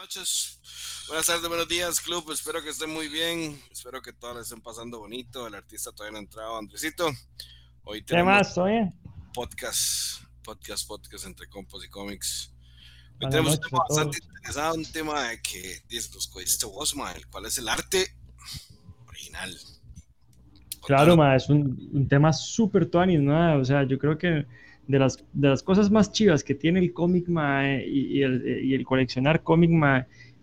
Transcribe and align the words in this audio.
noches, 0.00 0.58
buenas 1.08 1.26
tardes, 1.26 1.46
buenos 1.46 1.68
días, 1.68 2.00
club. 2.00 2.24
Espero 2.32 2.62
que 2.62 2.70
estén 2.70 2.88
muy 2.88 3.08
bien. 3.08 3.60
Espero 3.70 4.00
que 4.00 4.14
todos 4.14 4.44
estén 4.44 4.62
pasando 4.62 4.98
bonito. 4.98 5.46
El 5.46 5.54
artista 5.54 5.92
todavía 5.92 6.12
no 6.12 6.16
ha 6.16 6.22
entrado, 6.22 6.56
Andresito. 6.56 7.10
Hoy 7.84 8.00
tenemos 8.00 8.58
podcast, 9.34 10.22
podcast, 10.42 10.88
podcast 10.88 11.26
entre 11.26 11.46
compas 11.48 11.84
y 11.84 11.90
cómics. 11.90 12.50
Hoy 13.20 13.28
tenemos 13.28 13.56
un 13.56 13.60
tema 13.60 13.84
bastante 13.86 14.18
interesante, 14.24 14.78
un 14.78 14.84
tema 14.86 15.36
que 15.42 15.82
dice 15.86 16.08
los 16.14 16.28
cuesta 16.28 16.66
vos, 16.66 16.94
¿Cuál 17.30 17.44
es 17.44 17.58
el 17.58 17.68
arte 17.68 18.06
original? 19.06 19.54
Claro, 20.86 21.34
es 21.34 21.50
un, 21.50 22.08
tema 22.08 22.32
súper 22.32 22.86
tuanis, 22.86 23.20
¿no? 23.20 23.60
O 23.60 23.64
sea, 23.66 23.86
yo 23.86 23.98
creo 23.98 24.16
que 24.16 24.46
de 24.90 24.98
las, 24.98 25.24
de 25.32 25.48
las 25.48 25.62
cosas 25.62 25.90
más 25.90 26.10
chivas 26.10 26.42
que 26.42 26.54
tiene 26.54 26.80
el 26.80 26.92
cómic 26.92 27.26
y, 27.28 28.18
y, 28.18 28.22
el, 28.22 28.64
y, 28.64 28.74
el, 28.74 28.84
coleccionar 28.84 29.42
cómic 29.42 29.70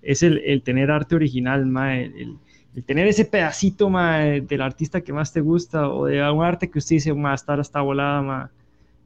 es 0.01 0.23
el, 0.23 0.37
el, 0.39 0.61
tener 0.61 0.89
arte 0.89 1.15
original, 1.15 1.65
ma, 1.65 1.97
el, 1.97 2.37
el, 2.73 2.83
tener 2.85 3.07
ese 3.07 3.25
pedacito 3.25 3.89
ma, 3.89 4.19
del 4.19 4.61
artista 4.61 5.01
que 5.01 5.11
más 5.11 5.33
te 5.33 5.41
gusta 5.41 5.89
o 5.89 6.05
de 6.05 6.21
algún 6.21 6.45
arte 6.45 6.69
que 6.69 6.79
usted 6.79 6.95
dice, 6.95 7.13
ma, 7.13 7.33
estar 7.33 7.59
hasta 7.59 7.81
volada, 7.81 8.21
ma. 8.21 8.51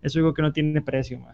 eso 0.02 0.08
es 0.08 0.16
algo 0.18 0.34
que 0.34 0.44
no 0.44 0.54
tiene 0.54 0.82
precio. 0.82 1.20
Ma. 1.20 1.34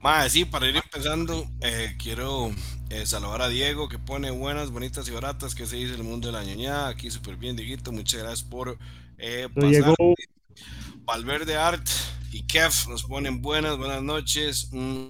Ma, 0.00 0.28
sí, 0.28 0.44
para 0.44 0.68
ir 0.68 0.76
empezando, 0.76 1.46
eh, 1.60 1.96
quiero 1.98 2.50
eh, 2.88 3.04
saludar 3.04 3.42
a 3.42 3.48
Diego 3.48 3.88
que 3.88 3.98
pone 3.98 4.30
buenas, 4.30 4.70
bonitas 4.70 5.06
y 5.08 5.12
baratas, 5.12 5.54
que 5.54 5.66
se 5.66 5.76
dice 5.76 5.94
el 5.94 6.04
mundo 6.04 6.28
de 6.28 6.32
la 6.32 6.44
ñoñada, 6.44 6.88
aquí 6.88 7.10
súper 7.10 7.36
bien, 7.36 7.56
Dieguito, 7.56 7.92
muchas 7.92 8.22
gracias 8.22 8.48
por 8.48 8.78
eh, 9.18 9.48
pasar. 9.54 9.94
Valverde 11.04 11.56
Art, 11.56 11.86
y 12.36 12.42
Kev 12.46 12.70
nos 12.90 13.04
ponen 13.04 13.40
buenas, 13.40 13.78
buenas 13.78 14.02
noches. 14.02 14.68
Mm, 14.70 15.06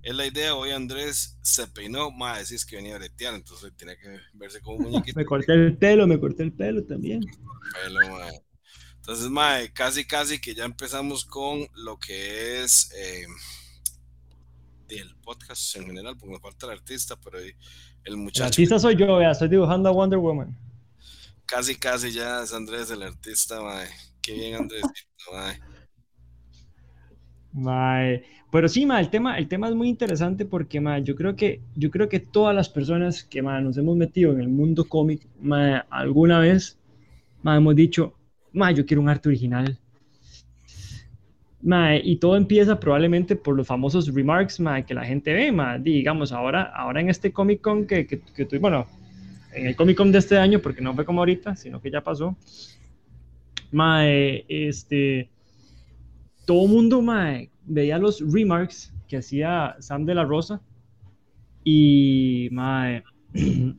es 0.00 0.14
la 0.14 0.26
idea, 0.26 0.54
hoy 0.54 0.70
Andrés 0.70 1.36
se 1.42 1.66
peinó, 1.66 2.12
más 2.12 2.48
decís 2.48 2.64
que 2.64 2.76
venía 2.76 2.94
a 2.94 2.98
bretear, 2.98 3.34
entonces 3.34 3.72
tiene 3.76 3.96
que 3.96 4.20
verse 4.34 4.60
como 4.60 4.76
un 4.76 4.82
muñequito. 4.92 5.18
me 5.18 5.26
corté 5.26 5.54
el 5.54 5.76
pelo, 5.76 6.06
me 6.06 6.20
corté 6.20 6.44
el 6.44 6.52
pelo 6.52 6.84
también. 6.84 7.20
Entonces, 8.94 9.28
mae, 9.28 9.72
casi, 9.72 10.04
casi 10.04 10.40
que 10.40 10.54
ya 10.54 10.64
empezamos 10.64 11.24
con 11.24 11.66
lo 11.74 11.98
que 11.98 12.62
es 12.62 12.92
eh, 12.94 13.26
el 14.90 15.16
podcast 15.16 15.74
en 15.74 15.86
general, 15.86 16.16
porque 16.16 16.34
me 16.34 16.40
falta 16.40 16.66
el 16.66 16.72
artista, 16.74 17.16
pero 17.16 17.38
el 18.04 18.16
muchacho. 18.16 18.44
El 18.44 18.48
artista 18.50 18.78
soy 18.78 18.94
yo, 18.94 19.20
ya 19.20 19.32
estoy 19.32 19.48
dibujando 19.48 19.88
a 19.88 19.92
Wonder 19.92 20.20
Woman. 20.20 20.56
Casi, 21.44 21.74
casi 21.74 22.12
ya 22.12 22.44
es 22.44 22.52
Andrés 22.52 22.88
el 22.92 23.02
artista, 23.02 23.60
mae. 23.60 23.88
Qué 24.20 24.34
bien, 24.34 24.54
Andrés, 24.54 24.84
mae. 25.32 25.71
Pero 27.54 28.68
sí, 28.68 28.86
ma, 28.86 29.00
el 29.00 29.10
tema, 29.10 29.38
el 29.38 29.48
tema 29.48 29.68
es 29.68 29.74
muy 29.74 29.88
interesante 29.88 30.44
porque 30.44 30.80
ma, 30.80 30.98
yo, 30.98 31.14
creo 31.16 31.36
que, 31.36 31.60
yo 31.74 31.90
creo 31.90 32.08
que 32.08 32.20
todas 32.20 32.54
las 32.54 32.68
personas 32.68 33.24
que 33.24 33.42
ma, 33.42 33.60
nos 33.60 33.76
hemos 33.76 33.96
metido 33.96 34.32
en 34.32 34.40
el 34.40 34.48
mundo 34.48 34.84
cómic 34.88 35.26
alguna 35.90 36.38
vez 36.38 36.78
ma, 37.42 37.56
hemos 37.56 37.74
dicho, 37.76 38.14
ma, 38.52 38.70
yo 38.70 38.86
quiero 38.86 39.02
un 39.02 39.08
arte 39.08 39.28
original. 39.28 39.78
Ma, 41.64 41.96
y 41.96 42.16
todo 42.16 42.36
empieza 42.36 42.80
probablemente 42.80 43.36
por 43.36 43.56
los 43.56 43.66
famosos 43.66 44.12
remarks 44.12 44.58
ma, 44.58 44.82
que 44.82 44.94
la 44.94 45.04
gente 45.04 45.32
ve, 45.32 45.52
ma, 45.52 45.78
digamos, 45.78 46.32
ahora, 46.32 46.62
ahora 46.62 47.00
en 47.00 47.08
este 47.08 47.32
Comic 47.32 47.60
Con 47.60 47.86
que, 47.86 48.06
que, 48.06 48.20
que 48.20 48.58
bueno, 48.58 48.86
en 49.54 49.66
el 49.66 49.76
Comic 49.76 49.96
Con 49.96 50.10
de 50.10 50.18
este 50.18 50.38
año, 50.38 50.60
porque 50.60 50.80
no 50.80 50.94
fue 50.94 51.04
como 51.04 51.20
ahorita, 51.20 51.54
sino 51.54 51.80
que 51.80 51.90
ya 51.90 52.02
pasó, 52.02 52.36
ma, 53.70 54.06
este, 54.08 55.28
todo 56.44 56.66
mundo 56.66 57.02
mae, 57.02 57.50
veía 57.64 57.98
los 57.98 58.20
remarks 58.32 58.92
que 59.08 59.18
hacía 59.18 59.76
Sam 59.78 60.04
de 60.04 60.14
la 60.14 60.24
Rosa 60.24 60.60
y 61.64 62.48
mae, 62.50 63.02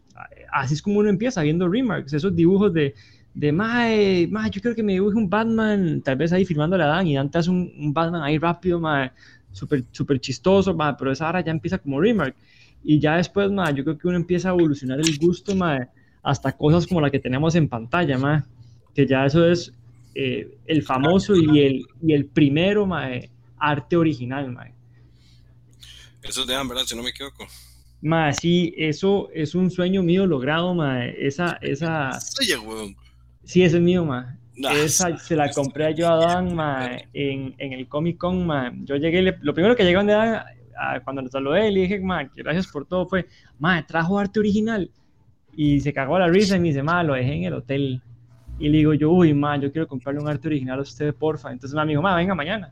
así 0.51 0.73
es 0.73 0.81
como 0.81 0.99
uno 0.99 1.09
empieza 1.09 1.41
viendo 1.41 1.67
remarks, 1.67 2.13
esos 2.13 2.35
dibujos 2.35 2.73
de, 2.73 2.93
de 3.33 3.51
mae, 3.51 4.27
mae, 4.27 4.49
yo 4.49 4.61
creo 4.61 4.75
que 4.75 4.83
me 4.83 4.93
dibuje 4.93 5.17
un 5.17 5.29
Batman, 5.29 6.01
tal 6.01 6.15
vez 6.15 6.31
ahí 6.31 6.45
filmando 6.45 6.75
a 6.75 6.85
Dan 6.85 7.07
y 7.07 7.15
Dan 7.15 7.29
te 7.29 7.39
hace 7.39 7.49
un, 7.49 7.93
Batman 7.93 8.21
ahí 8.21 8.37
rápido, 8.37 8.79
mae, 8.79 9.11
súper 9.51 9.83
super 9.91 10.19
chistoso, 10.19 10.73
mae, 10.73 10.93
pero 10.97 11.11
esa 11.11 11.27
ahora 11.27 11.41
ya 11.41 11.51
empieza 11.51 11.77
como 11.77 11.99
remark. 11.99 12.35
Y 12.83 12.99
ya 12.99 13.15
después, 13.17 13.49
mae, 13.51 13.73
yo 13.73 13.83
creo 13.83 13.97
que 13.97 14.07
uno 14.07 14.17
empieza 14.17 14.49
a 14.49 14.53
evolucionar 14.53 14.99
el 14.99 15.17
gusto, 15.17 15.55
mae, 15.55 15.87
hasta 16.21 16.51
cosas 16.51 16.85
como 16.85 17.01
la 17.01 17.09
que 17.09 17.19
tenemos 17.19 17.55
en 17.55 17.67
pantalla, 17.67 18.17
mae, 18.17 18.43
que 18.93 19.07
ya 19.07 19.25
eso 19.25 19.47
es 19.47 19.73
eh, 20.15 20.57
el 20.65 20.83
famoso 20.83 21.35
y 21.35 21.59
el, 21.59 21.85
y 22.01 22.13
el 22.13 22.25
primero 22.25 22.85
mae, 22.85 23.29
arte 23.57 23.95
original. 23.95 24.51
Mae. 24.51 24.73
Eso 26.21 26.45
de 26.45 26.55
¿verdad? 26.55 26.83
Si 26.85 26.95
no 26.95 27.03
me 27.03 27.09
equivoco. 27.09 27.47
Mae, 28.01 28.33
sí, 28.33 28.73
eso 28.77 29.29
es 29.33 29.55
un 29.55 29.71
sueño 29.71 30.03
mío 30.03 30.25
logrado, 30.25 30.73
mae. 30.73 31.15
Esa, 31.17 31.57
esa... 31.61 32.19
Sí, 32.19 33.63
ese 33.63 33.77
es 33.77 33.81
mío, 33.81 34.05
mae. 34.05 34.25
Esa 34.55 35.17
se 35.17 35.35
la 35.35 35.51
compré 35.51 35.95
yo 35.95 36.09
a 36.09 36.15
Dan 36.17 36.53
mae, 36.53 37.07
en, 37.13 37.55
en, 37.57 37.73
el 37.73 37.87
Comic 37.87 38.17
Con. 38.17 38.45
Mae. 38.45 38.71
Yo 38.83 38.95
llegué, 38.97 39.21
lo 39.41 39.53
primero 39.53 39.75
que 39.75 39.83
llegó 39.83 40.01
a 40.01 40.03
Dan, 40.03 40.43
cuando 41.03 41.21
lo 41.21 41.29
saludé, 41.29 41.71
le 41.71 41.81
dije, 41.81 41.99
mae, 41.99 42.29
gracias 42.35 42.67
por 42.67 42.85
todo, 42.85 43.07
fue, 43.07 43.27
mae, 43.59 43.83
trajo 43.83 44.19
arte 44.19 44.39
original. 44.39 44.91
Y 45.55 45.79
se 45.81 45.93
cagó 45.93 46.19
la 46.19 46.27
risa 46.27 46.57
y 46.57 46.59
me 46.59 46.67
dice, 46.69 46.83
mae, 46.83 47.03
lo 47.03 47.13
dejé 47.13 47.33
en 47.33 47.43
el 47.45 47.53
hotel. 47.53 48.01
Y 48.59 48.69
le 48.69 48.77
digo 48.79 48.93
yo, 48.93 49.11
uy, 49.11 49.33
ma, 49.33 49.57
yo 49.57 49.71
quiero 49.71 49.87
comprarle 49.87 50.21
un 50.21 50.27
arte 50.27 50.47
original 50.47 50.79
a 50.79 50.83
usted, 50.83 51.13
porfa. 51.13 51.51
Entonces 51.51 51.75
me 51.75 51.87
dijo, 51.87 52.01
ma, 52.01 52.15
venga 52.15 52.35
mañana. 52.35 52.71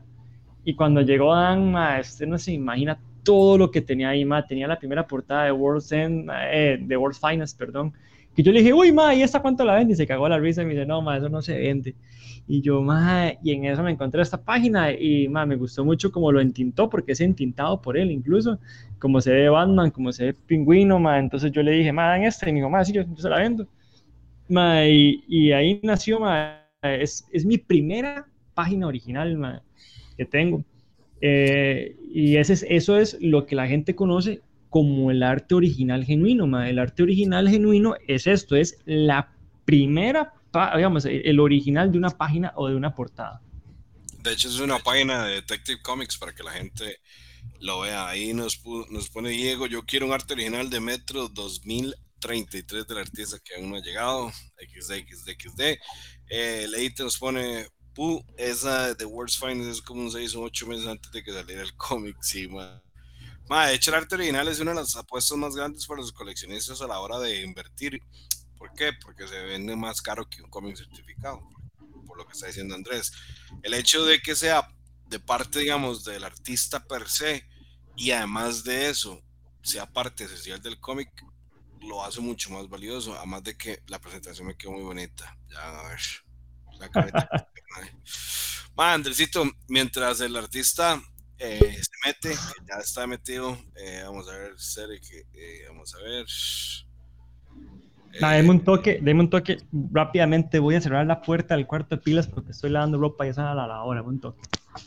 Y 0.64 0.74
cuando 0.74 1.00
llegó 1.00 1.34
Dan, 1.34 1.72
ma, 1.72 1.98
usted 2.00 2.26
no 2.26 2.38
se 2.38 2.52
imagina 2.52 2.98
todo 3.24 3.58
lo 3.58 3.70
que 3.70 3.80
tenía 3.80 4.10
ahí, 4.10 4.24
ma. 4.24 4.46
Tenía 4.46 4.68
la 4.68 4.78
primera 4.78 5.06
portada 5.06 5.44
de 5.44 5.52
World's 5.52 5.90
End, 5.92 6.30
eh, 6.50 6.78
de 6.80 6.96
World's 6.96 7.20
Finest, 7.20 7.58
perdón. 7.58 7.92
Que 8.34 8.42
yo 8.42 8.52
le 8.52 8.60
dije, 8.60 8.72
uy, 8.72 8.92
ma, 8.92 9.14
¿y 9.14 9.22
esta 9.22 9.42
cuánto 9.42 9.64
la 9.64 9.74
vende? 9.74 9.92
Y 9.92 9.96
se 9.96 10.06
cagó 10.06 10.28
la 10.28 10.38
risa 10.38 10.62
y 10.62 10.66
me 10.66 10.72
dice, 10.72 10.86
no, 10.86 11.02
ma, 11.02 11.16
eso 11.18 11.28
no 11.28 11.42
se 11.42 11.58
vende. 11.58 11.94
Y 12.46 12.60
yo, 12.62 12.80
ma, 12.80 13.32
y 13.42 13.52
en 13.52 13.64
eso 13.66 13.82
me 13.82 13.90
encontré 13.90 14.22
esta 14.22 14.42
página 14.42 14.92
y, 14.92 15.28
ma, 15.28 15.44
me 15.44 15.56
gustó 15.56 15.84
mucho 15.84 16.10
como 16.10 16.32
lo 16.32 16.40
entintó, 16.40 16.88
porque 16.88 17.12
es 17.12 17.20
entintado 17.20 17.80
por 17.82 17.96
él 17.98 18.10
incluso, 18.10 18.58
como 18.98 19.20
se 19.20 19.32
ve 19.32 19.48
Batman, 19.48 19.90
como 19.90 20.12
se 20.12 20.26
ve 20.26 20.34
Pingüino, 20.34 20.98
ma. 20.98 21.18
Entonces 21.18 21.52
yo 21.52 21.62
le 21.62 21.72
dije, 21.72 21.92
ma, 21.92 22.08
dan 22.08 22.22
esta. 22.22 22.48
Y 22.48 22.52
me 22.52 22.60
dijo, 22.60 22.70
ma, 22.70 22.84
sí, 22.84 22.92
yo, 22.92 23.02
yo 23.02 23.16
se 23.16 23.28
la 23.28 23.38
vendo 23.38 23.66
y, 24.48 25.52
ahí 25.52 25.80
nació, 25.82 26.20
es, 26.82 27.26
es, 27.32 27.44
mi 27.44 27.58
primera 27.58 28.26
página 28.54 28.86
original 28.86 29.62
que 30.16 30.24
tengo. 30.24 30.64
Eh, 31.20 31.96
y 32.12 32.36
ese 32.36 32.54
es, 32.54 32.66
eso 32.68 32.98
es 32.98 33.16
lo 33.20 33.46
que 33.46 33.54
la 33.54 33.68
gente 33.68 33.94
conoce 33.94 34.40
como 34.68 35.10
el 35.10 35.22
arte 35.22 35.54
original 35.54 36.04
genuino. 36.04 36.62
El 36.62 36.78
arte 36.78 37.02
original 37.02 37.48
genuino 37.48 37.94
es 38.06 38.26
esto, 38.26 38.56
es 38.56 38.78
la 38.84 39.32
primera, 39.64 40.34
digamos, 40.76 41.04
el 41.04 41.40
original 41.40 41.92
de 41.92 41.98
una 41.98 42.10
página 42.10 42.52
o 42.56 42.68
de 42.68 42.76
una 42.76 42.94
portada. 42.94 43.40
De 44.22 44.32
hecho, 44.32 44.48
es 44.48 44.60
una 44.60 44.78
página 44.78 45.24
de 45.24 45.34
Detective 45.34 45.80
Comics 45.82 46.16
para 46.16 46.34
que 46.34 46.42
la 46.42 46.52
gente 46.52 46.98
lo 47.60 47.80
vea. 47.80 48.08
Ahí 48.08 48.32
nos, 48.34 48.62
nos 48.90 49.10
pone 49.10 49.30
Diego, 49.30 49.66
yo 49.66 49.82
quiero 49.82 50.06
un 50.06 50.12
arte 50.12 50.34
original 50.34 50.70
de 50.70 50.80
Metro 50.80 51.28
2000 51.28 51.94
33 52.22 52.86
del 52.86 52.98
artista 52.98 53.38
que 53.40 53.56
aún 53.56 53.70
no 53.70 53.76
ha 53.76 53.82
llegado, 53.82 54.30
XD, 54.56 54.92
XD, 55.08 55.30
XD. 55.30 55.60
Eh, 56.28 56.66
Leite 56.70 57.02
nos 57.02 57.18
pone, 57.18 57.68
Pu, 57.92 58.24
esa 58.38 58.94
de 58.94 59.04
World's 59.04 59.36
Finest 59.36 59.70
es 59.70 59.82
como 59.82 60.02
un 60.02 60.10
6 60.10 60.36
o 60.36 60.42
8 60.42 60.66
meses 60.68 60.86
antes 60.86 61.10
de 61.10 61.22
que 61.22 61.32
saliera 61.32 61.62
el 61.62 61.76
cómic, 61.76 62.16
sí, 62.22 62.46
ma. 62.46 62.80
ma. 63.48 63.66
de 63.66 63.74
hecho, 63.74 63.90
el 63.90 63.96
arte 63.96 64.14
original 64.14 64.46
es 64.48 64.60
una 64.60 64.70
de 64.70 64.78
las 64.78 64.96
apuestas 64.96 65.36
más 65.36 65.54
grandes 65.54 65.84
para 65.84 66.00
los 66.00 66.12
coleccionistas 66.12 66.80
a 66.80 66.86
la 66.86 67.00
hora 67.00 67.18
de 67.18 67.42
invertir. 67.42 68.00
¿Por 68.56 68.72
qué? 68.74 68.92
Porque 68.92 69.26
se 69.26 69.42
vende 69.42 69.74
más 69.74 70.00
caro 70.00 70.28
que 70.30 70.42
un 70.42 70.48
cómic 70.48 70.76
certificado, 70.76 71.42
por 72.06 72.16
lo 72.16 72.24
que 72.24 72.32
está 72.32 72.46
diciendo 72.46 72.76
Andrés. 72.76 73.12
El 73.62 73.74
hecho 73.74 74.06
de 74.06 74.20
que 74.20 74.36
sea 74.36 74.68
de 75.08 75.18
parte, 75.18 75.58
digamos, 75.58 76.04
del 76.04 76.22
artista 76.22 76.86
per 76.86 77.08
se, 77.08 77.44
y 77.96 78.12
además 78.12 78.62
de 78.62 78.88
eso, 78.88 79.20
sea 79.62 79.86
parte 79.86 80.24
esencial 80.24 80.62
del 80.62 80.78
cómic, 80.78 81.10
lo 81.82 82.04
hace 82.04 82.20
mucho 82.20 82.50
más 82.50 82.68
valioso, 82.68 83.14
además 83.16 83.42
de 83.44 83.56
que 83.56 83.82
la 83.86 84.00
presentación 84.00 84.46
me 84.46 84.56
quedó 84.56 84.72
muy 84.72 84.82
bonita. 84.82 85.36
Ya, 85.48 85.80
a 85.80 85.88
ver. 85.88 86.00
La 86.78 87.46
Andresito, 88.94 89.44
mientras 89.68 90.20
el 90.20 90.36
artista 90.36 91.00
eh, 91.38 91.80
se 91.82 92.08
mete, 92.08 92.34
ya 92.66 92.76
está 92.80 93.06
metido, 93.06 93.58
eh, 93.76 94.02
vamos 94.04 94.28
a 94.28 94.36
ver, 94.36 94.58
serie 94.58 95.00
que, 95.00 95.26
eh, 95.32 95.64
vamos 95.68 95.94
a 95.94 95.98
ver. 95.98 96.26
Deme 98.20 98.50
un 98.50 98.64
toque, 98.64 98.98
deme 99.02 99.20
un 99.20 99.30
toque 99.30 99.58
rápidamente. 99.72 100.58
Voy 100.58 100.74
a 100.74 100.80
cerrar 100.80 101.06
la 101.06 101.22
puerta 101.22 101.56
del 101.56 101.66
cuarto 101.66 101.96
de 101.96 102.02
pilas 102.02 102.26
porque 102.26 102.52
estoy 102.52 102.70
lavando 102.70 102.98
ropa 102.98 103.26
y 103.26 103.30
esa 103.30 103.52
a 103.52 103.54
la 103.54 103.82
hora. 103.82 104.02
Un 104.02 104.20
toque. 104.20 104.40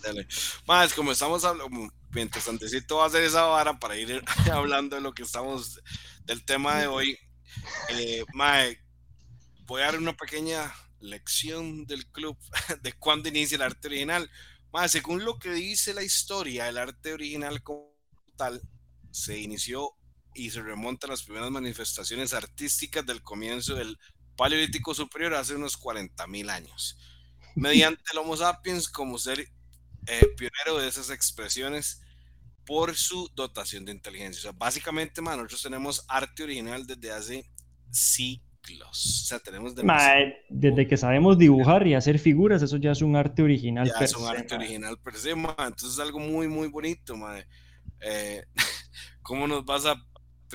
Dale. 0.04 0.28
Más, 0.68 0.94
como 0.94 1.12
estamos 1.12 1.44
hablando, 1.44 1.92
mientras 2.12 2.48
Andresito 2.48 2.98
va 2.98 3.04
a 3.04 3.08
hacer 3.08 3.24
esa 3.24 3.44
vara 3.44 3.78
para 3.80 3.98
ir 3.98 4.24
hablando 4.52 4.96
de 4.96 5.02
lo 5.02 5.14
que 5.14 5.24
estamos 5.24 5.82
del 6.26 6.44
tema 6.46 6.78
de 6.78 6.88
hoy. 6.88 7.18
Eh, 7.90 8.24
mae, 8.34 8.80
voy 9.66 9.82
a 9.82 9.86
dar 9.86 9.98
una 9.98 10.14
pequeña 10.14 10.74
lección 11.00 11.86
del 11.86 12.08
club 12.08 12.38
de 12.82 12.94
cuándo 12.94 13.30
inicia 13.30 13.56
el 13.56 13.62
arte 13.62 13.88
original. 13.88 14.30
Mae, 14.72 14.90
según 14.90 15.24
lo 15.24 15.40
que 15.40 15.52
dice 15.52 15.94
la 15.94 16.04
historia, 16.04 16.68
el 16.68 16.78
arte 16.78 17.14
original 17.14 17.62
como 17.64 17.96
tal 18.36 18.62
se 19.12 19.40
inició 19.40 19.96
y 20.36 20.50
se 20.50 20.62
remonta 20.62 21.08
a 21.08 21.12
las 21.12 21.24
primeras 21.24 21.50
manifestaciones 21.50 22.34
artísticas 22.34 23.06
del 23.06 23.22
comienzo 23.22 23.76
del 23.76 23.98
Paleolítico 24.36 24.94
Superior 24.94 25.34
hace 25.36 25.56
unos 25.56 25.80
40.000 25.80 26.50
años, 26.50 26.98
mediante 27.56 28.04
el 28.12 28.20
Homo 28.20 28.36
sapiens 28.38 28.90
como 28.90 29.18
ser 29.18 29.40
eh, 29.40 30.28
pionero 30.38 30.80
de 30.80 30.88
esas 30.88 31.10
expresiones 31.10 32.02
por 32.66 32.96
su 32.96 33.30
dotación 33.34 33.86
de 33.86 33.92
inteligencia. 33.92 34.40
O 34.40 34.42
sea, 34.44 34.52
básicamente, 34.52 35.22
nosotros 35.22 35.62
tenemos 35.62 36.04
arte 36.08 36.44
original 36.44 36.86
desde 36.86 37.12
hace 37.12 37.50
siglos. 37.92 39.22
O 39.24 39.28
sea, 39.28 39.40
tenemos 39.40 39.74
desde 40.50 40.88
que 40.88 40.98
sabemos 40.98 41.38
dibujar 41.38 41.86
y 41.88 41.94
hacer 41.94 42.18
figuras, 42.20 42.62
eso 42.62 42.78
ya 42.78 42.92
es 42.92 43.02
un 43.02 43.16
arte 43.16 43.44
original. 43.44 43.88
Ya 43.88 44.04
es 44.04 44.16
un 44.16 44.28
arte 44.28 44.56
original 44.56 44.98
per 45.00 45.16
se, 45.16 45.32
Entonces 45.32 45.94
es 45.94 46.00
algo 46.00 46.20
muy, 46.20 46.48
muy 46.48 46.68
bonito, 46.68 47.16
madre. 47.16 47.48
Eh, 48.02 48.44
¿Cómo 49.22 49.48
nos 49.48 49.64
vas 49.64 49.86
a 49.86 49.96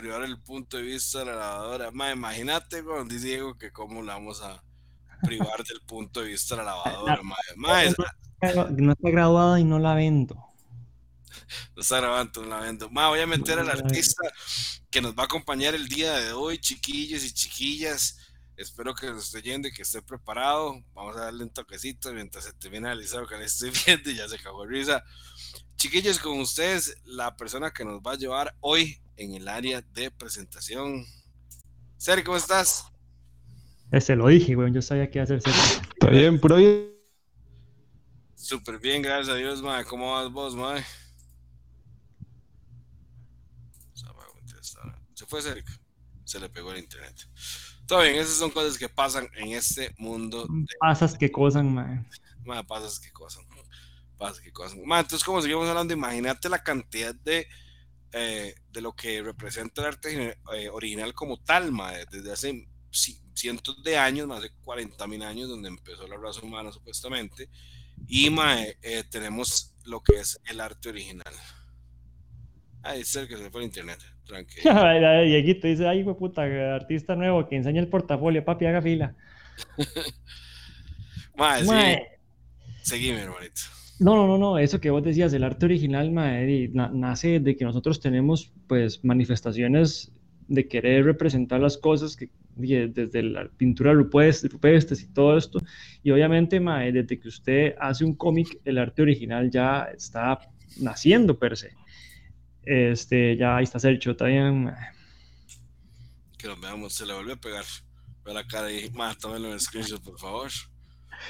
privar 0.00 0.22
el 0.22 0.40
punto 0.40 0.76
de 0.76 0.82
vista 0.84 1.20
de 1.20 1.26
la 1.26 1.36
lavadora? 1.36 1.90
Madre, 1.90 2.14
imagínate, 2.14 2.82
cuando 2.82 3.12
dice 3.12 3.26
Diego, 3.26 3.58
que 3.58 3.70
cómo 3.70 4.02
la 4.02 4.14
vamos 4.14 4.40
a 4.40 4.62
privar 5.22 5.62
del 5.64 5.80
punto 5.82 6.20
de 6.20 6.28
vista 6.28 6.56
de 6.56 6.62
la 6.62 6.70
lavadora, 6.70 7.20
madre. 7.56 7.94
no 8.76 8.92
está 8.92 9.10
graduada 9.10 9.60
y 9.60 9.64
no 9.64 9.78
la 9.78 9.94
vendo. 9.94 10.36
No 11.74 11.82
está 11.82 11.98
grabando, 11.98 12.42
no 12.42 12.48
la 12.48 12.60
vendo. 12.60 12.88
voy 12.88 13.20
a 13.20 13.26
meter 13.26 13.58
al 13.58 13.68
artista 13.68 14.22
que 14.88 15.00
nos 15.00 15.16
va 15.16 15.22
a 15.22 15.26
acompañar 15.26 15.74
el 15.74 15.88
día 15.88 16.12
de 16.14 16.32
hoy, 16.32 16.58
chiquillos 16.58 17.24
y 17.24 17.32
chiquillas. 17.32 18.18
Espero 18.56 18.94
que 18.94 19.06
nos 19.06 19.24
esté 19.24 19.42
yendo 19.42 19.66
y 19.66 19.72
que 19.72 19.82
esté 19.82 20.00
preparado. 20.00 20.80
Vamos 20.92 21.16
a 21.16 21.22
darle 21.22 21.42
un 21.42 21.50
toquecito 21.50 22.12
mientras 22.12 22.44
se 22.44 22.52
termina 22.52 22.92
el 22.92 23.08
que 23.28 23.36
le 23.36 23.46
estoy 23.46 23.72
viendo 23.86 24.10
y 24.10 24.16
ya 24.16 24.28
se 24.28 24.36
acabó 24.36 24.64
risa. 24.64 25.02
Chiquillos, 25.76 26.18
con 26.18 26.38
ustedes, 26.38 26.94
la 27.04 27.34
persona 27.36 27.72
que 27.72 27.84
nos 27.84 28.00
va 28.00 28.12
a 28.12 28.16
llevar 28.16 28.54
hoy 28.60 29.00
en 29.20 29.34
el 29.34 29.48
área 29.48 29.82
de 29.82 30.10
presentación. 30.10 31.04
Sergio, 31.98 32.24
¿cómo 32.24 32.38
estás? 32.38 32.86
Ese 33.92 34.16
lo 34.16 34.28
dije, 34.28 34.54
güey. 34.54 34.72
Yo 34.72 34.80
sabía 34.80 35.10
que 35.10 35.18
iba 35.18 35.24
a 35.24 35.26
ser 35.26 35.36
Está 35.38 36.08
bien, 36.08 36.40
puro 36.40 36.56
bien. 36.56 36.90
Súper 38.34 38.78
bien, 38.78 39.02
gracias 39.02 39.28
a 39.28 39.34
Dios, 39.34 39.60
mae. 39.60 39.84
¿Cómo 39.84 40.14
vas 40.14 40.32
vos, 40.32 40.56
mae? 40.56 40.82
Se 45.14 45.26
fue 45.26 45.42
cerca. 45.42 45.70
Se 46.24 46.40
le 46.40 46.48
pegó 46.48 46.72
el 46.72 46.78
internet. 46.78 47.14
Todo 47.86 48.00
bien, 48.00 48.14
esas 48.14 48.36
son 48.36 48.50
cosas 48.50 48.78
que 48.78 48.88
pasan 48.88 49.28
en 49.36 49.50
este 49.50 49.94
mundo. 49.98 50.46
De... 50.48 50.64
Pasas 50.78 51.18
que 51.18 51.30
cosan, 51.30 51.74
mae. 51.74 52.06
pasas 52.66 52.98
que 52.98 53.12
cosan. 53.12 53.44
Pasas 54.16 54.40
que 54.40 54.50
cosan. 54.50 54.78
entonces, 54.78 55.24
como 55.24 55.42
seguimos 55.42 55.68
hablando, 55.68 55.92
imagínate 55.92 56.48
la 56.48 56.62
cantidad 56.62 57.14
de, 57.14 57.46
eh, 58.12 58.54
de 58.70 58.80
lo 58.80 58.92
que 58.92 59.22
representa 59.22 59.82
el 59.82 59.88
arte 59.88 60.36
eh, 60.54 60.68
original 60.70 61.14
como 61.14 61.38
tal, 61.38 61.72
mae. 61.72 62.04
Desde 62.10 62.32
hace 62.32 62.68
cientos 63.34 63.82
de 63.82 63.96
años, 63.96 64.26
más 64.26 64.42
de 64.42 64.50
40 64.64 65.06
mil 65.06 65.22
años, 65.22 65.48
donde 65.48 65.68
empezó 65.68 66.06
la 66.08 66.16
raza 66.16 66.40
humana 66.42 66.72
supuestamente. 66.72 67.48
Y 68.08 68.30
mae, 68.30 68.76
eh, 68.82 69.04
tenemos 69.10 69.74
lo 69.84 70.00
que 70.00 70.16
es 70.16 70.40
el 70.46 70.60
arte 70.60 70.88
original. 70.88 71.32
Ahí 72.82 73.04
cerca 73.04 73.36
se 73.36 73.50
fue 73.50 73.60
el 73.60 73.66
internet. 73.66 74.00
Tranquilo. 74.24 74.72
Dieguito 75.24 75.66
dice, 75.66 75.86
ay, 75.86 76.02
fue 76.02 76.16
puta, 76.16 76.42
artista 76.74 77.14
nuevo 77.14 77.48
que 77.48 77.56
enseña 77.56 77.80
el 77.80 77.88
portafolio, 77.88 78.44
papi, 78.44 78.66
haga 78.66 78.82
fila. 78.82 79.14
Mae, 81.36 81.64
mae. 81.64 82.18
Seguime, 82.82 83.20
hermanito. 83.20 83.62
No, 84.00 84.16
no, 84.16 84.26
no, 84.26 84.38
no, 84.38 84.58
eso 84.58 84.80
que 84.80 84.88
vos 84.88 85.04
decías, 85.04 85.30
el 85.34 85.44
arte 85.44 85.66
original, 85.66 86.10
mae, 86.10 86.70
nace 86.72 87.38
de 87.38 87.54
que 87.54 87.66
nosotros 87.66 88.00
tenemos, 88.00 88.50
pues, 88.66 89.04
manifestaciones 89.04 90.10
de 90.48 90.66
querer 90.66 91.04
representar 91.04 91.60
las 91.60 91.76
cosas 91.76 92.16
que, 92.16 92.30
desde 92.56 93.22
la 93.22 93.48
pintura 93.58 93.92
rupestres 93.92 95.02
y 95.02 95.08
todo 95.08 95.36
esto. 95.36 95.60
Y 96.02 96.10
obviamente, 96.12 96.58
mae, 96.60 96.92
desde 96.92 97.20
que 97.20 97.28
usted 97.28 97.74
hace 97.78 98.06
un 98.06 98.14
cómic, 98.14 98.58
el 98.64 98.78
arte 98.78 99.02
original 99.02 99.50
ya 99.50 99.82
está 99.94 100.40
naciendo 100.78 101.38
per 101.38 101.58
se. 101.58 101.74
Este, 102.62 103.36
ya 103.36 103.56
ahí 103.56 103.64
está 103.64 103.78
Sergio, 103.78 104.12
está 104.12 104.26
bien. 104.26 104.72
Que 106.38 106.46
lo 106.46 106.56
veamos, 106.56 106.94
se 106.94 107.04
le 107.04 107.12
vuelve 107.12 107.34
a 107.34 107.36
pegar. 107.36 107.64
Ve 108.24 108.32
la 108.32 108.46
cara 108.46 108.72
y 108.72 108.90
screenshot, 109.58 110.02
por 110.02 110.18
favor. 110.18 110.50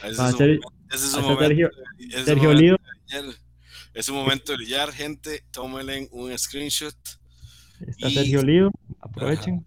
Ese 0.05 0.23
es, 0.23 0.37
ser, 0.37 0.61
ese 0.91 1.07
es 1.07 1.15
un 1.15 1.23
momento, 1.23 1.45
Sergio, 1.45 1.71
Sergio 2.25 2.53
Lido. 2.53 2.77
Es 3.93 4.09
un 4.09 4.17
momento 4.17 4.53
de 4.53 4.59
brillar, 4.59 4.93
gente. 4.93 5.45
Tómenle 5.51 6.09
un 6.13 6.37
screenshot. 6.39 6.97
Está 7.81 8.11
Sergio 8.11 8.43
Lido, 8.43 8.71
aprovechen. 9.01 9.65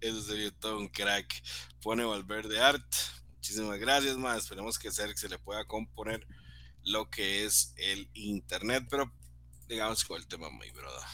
Eso 0.00 0.22
sería 0.22 0.50
todo 0.52 0.78
un 0.78 0.88
crack. 0.88 1.42
Pone 1.82 2.04
Valverde 2.04 2.60
Art. 2.60 2.86
Muchísimas 3.34 3.78
gracias, 3.78 4.16
más. 4.16 4.44
Esperemos 4.44 4.78
que 4.78 4.90
Sergio 4.90 5.16
se 5.16 5.28
le 5.28 5.38
pueda 5.38 5.64
componer 5.64 6.26
lo 6.84 7.10
que 7.10 7.44
es 7.44 7.74
el 7.76 8.08
internet, 8.14 8.86
pero 8.88 9.12
digamos 9.68 10.04
con 10.04 10.20
el 10.20 10.26
tema 10.26 10.48
muy 10.50 10.70
broda. 10.70 11.06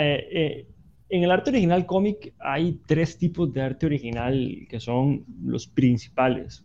Eh, 0.00 0.68
en 1.08 1.22
el 1.22 1.30
arte 1.30 1.50
original 1.50 1.86
cómic 1.86 2.34
hay 2.38 2.80
tres 2.86 3.18
tipos 3.18 3.52
de 3.52 3.62
arte 3.62 3.86
original 3.86 4.66
que 4.68 4.80
son 4.80 5.24
los 5.42 5.66
principales, 5.66 6.64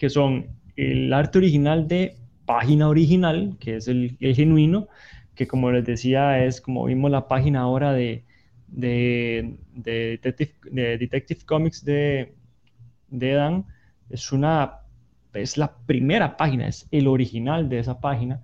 que 0.00 0.10
son 0.10 0.46
el 0.76 1.12
arte 1.12 1.38
original 1.38 1.86
de 1.86 2.16
página 2.46 2.88
original, 2.88 3.56
que 3.60 3.76
es 3.76 3.86
el, 3.86 4.16
genuino, 4.18 4.88
que 5.36 5.46
como 5.46 5.70
les 5.70 5.84
decía 5.84 6.44
es 6.44 6.60
como 6.60 6.86
vimos 6.86 7.10
la 7.10 7.28
página 7.28 7.60
ahora 7.60 7.92
de, 7.92 8.24
de, 8.66 9.56
Detective, 9.74 11.44
Comics 11.44 11.84
de, 11.84 12.34
de 13.08 13.32
Dan, 13.34 13.66
es 14.08 14.32
una 14.32 14.78
es 15.34 15.56
la 15.58 15.76
primera 15.86 16.36
página, 16.36 16.66
es 16.66 16.88
el 16.90 17.06
original 17.06 17.68
de 17.68 17.78
esa 17.78 18.00
página 18.00 18.40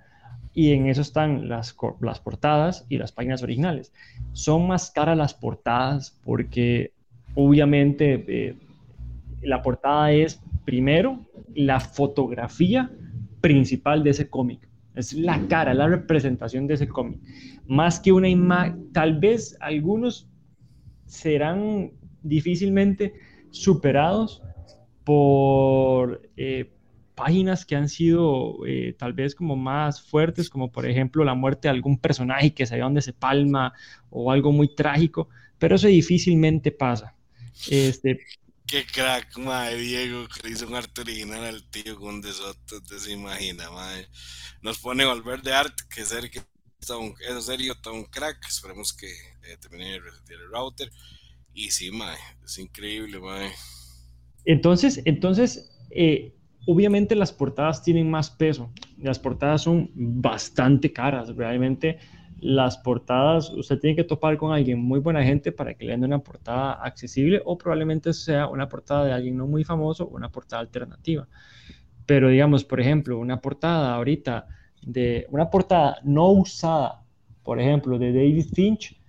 y 0.53 0.73
en 0.73 0.87
eso 0.89 1.01
están 1.01 1.49
las, 1.49 1.75
las 2.01 2.21
portadas 2.21 2.87
y 2.89 2.99
las 2.99 3.13
páginas 3.13 3.43
originales. 3.43 3.93
Son 4.33 4.67
más 4.67 4.91
caras 4.91 5.17
las 5.17 5.35
portadas 5.35 6.21
porque 6.23 6.93
obviamente 7.35 8.25
eh, 8.29 8.57
la 9.43 9.63
portada 9.63 10.13
es 10.13 10.41
primero 10.67 11.27
la 11.55 11.81
fotografía 11.81 12.91
principal 13.41 14.05
de 14.05 14.11
ese 14.11 14.29
cómic. 14.29 14.69
Es 14.95 15.15
la 15.15 15.41
cara, 15.49 15.73
la 15.73 15.89
representación 15.89 16.67
de 16.67 16.75
ese 16.75 16.89
cómic. 16.89 17.21
Más 17.67 18.01
que 18.01 18.13
una 18.13 18.29
imagen, 18.29 18.93
tal 18.93 19.19
vez 19.19 19.57
algunos 19.61 20.29
serán 21.07 21.93
difícilmente 22.23 23.15
superados 23.51 24.43
por, 25.05 26.29
eh, 26.37 26.77
páginas 27.17 27.65
que 27.65 27.75
han 27.75 27.89
sido 27.89 28.65
eh, 28.67 28.95
tal 28.97 29.15
vez 29.15 29.35
como 29.35 29.57
más 29.57 30.01
fuertes, 30.03 30.49
como 30.49 30.71
por 30.71 30.87
ejemplo 30.87 31.25
la 31.25 31.35
muerte 31.35 31.67
de 31.67 31.75
algún 31.75 31.99
personaje 31.99 32.53
que 32.53 32.67
se 32.67 32.77
ve 32.77 32.83
donde 32.83 33.03
se 33.03 33.13
palma 33.15 33.73
o 34.11 34.31
algo 34.31 34.53
muy 34.53 34.75
trágico, 34.77 35.29
pero 35.59 35.75
eso 35.75 35.89
difícilmente 35.89 36.71
pasa. 36.71 37.15
Este, 37.71 38.21
Qué 38.67 38.85
crack, 38.85 39.39
madre, 39.39 39.77
Diego, 39.77 40.27
que 40.29 40.49
hizo 40.49 40.67
un 40.67 40.75
arte 40.75 41.03
original 41.03 41.45
al 41.45 41.71
tío 41.71 41.99
con 41.99 42.21
desoto, 42.21 42.83
te 42.83 42.99
se 42.99 43.13
imagina, 43.13 43.71
madre. 43.71 44.09
Nos 44.63 44.79
pone 44.79 45.05
de 45.05 45.53
Art, 45.55 45.75
que 45.89 46.03
es 46.03 46.11
que 46.31 46.43
está 46.81 46.97
un, 46.97 47.15
eso 47.21 47.43
serio, 47.43 47.75
está 47.75 47.93
un 47.93 48.05
crack, 48.05 48.45
esperemos 48.49 48.93
que 48.93 49.09
eh, 49.09 49.57
termine 49.61 49.93
de 49.93 50.01
resetear 50.01 50.41
el 50.41 50.51
router. 50.51 50.91
Y 51.55 51.71
sí, 51.71 51.91
madre, 51.91 52.19
es 52.45 52.59
increíble, 52.59 53.21
madre. 53.21 53.53
Entonces, 54.45 55.01
entonces, 55.05 55.71
eh, 55.91 56.37
Obviamente 56.69 57.15
las 57.15 57.33
portadas 57.33 57.85
tienen 57.85 58.11
más 58.11 58.29
peso, 58.29 58.73
las 58.99 59.21
portadas 59.21 59.63
son 59.63 59.89
bastante 59.95 60.93
caras, 60.93 61.35
realmente 61.37 61.99
las 62.39 62.77
portadas, 62.79 63.51
usted 63.51 63.79
tiene 63.79 63.97
que 63.97 64.05
topar 64.05 64.37
con 64.37 64.53
alguien 64.53 64.79
muy 64.79 65.01
buena 65.01 65.23
gente 65.23 65.53
para 65.53 65.75
que 65.75 65.85
le 65.87 65.93
den 65.93 66.05
una 66.05 66.19
portada 66.19 66.73
accesible 66.73 67.41
o 67.45 67.57
probablemente 67.57 68.13
sea 68.13 68.49
una 68.49 68.69
portada 68.69 69.05
de 69.07 69.13
alguien 69.13 69.37
no 69.37 69.47
muy 69.47 69.65
famoso 69.65 70.07
una 70.09 70.31
portada 70.31 70.61
alternativa. 70.61 71.27
Pero 72.05 72.29
digamos, 72.29 72.65
por 72.65 72.81
ejemplo, 72.81 73.19
una 73.19 73.41
portada 73.41 73.95
ahorita 73.95 74.47
de 74.83 75.27
una 75.31 75.51
portada 75.51 75.99
no 76.05 76.31
usada, 76.31 77.03
por 77.43 77.61
ejemplo, 77.61 77.99
de 77.99 78.13
David 78.13 78.47
Finch, 78.55 79.01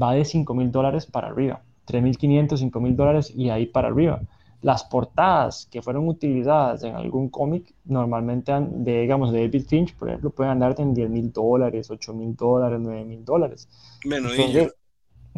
va 0.00 0.14
de 0.14 0.24
5 0.24 0.52
mil 0.54 0.70
dólares 0.70 1.06
para 1.06 1.28
arriba, 1.28 1.62
3.500, 1.86 2.56
5 2.56 2.80
mil 2.80 2.96
dólares 2.96 3.32
y 3.34 3.48
ahí 3.50 3.66
para 3.66 3.88
arriba 3.88 4.22
las 4.62 4.84
portadas 4.84 5.68
que 5.70 5.82
fueron 5.82 6.08
utilizadas 6.08 6.84
en 6.84 6.94
algún 6.94 7.28
cómic 7.28 7.74
normalmente 7.84 8.52
de, 8.70 9.02
digamos, 9.02 9.32
de 9.32 9.40
David 9.42 9.64
Finch, 9.66 9.94
por 9.96 10.08
ejemplo, 10.08 10.30
pueden 10.30 10.52
andar 10.52 10.76
en 10.78 10.94
10 10.94 11.10
mil 11.10 11.32
dólares, 11.32 11.90
8 11.90 12.14
mil 12.14 12.36
dólares, 12.36 12.78
9 12.80 13.04
mil 13.04 13.24
dólares. 13.24 13.68
Menos 14.04 14.32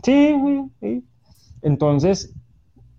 Sí, 0.03 0.35
sí. 0.81 1.05
Entonces, 1.63 2.35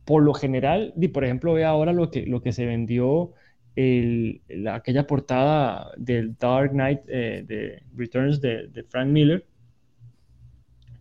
por 0.03 0.23
lo 0.23 0.33
general, 0.33 0.93
y 0.99 1.09
por 1.09 1.23
ejemplo, 1.23 1.53
ve 1.53 1.63
ahora 1.63 1.93
lo 1.93 2.09
que, 2.09 2.25
lo 2.25 2.41
que 2.41 2.51
se 2.51 2.65
vendió, 2.65 3.33
el, 3.75 4.41
aquella 4.71 5.05
portada 5.05 5.91
del 5.97 6.35
Dark 6.37 6.71
Knight 6.71 7.01
eh, 7.07 7.43
de 7.47 7.83
Returns 7.95 8.41
de, 8.41 8.67
de 8.69 8.83
Frank 8.83 9.09
Miller, 9.09 9.45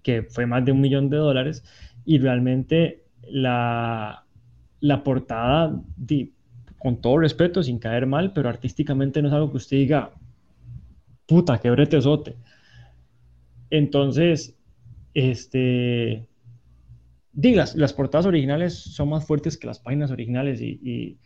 que 0.02 0.22
fue 0.22 0.44
más 0.44 0.66
de 0.66 0.72
un 0.72 0.82
millón 0.82 1.08
de 1.08 1.16
dólares, 1.16 1.64
y 2.04 2.18
realmente 2.18 3.04
la, 3.22 4.23
la 4.84 5.02
portada, 5.02 5.82
con 6.76 7.00
todo 7.00 7.16
respeto, 7.16 7.62
sin 7.62 7.78
caer 7.78 8.06
mal, 8.06 8.34
pero 8.34 8.50
artísticamente 8.50 9.22
no 9.22 9.28
es 9.28 9.34
algo 9.34 9.50
que 9.50 9.56
usted 9.56 9.78
diga, 9.78 10.12
puta, 11.26 11.58
qué 11.58 11.70
bretesote. 11.70 12.36
Entonces, 13.70 14.58
este, 15.14 16.28
digas, 17.32 17.74
las 17.76 17.94
portadas 17.94 18.26
originales 18.26 18.74
son 18.74 19.08
más 19.08 19.26
fuertes 19.26 19.56
que 19.56 19.66
las 19.66 19.78
páginas 19.78 20.10
originales 20.10 20.60
y, 20.60 21.16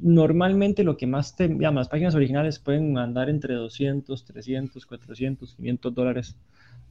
normalmente 0.00 0.82
lo 0.82 0.96
que 0.96 1.06
más 1.06 1.36
te 1.36 1.46
llama, 1.46 1.80
las 1.80 1.90
páginas 1.90 2.14
originales 2.14 2.58
pueden 2.58 2.96
andar 2.96 3.28
entre 3.28 3.52
200, 3.52 4.24
300, 4.24 4.86
400, 4.86 5.54
500 5.56 5.94
dólares 5.94 6.38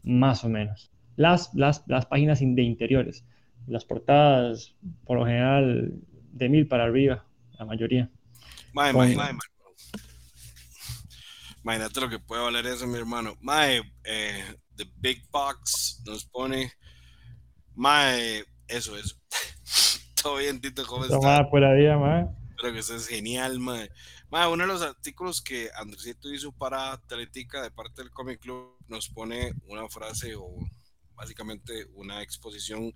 más 0.03 0.45
o 0.45 0.49
menos. 0.49 0.91
Las, 1.15 1.55
las, 1.55 1.83
las 1.87 2.05
páginas 2.05 2.39
de 2.39 2.61
interiores, 2.61 3.25
las 3.67 3.85
portadas 3.85 4.75
por 5.05 5.19
lo 5.19 5.25
general 5.25 5.93
de 6.31 6.49
mil 6.49 6.67
para 6.67 6.85
arriba, 6.85 7.25
la 7.59 7.65
mayoría. 7.65 8.09
Imagínate 11.63 11.99
lo 11.99 12.09
que 12.09 12.19
puede 12.19 12.41
valer 12.43 12.65
eso, 12.67 12.87
mi 12.87 12.97
hermano. 12.97 13.35
Mae, 13.41 13.81
eh, 14.05 14.55
The 14.75 14.85
Big 14.97 15.29
Box 15.29 16.01
nos 16.05 16.23
pone. 16.25 16.71
Mae, 17.75 18.45
eso, 18.67 18.97
eso. 18.97 19.15
Todo 20.21 20.37
bien, 20.37 20.61
Tito, 20.61 20.85
¿cómo 20.85 21.03
estás? 21.03 21.47
por 21.49 21.61
día, 21.77 21.97
mae. 21.97 22.27
Espero 22.51 22.73
que 22.73 22.79
estés 22.79 23.07
genial, 23.07 23.59
mae. 23.59 23.89
Mae, 24.29 24.47
uno 24.47 24.63
de 24.63 24.67
los 24.67 24.81
artículos 24.81 25.41
que 25.41 25.69
Andresito 25.75 26.33
hizo 26.33 26.51
para 26.53 26.93
Atlética 26.93 27.61
de 27.61 27.71
parte 27.71 28.01
del 28.01 28.11
Comic 28.11 28.39
Club 28.39 28.77
nos 28.87 29.09
pone 29.09 29.53
una 29.67 29.89
frase 29.89 30.35
o 30.35 30.55
básicamente 31.15 31.85
una 31.95 32.21
exposición 32.21 32.93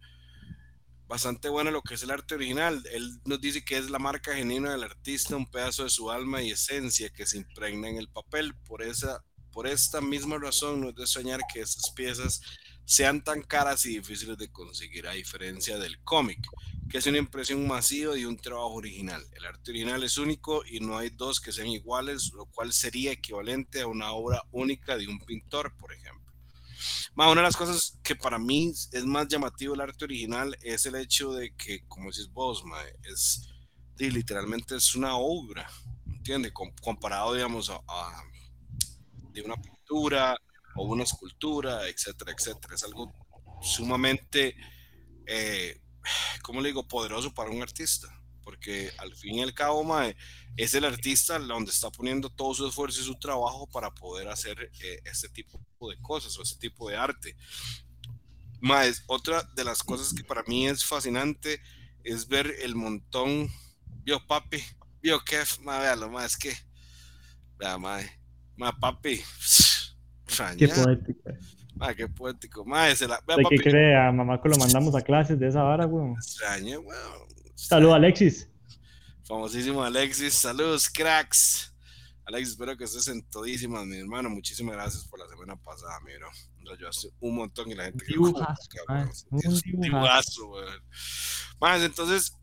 bastante 1.12 1.50
bueno 1.50 1.72
lo 1.72 1.82
que 1.82 1.96
es 1.96 2.04
el 2.04 2.12
arte 2.12 2.36
original. 2.36 2.82
Él 2.90 3.20
nos 3.26 3.42
dice 3.42 3.66
que 3.66 3.78
es 3.78 3.90
la 3.90 4.00
marca 4.00 4.34
genuina 4.34 4.72
del 4.72 4.84
artista, 4.84 5.36
un 5.36 5.52
pedazo 5.52 5.84
de 5.84 5.90
su 5.90 6.10
alma 6.10 6.42
y 6.42 6.52
esencia 6.52 7.10
que 7.10 7.26
se 7.26 7.36
impregna 7.36 7.90
en 7.90 7.98
el 7.98 8.08
papel. 8.08 8.56
Por, 8.66 8.82
esa, 8.82 9.22
por 9.52 9.68
esta 9.68 10.00
misma 10.00 10.38
razón 10.38 10.80
no 10.80 10.88
es 10.88 10.96
de 10.96 11.06
soñar 11.06 11.42
que 11.54 11.60
estas 11.60 11.92
piezas 11.92 12.40
sean 12.86 13.26
tan 13.26 13.42
caras 13.42 13.86
y 13.86 13.98
difíciles 13.98 14.38
de 14.38 14.54
conseguir, 14.54 15.06
a 15.06 15.12
diferencia 15.12 15.78
del 15.78 16.02
cómic, 16.02 16.48
que 16.90 17.00
es 17.00 17.06
una 17.06 17.18
impresión 17.18 17.68
masiva 17.68 18.18
y 18.18 18.24
un 18.24 18.38
trabajo 18.38 18.76
original. 18.76 19.22
El 19.34 19.46
arte 19.46 19.72
original 19.72 20.02
es 20.04 20.18
único 20.18 20.64
y 20.66 20.80
no 20.80 20.98
hay 20.98 21.10
dos 21.10 21.42
que 21.42 21.52
sean 21.52 21.68
iguales, 21.68 22.32
lo 22.34 22.46
cual 22.46 22.72
sería 22.72 23.12
equivalente 23.12 23.82
a 23.82 23.88
una 23.88 24.14
obra 24.14 24.42
única 24.52 24.96
de 24.96 25.10
un 25.10 25.20
pintor, 25.20 25.76
por 25.76 25.92
ejemplo 25.92 26.21
una 27.16 27.42
de 27.42 27.42
las 27.42 27.58
cosas 27.58 28.00
que 28.04 28.16
para 28.16 28.40
mí 28.40 28.72
es 28.92 29.06
más 29.06 29.28
llamativo 29.28 29.74
el 29.74 29.82
arte 29.82 30.06
original 30.06 30.58
es 30.62 30.86
el 30.86 30.96
hecho 30.96 31.34
de 31.34 31.54
que, 31.56 31.86
como 31.88 32.10
decís 32.10 32.32
vos, 32.32 32.64
es 33.04 33.48
literalmente 33.98 34.76
es 34.76 34.96
una 34.96 35.16
obra, 35.16 35.70
¿entiendes? 36.08 36.52
comparado, 36.82 37.36
digamos, 37.36 37.70
a, 37.70 38.24
de 39.32 39.42
una 39.44 39.56
pintura 39.56 40.36
o 40.76 40.86
una 40.86 41.04
escultura, 41.04 41.88
etcétera, 41.88 42.32
etcétera. 42.32 42.74
Es 42.74 42.84
algo 42.84 43.14
sumamente, 43.62 44.56
eh, 45.28 45.80
¿cómo 46.42 46.62
le 46.62 46.70
digo?, 46.70 46.88
poderoso 46.88 47.32
para 47.32 47.52
un 47.52 47.62
artista 47.62 48.21
porque 48.52 48.92
al 48.98 49.16
fin 49.16 49.36
y 49.36 49.42
al 49.42 49.54
cabo, 49.54 49.82
mae, 49.82 50.14
es 50.58 50.74
el 50.74 50.84
artista 50.84 51.40
donde 51.40 51.72
está 51.72 51.90
poniendo 51.90 52.30
todo 52.30 52.54
su 52.54 52.68
esfuerzo 52.68 53.00
y 53.00 53.06
su 53.06 53.18
trabajo 53.18 53.66
para 53.66 53.90
poder 53.92 54.28
hacer 54.28 54.70
eh, 54.84 55.00
este 55.06 55.30
tipo 55.30 55.58
de 55.90 55.98
cosas 56.02 56.38
o 56.38 56.44
este 56.44 56.60
tipo 56.60 56.90
de 56.90 56.98
arte. 56.98 57.38
Más, 58.60 59.06
otra 59.08 59.42
de 59.56 59.64
las 59.64 59.82
cosas 59.82 60.14
que 60.14 60.26
para 60.26 60.44
mí 60.44 60.68
es 60.68 60.84
fascinante 60.84 61.62
es 62.04 62.28
ver 62.28 62.54
el 62.62 62.76
montón, 62.76 63.48
vio 64.04 64.20
papi, 64.28 64.62
vio 65.02 65.24
Kef, 65.24 65.60
mae, 65.60 65.80
véalo, 65.80 66.10
mae, 66.10 66.26
es 66.28 66.36
que, 66.36 66.54
vea, 67.58 67.78
mae, 67.78 68.20
mae, 68.58 68.74
papi, 68.82 69.22
Qué 70.58 70.68
poético. 70.68 71.30
Mae, 71.76 71.96
qué 71.96 72.08
poético. 72.10 72.66
Mae, 72.66 72.96
se 72.98 73.08
la, 73.08 73.22
vea, 73.26 73.38
¿Qué 73.50 73.58
cree? 73.58 73.96
A 73.96 74.12
mamá 74.12 74.42
que 74.42 74.50
lo 74.50 74.58
mandamos 74.58 74.94
a 74.94 75.02
clases 75.02 75.40
de 75.40 75.48
esa 75.48 75.64
vara, 75.64 75.88
weón. 75.88 76.16
Extraña, 76.16 76.80
weón. 76.80 77.32
Saludos, 77.68 77.96
Alexis. 77.96 78.50
Famosísimo 79.24 79.84
Alexis. 79.84 80.34
Saludos, 80.34 80.90
cracks. 80.90 81.72
Alexis, 82.26 82.54
espero 82.54 82.76
que 82.76 82.86
estés 82.86 83.08
en 83.08 83.22
todísimas, 83.30 83.86
mi 83.86 83.98
hermano. 83.98 84.32
Muchísimas 84.32 84.74
gracias 84.74 85.06
por 85.06 85.20
la 85.20 85.28
semana 85.28 85.56
pasada, 85.56 86.00
miro. 86.02 86.28
Nos 86.58 86.74
ayudaste 86.74 87.10
un 87.20 87.36
montón 87.36 87.70
y 87.70 87.76
la 87.76 87.86
gente 87.86 88.04
que 88.04 88.14
dibujazo, 88.14 88.68
dibujazo, 89.64 90.54
Más, 91.60 91.82
entonces, 91.84 92.36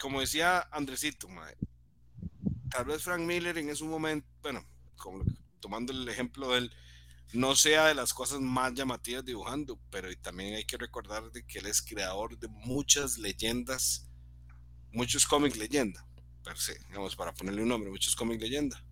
como 0.00 0.20
decía 0.20 0.68
Andresito, 0.72 1.28
tal 2.68 2.84
vez 2.84 3.02
Frank 3.02 3.20
Miller 3.20 3.56
en 3.58 3.70
ese 3.70 3.84
momento, 3.84 4.26
bueno, 4.42 4.66
como, 4.96 5.24
tomando 5.60 5.92
el 5.92 6.08
ejemplo 6.08 6.50
de 6.50 6.58
él, 6.58 6.72
no 7.32 7.54
sea 7.54 7.86
de 7.86 7.94
las 7.94 8.12
cosas 8.12 8.40
más 8.40 8.74
llamativas 8.74 9.24
dibujando, 9.24 9.78
pero 9.90 10.08
también 10.20 10.54
hay 10.54 10.64
que 10.64 10.76
recordar 10.76 11.30
de 11.30 11.44
que 11.44 11.60
él 11.60 11.66
es 11.66 11.80
creador 11.80 12.36
de 12.38 12.48
muchas 12.48 13.18
leyendas, 13.18 14.08
muchos 14.92 15.26
cómics 15.26 15.56
leyenda, 15.56 16.04
per 16.42 16.58
se, 16.58 16.78
digamos, 16.88 17.14
para 17.14 17.32
ponerle 17.32 17.62
un 17.62 17.68
nombre, 17.68 17.90
muchos 17.90 18.16
cómics 18.16 18.42
leyenda, 18.42 18.82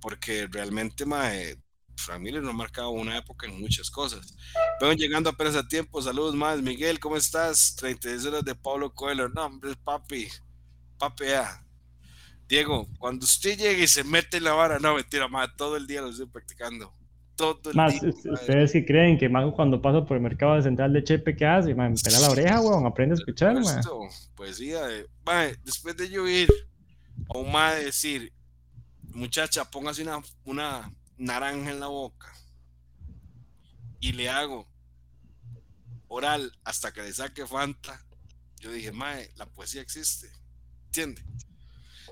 porque 0.00 0.48
realmente 0.50 1.06
mae, 1.06 1.58
Frank 1.96 2.20
Miller 2.20 2.42
nos 2.42 2.54
ha 2.54 2.56
marcado 2.56 2.90
una 2.90 3.18
época 3.18 3.46
en 3.46 3.60
muchas 3.60 3.90
cosas. 3.90 4.34
Pero 4.78 4.94
llegando 4.94 5.30
apenas 5.30 5.54
a 5.54 5.68
tiempo, 5.68 6.00
saludos 6.00 6.34
más, 6.34 6.60
Miguel, 6.62 6.98
¿cómo 6.98 7.16
estás? 7.16 7.76
36 7.76 8.26
horas 8.26 8.44
de 8.44 8.54
Pablo 8.54 8.92
Coelho, 8.92 9.28
no, 9.28 9.44
hombre, 9.44 9.76
papi, 9.84 10.28
papi. 10.98 11.24
Diego, 12.48 12.88
cuando 12.98 13.26
usted 13.26 13.56
llegue 13.56 13.84
y 13.84 13.88
se 13.88 14.02
mete 14.02 14.38
en 14.38 14.44
la 14.44 14.54
vara, 14.54 14.80
no, 14.80 14.96
mentira, 14.96 15.28
más, 15.28 15.54
todo 15.56 15.76
el 15.76 15.86
día 15.86 16.00
lo 16.00 16.08
estoy 16.08 16.26
practicando 16.26 16.92
más, 17.74 17.94
ustedes 18.02 18.72
que 18.72 18.84
creen 18.84 19.18
que 19.18 19.28
Mago 19.28 19.54
cuando 19.54 19.80
pasa 19.80 20.04
por 20.04 20.16
el 20.16 20.22
mercado 20.22 20.56
de 20.56 20.62
central 20.62 20.92
de 20.92 21.04
Chepe, 21.04 21.36
¿qué 21.36 21.46
hace? 21.46 21.74
me 21.74 21.94
pela 21.94 22.20
la 22.20 22.30
oreja, 22.30 22.60
weón, 22.60 22.86
aprende 22.86 23.14
a 23.14 23.18
escuchar, 23.18 23.54
man. 23.60 23.82
Pues 24.34 24.56
sí, 24.56 24.72
después 25.64 25.96
de 25.96 26.08
yo 26.08 26.26
ir 26.28 26.48
a 27.28 27.38
un 27.38 27.52
madre 27.52 27.84
decir, 27.84 28.32
muchacha, 29.12 29.64
póngase 29.70 30.02
una, 30.02 30.20
una 30.44 30.92
naranja 31.16 31.70
en 31.70 31.80
la 31.80 31.88
boca 31.88 32.32
y 34.00 34.12
le 34.12 34.28
hago 34.28 34.66
oral 36.08 36.52
hasta 36.64 36.92
que 36.92 37.02
le 37.02 37.12
saque 37.12 37.46
Fanta, 37.46 38.04
yo 38.58 38.72
dije, 38.72 38.92
mae, 38.92 39.30
la 39.36 39.46
poesía 39.46 39.82
existe, 39.82 40.30
¿entiende? 40.86 41.22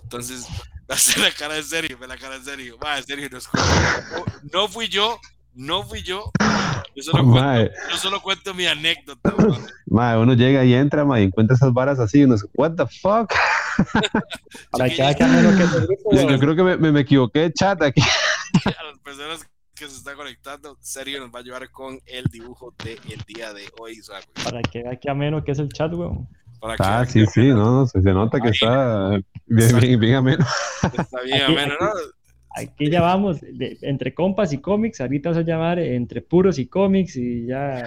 Entonces, 0.09 0.49
hace 0.89 1.21
la 1.21 1.31
cara 1.31 1.55
de 1.55 1.63
serio, 1.63 1.99
la 2.07 2.17
cara 2.17 2.39
de 2.39 2.45
serio. 2.45 2.79
Va, 2.83 2.97
en 2.97 3.05
serio, 3.05 3.29
no, 3.31 3.39
no, 4.51 4.69
fui 4.69 4.89
yo, 4.89 5.21
no 5.53 5.83
fui 5.83 6.03
yo. 6.03 6.33
Yo 6.97 7.03
solo, 7.03 7.31
cuento, 7.31 7.73
yo 7.91 7.97
solo 7.99 8.23
cuento 8.23 8.55
mi 8.55 8.67
anécdota. 8.67 9.35
Mae, 9.87 10.17
uno 10.17 10.33
llega 10.33 10.65
y 10.65 10.73
entra, 10.73 11.05
mae, 11.05 11.23
y 11.23 11.25
encuentra 11.27 11.57
esas 11.57 11.73
varas 11.75 11.99
así, 11.99 12.21
y 12.21 12.25
uno 12.25 12.35
dice, 12.35 12.47
what 12.55 12.73
the 12.73 12.87
fuck. 12.87 13.31
Para 14.71 14.89
que 14.89 14.97
que 14.97 16.17
yo, 16.17 16.31
yo 16.31 16.39
creo 16.39 16.57
que 16.57 16.63
me, 16.63 16.77
me, 16.91 17.01
equivoqué 17.01 17.41
de 17.41 17.53
chat 17.53 17.83
aquí. 17.83 18.01
A 18.65 18.85
las 18.85 18.99
personas 19.05 19.47
que 19.75 19.89
se 19.89 19.95
están 19.95 20.17
conectando, 20.17 20.77
serio 20.81 21.21
nos 21.21 21.31
va 21.33 21.41
a 21.41 21.43
llevar 21.43 21.71
con 21.71 22.01
el 22.07 22.25
dibujo 22.25 22.75
del 22.83 23.21
día 23.27 23.53
de 23.53 23.71
hoy. 23.79 24.01
Para 24.43 24.63
que 24.63 24.83
vea 24.83 24.97
que 24.97 25.11
ameno 25.11 25.45
que 25.45 25.53
es 25.53 25.59
el 25.59 25.69
chat, 25.69 25.93
weón 25.93 26.27
ah, 26.79 27.05
sí, 27.07 27.27
sí, 27.27 27.49
no, 27.49 27.87
se, 27.87 28.01
nota 28.01 28.41
que 28.41 28.49
está 28.49 29.11
bien, 29.47 29.79
bien, 29.81 30.01
bien 30.01 30.15
ameno. 30.15 30.47
Está 30.83 31.23
bien 31.23 31.43
ameno, 31.43 31.75
¿no? 31.81 31.91
Aquí 32.55 32.91
ya 32.91 33.03
vamos, 33.03 33.39
entre 33.83 34.15
compas 34.15 34.53
y 34.53 34.59
cómics, 34.59 35.01
ahorita 35.01 35.31
vas 35.31 35.39
a 35.39 35.43
llamar 35.43 35.79
entre 35.79 36.23
puros 36.23 36.59
y 36.59 36.67
cómics 36.67 37.17
y 37.17 37.47
ya. 37.47 37.85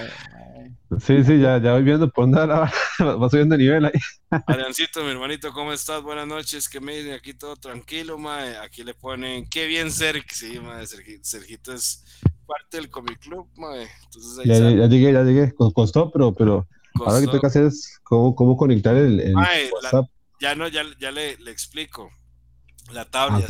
Sí, 1.00 1.24
sí, 1.24 1.40
ya, 1.40 1.58
ya 1.62 1.74
voy 1.74 1.84
viendo 1.84 2.10
por 2.10 2.26
dónde 2.26 2.46
va, 2.46 2.72
va 3.00 3.30
subiendo 3.30 3.58
de 3.58 3.64
nivel 3.64 3.86
ahí. 3.86 3.92
Adriancito, 4.30 5.04
mi 5.04 5.12
hermanito, 5.12 5.52
¿cómo 5.52 5.74
estás? 5.74 6.02
Buenas 6.04 6.28
noches, 6.28 6.70
¿qué 6.70 6.80
me 6.80 6.96
dicen? 6.96 7.14
Aquí 7.14 7.34
todo 7.34 7.56
tranquilo, 7.56 8.18
mae. 8.18 8.58
Aquí 8.58 8.84
le 8.84 8.94
ponen, 8.94 9.48
qué 9.50 9.68
bien 9.68 9.92
Sergio, 9.92 10.24
sí, 10.30 10.60
mae, 10.60 10.86
Sergito, 11.22 11.74
es 11.74 12.06
parte 12.46 12.78
del 12.78 12.90
Comic 12.90 13.20
Club, 13.20 13.48
mae. 13.58 13.88
Entonces, 14.06 14.46
ya, 14.46 14.56
ya, 14.56 14.88
llegué, 14.88 15.12
ya 15.12 15.24
llegué, 15.24 15.54
costó, 15.74 16.12
pero, 16.12 16.34
pero 16.34 16.68
Ahora 16.96 17.20
que 17.20 17.28
tengo 17.28 17.42
que 17.42 17.48
hacer 17.48 17.66
es 17.66 18.00
cómo, 18.04 18.36
cómo 18.36 18.58
conectar 18.58 18.96
el, 18.96 19.34
WhatsApp. 19.36 20.06
ya 20.40 20.56
no, 20.56 20.68
ya, 20.68 20.84
ya 21.00 21.12
le, 21.12 21.38
le, 21.38 21.52
explico. 21.52 22.10
La 22.92 23.06
tablet. 23.06 23.48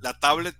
La 0.00 0.18
tablet, 0.18 0.56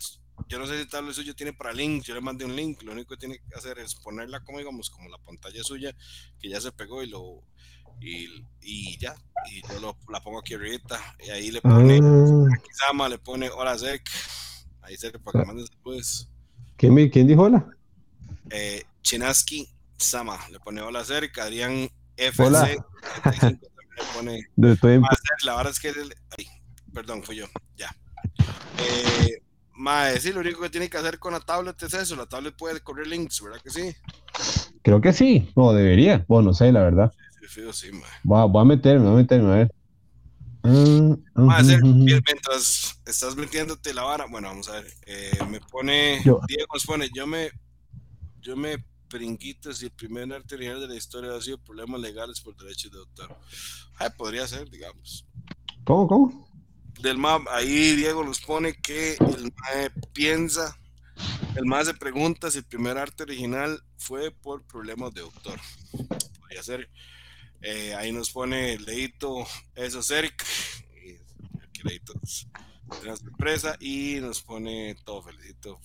yo 0.49 0.59
no 0.59 0.67
sé 0.67 0.75
si 0.75 0.83
el 0.83 0.89
tablet 0.89 1.15
suyo 1.15 1.35
tiene 1.35 1.53
para 1.53 1.73
link, 1.73 2.05
yo 2.05 2.15
le 2.15 2.21
mandé 2.21 2.45
un 2.45 2.55
link, 2.55 2.83
lo 2.83 2.93
único 2.93 3.15
que 3.15 3.21
tiene 3.21 3.39
que 3.39 3.55
hacer 3.57 3.79
es 3.79 3.95
ponerla 3.97 4.41
como 4.41 4.59
digamos, 4.59 4.89
como 4.91 5.09
la 5.09 5.19
pantalla 5.19 5.63
suya, 5.65 5.95
que 6.41 6.49
ya 6.49 6.61
se 6.61 6.71
pegó 6.73 7.03
y 7.03 7.09
lo 7.09 7.43
y, 8.01 8.45
y 8.61 8.99
ya, 8.99 9.15
y 9.51 9.63
yo 9.69 9.81
lo, 9.81 9.97
la 10.11 10.21
pongo 10.23 10.41
aquí 10.41 10.55
ahorita, 10.55 10.99
y 11.25 11.31
ahí 11.31 11.51
le 11.51 11.61
pone, 11.61 12.01
ah. 12.03 13.09
le 13.09 13.19
pone 13.19 13.51
hola 13.51 13.79
Zek, 13.79 14.09
ahí 14.83 14.97
se 14.97 15.11
le 15.11 15.19
para 15.19 15.41
que 15.41 15.43
ah. 15.43 15.47
mande 15.47 15.63
después. 15.63 16.29
¿Quién, 16.77 17.11
¿Quién 17.11 17.27
dijo 17.27 17.43
hola? 17.43 17.67
Eh, 18.51 18.85
Chinaski 19.03 19.69
Sama 19.97 20.39
le 20.51 20.59
pone 20.59 20.81
hola 20.83 21.05
cerca. 21.05 21.45
Adrián 21.45 21.89
FC. 22.17 22.43
Hola. 22.43 22.69
le 24.57 24.77
pone, 24.77 25.01
la 25.45 25.57
verdad 25.57 25.73
es 25.73 25.81
que. 25.81 25.93
ay, 26.39 26.47
perdón, 26.93 27.23
fui 27.23 27.37
yo. 27.37 27.47
Ya. 27.77 27.95
Eh, 28.79 29.43
Mae, 29.75 30.21
sí, 30.21 30.33
lo 30.33 30.41
único 30.41 30.61
que 30.61 30.71
tiene 30.71 30.89
que 30.89 30.99
hacer 30.99 31.19
con 31.19 31.33
la 31.33 31.41
tablet 31.41 31.83
es 31.83 31.95
eso. 31.95 32.17
La 32.17 32.27
tablet 32.27 32.55
puede 32.57 32.81
correr 32.81 33.07
links, 33.07 33.43
¿verdad 33.43 33.61
que 33.63 33.71
sí? 33.71 33.95
Creo 34.83 35.01
que 35.01 35.13
sí, 35.13 35.51
o 35.55 35.73
debería. 35.73 36.25
Bueno, 36.29 36.49
no 36.49 36.55
sé, 36.55 36.71
la 36.73 36.83
verdad. 36.83 37.13
Sí, 37.41 37.49
sí, 37.49 37.73
sí, 37.73 37.91
voy, 38.23 38.41
a, 38.41 38.45
voy, 38.45 38.63
a, 38.63 38.65
meterme, 38.65 39.07
voy 39.07 39.15
a 39.15 39.17
meterme, 39.17 39.53
a 39.53 39.57
ver. 39.57 39.75
Mm, 40.65 41.15
mientras 42.05 43.01
estás 43.05 43.35
metiéndote 43.35 43.93
la 43.93 44.03
vara, 44.03 44.27
bueno, 44.31 44.49
vamos 44.49 44.69
a 44.69 44.75
ver. 44.75 44.87
Eh, 45.07 45.39
me 45.51 45.61
pone, 45.61 46.21
Diego 46.23 46.67
nos 46.73 46.87
pone, 46.87 47.09
yo 47.13 47.27
me, 47.27 47.51
yo 48.41 48.57
me 48.57 48.85
pringuito 49.13 49.73
si 49.75 49.85
el 49.85 49.91
primer 49.91 50.33
arte 50.33 50.55
original 50.55 50.81
de 50.81 50.89
la 50.89 50.95
historia 50.95 51.35
ha 51.35 51.41
sido 51.41 51.59
problemas 51.59 52.01
legales 52.01 52.41
por 52.41 52.57
derechos 52.57 52.91
de 52.91 52.99
autor. 52.99 53.37
Ay, 53.97 54.09
podría 54.17 54.49
ser, 54.49 54.71
digamos. 54.71 55.27
¿Cómo, 55.85 56.09
cómo? 56.09 56.49
Del 57.01 57.19
map, 57.19 57.43
ahí 57.51 57.95
Diego 57.95 58.25
nos 58.25 58.41
pone 58.41 58.75
que 58.81 59.15
el 59.15 59.53
MAE 59.53 59.91
piensa, 60.15 60.79
el 61.57 61.67
MAE 61.67 61.85
se 61.85 61.95
pregunta 61.95 62.51
si 62.51 62.59
el 62.59 62.65
primer 62.65 62.97
arte 62.97 63.25
original 63.25 63.83
fue 63.99 64.31
por 64.31 64.63
problemas 64.67 65.13
de 65.13 65.21
autor. 65.21 65.61
Podría 66.41 66.63
ser. 66.63 66.89
Eh, 67.61 67.95
ahí 67.95 68.13
nos 68.13 68.31
pone 68.31 68.79
Leito 68.79 69.47
eso 69.75 70.03
cerca. 70.03 70.45
Aquí 71.63 71.83
Leito 71.85 72.15
una 73.03 73.17
sorpresa 73.17 73.77
y 73.81 74.19
nos 74.21 74.43
pone 74.43 74.95
todo 75.05 75.23
felicito. 75.23 75.81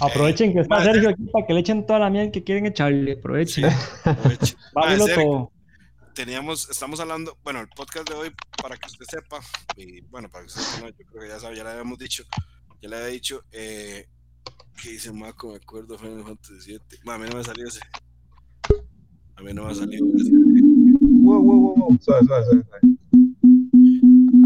Aprovechen 0.00 0.52
que 0.52 0.60
está 0.60 0.82
Sergio 0.82 1.10
aquí 1.10 1.24
para 1.26 1.46
que 1.46 1.52
le 1.52 1.60
echen 1.60 1.86
toda 1.86 1.98
la 1.98 2.10
miel 2.10 2.30
que 2.30 2.42
quieren 2.42 2.66
echarle. 2.66 3.12
Aprovechen. 3.12 3.64
aprovechen. 4.04 4.56
todo. 5.14 5.52
Teníamos, 6.14 6.70
estamos 6.70 6.98
hablando, 7.00 7.36
bueno, 7.44 7.60
el 7.60 7.68
podcast 7.68 8.08
de 8.08 8.14
hoy, 8.14 8.32
para 8.62 8.74
que 8.78 8.86
usted 8.86 9.04
sepa, 9.04 9.38
y 9.76 10.00
bueno, 10.00 10.30
para 10.30 10.44
que 10.44 10.46
usted 10.46 10.62
sepa, 10.62 10.88
yo 10.88 11.04
creo 11.10 11.22
que 11.22 11.28
ya 11.28 11.38
sabe, 11.38 11.56
ya 11.56 11.64
le 11.64 11.70
habíamos 11.70 11.98
dicho, 11.98 12.24
ya 12.80 12.88
le 12.88 12.96
había 12.96 13.08
dicho, 13.08 13.42
eh, 13.52 14.08
que 14.82 14.92
dice 14.92 15.12
Marco, 15.12 15.50
me 15.50 15.56
acuerdo, 15.56 15.98
Final 15.98 16.24
Fantasy 16.24 16.70
VII. 16.70 17.12
a 17.12 17.18
mí 17.18 17.28
no 17.28 17.36
me 17.36 17.44
salió 17.44 17.68
ese. 17.68 17.80
A 19.36 19.42
mí 19.42 19.52
no 19.52 19.64
me 19.64 19.72
ha 19.72 19.74
salido. 19.74 20.06
Wow, 20.06 21.42
wow, 21.42 21.60
wow, 21.60 21.74
wow. 21.76 21.98
Suave, 22.00 22.24
suave, 22.24 22.44
suave. 22.44 22.64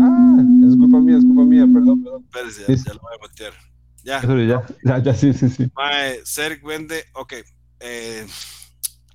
Ah, 0.00 0.42
es 0.66 0.76
culpa 0.76 0.98
mía, 0.98 1.18
es 1.18 1.24
culpa 1.24 1.44
mía, 1.44 1.68
perdón, 1.72 2.02
perdón. 2.02 2.24
Espérese, 2.24 2.64
ya, 2.66 2.74
ya, 2.74 2.94
lo 2.94 3.00
voy 3.00 3.12
a 3.16 3.28
meter. 3.28 3.69
Ya. 4.02 4.22
ya, 4.22 4.66
ya, 4.82 4.98
ya, 4.98 5.14
sí, 5.14 5.32
sí, 5.32 5.48
sí. 5.50 5.70
Mae, 5.74 6.20
Serg 6.24 6.62
vende, 6.64 7.04
ok. 7.14 7.34
Eh, 7.80 8.26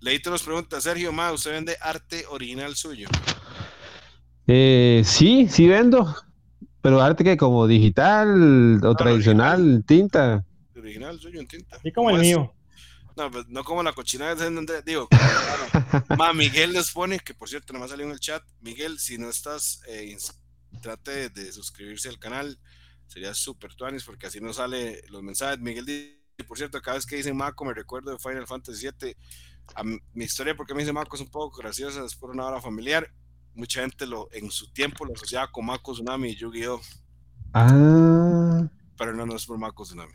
Leíte 0.01 0.29
nos 0.29 0.43
pregunta, 0.43 0.79
Sergio, 0.79 1.11
ma, 1.11 1.31
¿usted 1.31 1.51
vende 1.51 1.77
arte 1.81 2.25
original 2.29 2.75
suyo? 2.75 3.07
Eh, 4.45 5.01
sí, 5.03 5.47
sí 5.49 5.67
vendo, 5.67 6.15
pero 6.81 7.01
arte 7.01 7.23
que 7.23 7.37
como 7.37 7.65
digital 7.65 8.79
o 8.83 8.91
ah, 8.91 8.95
tradicional, 8.95 9.83
tinta. 9.87 10.45
Original 10.75 11.19
suyo 11.19 11.39
en 11.39 11.47
tinta. 11.47 11.79
Y 11.83 11.91
como 11.91 12.11
el 12.11 12.19
mío. 12.19 12.53
No, 13.15 13.31
pues 13.31 13.47
no 13.47 13.63
como 13.63 13.81
la 13.81 13.93
cochina 13.93 14.35
de 14.35 14.81
digo, 14.83 15.07
ma, 16.17 16.33
Miguel 16.33 16.73
les 16.73 16.91
pone, 16.91 17.19
que 17.19 17.33
por 17.33 17.49
cierto, 17.49 17.73
no 17.73 17.79
me 17.79 17.85
ha 17.85 17.87
salido 17.87 18.07
en 18.07 18.13
el 18.13 18.19
chat, 18.19 18.43
Miguel, 18.61 18.99
si 18.99 19.17
no 19.17 19.29
estás, 19.29 19.81
eh, 19.87 20.15
trate 20.81 21.29
de 21.29 21.51
suscribirse 21.51 22.09
al 22.09 22.19
canal, 22.19 22.59
sería 23.07 23.33
súper 23.33 23.73
tuanis, 23.75 24.03
porque 24.03 24.27
así 24.27 24.39
no 24.39 24.53
sale 24.53 25.01
los 25.09 25.21
mensajes. 25.23 25.59
Miguel 25.59 25.85
dice, 25.85 26.19
por 26.47 26.57
cierto, 26.57 26.81
cada 26.81 26.97
vez 26.97 27.05
que 27.05 27.15
dicen 27.15 27.35
Maco, 27.35 27.65
me 27.65 27.73
recuerdo 27.73 28.11
de 28.11 28.19
Final 28.19 28.47
Fantasy 28.47 28.87
VII, 28.87 29.15
mi 30.13 30.25
historia, 30.25 30.55
porque 30.55 30.73
me 30.73 30.81
dice 30.81 30.93
Maco, 30.93 31.15
es 31.15 31.21
un 31.21 31.29
poco 31.29 31.57
graciosa, 31.57 32.03
es 32.05 32.15
por 32.15 32.29
una 32.29 32.45
hora 32.45 32.61
familiar, 32.61 33.11
mucha 33.53 33.81
gente 33.81 34.05
lo, 34.05 34.27
en 34.31 34.51
su 34.51 34.71
tiempo 34.71 35.05
lo 35.05 35.13
asociaba 35.13 35.51
con 35.51 35.65
Mako 35.65 35.93
Tsunami 35.93 36.29
y 36.29 36.35
Yu-Gi-Oh! 36.35 36.81
Ah. 37.53 38.67
Pero 38.97 39.13
no, 39.13 39.25
no 39.25 39.35
es 39.35 39.45
por 39.45 39.57
Mako 39.57 39.83
Tsunami. 39.83 40.13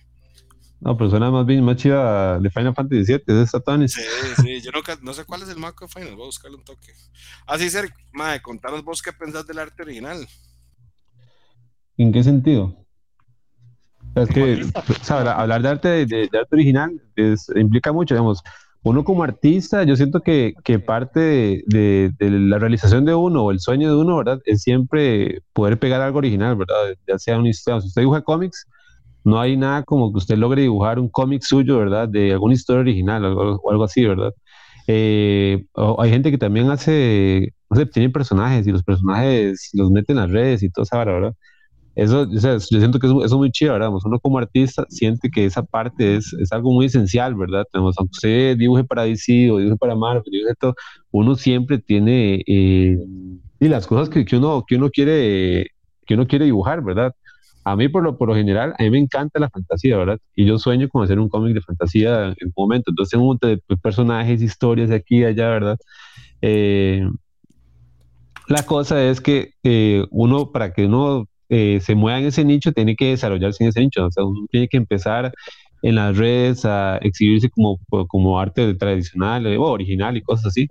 No, 0.81 0.97
pero 0.97 1.11
suena 1.11 1.31
más 1.31 1.45
bien 1.45 1.63
más 1.63 1.77
chida 1.77 2.39
de 2.39 2.51
Final 2.51 2.75
Fantasy 2.75 3.05
VII, 3.05 3.43
es 3.43 3.51
Satonis. 3.51 3.93
Sí, 3.93 4.03
sí, 4.43 4.61
yo 4.63 4.71
nunca, 4.73 4.99
no 5.03 5.13
sé 5.13 5.25
cuál 5.25 5.43
es 5.43 5.49
el 5.51 5.59
Mako 5.59 5.87
de 5.87 5.93
Final, 5.93 6.15
voy 6.15 6.23
a 6.23 6.27
buscarle 6.27 6.57
un 6.57 6.65
toque. 6.65 6.93
Así, 7.47 7.67
ah, 7.67 7.71
Ser, 7.71 7.93
madre, 8.13 8.41
contanos 8.41 8.83
vos 8.83 9.03
qué 9.03 9.13
pensás 9.13 9.47
del 9.47 9.59
arte 9.59 9.83
original. 9.83 10.27
¿En 12.01 12.13
qué 12.13 12.25
sentido? 12.25 12.75
Es 14.15 14.31
que, 14.31 14.65
hablar 15.11 15.61
de 15.61 15.69
arte, 15.69 16.07
de, 16.07 16.31
arte 16.33 16.49
original 16.51 16.99
implica 17.57 17.93
mucho, 17.93 18.15
digamos, 18.15 18.43
uno 18.83 19.05
como 19.05 19.23
artista, 19.23 19.85
yo 19.85 19.95
siento 19.97 20.23
que, 20.23 20.55
que 20.65 20.79
parte 20.79 21.63
de, 21.67 22.11
la 22.19 22.59
realización 22.59 23.05
de 23.05 23.15
uno 23.15 23.45
o 23.45 23.51
el 23.51 23.61
sueño 23.61 23.91
de 23.91 23.97
uno, 23.97 24.17
¿verdad? 24.17 24.41
Es 24.47 24.63
siempre 24.63 25.43
poder 25.53 25.79
pegar 25.79 26.01
algo 26.01 26.17
original, 26.17 26.57
¿verdad? 26.57 26.97
Ya 27.07 27.19
sea 27.19 27.39
un 27.39 27.47
historia, 27.47 27.83
si 27.83 27.89
usted 27.89 28.01
dibuja 28.01 28.23
cómics, 28.23 28.67
no 29.23 29.39
hay 29.39 29.59
nada 29.59 29.83
como 29.83 30.11
que 30.11 30.17
usted 30.17 30.39
logre 30.39 30.63
dibujar 30.63 30.99
un 30.99 31.11
cómic 31.11 31.43
suyo, 31.43 31.77
¿verdad? 31.77 32.09
De 32.09 32.33
alguna 32.33 32.55
historia 32.55 32.81
original 32.81 33.27
o 33.27 33.71
algo, 33.71 33.85
así, 33.85 34.07
¿verdad? 34.07 34.33
Eh, 34.87 35.67
hay 35.99 36.11
gente 36.11 36.31
que 36.31 36.39
también 36.39 36.71
hace, 36.71 37.53
no 37.69 37.77
sé, 37.77 37.85
tiene 37.85 38.09
personajes 38.09 38.67
y 38.67 38.73
los 38.73 38.83
personajes 38.83 39.69
los 39.75 39.91
meten 39.91 40.17
en 40.17 40.23
las 40.23 40.31
redes 40.31 40.63
y 40.63 40.71
todo 40.71 40.85
eso, 40.85 40.97
¿verdad? 40.97 41.35
Eso, 42.01 42.23
o 42.23 42.41
sea, 42.41 42.53
yo 42.53 42.79
siento 42.79 42.99
que 42.99 43.07
eso, 43.07 43.23
es 43.23 43.33
muy 43.35 43.51
chido, 43.51 43.75
¿verdad? 43.75 43.91
Uno 44.03 44.19
como 44.21 44.39
artista 44.39 44.87
siente 44.89 45.31
que 45.31 45.45
esa 45.45 45.63
parte 45.63 46.17
es, 46.17 46.33
es 46.33 46.51
algo 46.51 46.73
muy 46.73 46.87
esencial, 46.87 47.35
¿verdad? 47.35 47.67
Tenemos, 47.71 47.95
aunque 47.99 48.13
usted 48.15 48.57
dibuje 48.57 48.85
para 48.85 49.03
DC 49.03 49.51
o 49.51 49.59
dibuje 49.59 49.77
para 49.77 49.95
Marvel, 49.95 50.23
dibuje 50.25 50.55
todo, 50.59 50.75
uno 51.11 51.35
siempre 51.35 51.79
tiene 51.79 52.43
eh, 52.47 52.99
y 53.61 53.69
las 53.69 53.87
cosas 53.87 54.09
que, 54.09 54.25
que, 54.25 54.39
uno, 54.39 54.65
que, 54.67 54.77
uno 54.77 54.89
quiere, 54.89 55.73
que 56.07 56.15
uno 56.15 56.27
quiere 56.27 56.47
dibujar, 56.47 56.83
¿verdad? 56.83 57.15
A 57.65 57.77
mí, 57.77 57.89
por 57.89 58.03
lo, 58.03 58.17
por 58.17 58.29
lo 58.29 58.35
general, 58.35 58.75
a 58.79 58.83
mí 58.83 58.89
me 58.89 58.99
encanta 58.99 59.39
la 59.39 59.51
fantasía, 59.51 59.99
¿verdad? 59.99 60.19
Y 60.35 60.47
yo 60.47 60.59
sueño 60.59 60.89
con 60.89 61.05
hacer 61.05 61.19
un 61.19 61.29
cómic 61.29 61.53
de 61.53 61.61
fantasía 61.61 62.29
en 62.29 62.47
un 62.47 62.53
momento. 62.57 62.93
Entonces, 62.93 63.11
tengo 63.11 63.29
un 63.29 63.39
personajes, 63.83 64.41
historias 64.41 64.89
de 64.89 64.97
aquí 64.97 65.19
y 65.19 65.25
allá, 65.25 65.51
¿verdad? 65.51 65.79
Eh, 66.41 67.07
la 68.49 68.63
cosa 68.63 69.05
es 69.05 69.21
que 69.21 69.53
eh, 69.65 70.07
uno, 70.11 70.51
para 70.51 70.73
que 70.73 70.87
uno 70.87 71.29
eh, 71.51 71.81
se 71.83 71.97
mueva 71.97 72.21
en 72.21 72.27
ese 72.27 72.45
nicho, 72.45 72.73
tiene 72.73 72.95
que 72.95 73.11
desarrollarse 73.11 73.65
en 73.65 73.71
ese 73.71 73.81
nicho. 73.81 74.07
O 74.07 74.11
sea, 74.11 74.25
uno 74.25 74.47
tiene 74.51 74.69
que 74.69 74.77
empezar 74.77 75.33
en 75.83 75.97
las 75.97 76.17
redes 76.17 76.65
a 76.65 76.99
exhibirse 76.99 77.51
como, 77.51 77.79
como 78.07 78.39
arte 78.39 78.75
tradicional 78.75 79.47
o 79.47 79.63
original 79.65 80.17
y 80.17 80.23
cosas 80.23 80.47
así. 80.47 80.69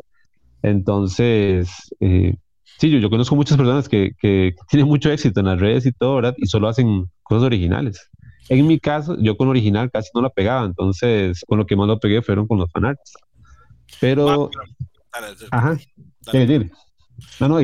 Entonces, 0.62 1.70
eh, 2.00 2.36
sí, 2.78 2.90
yo, 2.90 3.00
yo, 3.00 3.10
conozco 3.10 3.36
muchas 3.36 3.58
personas 3.58 3.90
que, 3.90 4.12
que, 4.22 4.56
tienen 4.70 4.88
mucho 4.88 5.12
éxito 5.12 5.42
en 5.42 5.48
las 5.48 5.60
redes 5.60 5.86
y 5.86 5.92
todo, 5.92 6.16
¿verdad? 6.16 6.36
Y 6.38 6.48
solo 6.48 6.70
hacen 6.70 7.06
cosas 7.24 7.44
originales. 7.44 8.10
En 8.48 8.66
mi 8.66 8.80
caso, 8.80 9.18
yo 9.20 9.36
con 9.36 9.50
original 9.50 9.92
casi 9.92 10.10
no 10.16 10.22
la 10.22 10.30
pegaba, 10.30 10.66
entonces 10.66 11.44
con 11.46 11.58
lo 11.58 11.66
que 11.66 11.76
más 11.76 11.88
lo 11.88 12.00
pegué 12.00 12.22
fueron 12.22 12.48
con 12.48 12.58
los 12.58 12.72
fanarts. 12.72 13.14
Pero... 14.00 14.50
Ajá. 15.52 15.78
Dale. 16.32 16.72
No, 17.40 17.50
no, 17.50 17.60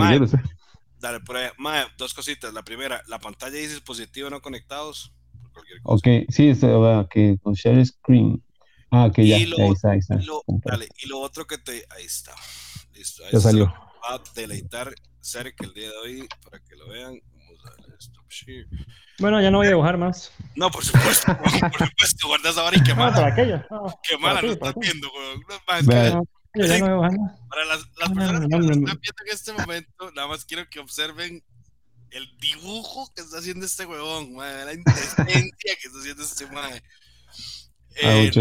Dale, 1.05 1.19
por 1.19 1.37
ahí. 1.37 1.51
dos 1.99 2.15
cositas. 2.15 2.51
La 2.51 2.63
primera, 2.63 3.03
la 3.05 3.19
pantalla 3.19 3.55
dice 3.55 3.73
dispositivo 3.73 4.31
no 4.31 4.41
conectados. 4.41 5.13
Ok, 5.83 6.07
sí, 6.29 6.51
va, 6.53 7.07
que 7.07 7.37
con 7.43 7.53
share 7.53 7.85
screen. 7.85 8.43
Ah, 8.89 9.05
ok, 9.05 9.19
ya, 9.19 9.37
lo, 9.45 9.57
ahí 9.57 9.71
está, 9.71 9.91
ahí 9.91 9.99
está. 9.99 10.15
Y 10.15 10.25
lo, 10.25 10.41
dale, 10.47 10.87
y 10.97 11.07
lo 11.07 11.19
otro 11.19 11.45
que 11.45 11.59
te. 11.59 11.85
Ahí 11.91 12.05
está. 12.05 12.33
Listo. 12.95 13.21
ya 13.31 13.39
salió. 13.39 13.65
Va 13.67 14.15
a 14.15 14.21
deleitar 14.33 14.95
cerca 15.21 15.63
el 15.65 15.75
día 15.75 15.91
de 15.91 15.97
hoy 15.97 16.27
para 16.43 16.59
que 16.63 16.75
lo 16.75 16.87
vean. 16.87 17.21
Vamos 17.33 17.65
a 17.67 17.81
darle 17.81 17.95
stop 17.99 18.27
share. 18.27 18.67
Bueno, 19.19 19.39
ya 19.43 19.51
no 19.51 19.59
voy 19.59 19.67
a 19.67 19.69
dibujar 19.69 19.99
más. 19.99 20.31
No, 20.55 20.71
por 20.71 20.83
supuesto. 20.83 21.37
por 21.37 21.51
supuesto, 21.51 22.27
guardas 22.27 22.57
ahora 22.57 22.77
y 22.77 22.81
qué 22.81 22.95
mala. 22.95 23.11
No, 23.11 23.15
para 23.17 23.27
aquello. 23.27 23.63
qué 24.01 24.17
mala 24.17 24.41
lo 24.41 24.53
estás 24.53 24.73
viendo, 24.81 25.07
weón. 25.13 26.27
Para 26.55 27.65
las, 27.65 27.85
las 27.97 28.11
personas 28.11 28.41
que 28.41 28.47
nos 28.47 28.69
están 28.69 28.83
viendo 28.83 29.23
en 29.25 29.31
este 29.31 29.53
momento, 29.53 30.11
nada 30.11 30.27
más 30.27 30.45
quiero 30.45 30.69
que 30.69 30.79
observen 30.79 31.43
el 32.11 32.37
dibujo 32.37 33.11
que 33.13 33.21
está 33.21 33.39
haciendo 33.39 33.65
este 33.65 33.85
huevón, 33.85 34.35
la 34.37 34.73
inteligencia 34.73 35.75
que 35.81 35.87
está 35.87 35.99
haciendo 35.99 36.23
este 36.23 36.47
madre. 36.47 36.83
Eh, 37.97 38.31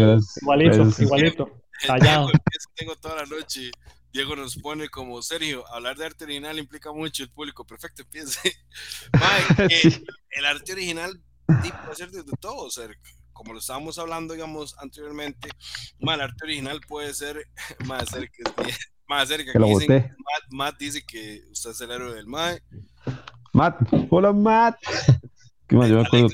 igualito, 0.41 0.89
igualito. 1.01 1.61
Tallado. 1.87 2.31
Tengo 2.75 2.95
toda 2.95 3.17
la 3.17 3.25
noche. 3.25 3.71
Diego 4.13 4.35
nos 4.35 4.55
pone 4.55 4.87
como 4.87 5.21
Sergio, 5.21 5.67
hablar 5.73 5.97
de 5.97 6.05
arte 6.05 6.23
original 6.23 6.57
implica 6.57 6.93
mucho 6.93 7.23
el 7.23 7.29
público. 7.29 7.65
Perfecto, 7.65 8.03
empiece. 8.03 8.55
El 10.29 10.45
arte 10.45 10.73
original 10.73 11.21
puede 11.45 11.95
ser 11.95 12.11
de 12.11 12.23
todo, 12.39 12.69
Sergio 12.69 12.99
como 13.35 13.53
lo 13.53 13.59
estábamos 13.59 13.99
hablando, 13.99 14.33
digamos, 14.33 14.75
anteriormente, 14.79 15.49
el 15.99 16.09
arte 16.09 16.45
original 16.45 16.79
puede 16.87 17.13
ser 17.13 17.47
más 17.85 18.09
cerca, 18.09 18.43
más 19.07 19.27
cerca 19.27 19.51
que, 19.51 19.59
Matt, 19.59 20.43
Matt, 20.49 20.77
dice 20.79 21.03
que 21.05 21.43
usted 21.51 21.71
es 21.71 21.81
el 21.81 21.91
héroe 21.91 22.15
del 22.15 22.25
MAE. 22.25 22.63
Matt, 23.53 23.81
hola 24.09 24.33
Matt. 24.33 24.79
¿Qué 25.67 25.75
más? 25.75 25.89
Yo 25.89 25.97
me 25.97 26.05
acuerdo 26.07 26.27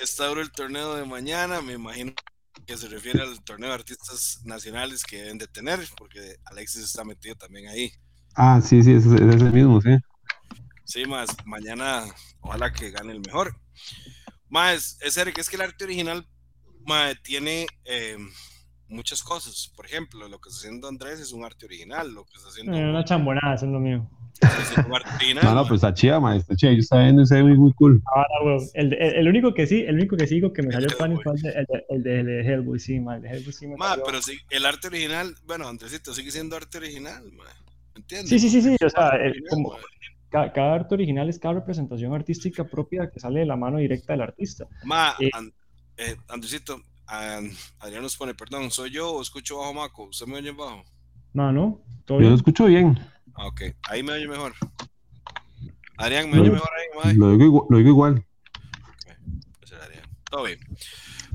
está 0.00 0.26
duro 0.26 0.40
el 0.40 0.50
torneo 0.50 0.94
de 0.96 1.04
mañana, 1.04 1.60
me 1.60 1.74
imagino 1.74 2.12
que 2.66 2.76
se 2.76 2.88
refiere 2.88 3.22
al 3.22 3.42
torneo 3.44 3.68
de 3.68 3.74
artistas 3.74 4.40
nacionales 4.44 5.04
que 5.04 5.18
deben 5.18 5.38
de 5.38 5.46
tener, 5.48 5.80
porque 5.96 6.36
Alexis 6.46 6.84
está 6.84 7.04
metido 7.04 7.34
también 7.36 7.68
ahí. 7.68 7.92
Ah, 8.34 8.60
sí, 8.62 8.82
sí, 8.82 8.92
es, 8.92 9.04
es 9.04 9.12
el 9.20 9.52
mismo, 9.52 9.80
sí. 9.80 9.90
Sí, 10.84 11.04
más 11.04 11.28
mañana 11.44 12.04
ojalá 12.40 12.72
que 12.72 12.90
gane 12.90 13.12
el 13.12 13.20
mejor. 13.20 13.54
Más, 14.48 14.96
es 15.02 15.14
que 15.34 15.40
es 15.40 15.50
que 15.50 15.56
el 15.56 15.62
arte 15.62 15.84
original 15.84 16.26
tiene 17.22 17.66
eh, 17.84 18.16
muchas 18.88 19.22
cosas. 19.22 19.72
Por 19.74 19.86
ejemplo, 19.86 20.28
lo 20.28 20.40
que 20.40 20.48
está 20.48 20.60
haciendo 20.60 20.88
Andrés 20.88 21.20
es 21.20 21.32
un 21.32 21.44
arte 21.44 21.66
original. 21.66 22.12
Lo 22.12 22.24
que 22.24 22.32
está 22.36 22.48
haciendo. 22.48 22.76
Eh, 22.76 22.88
una 22.88 23.04
chambonada, 23.04 23.54
es 23.54 23.62
lo 23.62 23.80
mío. 23.80 24.08
no, 25.42 25.54
no, 25.54 25.66
pues 25.66 25.78
está 25.78 25.92
chida, 25.92 26.20
maestro. 26.20 26.56
Chida, 26.56 26.72
yo 26.72 26.78
estaba 26.78 27.02
viendo 27.02 27.22
ese 27.22 27.42
muy, 27.42 27.56
muy 27.56 27.72
cool. 27.74 28.02
Ahora, 28.06 28.62
el, 28.74 28.92
el, 28.94 29.14
el, 29.16 29.28
único 29.28 29.52
que 29.52 29.66
sí, 29.66 29.84
el 29.86 29.96
único 29.96 30.16
que 30.16 30.26
sigo 30.26 30.52
que 30.52 30.62
me 30.62 30.72
salió 30.72 30.88
pan 30.96 31.18
fue 31.20 31.34
el 31.34 31.42
de, 31.42 31.84
el, 31.88 32.02
de, 32.02 32.20
el 32.20 32.26
de 32.26 32.40
Hellboy, 32.42 32.78
sí, 32.78 33.00
man. 33.00 33.16
El 33.16 33.22
de 33.22 33.28
Hellboy 33.30 33.52
sí 33.52 33.66
me 33.66 33.76
ma, 33.76 33.96
pero 34.04 34.22
sí, 34.22 34.38
el 34.50 34.64
arte 34.64 34.86
original, 34.86 35.34
bueno, 35.44 35.66
Andresito, 35.66 36.14
sigue 36.14 36.30
siendo 36.30 36.54
arte 36.54 36.78
original, 36.78 37.24
¿me 37.32 37.42
entiendes? 37.96 38.28
Sí, 38.28 38.38
sí, 38.38 38.48
sí, 38.48 38.62
sí, 38.62 38.76
o 38.84 38.88
sea, 38.88 39.18
como, 39.50 39.76
cada, 40.30 40.52
cada, 40.52 40.74
arte 40.74 40.94
original 40.94 41.28
es 41.28 41.40
cada 41.40 41.54
representación 41.54 42.14
artística 42.14 42.62
propia 42.62 43.10
que 43.10 43.18
sale 43.18 43.40
de 43.40 43.46
la 43.46 43.56
mano 43.56 43.78
directa 43.78 44.12
del 44.12 44.22
artista. 44.22 44.66
Ma, 44.84 45.16
eh, 45.18 45.30
eh, 45.98 46.16
Andresito, 46.28 46.80
Adrián 47.06 48.02
nos 48.02 48.16
pone, 48.16 48.34
perdón, 48.34 48.70
¿soy 48.70 48.90
yo 48.90 49.10
o 49.10 49.22
escucho 49.22 49.58
bajo 49.58 49.74
Maco? 49.74 50.04
¿Usted 50.04 50.26
me 50.26 50.36
oye 50.36 50.52
bajo? 50.52 50.84
No, 51.32 51.52
no, 51.52 51.80
todo 52.04 52.20
Yo 52.20 52.30
lo 52.30 52.36
escucho 52.36 52.66
bien. 52.66 52.98
Ah, 53.34 53.46
ok, 53.46 53.62
ahí 53.88 54.02
me 54.02 54.12
oye 54.12 54.28
mejor. 54.28 54.54
Adrián, 55.96 56.30
¿me 56.30 56.40
oye 56.40 56.50
mejor 56.50 56.70
ahí? 57.04 57.14
Lo 57.14 57.36
digo, 57.36 57.66
lo 57.68 57.78
digo 57.78 57.90
igual. 57.90 58.24
Pues 59.58 59.72
todo 60.30 60.44
bien. 60.44 60.58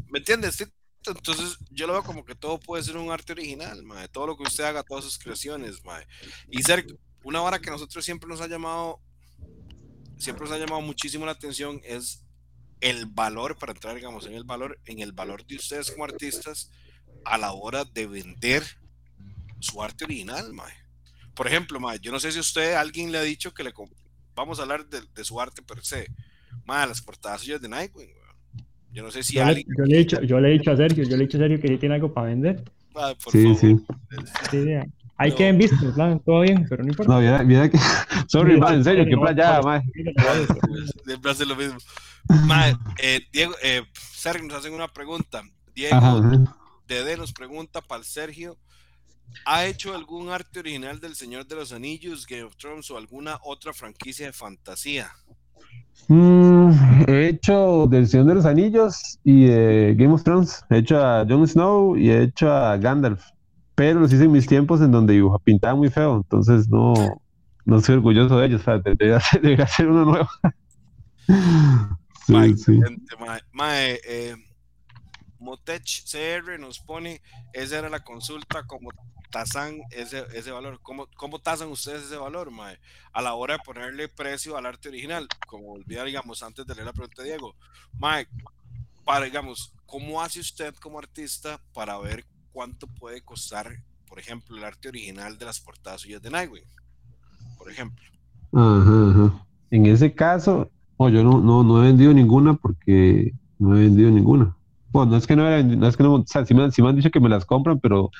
¿Me 0.09 0.19
entiendes? 0.19 0.65
Entonces, 1.05 1.57
yo 1.69 1.85
lo 1.85 1.93
veo 1.93 2.03
como 2.03 2.23
que 2.23 2.35
todo 2.35 2.59
puede 2.59 2.83
ser 2.83 2.95
un 2.95 3.11
arte 3.11 3.33
original, 3.33 3.83
madre. 3.83 4.07
todo 4.07 4.27
lo 4.27 4.37
que 4.37 4.43
usted 4.43 4.63
haga, 4.63 4.83
todas 4.83 5.03
sus 5.03 5.17
creaciones. 5.17 5.83
Madre. 5.83 6.07
Y 6.49 6.61
ser 6.63 6.85
una 7.23 7.41
hora 7.41 7.59
que 7.59 7.69
a 7.69 7.73
nosotros 7.73 8.05
siempre 8.05 8.29
nos 8.29 8.39
ha 8.39 8.47
llamado, 8.47 9.01
siempre 10.17 10.45
nos 10.45 10.53
ha 10.53 10.59
llamado 10.59 10.81
muchísimo 10.81 11.25
la 11.25 11.33
atención 11.33 11.81
es 11.83 12.23
el 12.83 13.05
valor, 13.05 13.57
para 13.57 13.71
entrar, 13.71 13.95
digamos, 13.95 14.25
en 14.27 14.33
el 14.33 14.43
valor, 14.43 14.77
en 14.85 14.99
el 14.99 15.13
valor 15.13 15.45
de 15.45 15.55
ustedes 15.55 15.89
como 15.89 16.03
artistas 16.03 16.69
a 17.23 17.37
la 17.37 17.53
hora 17.53 17.85
de 17.85 18.07
vender 18.07 18.63
su 19.59 19.81
arte 19.81 20.03
original, 20.03 20.53
mae. 20.53 20.73
Por 21.33 21.47
ejemplo, 21.47 21.79
mae, 21.79 21.99
yo 21.99 22.11
no 22.11 22.19
sé 22.19 22.31
si 22.31 22.39
usted, 22.39 22.73
alguien 22.73 23.11
le 23.11 23.17
ha 23.17 23.23
dicho 23.23 23.53
que 23.53 23.63
le 23.63 23.73
vamos 24.35 24.59
a 24.59 24.63
hablar 24.63 24.85
de, 24.85 25.23
su 25.23 25.39
arte 25.39 25.61
per 25.61 25.83
se, 25.83 26.07
mae, 26.65 26.85
las 26.85 27.01
portadas 27.01 27.45
de 27.45 27.69
Nightwing, 27.69 28.09
yo 28.91 29.01
no 29.01 29.11
sé 29.11 29.23
si 29.23 29.35
yo 29.35 29.45
alguien... 29.45 29.65
Le, 29.69 29.75
yo, 29.77 29.85
le 29.85 29.95
he 29.95 29.99
dicho, 29.99 30.21
yo 30.21 30.39
le 30.39 30.49
he 30.49 30.51
dicho 30.51 30.71
a 30.71 30.77
Sergio, 30.77 31.03
yo 31.05 31.17
le 31.17 31.23
he 31.23 31.27
dicho 31.27 31.37
a 31.37 31.41
Sergio 31.41 31.61
que 31.61 31.77
tiene 31.77 31.95
algo 31.95 32.13
para 32.13 32.27
vender. 32.27 32.63
por 32.91 33.31
sí, 33.31 33.43
favor. 33.43 33.57
sí. 33.59 33.85
sí 34.51 35.02
hay 35.17 35.31
que 35.33 35.47
en 35.47 35.57
visto, 35.57 35.75
todo 36.25 36.41
bien, 36.41 36.65
pero 36.67 36.83
no 36.83 36.89
importa. 36.89 37.13
No, 37.13 37.19
mira, 37.19 37.43
mira 37.43 37.69
que. 37.69 37.77
Sorry, 38.27 38.59
man, 38.59 38.75
en 38.75 38.83
serio, 38.83 39.05
que 39.05 39.15
playa, 39.15 39.61
man. 39.61 39.83
Siempre 41.05 41.31
hace 41.31 41.45
lo 41.45 41.55
mismo. 41.55 41.77
Man, 42.45 42.79
eh, 43.01 43.21
Diego, 43.31 43.53
eh, 43.61 43.83
Sergio, 43.93 44.47
nos 44.47 44.57
hacen 44.57 44.73
una 44.73 44.87
pregunta. 44.87 45.43
Diego, 45.75 46.21
Dede 46.87 47.17
nos 47.17 47.31
pregunta 47.31 47.81
para 47.81 47.99
el 47.99 48.05
Sergio. 48.05 48.57
¿Ha 49.45 49.65
hecho 49.65 49.95
algún 49.95 50.29
arte 50.29 50.59
original 50.59 50.99
del 50.99 51.15
Señor 51.15 51.47
de 51.47 51.55
los 51.55 51.71
Anillos, 51.71 52.25
Game 52.27 52.43
of 52.43 52.55
Thrones 52.55 52.89
o 52.91 52.97
alguna 52.97 53.39
otra 53.43 53.73
franquicia 53.73 54.27
de 54.27 54.33
fantasía? 54.33 55.11
Mm, 56.07 57.05
he 57.07 57.29
hecho 57.29 57.87
del 57.87 58.07
Señor 58.07 58.27
de 58.27 58.35
los 58.35 58.45
Anillos 58.45 59.19
y 59.23 59.45
de 59.45 59.95
Game 59.97 60.13
of 60.13 60.23
Thrones. 60.23 60.63
He 60.69 60.79
hecho 60.79 61.03
a 61.03 61.25
Jon 61.27 61.47
Snow 61.47 61.97
y 61.97 62.09
he 62.09 62.23
hecho 62.23 62.51
a 62.51 62.77
Gandalf 62.77 63.23
pero 63.75 63.99
los 63.99 64.13
hice 64.13 64.25
en 64.25 64.31
mis 64.31 64.47
tiempos 64.47 64.81
en 64.81 64.91
donde 64.91 65.13
dibuja, 65.13 65.39
pintaba 65.39 65.75
muy 65.75 65.89
feo, 65.89 66.17
entonces 66.17 66.69
no, 66.69 66.93
no 67.65 67.77
estoy 67.77 67.95
orgulloso 67.95 68.37
de 68.37 68.47
ellos, 68.47 68.61
o 68.61 68.63
sea, 68.63 68.79
debería, 68.79 69.19
ser, 69.67 69.87
uno 69.87 70.05
nuevo. 70.05 70.29
sí, 72.27 72.57
sí. 72.57 72.79
Mae, 73.51 73.99
eh, 74.05 74.35
Motech 75.39 76.03
CR 76.05 76.59
nos 76.59 76.79
pone, 76.79 77.21
esa 77.53 77.79
era 77.79 77.89
la 77.89 78.03
consulta, 78.03 78.63
como 78.63 78.91
tasan 79.31 79.81
ese, 79.89 80.25
ese 80.33 80.51
valor, 80.51 80.79
¿Cómo, 80.83 81.07
¿cómo 81.17 81.39
tasan 81.39 81.69
ustedes 81.69 82.03
ese 82.03 82.17
valor, 82.17 82.51
mae? 82.51 82.79
A 83.11 83.21
la 83.21 83.33
hora 83.33 83.55
de 83.55 83.63
ponerle 83.65 84.07
precio 84.07 84.55
al 84.55 84.67
arte 84.67 84.89
original, 84.89 85.27
como 85.47 85.73
olvidé, 85.73 86.05
digamos, 86.05 86.43
antes 86.43 86.65
de 86.67 86.75
leer 86.75 86.85
la 86.85 86.93
pregunta 86.93 87.23
de 87.23 87.29
Diego, 87.29 87.55
mae, 87.93 88.27
para, 89.03 89.25
digamos, 89.25 89.73
¿cómo 89.85 90.21
hace 90.21 90.39
usted 90.39 90.75
como 90.75 90.99
artista 90.99 91.59
para 91.73 91.97
ver 91.97 92.25
cuánto 92.53 92.87
puede 92.87 93.21
costar, 93.21 93.67
por 94.07 94.19
ejemplo, 94.19 94.55
el 94.55 94.63
arte 94.63 94.89
original 94.89 95.37
de 95.37 95.45
las 95.45 95.59
portadas 95.59 96.01
suyas 96.01 96.21
de 96.21 96.29
Nightwing, 96.29 96.63
por 97.57 97.69
ejemplo. 97.69 98.05
Ajá, 98.53 99.45
En 99.71 99.87
ese 99.87 100.13
caso, 100.13 100.69
yo 100.99 101.23
no, 101.23 101.41
no, 101.41 101.63
no, 101.63 101.81
he 101.81 101.87
vendido 101.87 102.13
ninguna 102.13 102.53
porque 102.53 103.33
no 103.59 103.75
he 103.75 103.81
vendido 103.81 104.11
ninguna. 104.11 104.55
Bueno, 104.91 105.11
no 105.11 105.17
es 105.17 105.25
que 105.25 105.35
no, 105.35 105.63
no 105.63 105.87
es 105.87 105.97
que 105.97 106.03
no, 106.03 106.13
o 106.13 106.23
sea, 106.25 106.45
sí 106.45 106.53
me, 106.53 106.63
han 106.63 106.95
dicho 106.95 107.09
que 107.09 107.19
me 107.19 107.29
las 107.29 107.45
compran, 107.45 107.79
pero 107.79 108.11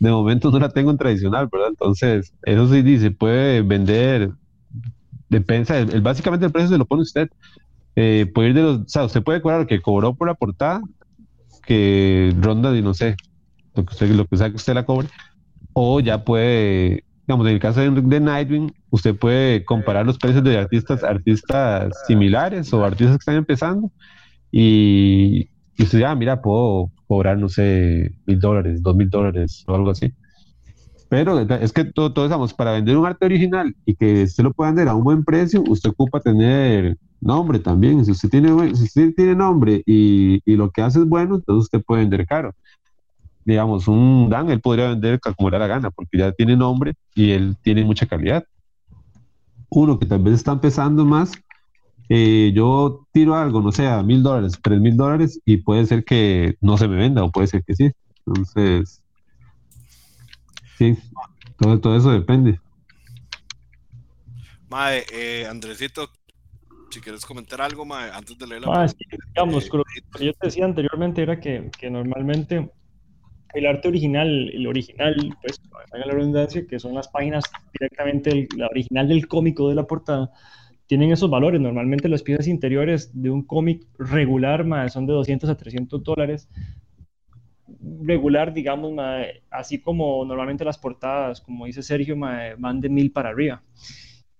de 0.00 0.10
momento 0.10 0.50
no 0.50 0.58
la 0.58 0.68
tengo 0.68 0.90
en 0.90 0.98
tradicional, 0.98 1.48
¿verdad? 1.50 1.68
Entonces, 1.70 2.34
eso 2.42 2.68
sí 2.68 2.82
dice, 2.82 3.12
puede 3.12 3.62
vender, 3.62 4.32
depende, 5.28 5.78
el, 5.78 6.00
básicamente 6.00 6.46
el 6.46 6.52
precio 6.52 6.70
se 6.70 6.78
lo 6.78 6.84
pone 6.84 7.02
usted. 7.02 7.30
Eh, 7.94 8.30
puede 8.34 8.48
ir 8.48 8.54
de 8.54 8.62
los, 8.62 8.80
o 8.80 8.88
sea, 8.88 9.04
usted 9.04 9.22
puede 9.22 9.40
cobrar 9.40 9.60
lo 9.60 9.66
que 9.66 9.80
cobró 9.80 10.14
por 10.14 10.28
la 10.28 10.34
portada, 10.34 10.82
que 11.64 12.34
ronda 12.40 12.72
de, 12.72 12.82
no 12.82 12.92
sé, 12.92 13.16
lo 13.76 13.84
que, 13.84 13.92
usted, 13.92 14.10
lo 14.10 14.26
que 14.26 14.36
sea 14.36 14.50
que 14.50 14.56
usted 14.56 14.74
la 14.74 14.86
cobre, 14.86 15.08
o 15.72 16.00
ya 16.00 16.24
puede, 16.24 17.04
digamos, 17.26 17.46
en 17.46 17.52
el 17.54 17.60
caso 17.60 17.80
de, 17.80 17.90
de 17.90 18.20
Nightwing, 18.20 18.72
usted 18.90 19.14
puede 19.16 19.64
comparar 19.64 20.06
los 20.06 20.18
precios 20.18 20.42
de 20.42 20.58
artistas, 20.58 21.04
artistas 21.04 21.92
similares 22.06 22.72
o 22.72 22.84
artistas 22.84 23.16
que 23.16 23.20
están 23.20 23.36
empezando 23.36 23.90
y, 24.50 25.50
y 25.76 25.82
usted 25.82 25.98
ya, 26.00 26.12
ah, 26.12 26.14
mira, 26.14 26.40
puedo 26.40 26.90
cobrar, 27.06 27.38
no 27.38 27.48
sé, 27.48 28.12
mil 28.26 28.40
dólares, 28.40 28.82
dos 28.82 28.96
mil 28.96 29.10
dólares 29.10 29.64
o 29.66 29.74
algo 29.74 29.90
así. 29.90 30.12
Pero 31.08 31.38
es 31.40 31.72
que 31.72 31.84
todo, 31.84 32.12
todo, 32.12 32.24
digamos, 32.24 32.52
para 32.52 32.72
vender 32.72 32.96
un 32.96 33.06
arte 33.06 33.26
original 33.26 33.76
y 33.84 33.94
que 33.94 34.24
usted 34.24 34.42
lo 34.42 34.52
pueda 34.52 34.70
vender 34.70 34.88
a 34.88 34.94
un 34.94 35.04
buen 35.04 35.24
precio, 35.24 35.62
usted 35.68 35.90
ocupa 35.90 36.20
tener 36.20 36.98
nombre 37.20 37.60
también. 37.60 38.04
Si 38.04 38.10
usted 38.10 38.28
tiene, 38.28 38.74
si 38.74 38.84
usted 38.84 39.14
tiene 39.14 39.36
nombre 39.36 39.82
y, 39.86 40.40
y, 40.44 40.56
lo 40.56 40.70
que 40.70 40.82
hace 40.82 41.00
es 41.00 41.06
bueno, 41.06 41.36
entonces 41.36 41.64
usted 41.64 41.82
puede 41.84 42.02
vender 42.02 42.26
caro 42.26 42.54
digamos, 43.46 43.86
un 43.86 44.28
Dan, 44.28 44.50
él 44.50 44.60
podría 44.60 44.88
vender 44.88 45.20
como 45.20 45.48
le 45.48 45.56
da 45.56 45.60
la 45.60 45.74
gana, 45.74 45.90
porque 45.90 46.18
ya 46.18 46.32
tiene 46.32 46.56
nombre 46.56 46.94
y 47.14 47.30
él 47.30 47.56
tiene 47.62 47.84
mucha 47.84 48.04
calidad. 48.04 48.44
Uno 49.70 49.98
que 49.98 50.06
tal 50.06 50.20
vez 50.20 50.34
está 50.34 50.50
empezando 50.50 51.04
más, 51.04 51.32
eh, 52.08 52.50
yo 52.52 53.06
tiro 53.12 53.36
algo, 53.36 53.62
no 53.62 53.70
sé, 53.70 53.86
a 53.86 54.02
mil 54.02 54.22
dólares, 54.22 54.58
tres 54.60 54.80
mil 54.80 54.96
dólares, 54.96 55.40
y 55.44 55.58
puede 55.58 55.86
ser 55.86 56.04
que 56.04 56.56
no 56.60 56.76
se 56.76 56.88
me 56.88 56.96
venda, 56.96 57.22
o 57.22 57.30
puede 57.30 57.46
ser 57.46 57.62
que 57.62 57.76
sí. 57.76 57.90
Entonces, 58.26 59.00
sí, 60.76 60.98
todo, 61.56 61.78
todo 61.78 61.96
eso 61.96 62.10
depende. 62.10 62.60
Mae, 64.68 65.04
eh, 65.12 65.46
Andresito, 65.48 66.10
si 66.90 67.00
quieres 67.00 67.24
comentar 67.24 67.60
algo, 67.62 67.84
mae, 67.84 68.10
antes 68.10 68.36
de 68.36 68.46
leer 68.48 68.62
la 68.62 68.82
ah, 68.82 68.86
digamos, 69.34 69.72
lo 69.72 69.84
que 69.84 70.24
yo 70.26 70.32
te 70.32 70.46
decía 70.48 70.64
anteriormente 70.64 71.22
era 71.22 71.38
que, 71.38 71.70
que 71.78 71.88
normalmente 71.90 72.72
el 73.54 73.66
arte 73.66 73.88
original, 73.88 74.50
el 74.52 74.66
original, 74.66 75.14
pues, 75.40 75.60
la 75.92 76.12
redundancia, 76.12 76.66
que 76.66 76.78
son 76.78 76.94
las 76.94 77.08
páginas 77.08 77.44
directamente, 77.78 78.48
la 78.56 78.66
original 78.66 79.08
del 79.08 79.26
cómico 79.28 79.68
de 79.68 79.74
la 79.74 79.86
portada, 79.86 80.30
tienen 80.86 81.10
esos 81.10 81.30
valores. 81.30 81.60
Normalmente 81.60 82.08
las 82.08 82.22
piezas 82.22 82.46
interiores 82.48 83.10
de 83.20 83.30
un 83.30 83.42
cómic 83.42 83.86
regular 83.98 84.64
son 84.90 85.06
de 85.06 85.12
200 85.14 85.50
a 85.50 85.56
300 85.56 86.02
dólares. 86.02 86.48
Regular, 88.02 88.52
digamos, 88.52 88.92
así 89.50 89.80
como 89.80 90.24
normalmente 90.24 90.64
las 90.64 90.78
portadas, 90.78 91.40
como 91.40 91.66
dice 91.66 91.82
Sergio, 91.82 92.16
van 92.16 92.80
de 92.80 92.88
mil 92.88 93.10
para 93.10 93.30
arriba. 93.30 93.62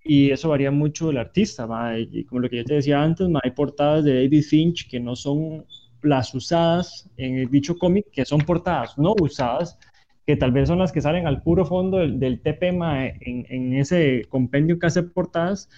Y 0.05 0.31
eso 0.31 0.51
varía 0.51 0.71
mucho 0.71 1.09
del 1.09 1.19
artista. 1.19 1.67
Y 1.99 2.25
como 2.25 2.41
lo 2.41 2.49
que 2.49 2.59
yo 2.59 2.65
te 2.65 2.75
decía 2.75 3.03
antes, 3.03 3.27
hay 3.43 3.51
portadas 3.51 4.05
de 4.05 4.23
David 4.23 4.43
Finch 4.43 4.89
que 4.89 5.01
no 5.01 5.17
son 5.17 5.65
las 6.07 6.35
usadas 6.35 7.11
en 7.17 7.51
dicho 7.51 7.77
cómic, 7.77 8.07
que 8.13 8.25
son 8.25 8.41
portadas 8.41 8.97
no 8.99 9.15
usadas, 9.21 9.79
que 10.27 10.37
tal 10.37 10.53
vez 10.53 10.69
son 10.69 10.81
las 10.81 10.93
que 10.93 11.01
salen 11.01 11.27
al 11.27 11.43
puro 11.43 11.65
fondo 11.65 11.99
del, 11.99 12.19
del 12.19 12.41
TP 12.41 12.65
en, 12.65 13.47
en, 13.49 13.75
ese 13.75 14.25
compendio 14.29 14.79
que 14.79 14.87
hace 14.87 15.03
portadas, 15.05 15.69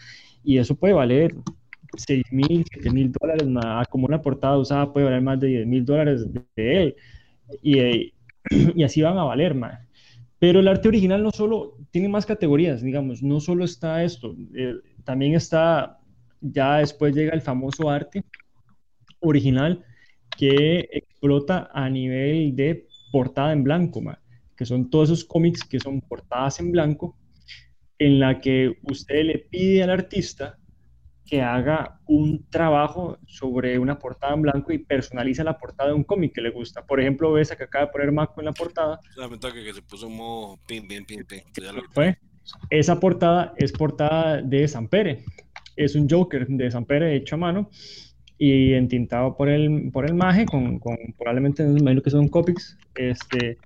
y 0.43 0.59
eso 0.59 0.75
puede 0.75 0.95
valer 0.95 1.35
6 1.97 2.25
mil, 2.31 2.65
7 2.73 2.91
mil 2.91 3.13
dólares, 3.13 3.47
como 3.91 4.07
una 4.07 4.23
portada 4.23 4.57
usada 4.57 4.93
puede 4.93 5.07
valer 5.07 5.23
más 5.23 5.39
de 5.41 5.49
10 5.49 5.67
mil 5.67 5.85
dólares 5.85 6.27
de, 6.33 6.83
él, 6.83 6.97
y, 7.63 8.13
y, 8.75 8.83
así 8.83 9.03
van 9.03 9.19
a 9.19 9.25
valer 9.25 9.55
más. 9.55 9.87
Pero 10.39 10.61
el 10.61 10.69
arte 10.69 10.89
original 10.89 11.23
no 11.23 11.31
solo 11.31 11.77
tiene 11.91 12.09
más 12.09 12.25
categorías, 12.25 12.81
digamos, 12.81 13.23
no 13.23 13.41
solo 13.41 13.65
está 13.65 14.03
esto, 14.03 14.35
eh, 14.55 14.77
también 15.05 15.35
está, 15.35 15.99
ya 16.41 16.79
después 16.79 17.15
llega 17.15 17.35
el 17.35 17.43
famoso 17.43 17.91
arte 17.91 18.25
original, 19.21 19.85
que 20.39 20.89
explota 20.93 21.69
a 21.75 21.91
nivel 21.91 22.55
de 22.55 22.87
portada 23.11 23.53
en 23.53 23.65
blanco, 23.65 24.01
que 24.57 24.65
son 24.65 24.89
todos 24.89 25.11
esos 25.11 25.25
cómics 25.25 25.65
que 25.65 25.81
son 25.81 26.01
portadas 26.01 26.61
en 26.61 26.71
blanco, 26.71 27.19
en 27.99 28.21
la 28.21 28.41
que 28.41 28.79
usted 28.83 29.25
le 29.25 29.39
pide 29.41 29.83
al 29.83 29.91
artista 29.91 30.57
que 31.27 31.43
haga 31.43 32.01
un 32.07 32.49
trabajo 32.49 33.19
sobre 33.27 33.79
una 33.79 33.99
portada 33.99 34.35
en 34.35 34.43
blanco 34.43 34.73
y 34.73 34.79
personaliza 34.79 35.43
la 35.45 35.59
portada 35.59 35.91
de 35.91 35.97
un 35.97 36.05
cómic 36.05 36.33
que 36.35 36.41
le 36.41 36.51
gusta. 36.51 36.87
Por 36.87 37.01
ejemplo, 37.01 37.33
ves 37.33 37.55
que 37.55 37.65
acaba 37.65 37.87
de 37.87 37.93
poner 37.93 38.13
Marco 38.13 38.41
en 38.41 38.47
la 38.47 38.53
portada. 38.53 38.99
que 39.53 39.75
se 39.75 39.83
puso 39.83 40.07
un 40.07 40.17
modo 40.17 40.59
pin, 40.67 40.87
pin, 40.87 41.05
pin, 41.05 41.25
pin. 41.27 41.43
Fue. 41.91 42.17
Esa 42.71 42.99
portada 42.99 43.53
es 43.57 43.73
portada 43.73 44.41
de 44.41 44.67
Sampere. 44.69 45.25
Es 45.77 45.97
un 45.97 46.09
Joker 46.09 46.47
de 46.47 46.71
Sampere 46.71 47.15
hecho 47.15 47.35
a 47.35 47.39
mano 47.39 47.69
y 48.39 48.73
entintado 48.75 49.37
por 49.37 49.49
el, 49.49 49.91
por 49.93 50.07
el 50.07 50.15
Maje, 50.15 50.47
con, 50.47 50.79
con 50.79 50.97
probablemente, 51.17 51.65
no 51.65 52.03
que 52.03 52.11
son 52.11 52.29
copics. 52.29 52.79
Este, 52.95 53.59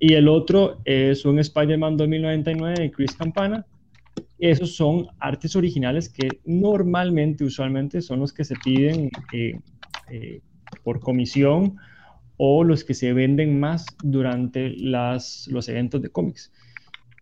y 0.00 0.14
el 0.14 0.28
otro 0.28 0.80
es 0.84 1.24
un 1.24 1.38
Spider-Man 1.38 1.96
2099 1.96 2.74
de 2.78 2.90
Chris 2.90 3.12
Campana, 3.14 3.64
esos 4.38 4.76
son 4.76 5.06
artes 5.18 5.56
originales 5.56 6.08
que 6.08 6.28
normalmente, 6.44 7.44
usualmente, 7.44 8.02
son 8.02 8.20
los 8.20 8.32
que 8.32 8.44
se 8.44 8.54
piden 8.56 9.10
eh, 9.32 9.58
eh, 10.10 10.40
por 10.82 11.00
comisión 11.00 11.76
o 12.36 12.62
los 12.64 12.84
que 12.84 12.92
se 12.92 13.14
venden 13.14 13.58
más 13.58 13.86
durante 14.02 14.70
las, 14.76 15.48
los 15.50 15.68
eventos 15.68 16.02
de 16.02 16.10
cómics. 16.10 16.52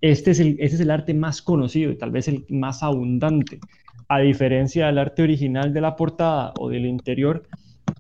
Este 0.01 0.33
es, 0.33 0.41
el, 0.41 0.57
este 0.59 0.75
es 0.75 0.81
el 0.81 0.91
arte 0.91 1.15
más 1.15 1.41
conocido 1.41 1.93
y 1.93 1.97
tal 1.97 2.11
vez 2.11 2.27
el 2.27 2.45
más 2.49 2.83
abundante. 2.83 3.61
A 4.09 4.21
diferencia 4.21 4.87
del 4.87 4.99
arte 4.99 5.23
original 5.23 5.73
de 5.73 5.81
la 5.81 5.97
portada 5.97 6.53
o 6.59 6.69
del 6.69 6.87
interior, 6.87 7.49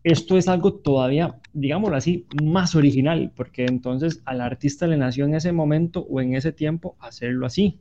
esto 0.02 0.36
es 0.36 0.48
algo 0.48 0.74
todavía, 0.74 1.36
digámoslo 1.54 1.96
así, 1.96 2.26
más 2.42 2.74
original, 2.74 3.32
porque 3.34 3.64
entonces 3.64 4.22
al 4.26 4.42
artista 4.42 4.86
le 4.86 4.98
nació 4.98 5.24
en 5.24 5.34
ese 5.34 5.52
momento 5.52 6.06
o 6.10 6.20
en 6.20 6.34
ese 6.34 6.52
tiempo 6.52 6.96
hacerlo 7.00 7.46
así. 7.46 7.80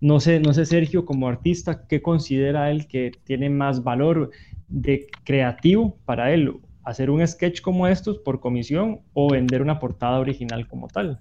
No 0.00 0.20
sé, 0.20 0.40
no 0.40 0.54
sé, 0.54 0.64
Sergio, 0.64 1.04
como 1.04 1.28
artista, 1.28 1.86
¿qué 1.86 2.02
considera 2.02 2.70
él 2.70 2.86
que 2.86 3.12
tiene 3.24 3.50
más 3.50 3.82
valor 3.82 4.30
de 4.68 5.06
creativo 5.24 5.98
para 6.04 6.32
él? 6.32 6.52
¿Hacer 6.82 7.10
un 7.10 7.26
sketch 7.26 7.60
como 7.60 7.86
estos 7.86 8.18
por 8.18 8.40
comisión 8.40 9.00
o 9.12 9.30
vender 9.30 9.62
una 9.62 9.78
portada 9.78 10.18
original 10.18 10.66
como 10.66 10.88
tal? 10.88 11.18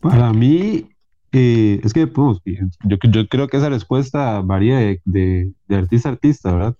Para 0.00 0.32
mí, 0.32 0.88
eh, 1.32 1.80
es 1.84 1.92
que 1.92 2.06
pues, 2.06 2.38
yo, 2.44 2.96
yo, 3.08 3.28
creo 3.28 3.48
que 3.48 3.56
esa 3.56 3.68
respuesta 3.68 4.40
varía 4.40 4.78
de, 5.04 5.52
artista 5.70 6.08
a 6.08 6.12
artista, 6.12 6.52
¿verdad? 6.52 6.76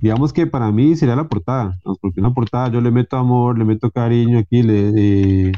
Digamos 0.00 0.32
que 0.32 0.46
para 0.46 0.70
mí 0.72 0.96
sería 0.96 1.16
la 1.16 1.28
portada, 1.28 1.78
porque 2.00 2.20
una 2.20 2.34
portada 2.34 2.68
yo 2.70 2.80
le 2.80 2.90
meto 2.90 3.16
amor, 3.16 3.56
le 3.56 3.64
meto 3.64 3.90
cariño 3.90 4.38
aquí, 4.38 4.62
le 4.62 5.48
eh, 5.48 5.52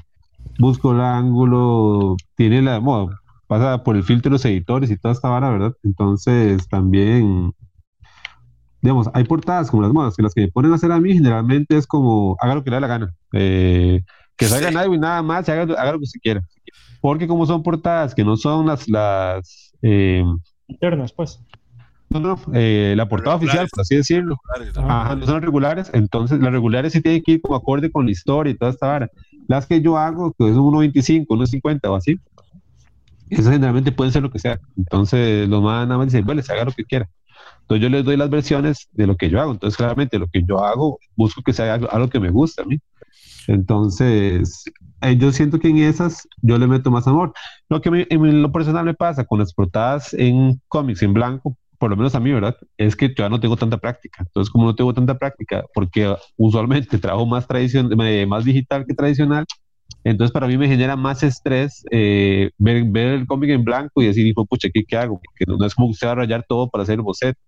busco 0.59 0.93
el 0.93 1.01
ángulo, 1.01 2.17
tiene 2.37 2.63
la, 2.63 2.79
bueno, 2.79 3.11
pasa 3.47 3.83
por 3.83 3.97
el 3.97 4.05
filtro 4.05 4.31
de 4.31 4.35
los 4.35 4.45
editores 4.45 4.91
y 4.91 4.97
toda 4.97 5.15
esta 5.15 5.29
vara, 5.29 5.51
¿verdad? 5.51 5.73
Entonces 5.83 6.69
también, 6.69 7.53
digamos, 8.83 9.09
hay 9.15 9.25
portadas 9.25 9.71
como 9.71 9.83
las 9.83 9.93
modas, 9.93 10.15
que 10.15 10.23
las 10.23 10.35
que 10.35 10.43
me 10.43 10.49
ponen 10.49 10.73
a 10.73 10.77
hacer 10.77 10.93
a 10.93 11.01
mí 11.01 11.15
generalmente 11.15 11.77
es 11.77 11.87
como, 11.87 12.37
haga 12.41 12.55
lo 12.55 12.63
que 12.63 12.71
le 12.71 12.77
dé 12.77 12.81
la 12.81 12.87
gana. 12.87 13.15
Eh, 13.33 14.03
que 14.37 14.47
salga 14.47 14.71
nada 14.71 14.87
y 14.87 14.99
nada 14.99 15.23
más, 15.23 15.49
haga, 15.49 15.63
haga, 15.63 15.93
lo 15.93 16.01
que 16.01 16.07
se 16.07 16.21
quiera. 16.21 16.43
Porque 17.07 17.29
como 17.29 17.47
son 17.47 17.63
portadas 17.63 18.17
que 18.17 18.25
no 18.25 18.37
son 18.37 18.67
las... 18.67 18.89
las 18.89 19.73
eh, 19.81 20.25
Internas, 20.67 21.13
pues. 21.13 21.41
No, 22.09 22.19
no, 22.19 22.41
eh, 22.53 22.95
la 22.97 23.09
portada 23.09 23.37
oficial, 23.37 23.69
por 23.71 23.83
así 23.83 23.95
decirlo. 23.95 24.37
Ajá, 24.75 25.15
no 25.15 25.25
son 25.25 25.41
regulares, 25.41 25.89
entonces 25.95 26.41
las 26.41 26.51
regulares 26.51 26.93
sí 26.93 27.01
tienen 27.01 27.23
que 27.23 27.31
ir 27.31 27.43
como 27.43 27.55
acorde 27.55 27.93
con 27.93 28.07
la 28.07 28.11
historia 28.11 28.51
y 28.51 28.57
toda 28.57 28.73
esta 28.73 28.89
vara. 28.89 29.09
Las 29.47 29.67
que 29.67 29.81
yo 29.81 29.97
hago, 29.97 30.33
que 30.37 30.49
es 30.51 30.57
1.25, 30.57 31.27
1.50 31.29 31.89
o 31.91 31.95
así, 31.95 32.19
eso 33.31 33.53
generalmente 33.53 33.93
pueden 33.93 34.13
ser 34.13 34.25
lo 34.25 34.33
que 34.33 34.41
sea. 34.41 34.59
Entonces 34.77 35.49
los 35.49 35.63
más 35.63 35.87
nada 35.87 35.99
más 35.99 36.09
dicen, 36.09 36.25
bueno, 36.25 36.43
se 36.43 36.53
haga 36.55 36.65
lo 36.65 36.73
que 36.73 36.85
quiera. 36.85 37.09
Entonces 37.61 37.83
yo 37.85 37.89
les 37.89 38.05
doy 38.05 38.17
las 38.17 38.31
versiones 38.31 38.89
de 38.91 39.07
lo 39.07 39.17
que 39.17 39.31
yo 39.31 39.41
hago. 39.41 39.53
Entonces 39.53 39.77
claramente 39.77 40.19
lo 40.19 40.27
que 40.27 40.43
yo 40.43 40.65
hago, 40.65 40.99
busco 41.15 41.41
que 41.43 41.53
sea 41.53 41.75
algo, 41.75 42.11
que 42.11 42.19
me 42.19 42.31
gusta 42.31 42.63
a 42.63 42.65
mí. 42.65 42.81
Entonces, 43.49 44.65
eh, 45.03 45.17
yo 45.17 45.33
siento 45.33 45.59
que 45.59 45.69
en 45.69 45.79
esas 45.79 46.29
yo 46.43 46.59
le 46.59 46.67
meto 46.67 46.91
más 46.91 47.07
amor. 47.07 47.33
Lo 47.69 47.81
que 47.81 48.07
en 48.09 48.43
lo 48.43 48.53
personal 48.53 48.85
me 48.85 48.95
pasa 48.95 49.25
con 49.25 49.39
las 49.39 49.53
portadas 49.53 50.15
en 50.15 50.61
cómics 50.69 51.03
en 51.03 51.15
blanco, 51.15 51.57
por 51.79 51.91
lo 51.91 51.97
menos 51.97 52.15
a 52.15 52.21
mí, 52.21 52.33
¿verdad? 52.33 52.57
Es 52.77 52.97
que 52.97 53.15
ya 53.17 53.29
no 53.29 53.41
tengo 53.41 53.57
tanta 53.57 53.79
práctica. 53.79 54.25
Entonces, 54.27 54.51
como 54.51 54.65
no 54.65 54.75
tengo 54.75 54.95
tanta 54.95 55.19
práctica, 55.19 55.65
porque 55.75 56.15
usualmente 56.37 56.99
trabajo 56.99 57.27
más, 57.27 57.47
más 58.27 58.45
digital 58.45 58.87
que 58.87 58.95
tradicional, 58.95 59.45
entonces, 60.05 60.33
para 60.33 60.47
mí 60.47 60.57
me 60.57 60.69
genera 60.69 60.95
más 60.95 61.25
estrés 61.25 61.85
eh, 61.91 62.51
ver, 62.59 62.85
ver, 62.85 63.15
el 63.15 63.27
cómic 63.27 63.51
en 63.51 63.65
blanco 63.65 64.03
y 64.03 64.07
decir, 64.07 64.33
pucha, 64.49 64.69
¿qué, 64.73 64.85
¿qué, 64.85 64.97
hago? 64.97 65.21
Porque 65.21 65.45
no, 65.47 65.65
es 65.67 65.75
como 65.75 65.89
que 65.89 65.93
usted 65.93 66.07
va 66.07 66.13
a 66.13 66.17
rayar 66.17 66.45
todo 66.49 66.71
para 66.71 66.83
hacer 66.83 66.95
el 66.95 67.03
boceto. 67.03 67.41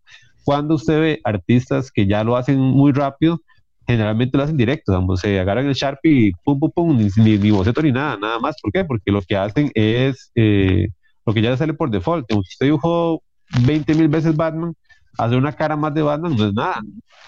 Cuando 0.45 0.75
usted 0.75 1.01
ve 1.01 1.21
artistas 1.23 1.93
que 1.93 2.07
ya 2.07 2.25
lo 2.25 2.37
hacen 2.37 2.59
muy 2.59 2.91
rápido, 2.93 3.41
generalmente 3.89 4.37
lo 4.37 4.45
hacen 4.45 4.59
directo, 4.59 5.17
se 5.17 5.41
agarran 5.41 5.67
el 5.67 5.73
Sharpie 5.73 6.29
y 6.29 6.33
pum, 6.45 6.61
pum, 6.61 6.71
pum, 6.71 7.11
ni, 7.17 7.39
ni, 7.39 7.51
boceto 7.51 7.81
ni 7.81 7.91
nada, 7.91 8.19
nada 8.19 8.39
más. 8.39 8.57
¿Por 8.61 8.71
qué? 8.71 8.85
Porque 8.85 9.11
lo 9.11 9.23
que 9.23 9.35
hacen 9.35 9.71
es 9.75 10.31
eh, 10.35 10.89
lo 11.25 11.33
que 11.33 11.41
ya 11.41 11.57
sale 11.57 11.73
por 11.73 11.91
default. 11.91 12.31
usted 12.31 12.67
dibujó 12.67 13.23
20 13.65 13.95
mil 13.95 14.09
veces 14.09 14.37
Batman, 14.37 14.75
hacer 15.17 15.39
una 15.39 15.53
cara 15.53 15.75
más 15.75 15.95
de 15.95 16.03
Batman 16.03 16.37
no 16.37 16.49
es 16.49 16.53
nada. 16.53 16.83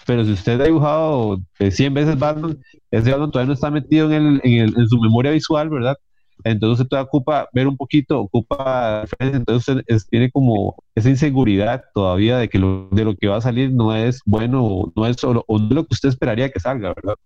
Pero 0.05 0.23
si 0.23 0.33
usted 0.33 0.61
ha 0.61 0.65
dibujado 0.65 1.39
100 1.59 1.95
veces 1.95 2.19
Batman, 2.19 2.59
ese 2.91 3.11
Batman 3.11 3.31
todavía 3.31 3.47
no 3.49 3.55
está 3.55 3.71
metido 3.71 4.13
en, 4.13 4.13
el, 4.13 4.41
en, 4.45 4.87
su 4.89 4.99
memoria 4.99 5.31
visual, 5.31 5.71
¿verdad? 5.71 5.97
Entonces 6.45 6.89
todavía 6.89 7.07
ocupa 7.09 7.49
ver 7.53 7.69
un 7.69 7.77
poquito, 7.77 8.21
ocupa 8.21 9.05
entonces 9.19 9.77
usted 9.77 10.09
tiene 10.11 10.31
como 10.31 10.77
esa 10.95 11.11
inseguridad 11.11 11.85
todavía 11.95 12.39
de 12.39 12.49
que 12.49 12.59
lo, 12.59 12.89
de 12.91 13.05
lo 13.05 13.17
que 13.17 13.29
va 13.29 13.37
a 13.37 13.41
salir 13.41 13.73
no 13.73 13.95
es 13.95 14.21
bueno 14.25 14.93
no 14.95 15.07
es 15.07 15.17
solo, 15.17 15.45
o 15.49 15.59
no 15.59 15.69
es 15.69 15.75
lo 15.75 15.85
que 15.85 15.95
usted 15.95 16.09
esperaría 16.09 16.51
que 16.51 16.61
salga, 16.61 16.95
¿verdad? 16.95 17.17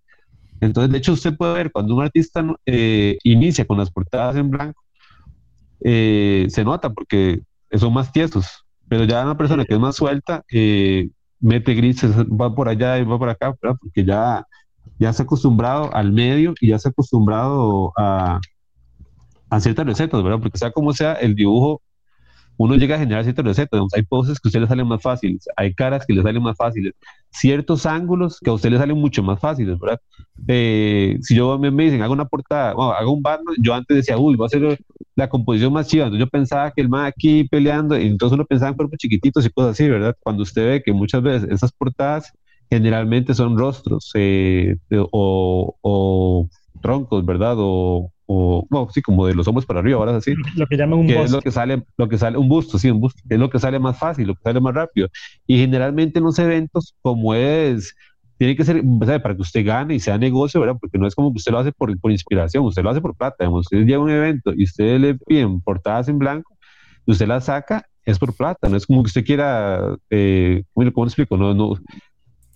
Entonces, 0.61 0.91
de 0.91 0.97
hecho, 0.97 1.13
usted 1.13 1.35
puede 1.35 1.53
ver 1.53 1.71
cuando 1.71 1.95
un 1.95 2.03
artista 2.03 2.45
eh, 2.65 3.17
inicia 3.23 3.65
con 3.65 3.77
las 3.77 3.91
portadas 3.91 4.35
en 4.35 4.49
blanco, 4.49 4.81
eh, 5.83 6.47
se 6.49 6.63
nota 6.63 6.91
porque 6.91 7.41
son 7.73 7.93
más 7.93 8.11
tiesos, 8.11 8.65
pero 8.87 9.03
ya 9.03 9.23
una 9.23 9.37
persona 9.37 9.65
que 9.65 9.73
es 9.73 9.79
más 9.79 9.95
suelta, 9.95 10.43
eh, 10.51 11.09
mete 11.39 11.73
grises, 11.73 12.15
va 12.17 12.53
por 12.53 12.69
allá 12.69 12.97
y 12.97 13.03
va 13.03 13.19
por 13.19 13.29
acá, 13.29 13.53
porque 13.53 14.05
ya, 14.05 14.45
ya 14.97 15.13
se 15.13 15.21
ha 15.21 15.25
acostumbrado 15.25 15.93
al 15.93 16.11
medio 16.11 16.53
y 16.59 16.69
ya 16.69 16.79
se 16.79 16.87
ha 16.87 16.91
acostumbrado 16.91 17.91
a, 17.97 18.39
a 19.49 19.59
ciertas 19.59 19.85
recetas, 19.85 20.23
¿verdad? 20.23 20.39
Porque 20.41 20.57
sea 20.57 20.71
como 20.71 20.93
sea, 20.93 21.13
el 21.13 21.35
dibujo 21.35 21.81
uno 22.57 22.75
llega 22.75 22.95
a 22.95 22.99
generar 22.99 23.23
ciertas 23.23 23.45
recetas. 23.45 23.81
Hay 23.93 24.03
poses 24.03 24.39
que 24.39 24.47
a 24.47 24.49
usted 24.49 24.61
le 24.61 24.67
salen 24.67 24.87
más 24.87 25.01
fáciles, 25.01 25.47
hay 25.57 25.73
caras 25.73 26.05
que 26.05 26.13
le 26.13 26.21
salen 26.23 26.41
más 26.41 26.55
fáciles, 26.57 26.93
ciertos 27.29 27.85
ángulos 27.85 28.39
que 28.39 28.49
a 28.49 28.53
usted 28.53 28.69
le 28.69 28.77
salen 28.77 28.97
mucho 28.97 29.23
más 29.23 29.39
fáciles, 29.39 29.77
¿verdad? 29.79 29.99
Eh, 30.47 31.17
si 31.21 31.35
yo 31.35 31.57
me, 31.59 31.71
dicen, 31.83 32.01
hago 32.01 32.13
una 32.13 32.25
portada, 32.25 32.73
bueno, 32.73 32.91
hago 32.93 33.11
un 33.11 33.21
Batman, 33.21 33.55
yo 33.59 33.73
antes 33.73 33.97
decía, 33.97 34.17
uy, 34.17 34.35
va 34.35 34.45
a 34.45 34.49
ser 34.49 34.79
la 35.15 35.29
composición 35.29 35.73
más 35.73 35.87
chiva. 35.87 36.05
Entonces 36.05 36.25
yo 36.25 36.29
pensaba 36.29 36.71
que 36.71 36.81
el 36.81 36.89
man 36.89 37.05
aquí 37.05 37.43
peleando, 37.45 37.97
y 37.97 38.07
entonces 38.07 38.35
uno 38.35 38.45
pensaba 38.45 38.69
en 38.69 38.77
cuerpos 38.77 38.97
chiquititos 38.99 39.45
y 39.45 39.49
cosas 39.49 39.71
así, 39.71 39.89
¿verdad? 39.89 40.15
Cuando 40.21 40.43
usted 40.43 40.65
ve 40.65 40.83
que 40.83 40.93
muchas 40.93 41.21
veces 41.21 41.49
esas 41.51 41.71
portadas 41.71 42.31
generalmente 42.69 43.33
son 43.33 43.57
rostros 43.57 44.11
eh, 44.15 44.75
o, 45.11 45.75
o 45.81 46.49
troncos, 46.81 47.25
¿verdad? 47.25 47.55
O, 47.59 48.11
o 48.27 48.65
no, 48.69 48.87
sí, 48.89 49.01
como 49.01 49.27
de 49.27 49.35
los 49.35 49.47
hombros 49.47 49.65
para 49.65 49.79
arriba, 49.79 49.99
ahora 49.99 50.17
así. 50.17 50.33
Lo 50.55 50.65
que 50.67 50.77
llaman 50.77 50.99
un 50.99 51.07
busto. 51.07 51.23
Es 51.23 51.31
lo 51.31 51.41
que 51.41 51.51
sale, 51.51 51.83
lo 51.97 52.09
que 52.09 52.17
sale, 52.17 52.37
un 52.37 52.49
busto, 52.49 52.77
sí, 52.79 52.89
un 52.89 52.99
busto, 52.99 53.21
es 53.29 53.39
lo 53.39 53.49
que 53.49 53.59
sale 53.59 53.79
más 53.79 53.97
fácil, 53.97 54.27
lo 54.27 54.35
que 54.35 54.41
sale 54.43 54.59
más 54.59 54.73
rápido. 54.73 55.09
Y 55.45 55.57
generalmente 55.57 56.19
en 56.19 56.25
los 56.25 56.39
eventos, 56.39 56.95
como 57.01 57.35
es, 57.35 57.95
tiene 58.37 58.55
que 58.55 58.63
ser, 58.63 58.83
para 59.21 59.35
que 59.35 59.41
usted 59.41 59.65
gane 59.65 59.95
y 59.95 59.99
sea 59.99 60.17
negocio, 60.17 60.59
¿verdad? 60.59 60.77
Porque 60.79 60.97
no 60.97 61.07
es 61.07 61.15
como 61.15 61.31
que 61.31 61.37
usted 61.37 61.51
lo 61.51 61.59
hace 61.59 61.71
por, 61.71 61.97
por 61.99 62.11
inspiración, 62.11 62.65
usted 62.65 62.83
lo 62.83 62.89
hace 62.89 63.01
por 63.01 63.15
plata. 63.15 63.37
Digamos, 63.39 63.61
usted 63.61 63.85
lleva 63.85 64.03
un 64.03 64.09
evento 64.09 64.53
y 64.55 64.63
usted 64.63 64.99
le 64.99 65.15
piden 65.15 65.61
portadas 65.61 66.09
en 66.09 66.17
blanco, 66.17 66.55
y 67.05 67.11
usted 67.11 67.27
las 67.27 67.45
saca, 67.45 67.85
es 68.03 68.19
por 68.19 68.35
plata, 68.35 68.69
no 68.69 68.77
es 68.77 68.85
como 68.85 69.03
que 69.03 69.07
usted 69.07 69.25
quiera, 69.25 69.95
eh, 70.09 70.63
¿cómo, 70.73 70.91
¿cómo 70.91 71.05
explico? 71.05 71.37
No, 71.37 71.53
no, 71.53 71.73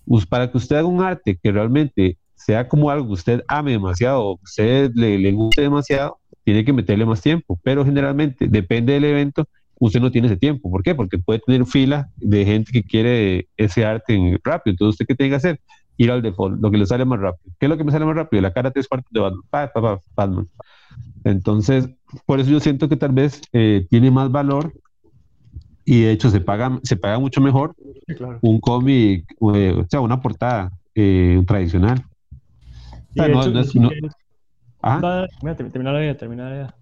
pues 0.06 0.26
para 0.26 0.50
que 0.50 0.58
usted 0.58 0.76
haga 0.76 0.88
un 0.88 1.02
arte 1.02 1.38
que 1.40 1.52
realmente 1.52 2.18
sea 2.44 2.68
como 2.68 2.90
algo 2.90 3.06
que 3.06 3.12
usted 3.12 3.44
ame 3.48 3.72
demasiado, 3.72 4.36
que 4.36 4.44
usted 4.44 4.90
le, 4.94 5.18
le 5.18 5.32
guste 5.32 5.62
demasiado, 5.62 6.18
tiene 6.44 6.64
que 6.64 6.72
meterle 6.72 7.04
más 7.04 7.20
tiempo. 7.20 7.58
Pero 7.62 7.84
generalmente, 7.84 8.48
depende 8.48 8.94
del 8.94 9.04
evento, 9.04 9.46
usted 9.78 10.00
no 10.00 10.10
tiene 10.10 10.28
ese 10.28 10.36
tiempo. 10.36 10.70
¿Por 10.70 10.82
qué? 10.82 10.94
Porque 10.94 11.18
puede 11.18 11.40
tener 11.40 11.66
fila 11.66 12.08
de 12.16 12.44
gente 12.44 12.72
que 12.72 12.82
quiere 12.82 13.48
ese 13.56 13.84
arte 13.84 14.38
rápido. 14.44 14.72
Entonces, 14.72 14.94
¿usted 14.94 15.06
qué 15.06 15.14
tiene 15.14 15.30
que 15.30 15.36
hacer? 15.36 15.60
Ir 15.96 16.10
al 16.10 16.22
default, 16.22 16.60
lo 16.62 16.70
que 16.70 16.78
le 16.78 16.86
sale 16.86 17.04
más 17.04 17.20
rápido. 17.20 17.54
¿Qué 17.58 17.66
es 17.66 17.70
lo 17.70 17.76
que 17.76 17.84
me 17.84 17.92
sale 17.92 18.06
más 18.06 18.16
rápido? 18.16 18.42
La 18.42 18.52
cara 18.52 18.70
tres 18.70 18.88
cuartos 18.88 19.10
de 19.12 19.20
Batman. 20.16 20.48
Entonces, 21.24 21.90
por 22.24 22.40
eso 22.40 22.50
yo 22.50 22.60
siento 22.60 22.88
que 22.88 22.96
tal 22.96 23.12
vez 23.12 23.42
eh, 23.52 23.86
tiene 23.90 24.10
más 24.10 24.30
valor 24.30 24.72
y 25.84 26.02
de 26.02 26.12
hecho 26.12 26.30
se 26.30 26.40
paga, 26.40 26.78
se 26.82 26.96
paga 26.96 27.18
mucho 27.18 27.40
mejor 27.40 27.74
un 28.40 28.60
cómic, 28.60 29.26
eh, 29.54 29.74
o 29.76 29.86
sea, 29.88 30.00
una 30.00 30.20
portada 30.20 30.72
eh, 30.94 31.42
tradicional. 31.46 32.04
No, 33.14 33.28
no, 33.28 33.60
es, 33.60 33.74
no. 33.74 33.90
Ah. 34.82 35.26
Terminar 35.56 35.94
la 35.94 36.00
vida, 36.00 36.16
terminar 36.16 36.50
la 36.50 36.56
vida. 36.56 36.74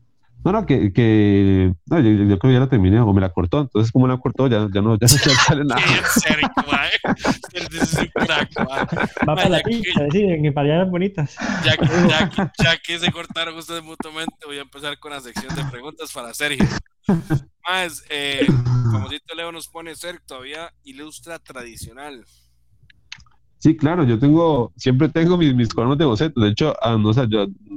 No, 0.44 0.52
no, 0.52 0.66
que, 0.66 0.92
que 0.92 1.74
no, 1.86 1.98
yo, 1.98 2.10
yo, 2.10 2.38
creo 2.38 2.38
que 2.38 2.52
ya 2.52 2.60
la 2.60 2.68
terminé 2.68 3.00
o 3.00 3.12
me 3.12 3.20
la 3.20 3.30
cortó, 3.30 3.62
entonces 3.62 3.90
como 3.90 4.06
la 4.06 4.18
cortó 4.18 4.46
ya, 4.46 4.68
ya 4.72 4.80
no, 4.80 4.96
ya 4.96 5.08
no 5.08 5.18
sale 5.34 5.64
nada. 5.64 5.82
Va 9.28 9.34
para 9.34 9.48
la 9.48 9.58
pincha, 9.60 10.04
decir, 10.04 10.30
en 10.30 10.54
palabras 10.54 10.88
bonitas. 10.90 11.34
Ya 11.64 11.76
que, 11.76 11.86
ya, 12.08 12.30
que, 12.30 12.48
ya 12.62 12.78
que 12.78 13.00
se 13.00 13.10
cortaron 13.10 13.56
ustedes 13.56 13.82
mutuamente, 13.82 14.36
voy 14.46 14.58
a 14.58 14.62
empezar 14.62 14.96
con 15.00 15.10
la 15.10 15.20
sección 15.20 15.52
de 15.56 15.64
preguntas 15.64 16.12
para 16.12 16.32
Sergio. 16.32 16.64
Más, 17.68 18.04
eh, 18.08 18.46
como 18.92 19.08
Tito 19.08 19.34
Leo 19.34 19.50
nos 19.50 19.66
pone, 19.66 19.96
Sergio 19.96 20.22
todavía 20.24 20.72
ilustra 20.84 21.40
tradicional. 21.40 22.24
Sí, 23.59 23.77
claro, 23.77 24.05
yo 24.05 24.18
tengo, 24.21 24.73
siempre 24.77 25.09
tengo 25.09 25.37
mis, 25.37 25.53
mis 25.55 25.68
cuadernos 25.75 25.99
de 25.99 26.05
bocetos. 26.05 26.42
De 26.44 26.51
hecho, 26.51 26.75
ah, 26.81 26.97
no, 26.97 27.11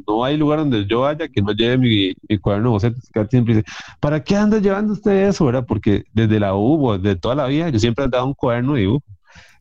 no 0.08 0.24
hay 0.24 0.38
lugar 0.38 0.60
donde 0.60 0.86
yo 0.86 1.02
vaya 1.02 1.28
que 1.28 1.42
no 1.42 1.54
lleve 1.54 1.78
mi, 1.78 2.14
mi 2.30 2.38
cuaderno 2.38 2.70
de 2.70 2.74
bocetos. 2.74 3.10
siempre 3.32 3.64
¿para 4.00 4.24
qué 4.24 4.36
anda 4.36 4.60
llevando 4.60 4.94
usted 4.94 5.28
eso? 5.30 5.46
¿verdad? 5.46 5.66
Porque 5.68 6.04
desde 6.14 6.40
la 6.40 6.56
U, 6.56 6.98
de 7.00 7.16
toda 7.16 7.34
la 7.36 7.48
vida, 7.48 7.70
yo 7.70 7.80
siempre 7.80 8.06
he 8.06 8.08
dado 8.10 8.28
un 8.28 8.34
cuaderno 8.36 8.74
de 8.76 8.82
dibujo. 8.82 9.04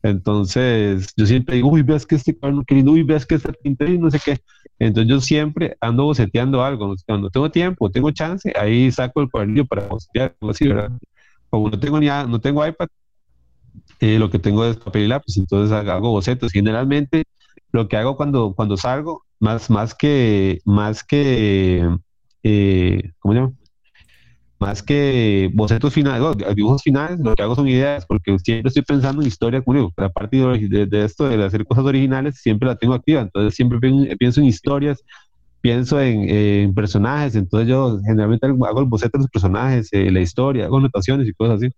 Entonces, 0.03 1.13
yo 1.17 1.25
siempre 1.25 1.55
digo, 1.55 1.69
uy, 1.69 1.83
ves 1.83 2.05
que 2.05 2.15
este 2.15 2.37
cuaderno 2.37 2.63
querido, 2.65 2.91
uy, 2.91 3.03
ves 3.03 3.25
que 3.25 3.35
este 3.35 3.53
pinta 3.53 3.85
y 3.85 3.97
no 3.97 4.11
sé 4.11 4.19
qué. 4.23 4.39
Entonces, 4.79 5.09
yo 5.09 5.21
siempre 5.21 5.75
ando 5.81 6.03
boceteando 6.05 6.63
algo. 6.63 6.95
Cuando 7.07 7.29
tengo 7.29 7.49
tiempo, 7.51 7.89
tengo 7.91 8.11
chance, 8.11 8.51
ahí 8.59 8.91
saco 8.91 9.21
el 9.21 9.29
cuaderno 9.29 9.65
para 9.65 9.87
bocetear, 9.87 10.35
así, 10.49 10.67
¿verdad? 10.67 10.91
Como 11.49 11.69
no 11.69 11.79
tengo, 11.79 11.99
ni, 11.99 12.07
no 12.07 12.39
tengo 12.41 12.65
iPad, 12.65 12.87
eh, 14.01 14.17
lo 14.17 14.31
que 14.31 14.39
tengo 14.39 14.65
es 14.65 14.77
papel 14.77 15.03
y 15.03 15.07
lápiz, 15.07 15.37
entonces 15.37 15.71
hago 15.71 16.09
bocetos. 16.09 16.51
Generalmente 16.51 17.23
lo 17.71 17.87
que 17.87 17.97
hago 17.97 18.17
cuando, 18.17 18.53
cuando 18.55 18.75
salgo, 18.75 19.23
más, 19.39 19.69
más 19.69 19.93
que, 19.95 20.59
más 20.65 21.03
que, 21.03 21.87
eh, 22.43 23.11
¿cómo 23.19 23.33
se 23.33 23.39
llama? 23.39 23.53
Más 24.59 24.83
que 24.83 25.51
bocetos 25.53 25.93
finales, 25.93 26.35
dibujos 26.55 26.83
finales, 26.83 27.19
lo 27.19 27.35
que 27.35 27.43
hago 27.43 27.55
son 27.55 27.67
ideas, 27.67 28.05
porque 28.07 28.37
siempre 28.39 28.69
estoy 28.69 28.83
pensando 28.83 29.21
en 29.21 29.27
historia 29.27 29.61
conmigo. 29.61 29.91
Aparte 29.97 30.37
de, 30.37 30.85
de, 30.87 31.05
esto, 31.05 31.29
de 31.29 31.43
hacer 31.43 31.65
cosas 31.65 31.85
originales, 31.85 32.39
siempre 32.41 32.67
la 32.67 32.75
tengo 32.75 32.93
activa, 32.93 33.21
entonces 33.21 33.55
siempre 33.55 33.79
pienso 34.17 34.41
en 34.41 34.47
historias, 34.47 35.03
pienso 35.61 36.01
en, 36.01 36.73
personajes, 36.73 37.35
entonces 37.35 37.69
yo 37.69 37.99
generalmente 38.03 38.47
hago 38.47 38.79
el 38.79 38.85
boceto 38.85 39.17
de 39.17 39.23
los 39.23 39.31
personajes, 39.31 39.89
eh, 39.93 40.11
la 40.11 40.21
historia, 40.21 40.65
hago 40.65 40.77
anotaciones 40.77 41.27
y 41.27 41.33
cosas 41.33 41.57
así. 41.57 41.69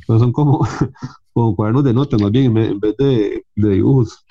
Entonces 0.00 0.22
son 0.22 0.32
como, 0.32 0.66
como 1.32 1.56
cuadernos 1.56 1.84
de 1.84 1.94
notas, 1.94 2.20
más 2.20 2.30
bien, 2.30 2.56
en 2.56 2.80
vez 2.80 2.96
de, 2.96 3.44
de 3.54 3.68
dibujos. 3.70 4.24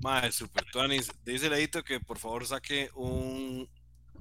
Madre, 0.00 0.30
super 0.32 0.64
Tuanis. 0.70 1.10
Dice 1.24 1.50
Leito 1.50 1.82
que 1.82 2.00
por 2.00 2.18
favor 2.18 2.46
saque 2.46 2.90
un 2.94 3.68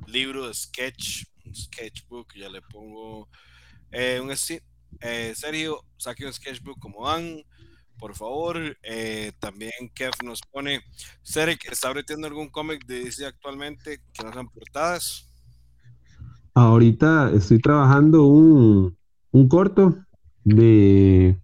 libro 0.08 0.48
de 0.48 0.54
sketch, 0.54 1.26
un 1.46 1.56
sketchbook, 1.56 2.34
ya 2.36 2.50
le 2.50 2.62
pongo 2.62 3.28
eh, 3.92 4.20
un 4.22 4.32
eh, 5.02 5.34
Sergio, 5.36 5.82
saque 5.98 6.26
un 6.26 6.34
sketchbook 6.34 6.80
como 6.80 7.02
van, 7.02 7.44
por 7.98 8.16
favor. 8.16 8.58
Eh, 8.84 9.32
también 9.40 9.72
Kev 9.94 10.14
nos 10.24 10.42
pone, 10.42 10.82
Sergio, 11.22 11.72
¿está 11.72 11.90
abriendo 11.90 12.28
algún 12.28 12.50
cómic 12.50 12.86
de 12.86 13.06
DC 13.06 13.26
actualmente 13.26 14.00
que 14.14 14.24
no 14.24 14.34
sean 14.34 14.50
portadas? 14.50 15.30
Ahorita 16.54 17.32
estoy 17.34 17.60
trabajando 17.60 18.24
un, 18.24 18.98
un 19.32 19.48
corto 19.50 19.96
de, 20.44 21.38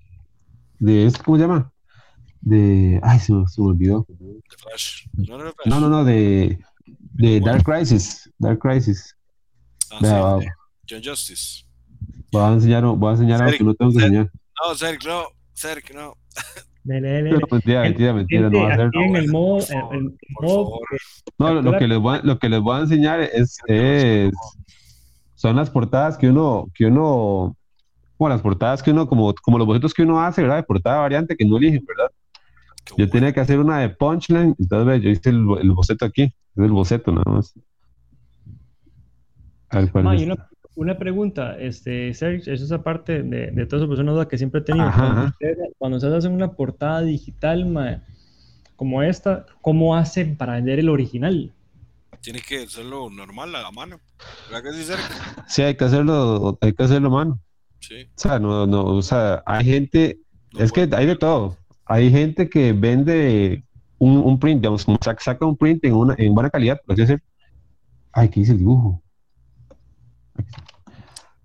de 0.82 1.14
¿cómo 1.24 1.38
se 1.38 1.44
llama? 1.44 1.72
De, 2.42 3.00
ay, 3.04 3.20
se 3.20 3.32
me, 3.32 3.48
se 3.48 3.62
me 3.62 3.68
olvidó. 3.68 4.06
Flash. 4.58 5.06
No, 5.14 5.80
no, 5.80 5.90
no, 5.90 6.04
de, 6.04 6.60
de 7.14 7.40
Dark 7.40 7.64
Crisis, 7.64 8.30
Dark 8.40 8.60
Crisis. 8.60 9.16
Ah, 9.92 10.40
sí, 10.42 10.48
John 10.90 11.02
Justice. 11.04 11.66
Voy 12.32 12.42
a 12.42 12.54
enseñar, 12.54 12.84
voy 12.84 13.10
a 13.10 13.12
enseñar 13.12 13.44
algo 13.44 13.58
que 13.58 13.64
no 13.64 13.74
tengo 13.76 13.92
que 13.92 13.98
enseñar. 14.00 14.32
No, 14.66 14.76
Sergio, 14.76 15.10
no, 15.10 15.24
Sergio, 15.54 15.96
no. 15.96 16.18
mentira, 16.84 17.84
mentira, 17.84 18.14
mentira, 18.14 18.50
no 18.50 18.60
va 18.60 18.74
a 18.74 18.76
ser. 18.78 18.90
En 18.94 19.16
el 19.16 19.28
modo, 19.28 19.60
el, 19.92 20.18
modo 20.42 20.80
no, 21.38 21.62
lo 21.62 21.78
que, 21.78 21.88
les 21.88 22.00
voy, 22.00 22.20
lo 22.24 22.40
que 22.40 22.50
les 22.50 22.60
voy 22.60 22.78
a 22.78 22.82
enseñar 22.82 23.22
es, 23.22 23.58
es 23.68 24.34
son 25.36 25.56
las 25.58 25.70
portadas 25.70 26.18
que 26.18 26.30
uno, 26.30 26.66
que 26.74 26.88
uno 26.88 27.56
como 28.22 28.30
las 28.30 28.42
portadas 28.44 28.84
que 28.84 28.92
uno, 28.92 29.08
como, 29.08 29.34
como 29.34 29.58
los 29.58 29.66
bocetos 29.66 29.96
que 29.96 30.04
uno 30.04 30.22
hace, 30.22 30.44
¿verdad? 30.44 30.58
De 30.58 30.64
portada 30.64 31.00
variante 31.00 31.36
que 31.36 31.44
no 31.44 31.58
eligen, 31.58 31.84
¿verdad? 31.88 32.12
yo 32.96 33.10
tenía 33.10 33.34
que 33.34 33.40
hacer 33.40 33.58
una 33.58 33.80
de 33.80 33.90
punchline, 33.90 34.56
entonces 34.60 35.02
yo 35.02 35.10
hice 35.10 35.30
el, 35.32 35.44
el 35.60 35.72
boceto 35.72 36.06
aquí, 36.06 36.26
es 36.26 36.64
el 36.64 36.72
boceto 36.72 37.12
nada 37.12 37.24
más. 37.26 37.56
una, 39.72 40.50
una, 40.76 40.98
pregunta, 41.00 41.58
este, 41.58 42.14
Sergio, 42.14 42.54
eso 42.54 42.64
es 42.64 42.72
aparte 42.72 43.24
de, 43.24 43.50
de 43.50 43.66
todas 43.66 43.90
esas 43.90 44.06
duda 44.06 44.28
que 44.28 44.38
siempre 44.38 44.62
he 44.62 44.64
tenido. 44.66 44.92
cuando, 45.80 45.98
ustedes, 45.98 46.14
hacen 46.14 46.34
una 46.34 46.52
portada 46.52 47.02
digital 47.02 48.04
como 48.76 49.02
esta, 49.02 49.48
¿cómo 49.62 49.96
hacen 49.96 50.38
para 50.38 50.54
vender 50.54 50.78
el 50.78 50.90
original? 50.90 51.52
Tiene 52.22 52.40
que 52.42 52.66
hacerlo 52.66 53.10
normal 53.10 53.56
a 53.56 53.64
la 53.64 53.72
mano. 53.72 54.00
¿Verdad 54.52 54.70
que 54.70 54.78
sí, 54.78 54.84
Sergio? 54.84 55.16
Sí, 55.48 55.64
hay 55.64 55.76
que 55.76 55.86
hacerlo, 55.86 56.60
hay 56.62 56.74
que 56.74 56.84
hacerlo 56.84 57.08
a 57.08 57.12
mano. 57.12 57.40
O 57.90 58.20
sea, 58.20 58.40
no, 58.40 58.68
no, 58.68 58.86
o 58.86 59.02
sea, 59.02 59.42
hay 59.46 59.66
gente, 59.66 60.20
es 60.58 60.72
que 60.72 60.88
hay 60.92 61.06
de 61.06 61.16
todo. 61.16 61.58
Hay 61.86 62.12
gente 62.12 62.50
que 62.50 62.74
vende 62.74 63.64
un, 63.98 64.18
un 64.18 64.40
print, 64.40 64.62
digamos, 64.62 64.86
saca, 65.02 65.46
un 65.46 65.58
print 65.58 65.84
en, 65.86 65.94
una, 65.94 66.16
en 66.18 66.34
buena 66.34 66.50
calidad, 66.50 66.80
por 66.86 66.94
así 66.94 67.02
decir. 67.02 67.24
Ay, 68.14 68.30
¿qué 68.30 68.42
dice 68.42 68.52
el 68.54 68.60
dibujo? 68.60 69.02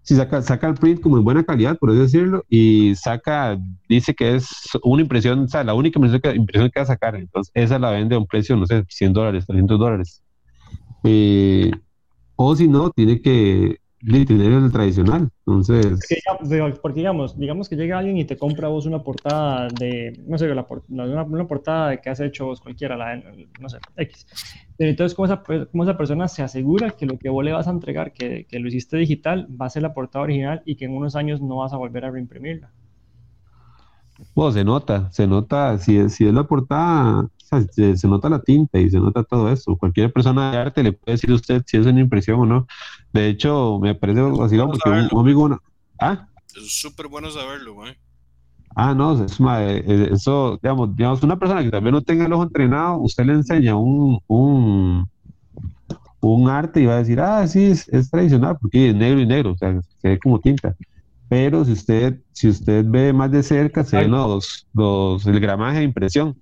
Sí, 0.02 0.14
saca, 0.14 0.40
saca 0.42 0.68
el 0.68 0.74
print 0.74 1.00
como 1.00 1.18
en 1.18 1.24
buena 1.24 1.42
calidad, 1.42 1.76
por 1.78 1.90
así 1.90 1.98
decirlo, 1.98 2.44
y 2.48 2.94
saca, 2.94 3.58
dice 3.88 4.14
que 4.14 4.36
es 4.36 4.48
una 4.84 5.02
impresión, 5.02 5.40
o 5.40 5.48
sea, 5.48 5.64
la 5.64 5.74
única 5.74 5.98
impresión 5.98 6.20
que, 6.20 6.36
impresión 6.36 6.70
que 6.70 6.78
va 6.78 6.84
a 6.84 6.86
sacar, 6.86 7.16
entonces 7.16 7.50
esa 7.54 7.78
la 7.78 7.90
vende 7.90 8.14
a 8.14 8.18
un 8.18 8.26
precio, 8.26 8.56
no 8.56 8.66
sé, 8.66 8.84
100 8.88 9.12
dólares, 9.12 9.46
300 9.46 9.78
dólares. 9.78 10.22
Eh, 11.02 11.72
o 12.36 12.54
si 12.54 12.68
no, 12.68 12.90
tiene 12.90 13.20
que 13.20 13.78
tener 14.00 14.52
el 14.52 14.72
tradicional. 14.72 15.28
Entonces. 15.46 15.98
Porque, 16.82 17.00
digamos, 17.00 17.38
digamos 17.38 17.68
que 17.68 17.76
llega 17.76 17.98
alguien 17.98 18.16
y 18.18 18.24
te 18.24 18.36
compra 18.36 18.68
vos 18.68 18.86
una 18.86 19.02
portada 19.02 19.68
de, 19.68 20.22
no 20.26 20.38
sé, 20.38 20.46
la, 20.54 20.66
una, 20.88 21.22
una, 21.22 21.46
portada 21.46 21.96
que 22.00 22.10
has 22.10 22.20
hecho 22.20 22.46
vos 22.46 22.60
cualquiera, 22.60 22.96
la, 22.96 23.16
no 23.60 23.68
sé, 23.68 23.78
X. 23.96 24.26
Entonces, 24.78 25.14
¿cómo 25.14 25.26
esa, 25.26 25.42
¿cómo 25.70 25.84
esa, 25.84 25.96
persona 25.96 26.28
se 26.28 26.42
asegura 26.42 26.90
que 26.90 27.06
lo 27.06 27.18
que 27.18 27.30
vos 27.30 27.44
le 27.44 27.52
vas 27.52 27.68
a 27.68 27.70
entregar, 27.70 28.12
que, 28.12 28.46
que, 28.46 28.58
lo 28.58 28.68
hiciste 28.68 28.96
digital, 28.96 29.48
va 29.60 29.66
a 29.66 29.70
ser 29.70 29.82
la 29.82 29.94
portada 29.94 30.24
original 30.24 30.62
y 30.64 30.76
que 30.76 30.84
en 30.84 30.92
unos 30.92 31.16
años 31.16 31.40
no 31.40 31.56
vas 31.56 31.72
a 31.72 31.76
volver 31.76 32.04
a 32.04 32.10
reimprimirla? 32.10 32.70
Bueno, 34.34 34.52
se 34.52 34.64
nota, 34.64 35.10
se 35.10 35.26
nota, 35.26 35.76
si 35.78 36.08
si 36.08 36.26
es 36.26 36.32
la 36.32 36.44
portada 36.44 37.28
se, 37.70 38.08
nota 38.08 38.28
la 38.28 38.40
tinta 38.40 38.78
y 38.78 38.90
se 38.90 38.98
nota 38.98 39.22
todo 39.22 39.50
eso. 39.50 39.76
Cualquier 39.76 40.12
persona 40.12 40.50
de 40.50 40.58
arte 40.58 40.82
le 40.82 40.92
puede 40.92 41.12
decir 41.12 41.30
a 41.30 41.34
usted 41.34 41.62
si 41.66 41.76
es 41.76 41.86
una 41.86 42.00
impresión 42.00 42.40
o 42.40 42.46
no. 42.46 42.66
De 43.16 43.28
hecho, 43.28 43.78
me 43.80 43.94
parece 43.94 44.20
así 44.20 44.58
porque 44.58 44.90
un, 44.90 45.20
amigo... 45.20 45.58
¿Ah? 45.98 46.28
Es 46.54 46.80
súper 46.80 47.08
bueno 47.08 47.30
saberlo, 47.30 47.72
güey. 47.72 47.96
Ah, 48.74 48.94
no, 48.94 49.24
eh, 49.24 50.08
eso, 50.12 50.58
digamos, 50.62 50.94
digamos, 50.94 51.22
una 51.22 51.38
persona 51.38 51.62
que 51.62 51.70
también 51.70 51.94
no 51.94 52.02
tenga 52.02 52.26
el 52.26 52.32
ojo 52.34 52.42
entrenado, 52.42 52.98
usted 52.98 53.24
le 53.24 53.32
enseña 53.32 53.74
un, 53.74 54.20
un, 54.26 55.08
un 56.20 56.50
arte 56.50 56.82
y 56.82 56.84
va 56.84 56.96
a 56.96 56.98
decir, 56.98 57.18
ah, 57.18 57.46
sí, 57.48 57.64
es, 57.64 58.10
tradicional, 58.10 58.58
porque 58.60 58.90
es 58.90 58.94
negro 58.94 59.18
y 59.18 59.26
negro, 59.26 59.52
o 59.52 59.56
sea, 59.56 59.80
se 60.02 60.08
ve 60.10 60.18
como 60.18 60.40
tinta. 60.40 60.76
Pero 61.30 61.64
si 61.64 61.72
usted, 61.72 62.20
si 62.32 62.48
usted 62.48 62.84
ve 62.86 63.14
más 63.14 63.30
de 63.30 63.42
cerca, 63.42 63.82
se 63.82 63.96
ven 63.96 64.10
los, 64.10 64.66
los, 64.74 65.24
el 65.26 65.40
gramaje 65.40 65.78
de 65.78 65.84
impresión. 65.84 66.36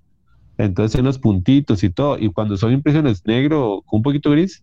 Entonces 0.58 0.98
en 0.98 1.04
los 1.04 1.20
puntitos 1.20 1.84
y 1.84 1.90
todo, 1.90 2.18
y 2.18 2.32
cuando 2.32 2.56
son 2.56 2.72
impresiones 2.72 3.24
negro 3.24 3.84
con 3.86 3.98
un 3.98 4.02
poquito 4.02 4.32
gris, 4.32 4.60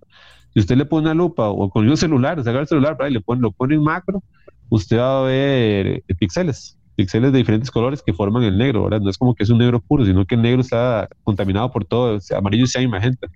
si 0.53 0.59
usted 0.59 0.75
le 0.75 0.85
pone 0.85 1.05
una 1.05 1.13
lupa 1.13 1.49
o 1.49 1.69
con 1.69 1.87
un 1.87 1.97
celular, 1.97 2.43
saca 2.43 2.59
el 2.59 2.67
celular 2.67 2.97
y 3.09 3.13
le 3.13 3.21
pone, 3.21 3.41
lo 3.41 3.51
pone 3.51 3.75
en 3.75 3.83
macro, 3.83 4.23
usted 4.69 4.97
va 4.97 5.19
a 5.19 5.23
ver 5.23 5.87
eh, 5.87 6.15
píxeles, 6.17 6.77
píxeles 6.95 7.31
de 7.31 7.37
diferentes 7.37 7.71
colores 7.71 8.01
que 8.01 8.13
forman 8.13 8.43
el 8.43 8.57
negro, 8.57 8.83
¿verdad? 8.83 9.01
No 9.01 9.09
es 9.09 9.17
como 9.17 9.33
que 9.33 9.43
es 9.43 9.49
un 9.49 9.59
negro 9.59 9.79
puro, 9.79 10.05
sino 10.05 10.25
que 10.25 10.35
el 10.35 10.41
negro 10.41 10.61
está 10.61 11.07
contaminado 11.23 11.71
por 11.71 11.85
todo, 11.85 12.19
sea, 12.19 12.39
amarillo 12.39 12.67
sea 12.67 12.85
magenta. 12.87 13.27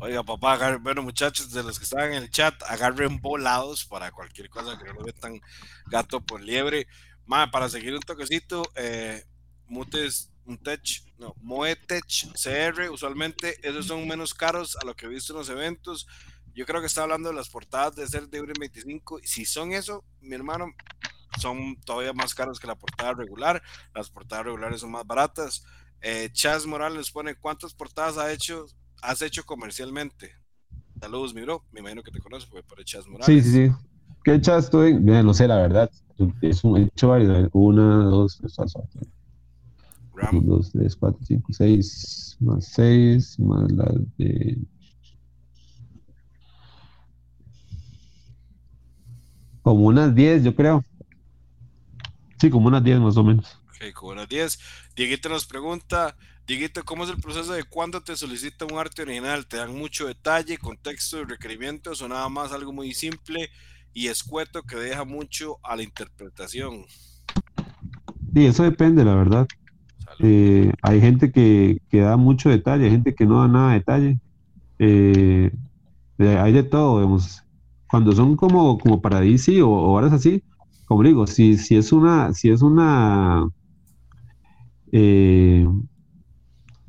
Oiga, 0.00 0.24
papá, 0.24 0.76
bueno, 0.78 1.02
muchachos, 1.02 1.52
de 1.52 1.62
los 1.62 1.78
que 1.78 1.84
están 1.84 2.12
en 2.12 2.22
el 2.24 2.30
chat, 2.30 2.54
agarren 2.68 3.20
volados 3.20 3.84
para 3.84 4.10
cualquier 4.10 4.48
cosa 4.48 4.76
que 4.76 4.92
no 4.92 5.00
lo 5.00 5.12
tan 5.12 5.40
gato 5.86 6.20
por 6.20 6.42
liebre. 6.42 6.88
Ma, 7.26 7.50
para 7.50 7.68
seguir 7.68 7.94
un 7.94 8.00
toquecito, 8.00 8.64
eh, 8.74 9.22
mutes 9.68 10.32
un 10.46 10.58
tech, 10.58 10.82
no, 11.18 11.34
Moetech 11.40 12.28
CR, 12.34 12.90
usualmente 12.90 13.56
esos 13.66 13.86
son 13.86 14.06
menos 14.06 14.34
caros 14.34 14.76
a 14.76 14.84
lo 14.84 14.94
que 14.94 15.06
he 15.06 15.08
visto 15.08 15.32
en 15.32 15.38
los 15.38 15.48
eventos. 15.48 16.06
Yo 16.54 16.66
creo 16.66 16.80
que 16.80 16.86
está 16.86 17.02
hablando 17.02 17.30
de 17.30 17.34
las 17.34 17.48
portadas 17.48 17.96
de 17.96 18.06
ser 18.06 18.28
de 18.28 18.42
25. 18.42 19.20
Si 19.24 19.44
son 19.44 19.72
eso, 19.72 20.04
mi 20.20 20.34
hermano, 20.34 20.66
son 21.40 21.76
todavía 21.84 22.12
más 22.12 22.34
caros 22.34 22.60
que 22.60 22.66
la 22.66 22.76
portada 22.76 23.12
regular. 23.14 23.62
Las 23.94 24.10
portadas 24.10 24.46
regulares 24.46 24.80
son 24.80 24.92
más 24.92 25.06
baratas. 25.06 25.64
Eh, 26.00 26.28
Chas 26.32 26.66
Morales 26.66 27.10
pone 27.10 27.34
cuántas 27.34 27.74
portadas 27.74 28.18
ha 28.18 28.32
hecho 28.32 28.66
has 29.04 29.22
hecho 29.22 29.44
comercialmente? 29.44 30.32
Saludos, 31.00 31.34
mi 31.34 31.42
bro. 31.42 31.64
Me 31.72 31.80
imagino 31.80 32.02
que 32.02 32.10
te 32.10 32.20
conoces 32.20 32.48
pues, 32.48 32.64
por 32.64 32.82
Chas 32.84 33.06
Morales. 33.06 33.26
Sí, 33.26 33.42
sí, 33.42 33.68
sí. 33.68 33.72
¿Qué 34.24 34.40
Chas 34.40 34.64
estoy? 34.64 34.94
no 34.94 35.34
sé, 35.34 35.46
la 35.46 35.56
verdad. 35.56 35.90
Es 36.40 36.64
un 36.64 36.78
hecho 36.78 37.08
varios. 37.08 37.50
Una, 37.52 38.04
dos, 38.04 38.38
tres, 38.38 38.54
cuatro. 38.56 39.00
Ram. 40.14 40.46
dos, 40.46 40.70
tres, 40.70 40.96
cuatro, 40.96 41.20
cinco, 41.24 41.52
seis. 41.52 42.36
Más 42.40 42.66
seis, 42.66 43.38
más 43.38 43.70
la 43.72 43.92
de. 44.16 44.58
Como 49.64 49.86
unas 49.86 50.14
diez, 50.14 50.44
yo 50.44 50.54
creo. 50.54 50.84
Sí, 52.38 52.50
como 52.50 52.68
unas 52.68 52.84
diez 52.84 53.00
más 53.00 53.16
o 53.16 53.24
menos. 53.24 53.58
Ok, 53.70 53.94
como 53.94 54.12
unas 54.12 54.28
diez. 54.28 54.58
Dieguito 54.94 55.30
nos 55.30 55.46
pregunta, 55.46 56.14
Dieguito, 56.46 56.84
¿cómo 56.84 57.04
es 57.04 57.10
el 57.10 57.16
proceso 57.16 57.54
de 57.54 57.64
cuándo 57.64 58.02
te 58.02 58.14
solicita 58.14 58.66
un 58.66 58.78
arte 58.78 59.00
original? 59.00 59.46
¿Te 59.46 59.56
dan 59.56 59.74
mucho 59.74 60.06
detalle, 60.06 60.58
contexto 60.58 61.18
y 61.22 61.24
requerimientos 61.24 62.02
o 62.02 62.08
nada 62.08 62.28
más 62.28 62.52
algo 62.52 62.74
muy 62.74 62.92
simple 62.92 63.48
y 63.94 64.08
escueto 64.08 64.62
que 64.64 64.76
deja 64.76 65.06
mucho 65.06 65.56
a 65.62 65.76
la 65.76 65.82
interpretación? 65.82 66.84
Sí, 68.34 68.44
eso 68.44 68.64
depende, 68.64 69.02
la 69.02 69.14
verdad. 69.14 69.48
Eh, 70.18 70.70
hay 70.82 71.00
gente 71.00 71.32
que, 71.32 71.80
da 71.90 72.18
mucho 72.18 72.50
detalle, 72.50 72.84
hay 72.84 72.90
gente 72.90 73.14
que 73.14 73.24
no 73.24 73.40
da 73.40 73.48
nada 73.48 73.68
de 73.70 73.74
detalle. 73.78 74.18
Eh, 74.78 75.50
hay 76.18 76.52
de 76.52 76.64
todo, 76.64 76.98
digamos. 76.98 77.43
Cuando 77.90 78.12
son 78.12 78.36
como, 78.36 78.78
como 78.78 79.00
para 79.00 79.20
DC 79.20 79.62
o, 79.62 79.70
horas 79.70 80.12
así, 80.12 80.42
como 80.86 81.02
digo, 81.02 81.26
si, 81.26 81.56
si 81.56 81.76
es 81.76 81.92
una, 81.92 82.32
si 82.32 82.50
es 82.50 82.62
una 82.62 83.48
eh, 84.92 85.66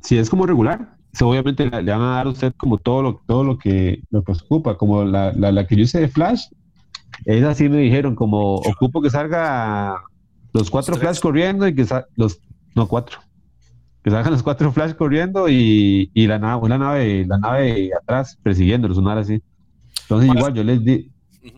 si 0.00 0.16
es 0.16 0.30
como 0.30 0.46
regular, 0.46 0.96
obviamente 1.20 1.64
le, 1.68 1.82
van 1.82 2.02
a 2.02 2.16
dar 2.16 2.26
a 2.26 2.30
usted 2.30 2.52
como 2.56 2.78
todo 2.78 3.02
lo, 3.02 3.20
todo 3.26 3.42
lo 3.42 3.58
que 3.58 4.02
lo 4.10 4.22
que 4.22 4.32
ocupa, 4.32 4.76
como 4.76 5.04
la, 5.04 5.32
la, 5.32 5.66
que 5.66 5.76
yo 5.76 5.82
hice 5.82 6.00
de 6.00 6.08
Flash, 6.08 6.44
es 7.24 7.44
así 7.44 7.68
me 7.68 7.78
dijeron, 7.78 8.14
como 8.14 8.56
ocupo 8.56 9.02
que 9.02 9.10
salga 9.10 10.00
los 10.52 10.70
cuatro 10.70 10.96
Flash 10.96 11.20
corriendo 11.20 11.66
y 11.66 11.74
que 11.74 11.86
los, 12.16 12.40
no 12.74 12.86
cuatro, 12.86 13.18
que 14.04 14.10
salgan 14.10 14.32
los 14.32 14.42
cuatro 14.42 14.70
Flash 14.72 14.94
corriendo 14.94 15.48
y, 15.48 16.10
y 16.14 16.26
la 16.26 16.38
nave, 16.38 16.68
la 16.68 16.78
nave, 16.78 17.26
la 17.26 17.38
nave 17.38 17.90
atrás 18.00 18.38
persiguiéndolos, 18.42 18.98
una 18.98 19.18
así. 19.18 19.42
Entonces 20.08 20.34
igual 20.34 20.54
yo 20.54 20.62
les 20.62 20.84
di, 20.84 21.10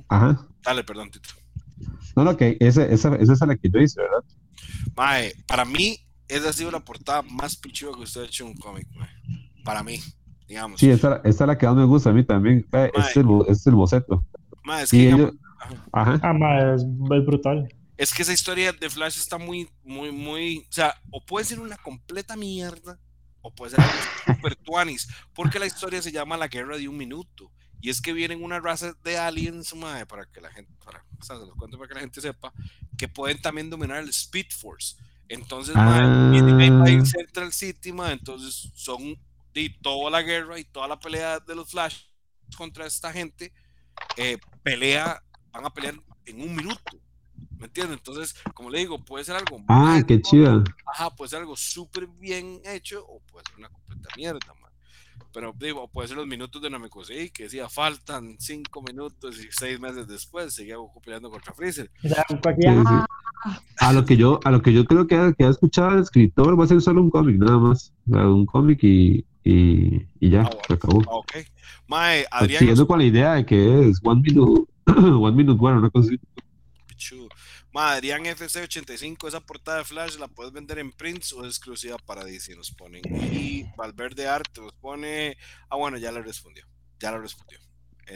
ajá. 0.08 0.46
Dale, 0.62 0.84
perdón, 0.84 1.10
Tito. 1.10 1.28
No, 2.16 2.24
no, 2.24 2.36
que 2.36 2.56
esa, 2.60 2.84
esa, 2.84 3.14
esa 3.16 3.32
es 3.32 3.40
la 3.40 3.56
que 3.56 3.68
yo 3.70 3.78
hice, 3.78 4.00
¿verdad? 4.00 4.24
Mae, 4.96 5.32
para 5.46 5.64
mí 5.64 5.98
esa 6.28 6.48
ha 6.48 6.52
sido 6.52 6.70
la 6.70 6.80
portada 6.80 7.22
más 7.22 7.56
pichuda 7.56 7.92
que 7.94 8.02
usted 8.02 8.22
ha 8.22 8.24
hecho 8.24 8.44
en 8.44 8.50
un 8.50 8.56
cómic, 8.56 8.86
para 9.64 9.82
mí, 9.82 10.00
digamos. 10.46 10.80
Sí, 10.80 10.90
esta, 10.90 11.20
esta, 11.24 11.44
es 11.44 11.48
la 11.48 11.58
que 11.58 11.66
más 11.66 11.76
me 11.76 11.84
gusta 11.84 12.10
a 12.10 12.12
mí 12.12 12.24
también. 12.24 12.66
Eh, 12.72 12.90
este, 12.94 13.10
es 13.10 13.16
el, 13.16 13.26
este 13.42 13.52
es 13.52 13.66
el 13.66 13.74
boceto. 13.74 14.24
es 14.82 14.90
que, 14.90 15.32
ajá. 15.92 16.20
Ah, 16.22 16.74
es, 16.74 16.84
brutal. 17.24 17.68
Es 17.96 18.14
que 18.14 18.22
esa 18.22 18.32
historia 18.32 18.72
de 18.72 18.90
Flash 18.90 19.18
está 19.18 19.38
muy, 19.38 19.68
muy, 19.84 20.12
muy. 20.12 20.58
O 20.58 20.72
sea, 20.72 20.94
o 21.10 21.24
puede 21.24 21.44
ser 21.44 21.60
una 21.60 21.76
completa 21.76 22.36
mierda, 22.36 22.98
o 23.40 23.54
puede 23.54 23.76
ser 23.76 23.84
super 24.26 24.56
tuanis, 24.56 25.08
porque 25.34 25.58
la 25.58 25.66
historia 25.66 26.02
se 26.02 26.12
llama 26.12 26.36
La 26.36 26.48
Guerra 26.48 26.76
de 26.76 26.88
un 26.88 26.96
Minuto. 26.96 27.50
Y 27.80 27.90
es 27.90 28.00
que 28.00 28.12
vienen 28.12 28.42
una 28.42 28.60
raza 28.60 28.94
de 29.04 29.18
aliens, 29.18 29.74
madre, 29.74 30.06
para 30.06 30.26
que 30.26 30.40
la 30.40 30.50
gente, 30.50 30.72
para, 30.84 31.04
o 31.18 31.24
sea, 31.24 31.36
se 31.38 31.46
los 31.46 31.54
cuento 31.54 31.78
para 31.78 31.88
que 31.88 31.94
la 31.94 32.00
gente 32.00 32.20
sepa, 32.20 32.52
que 32.96 33.08
pueden 33.08 33.40
también 33.40 33.70
dominar 33.70 34.02
el 34.02 34.08
Speed 34.08 34.50
Force. 34.50 34.96
Entonces, 35.28 35.74
ah. 35.76 36.30
viene 36.32 37.04
Central 37.04 37.52
City, 37.52 37.90
entonces 37.90 38.72
son 38.74 39.18
y 39.58 39.70
toda 39.70 40.10
la 40.10 40.22
guerra 40.22 40.58
y 40.58 40.64
toda 40.64 40.88
la 40.88 40.98
pelea 40.98 41.40
de 41.40 41.54
los 41.54 41.70
Flash 41.70 42.04
contra 42.56 42.86
esta 42.86 43.12
gente, 43.12 43.52
eh, 44.16 44.38
pelea, 44.62 45.22
van 45.50 45.66
a 45.66 45.70
pelear 45.70 45.94
en 46.26 46.40
un 46.40 46.54
minuto. 46.54 46.98
¿Me 47.56 47.66
entiendes? 47.66 47.98
Entonces, 47.98 48.36
como 48.54 48.70
le 48.70 48.78
digo, 48.78 49.04
puede 49.04 49.24
ser 49.24 49.34
algo. 49.34 49.60
Ah, 49.68 50.00
qué 50.06 50.22
chido. 50.22 50.62
Ajá, 50.86 51.10
puede 51.10 51.30
ser 51.30 51.40
algo 51.40 51.56
súper 51.56 52.06
bien 52.06 52.60
hecho 52.64 53.04
o 53.04 53.20
puede 53.20 53.44
ser 53.46 53.58
una 53.58 53.68
completa 53.68 54.08
mierda, 54.16 54.54
pero 55.32 55.54
digo, 55.58 55.88
puede 55.88 56.08
ser 56.08 56.16
los 56.16 56.26
minutos 56.26 56.60
de 56.62 56.70
Namekusei, 56.70 57.30
que 57.30 57.44
decía, 57.44 57.68
faltan 57.68 58.36
cinco 58.38 58.82
minutos 58.82 59.38
y 59.38 59.48
seis 59.50 59.78
meses 59.78 60.06
después 60.06 60.54
seguía 60.54 60.76
peleando 61.02 61.30
contra 61.30 61.52
Freezer. 61.54 61.90
A 63.78 63.92
lo 63.92 64.04
que 64.04 64.16
yo, 64.16 64.40
a 64.44 64.50
lo 64.50 64.62
que 64.62 64.72
yo 64.72 64.84
creo 64.84 65.06
que 65.06 65.16
ha, 65.16 65.32
que 65.32 65.44
ha 65.44 65.50
escuchado 65.50 65.94
el 65.94 66.02
escritor 66.02 66.58
va 66.58 66.64
a 66.64 66.68
ser 66.68 66.80
solo 66.80 67.02
un 67.02 67.10
cómic, 67.10 67.36
nada 67.36 67.58
más. 67.58 67.92
Un 68.06 68.46
cómic 68.46 68.82
y, 68.82 69.24
y, 69.44 70.06
y 70.18 70.30
ya, 70.30 70.42
ah, 70.42 70.50
se 70.66 70.74
acabó. 70.74 71.02
Ah, 71.02 71.16
okay. 71.16 71.44
Mae, 71.86 72.26
Adrián. 72.30 72.58
Siguiendo 72.58 72.86
con 72.86 72.98
la 72.98 73.04
idea 73.04 73.34
de 73.34 73.46
que 73.46 73.88
es 73.88 74.00
one 74.02 74.22
minute, 74.22 74.64
one 74.86 75.36
minute, 75.36 75.58
bueno, 75.58 75.78
una 75.78 75.90
cosa 75.90 76.08
así. 76.08 76.20
Adrián 77.78 78.24
FC85, 78.24 79.28
esa 79.28 79.40
portada 79.40 79.78
de 79.78 79.84
Flash 79.84 80.18
la 80.18 80.28
puedes 80.28 80.52
vender 80.52 80.78
en 80.78 80.90
prints 80.90 81.32
o 81.32 81.44
es 81.44 81.48
exclusiva 81.48 81.96
para 82.04 82.24
DC, 82.24 82.56
nos 82.56 82.72
ponen. 82.72 83.02
Y 83.32 83.64
Valverde 83.76 84.26
Art 84.26 84.58
nos 84.58 84.72
pone, 84.74 85.36
ah 85.70 85.76
bueno, 85.76 85.96
ya 85.96 86.10
le 86.10 86.22
respondió, 86.22 86.64
ya 86.98 87.12
lo 87.12 87.20
respondió. 87.20 87.58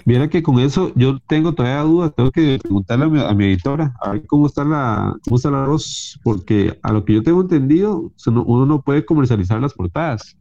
Mira 0.05 0.29
que 0.29 0.43
con 0.43 0.59
eso 0.59 0.93
yo 0.97 1.19
tengo 1.21 1.55
todavía 1.55 1.83
dudas, 1.83 2.15
tengo 2.15 2.31
que 2.31 2.59
preguntarle 2.61 3.05
a 3.05 3.35
mi, 3.35 3.45
editora 3.45 3.95
a 4.01 4.13
ver 4.13 4.27
cómo 4.27 4.47
está 4.47 4.65
la 4.65 5.15
cómo 5.25 5.37
está 5.37 5.51
la 5.51 5.67
voz, 5.67 6.19
porque 6.25 6.79
a 6.83 6.93
lo 6.93 7.05
que 7.05 7.15
yo 7.15 7.23
tengo 7.23 7.43
entendido, 7.43 8.13
uno 8.27 8.67
no 8.67 8.83
puede 8.83 9.05
comercializar 9.05 9.61
las 9.61 9.75
portadas. 9.75 10.37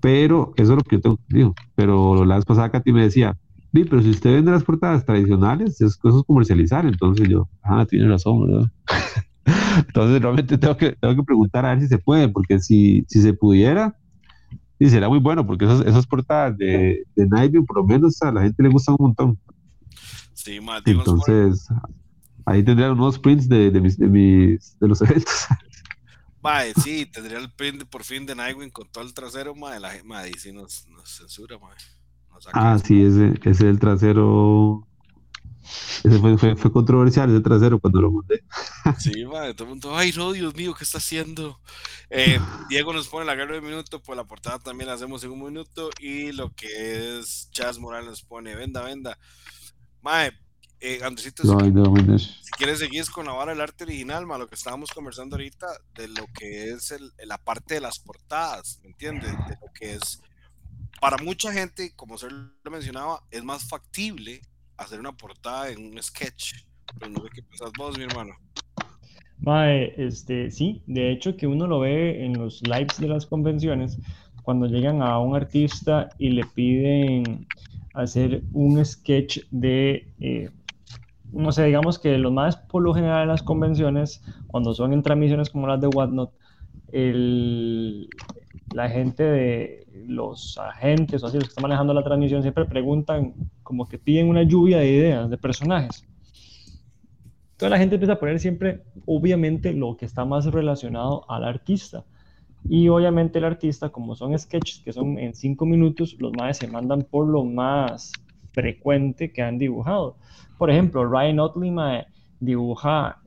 Pero 0.00 0.52
eso 0.56 0.72
es 0.72 0.76
lo 0.76 0.82
que 0.82 0.96
yo 0.96 1.02
tengo 1.02 1.18
entendido. 1.20 1.54
Pero 1.74 2.24
la 2.24 2.36
vez 2.36 2.44
pasada 2.44 2.70
Katy 2.70 2.92
me 2.92 3.02
decía, 3.02 3.36
Sí, 3.76 3.84
pero 3.84 4.00
si 4.00 4.08
usted 4.08 4.32
vende 4.32 4.52
las 4.52 4.64
portadas 4.64 5.04
tradicionales, 5.04 5.78
es 5.82 5.98
cosas 5.98 6.22
comercializar, 6.26 6.86
entonces 6.86 7.28
yo, 7.28 7.46
ah, 7.62 7.84
tiene 7.84 8.08
razón, 8.08 8.46
¿verdad? 8.46 8.72
entonces 9.86 10.22
realmente 10.22 10.56
tengo 10.56 10.78
que, 10.78 10.92
tengo 10.92 11.14
que 11.14 11.22
preguntar 11.22 11.66
a 11.66 11.74
ver 11.74 11.82
si 11.82 11.88
se 11.88 11.98
puede, 11.98 12.26
porque 12.26 12.58
si, 12.58 13.04
si 13.06 13.20
se 13.20 13.34
pudiera, 13.34 13.94
sí, 14.78 14.88
será 14.88 15.10
muy 15.10 15.18
bueno, 15.18 15.46
porque 15.46 15.66
esas, 15.66 15.84
esas 15.84 16.06
portadas 16.06 16.56
de, 16.56 17.04
de 17.14 17.26
Nightwing, 17.26 17.66
por 17.66 17.76
lo 17.76 17.84
menos 17.84 18.22
a 18.22 18.32
la 18.32 18.44
gente 18.44 18.62
le 18.62 18.70
gusta 18.70 18.92
un 18.92 18.98
montón. 18.98 19.38
Sí, 20.32 20.58
Entonces, 20.86 21.68
ahí 22.46 22.62
tendría 22.62 22.90
unos 22.92 23.18
prints 23.18 23.46
de, 23.46 23.70
de, 23.70 23.80
mis, 23.82 23.98
de, 23.98 24.06
mis, 24.06 24.78
de 24.78 24.88
los 24.88 25.02
eventos. 25.02 25.48
Mae, 26.42 26.72
sí, 26.82 27.04
tendría 27.04 27.36
el 27.36 27.50
print 27.50 27.84
por 27.84 28.04
fin 28.04 28.24
de 28.24 28.34
Nightwing 28.34 28.70
con 28.70 28.88
todo 28.88 29.04
el 29.04 29.12
trasero, 29.12 29.54
mae, 29.54 29.78
la 29.78 29.92
mae, 30.02 30.32
sí 30.38 30.50
nos, 30.50 30.88
nos 30.88 31.10
censura, 31.10 31.58
mae 31.58 31.76
ah, 32.52 32.78
sí, 32.78 33.02
ese, 33.02 33.34
ese 33.40 33.50
es 33.50 33.60
el 33.60 33.78
trasero. 33.78 34.86
Ese 36.04 36.18
fue, 36.20 36.38
fue, 36.38 36.54
fue, 36.54 36.72
controversial 36.72 37.28
ese 37.30 37.40
trasero 37.40 37.78
cuando 37.80 38.00
lo 38.00 38.10
monté. 38.10 38.44
Sí, 39.00 39.24
madre, 39.24 39.52
todo 39.54 39.64
el 39.64 39.70
mundo, 39.70 39.96
ay 39.96 40.12
no, 40.16 40.32
Dios 40.32 40.54
mío, 40.54 40.74
¿qué 40.74 40.84
está 40.84 40.98
haciendo? 40.98 41.60
Eh, 42.08 42.38
Diego 42.70 42.92
nos 42.92 43.08
pone 43.08 43.26
la 43.26 43.34
guerra 43.34 43.54
de 43.54 43.60
minuto, 43.60 44.00
pues 44.00 44.16
la 44.16 44.24
portada 44.24 44.60
también 44.60 44.88
la 44.88 44.94
hacemos 44.94 45.24
en 45.24 45.32
un 45.32 45.42
minuto. 45.42 45.90
Y 45.98 46.32
lo 46.32 46.52
que 46.54 47.18
es 47.18 47.48
Chas 47.50 47.78
Morales 47.78 48.08
nos 48.08 48.22
pone, 48.22 48.54
venda, 48.54 48.82
venda. 48.82 49.18
Mae, 50.02 50.32
eh, 50.78 51.00
Andresito, 51.02 51.42
si, 51.42 52.50
quieres 52.58 52.78
seguir 52.78 53.04
con 53.10 53.26
la 53.26 53.32
vara 53.32 53.52
del 53.52 53.62
arte 53.62 53.84
original, 53.84 54.26
ma, 54.26 54.36
lo 54.36 54.46
que 54.46 54.54
estábamos 54.54 54.90
conversando 54.90 55.36
ahorita, 55.36 55.66
de 55.94 56.08
lo 56.08 56.26
que 56.38 56.70
es 56.70 56.90
el, 56.90 57.12
la 57.24 57.38
parte 57.38 57.74
de 57.74 57.80
las 57.80 57.98
portadas, 57.98 58.78
¿me 58.82 58.90
entiendes? 58.90 59.32
De 59.32 59.56
lo 59.60 59.72
que 59.74 59.94
es 59.94 60.20
para 61.00 61.16
mucha 61.18 61.52
gente, 61.52 61.92
como 61.94 62.18
se 62.18 62.28
lo 62.30 62.70
mencionaba, 62.70 63.22
es 63.30 63.44
más 63.44 63.68
factible 63.68 64.40
hacer 64.76 65.00
una 65.00 65.16
portada 65.16 65.70
en 65.70 65.86
un 65.86 66.02
sketch. 66.02 66.54
Pero 66.98 67.10
no 67.10 67.22
sé 67.22 67.28
qué 67.34 67.42
pensás 67.42 67.70
vos, 67.76 67.98
mi 67.98 68.04
hermano. 68.04 68.34
Este, 69.96 70.50
sí, 70.50 70.82
de 70.86 71.12
hecho 71.12 71.36
que 71.36 71.46
uno 71.46 71.66
lo 71.66 71.80
ve 71.80 72.24
en 72.24 72.38
los 72.38 72.62
lives 72.62 72.98
de 72.98 73.08
las 73.08 73.26
convenciones, 73.26 73.98
cuando 74.42 74.66
llegan 74.66 75.02
a 75.02 75.18
un 75.18 75.36
artista 75.36 76.08
y 76.18 76.30
le 76.30 76.44
piden 76.44 77.46
hacer 77.94 78.42
un 78.52 78.84
sketch 78.84 79.40
de, 79.50 80.12
eh, 80.20 80.50
no 81.32 81.52
sé, 81.52 81.64
digamos 81.64 81.98
que 81.98 82.16
los 82.18 82.32
más 82.32 82.56
por 82.56 82.82
lo 82.82 82.94
general 82.94 83.22
en 83.22 83.28
las 83.28 83.42
convenciones, 83.42 84.22
cuando 84.46 84.74
son 84.74 84.92
en 84.92 85.02
transmisiones 85.02 85.50
como 85.50 85.66
las 85.66 85.80
de 85.80 85.88
Whatnot, 85.88 86.32
el, 86.92 88.08
la 88.76 88.90
gente 88.90 89.22
de 89.22 89.86
los 90.06 90.58
agentes 90.58 91.22
o 91.22 91.26
así, 91.26 91.38
los 91.38 91.44
que 91.44 91.48
están 91.48 91.62
manejando 91.62 91.94
la 91.94 92.04
transmisión, 92.04 92.42
siempre 92.42 92.66
preguntan, 92.66 93.32
como 93.62 93.88
que 93.88 93.96
piden 93.96 94.28
una 94.28 94.42
lluvia 94.42 94.76
de 94.76 94.90
ideas, 94.90 95.30
de 95.30 95.38
personajes. 95.38 96.04
Entonces 97.52 97.70
la 97.70 97.78
gente 97.78 97.94
empieza 97.94 98.12
a 98.12 98.18
poner 98.18 98.38
siempre, 98.38 98.82
obviamente, 99.06 99.72
lo 99.72 99.96
que 99.96 100.04
está 100.04 100.26
más 100.26 100.44
relacionado 100.44 101.24
al 101.30 101.44
artista. 101.44 102.04
Y 102.68 102.88
obviamente 102.88 103.38
el 103.38 103.46
artista, 103.46 103.88
como 103.88 104.14
son 104.14 104.38
sketches 104.38 104.82
que 104.84 104.92
son 104.92 105.18
en 105.18 105.32
cinco 105.32 105.64
minutos, 105.64 106.14
los 106.18 106.34
más 106.34 106.58
se 106.58 106.68
mandan 106.68 107.00
por 107.00 107.26
lo 107.26 107.44
más 107.44 108.12
frecuente 108.52 109.32
que 109.32 109.40
han 109.40 109.56
dibujado. 109.56 110.18
Por 110.58 110.70
ejemplo, 110.70 111.06
Ryan 111.06 111.40
Otley 111.40 111.72
dibuja 112.40 113.22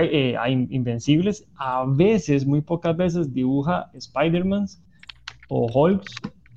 eh, 0.00 0.36
a 0.38 0.48
Invencibles, 0.48 1.46
a 1.58 1.84
veces, 1.86 2.46
muy 2.46 2.62
pocas 2.62 2.96
veces, 2.96 3.34
dibuja 3.34 3.90
Spider-Man 3.92 4.68
o 5.48 5.66
Hulks 5.72 6.14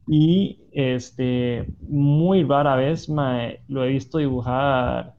y 0.07 0.59
este, 0.71 1.67
muy 1.87 2.43
rara 2.43 2.75
vez 2.75 3.07
lo 3.67 3.83
he 3.83 3.89
visto 3.89 4.17
dibujar 4.17 5.13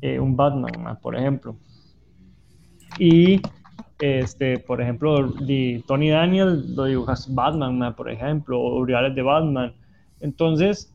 eh, 0.00 0.18
un 0.18 0.36
Batman, 0.36 0.98
por 1.02 1.16
ejemplo. 1.16 1.56
Y, 2.98 3.40
este, 4.00 4.58
por 4.60 4.80
ejemplo, 4.80 5.30
Tony 5.86 6.10
Daniel 6.10 6.74
lo 6.74 6.84
dibujas 6.84 7.32
Batman, 7.34 7.94
por 7.94 8.10
ejemplo, 8.10 8.60
o 8.60 8.84
Reales 8.84 9.14
de 9.14 9.22
Batman. 9.22 9.74
Entonces, 10.20 10.94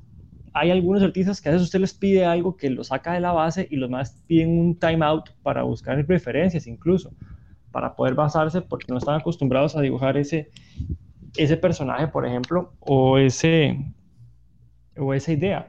hay 0.53 0.71
algunos 0.71 1.03
artistas 1.03 1.41
que 1.41 1.49
a 1.49 1.51
veces 1.51 1.65
usted 1.65 1.79
les 1.79 1.93
pide 1.93 2.25
algo 2.25 2.55
que 2.55 2.69
lo 2.69 2.83
saca 2.83 3.13
de 3.13 3.19
la 3.19 3.31
base 3.31 3.67
y 3.69 3.75
los 3.75 3.89
más 3.89 4.23
piden 4.27 4.59
un 4.59 4.79
timeout 4.79 5.29
para 5.41 5.63
buscar 5.63 5.97
referencias 6.07 6.67
incluso, 6.67 7.11
para 7.71 7.95
poder 7.95 8.13
basarse 8.13 8.61
porque 8.61 8.85
no 8.89 8.97
están 8.97 9.19
acostumbrados 9.19 9.75
a 9.75 9.81
dibujar 9.81 10.15
ese, 10.17 10.49
ese 11.38 11.57
personaje, 11.57 12.07
por 12.07 12.25
ejemplo, 12.25 12.73
o, 12.79 13.17
ese, 13.17 13.77
o 14.97 15.13
esa 15.13 15.31
idea. 15.31 15.67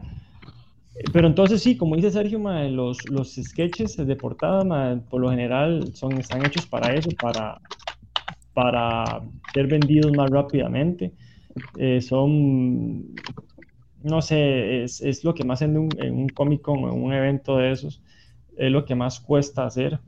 Pero 1.12 1.26
entonces 1.26 1.62
sí, 1.62 1.76
como 1.76 1.96
dice 1.96 2.10
Sergio, 2.10 2.38
los, 2.70 3.08
los 3.10 3.34
sketches 3.34 3.96
de 3.96 4.16
portada 4.16 5.00
por 5.10 5.20
lo 5.20 5.30
general 5.30 5.92
son, 5.94 6.12
están 6.18 6.44
hechos 6.46 6.66
para 6.66 6.94
eso, 6.94 7.10
para, 7.20 7.60
para 8.52 9.22
ser 9.52 9.66
vendidos 9.66 10.12
más 10.16 10.30
rápidamente. 10.30 11.12
Eh, 11.78 12.00
son, 12.00 13.14
no 14.02 14.22
sé, 14.22 14.84
es, 14.84 15.00
es, 15.00 15.24
lo 15.24 15.34
que 15.34 15.44
más 15.44 15.62
en 15.62 15.76
un, 15.76 15.88
en 15.98 16.16
un 16.16 16.28
Comic 16.28 16.66
en 16.68 17.02
un 17.02 17.12
evento 17.12 17.56
de 17.56 17.72
esos, 17.72 18.02
es 18.56 18.70
lo 18.70 18.84
que 18.84 18.94
más 18.94 19.20
cuesta 19.20 19.66
hacer. 19.66 19.98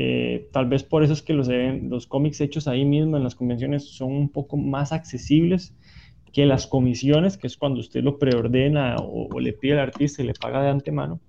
Eh, 0.00 0.48
tal 0.52 0.66
vez 0.66 0.84
por 0.84 1.02
eso 1.02 1.12
es 1.12 1.22
que 1.22 1.32
los, 1.32 2.06
cómics 2.06 2.40
hechos 2.40 2.68
ahí 2.68 2.84
mismo 2.84 3.16
en 3.16 3.24
las 3.24 3.34
convenciones 3.34 3.96
son 3.96 4.12
un 4.12 4.28
poco 4.28 4.56
más 4.56 4.92
accesibles 4.92 5.74
que 6.32 6.46
las 6.46 6.68
comisiones, 6.68 7.36
que 7.36 7.48
es 7.48 7.56
cuando 7.56 7.80
usted 7.80 8.04
lo 8.04 8.16
preordena 8.16 8.94
o, 9.00 9.40
le 9.40 9.54
pide 9.54 9.72
al 9.72 9.80
artista 9.80 10.22
y 10.22 10.26
le 10.26 10.34
paga 10.34 10.62
de 10.62 10.68
antemano, 10.68 11.20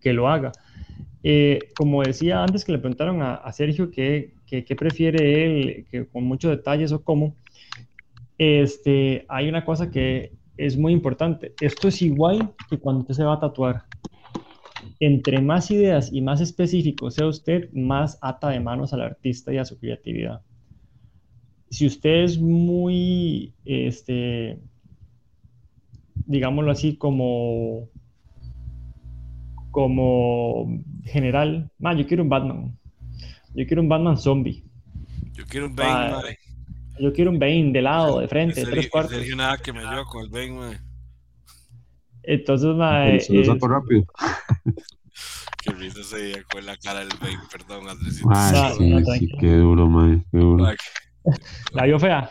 que 0.00 0.14
lo 0.14 0.26
haga. 0.26 0.52
Eh, 1.22 1.58
como 1.76 2.02
decía 2.02 2.42
antes 2.42 2.64
que 2.64 2.72
le 2.72 2.78
preguntaron 2.78 3.20
a, 3.20 3.52
Sergio 3.52 3.90
qué 3.90 4.32
que, 4.46 4.74
prefiere 4.74 5.44
él, 5.44 5.86
que 5.90 6.06
con 6.06 6.24
muchos 6.24 6.50
detalles 6.50 6.92
o 6.92 7.04
cómo, 7.04 7.36
este, 8.38 9.26
hay 9.28 9.50
una 9.50 9.66
cosa 9.66 9.90
que 9.90 10.32
es 10.56 10.78
muy 10.78 10.94
importante. 10.94 11.52
Esto 11.60 11.88
es 11.88 12.00
igual 12.00 12.54
que 12.70 12.78
cuando 12.78 13.02
usted 13.02 13.16
se 13.16 13.24
va 13.24 13.34
a 13.34 13.40
tatuar 13.40 13.84
entre 15.00 15.40
más 15.40 15.70
ideas 15.70 16.12
y 16.12 16.20
más 16.20 16.40
específico 16.40 17.10
sea 17.10 17.26
usted, 17.26 17.72
más 17.72 18.18
ata 18.20 18.50
de 18.50 18.60
manos 18.60 18.92
al 18.92 19.02
artista 19.02 19.52
y 19.52 19.58
a 19.58 19.64
su 19.64 19.78
creatividad. 19.78 20.42
Si 21.70 21.86
usted 21.86 22.24
es 22.24 22.38
muy, 22.38 23.54
este, 23.64 24.58
digámoslo 26.26 26.70
así, 26.70 26.96
como, 26.96 27.88
como 29.70 30.82
general, 31.04 31.70
yo 31.96 32.06
quiero 32.06 32.22
un 32.22 32.28
Batman. 32.28 32.78
Yo 33.54 33.66
quiero 33.66 33.82
un 33.82 33.88
Batman 33.88 34.18
zombie. 34.18 34.64
Yo 35.32 35.44
quiero 35.46 35.66
un 35.66 35.74
Bane, 35.74 36.36
Yo 37.00 37.12
quiero 37.12 37.30
un 37.30 37.38
Bane 37.38 37.72
de 37.72 37.82
lado, 37.82 38.20
de 38.20 38.28
frente, 38.28 38.64
de 38.64 38.70
tres 38.70 38.90
cuartos. 38.90 39.18
nada 39.36 39.56
que 39.58 39.72
me 39.72 39.80
con 40.10 40.24
el 40.24 40.28
Bane, 40.28 40.78
entonces, 42.24 42.74
mae. 42.74 43.20
Se 43.20 43.32
lo 43.32 43.44
saco 43.44 43.68
rápido. 43.68 44.04
Qué 45.62 45.72
risa 45.72 46.02
se 46.02 46.16
veía 46.16 46.42
con 46.44 46.66
la 46.66 46.76
cara 46.76 47.00
del 47.00 47.16
Bane, 47.20 47.38
perdón, 47.50 47.88
Andrés. 47.88 48.20
Ah, 48.28 48.72
sí, 48.76 49.04
sí, 49.18 49.28
qué 49.38 49.56
duro, 49.56 49.88
mae, 49.88 50.24
qué 50.32 50.38
duro. 50.38 50.66
La 51.72 51.84
vio 51.84 51.98
fea. 51.98 52.30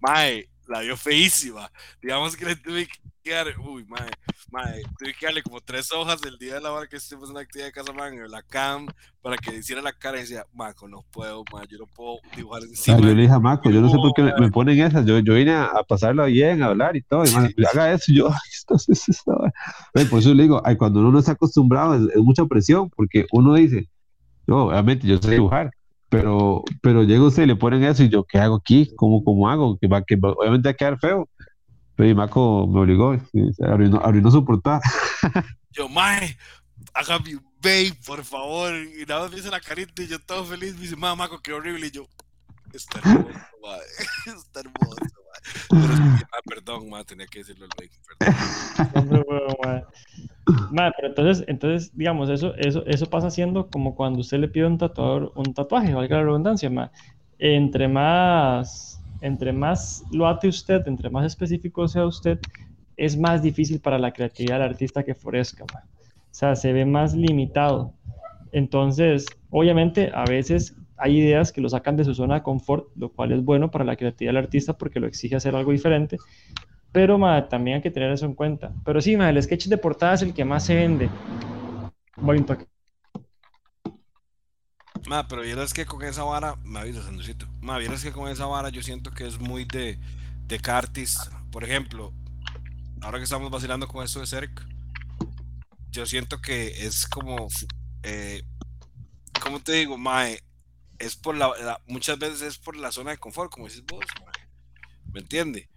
Mae, 0.00 0.48
la 0.66 0.80
vio 0.80 0.96
feísima. 0.96 1.70
Digamos 2.00 2.36
que 2.36 2.44
le 2.44 2.56
tuve 2.56 2.88
que 3.22 3.32
dar, 3.32 3.46
uy, 3.58 3.84
mae, 3.88 4.10
mae, 4.50 4.82
tuve 4.98 5.14
que 5.18 5.26
darle 5.26 5.42
como 5.42 5.60
tres 5.60 5.90
hojas 5.92 6.20
el 6.24 6.38
día 6.38 6.54
de 6.54 6.60
la 6.60 6.72
hora 6.72 6.86
que 6.86 6.96
estuvimos 6.96 7.30
en 7.30 7.36
la 7.36 7.40
actividad 7.40 7.68
de 7.68 7.72
casa, 7.72 7.92
man, 7.92 8.12
en 8.12 8.30
la 8.30 8.42
cam, 8.42 8.86
para 9.22 9.36
que 9.36 9.56
hiciera 9.56 9.80
la 9.80 9.92
cara 9.92 10.18
y 10.18 10.20
decía, 10.20 10.44
Maco, 10.52 10.86
no 10.88 11.04
puedo, 11.10 11.44
mae, 11.52 11.66
yo 11.68 11.78
no 11.78 11.86
puedo 11.86 12.18
dibujar 12.36 12.62
encima. 12.62 12.98
yo 12.98 13.04
le 13.04 13.14
dije 13.14 13.32
a 13.32 13.38
Maco, 13.38 13.70
yo 13.70 13.80
no 13.80 13.88
sé 13.88 13.96
por 13.96 14.12
qué 14.14 14.22
me, 14.22 14.50
ponen 14.50 14.78
esas, 14.80 15.06
yo, 15.06 15.18
yo 15.20 15.34
vine 15.34 15.52
a, 15.52 15.64
a, 15.64 15.84
pasarla 15.84 16.26
bien, 16.26 16.62
a 16.62 16.66
hablar 16.66 16.96
y 16.96 17.02
todo, 17.02 17.24
y 17.24 17.30
man, 17.30 17.52
haga 17.72 17.92
eso, 17.92 18.12
y 18.12 18.16
yo, 18.16 18.28
esto 18.52 18.74
es 18.76 19.08
esto. 19.08 19.38
Por 20.10 20.18
eso 20.18 20.34
le 20.34 20.42
digo, 20.42 20.60
ay, 20.64 20.76
cuando 20.76 21.00
uno 21.00 21.10
no 21.10 21.18
está 21.18 21.32
acostumbrado 21.32 21.94
es, 21.94 22.14
es 22.14 22.22
mucha 22.22 22.44
presión, 22.46 22.90
porque 22.90 23.26
uno 23.32 23.54
dice, 23.54 23.88
yo, 24.46 24.66
obviamente, 24.66 25.06
yo 25.06 25.16
sé 25.18 25.30
dibujar, 25.30 25.70
pero, 26.14 26.64
pero 26.80 27.02
llega 27.02 27.24
usted 27.24 27.42
y 27.42 27.46
le 27.46 27.56
ponen 27.56 27.82
eso 27.82 28.04
y 28.04 28.08
yo, 28.08 28.22
¿qué 28.24 28.38
hago 28.38 28.56
aquí? 28.56 28.92
¿Cómo, 28.96 29.24
cómo 29.24 29.48
hago? 29.48 29.76
Que, 29.78 29.88
va, 29.88 30.02
que 30.02 30.14
obviamente 30.14 30.68
va 30.68 30.70
a 30.70 30.74
quedar 30.74 30.98
feo. 30.98 31.28
Pero 31.96 32.08
y 32.08 32.14
Maco 32.14 32.68
me 32.68 32.80
obligó, 32.80 33.16
arruinó, 33.60 34.00
arruinó 34.00 34.30
su 34.30 34.44
portada. 34.44 34.80
Yo, 35.72 35.88
mae, 35.88 36.36
hágame 36.92 37.36
un 37.36 37.44
babe, 37.60 37.96
por 38.06 38.24
favor. 38.24 38.72
Y 38.74 39.04
nada 39.06 39.22
más 39.22 39.30
me 39.30 39.36
dice 39.38 39.50
la 39.50 39.60
carita 39.60 40.02
y 40.02 40.06
yo 40.06 40.20
todo 40.20 40.44
feliz. 40.44 40.74
Me 40.74 40.82
dice, 40.82 40.94
mae, 40.94 41.16
Maco, 41.16 41.40
qué 41.40 41.52
horrible. 41.52 41.88
Y 41.88 41.90
yo, 41.90 42.06
está 42.72 43.00
hermoso, 43.00 43.28
mae. 43.60 43.80
Está 44.36 44.60
hermoso, 44.60 44.96
mae. 45.00 45.80
Pero, 45.80 45.94
ah, 46.32 46.40
perdón, 46.46 46.90
mae, 46.90 47.04
tenía 47.04 47.26
que 47.26 47.40
decirlo 47.40 47.64
al 47.66 47.70
babe, 47.76 47.90
perdón. 48.06 49.03
Entonces, 51.46 51.96
digamos, 51.96 52.30
eso, 52.30 52.54
eso, 52.56 53.06
pasa 53.10 53.30
siendo 53.30 53.68
como 53.68 53.94
cuando 53.94 54.20
usted 54.20 54.38
le 54.38 54.48
pide 54.48 54.64
a 54.64 54.68
un 54.68 54.78
tatuador 54.78 55.32
un 55.36 55.54
tatuaje, 55.54 55.94
valga 55.94 56.18
la 56.18 56.24
redundancia, 56.24 56.70
mae. 56.70 56.90
Entre 57.38 57.88
más 57.88 59.00
entre 59.20 59.52
más 59.52 60.04
lo 60.12 60.26
ate 60.28 60.48
usted, 60.48 60.86
entre 60.86 61.08
más 61.08 61.24
específico 61.24 61.88
sea 61.88 62.04
usted, 62.04 62.38
es 62.96 63.16
más 63.16 63.42
difícil 63.42 63.80
para 63.80 63.98
la 63.98 64.12
creatividad 64.12 64.56
del 64.56 64.68
artista 64.70 65.02
que 65.02 65.14
florezca. 65.14 65.64
O 65.64 65.68
sea, 66.30 66.54
se 66.54 66.72
ve 66.72 66.84
más 66.84 67.14
limitado. 67.14 67.94
Entonces, 68.52 69.26
obviamente, 69.50 70.10
a 70.14 70.24
veces 70.24 70.76
hay 70.96 71.18
ideas 71.18 71.52
que 71.52 71.60
lo 71.60 71.68
sacan 71.68 71.96
de 71.96 72.04
su 72.04 72.14
zona 72.14 72.34
de 72.34 72.42
confort, 72.42 72.88
lo 72.96 73.08
cual 73.08 73.32
es 73.32 73.42
bueno 73.42 73.70
para 73.70 73.84
la 73.84 73.96
creatividad 73.96 74.34
del 74.34 74.44
artista 74.44 74.76
porque 74.76 75.00
lo 75.00 75.06
exige 75.06 75.36
hacer 75.36 75.56
algo 75.56 75.72
diferente. 75.72 76.18
Pero 76.94 77.18
también 77.48 77.74
hay 77.78 77.82
que 77.82 77.90
tener 77.90 78.12
eso 78.12 78.24
en 78.24 78.34
cuenta. 78.34 78.72
Pero 78.84 79.00
sí, 79.00 79.14
el 79.14 79.42
sketch 79.42 79.66
de 79.66 79.76
portada 79.76 80.14
es 80.14 80.22
el 80.22 80.32
que 80.32 80.44
más 80.44 80.64
se 80.64 80.76
vende. 80.76 81.10
Voy. 82.14 82.46
Ma, 85.08 85.26
pero 85.26 85.42
vieras 85.42 85.74
que 85.74 85.86
con 85.86 86.04
esa 86.04 86.22
vara, 86.22 86.54
me 86.62 86.78
avisas, 86.78 87.06
Andresito. 87.06 87.48
Ma, 87.60 87.78
vieras 87.78 88.00
que 88.00 88.12
con 88.12 88.28
esa 88.28 88.46
vara 88.46 88.68
yo 88.68 88.80
siento 88.80 89.10
que 89.10 89.26
es 89.26 89.40
muy 89.40 89.64
de, 89.64 89.98
de 90.46 90.60
cartis. 90.60 91.18
Por 91.50 91.64
ejemplo, 91.64 92.12
ahora 93.02 93.18
que 93.18 93.24
estamos 93.24 93.50
vacilando 93.50 93.88
con 93.88 94.04
esto 94.04 94.20
de 94.20 94.28
CERC, 94.28 94.64
yo 95.90 96.06
siento 96.06 96.40
que 96.40 96.86
es 96.86 97.08
como, 97.08 97.48
eh, 98.04 98.44
¿cómo 99.42 99.58
te 99.58 99.72
digo, 99.72 99.98
mae? 99.98 100.38
Es 101.00 101.16
por 101.16 101.36
la, 101.36 101.80
muchas 101.88 102.20
veces 102.20 102.42
es 102.42 102.58
por 102.58 102.76
la 102.76 102.92
zona 102.92 103.10
de 103.10 103.18
confort, 103.18 103.50
como 103.50 103.66
dices 103.66 103.84
vos, 103.84 104.04
¿Me 105.12 105.18
entiende? 105.18 105.68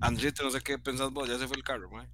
Andrito, 0.00 0.44
no 0.44 0.50
sé 0.50 0.60
qué 0.60 0.78
pensás 0.78 1.10
vos, 1.10 1.28
ya 1.28 1.38
se 1.38 1.46
fue 1.46 1.56
el 1.56 1.62
carro, 1.62 1.90
mae. 1.90 2.06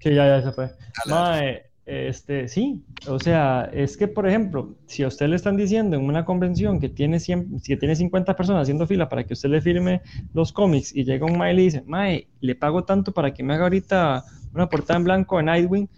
Sí, 0.00 0.14
ya, 0.14 0.26
ya 0.26 0.42
se 0.42 0.52
fue. 0.52 0.70
Mae, 1.06 1.72
este, 1.86 2.46
sí, 2.46 2.84
o 3.08 3.18
sea, 3.18 3.68
es 3.72 3.96
que, 3.96 4.06
por 4.06 4.28
ejemplo, 4.28 4.76
si 4.86 5.02
a 5.02 5.08
usted 5.08 5.26
le 5.26 5.36
están 5.36 5.56
diciendo 5.56 5.96
en 5.96 6.04
una 6.04 6.24
convención 6.24 6.78
que 6.78 6.88
tiene, 6.88 7.18
100, 7.18 7.60
que 7.64 7.76
tiene 7.76 7.96
50 7.96 8.36
personas 8.36 8.62
haciendo 8.62 8.86
fila 8.86 9.08
para 9.08 9.24
que 9.24 9.34
usted 9.34 9.48
le 9.48 9.60
firme 9.60 10.02
los 10.32 10.52
cómics 10.52 10.94
y 10.94 11.04
llega 11.04 11.26
un 11.26 11.38
Mae 11.38 11.52
y 11.52 11.56
le 11.56 11.62
dice, 11.62 11.82
Mae, 11.86 12.28
le 12.40 12.54
pago 12.54 12.84
tanto 12.84 13.12
para 13.12 13.34
que 13.34 13.42
me 13.42 13.54
haga 13.54 13.64
ahorita 13.64 14.24
una 14.54 14.68
portada 14.68 14.98
en 14.98 15.04
blanco 15.04 15.40
en 15.40 15.46
Nightwing, 15.46 15.88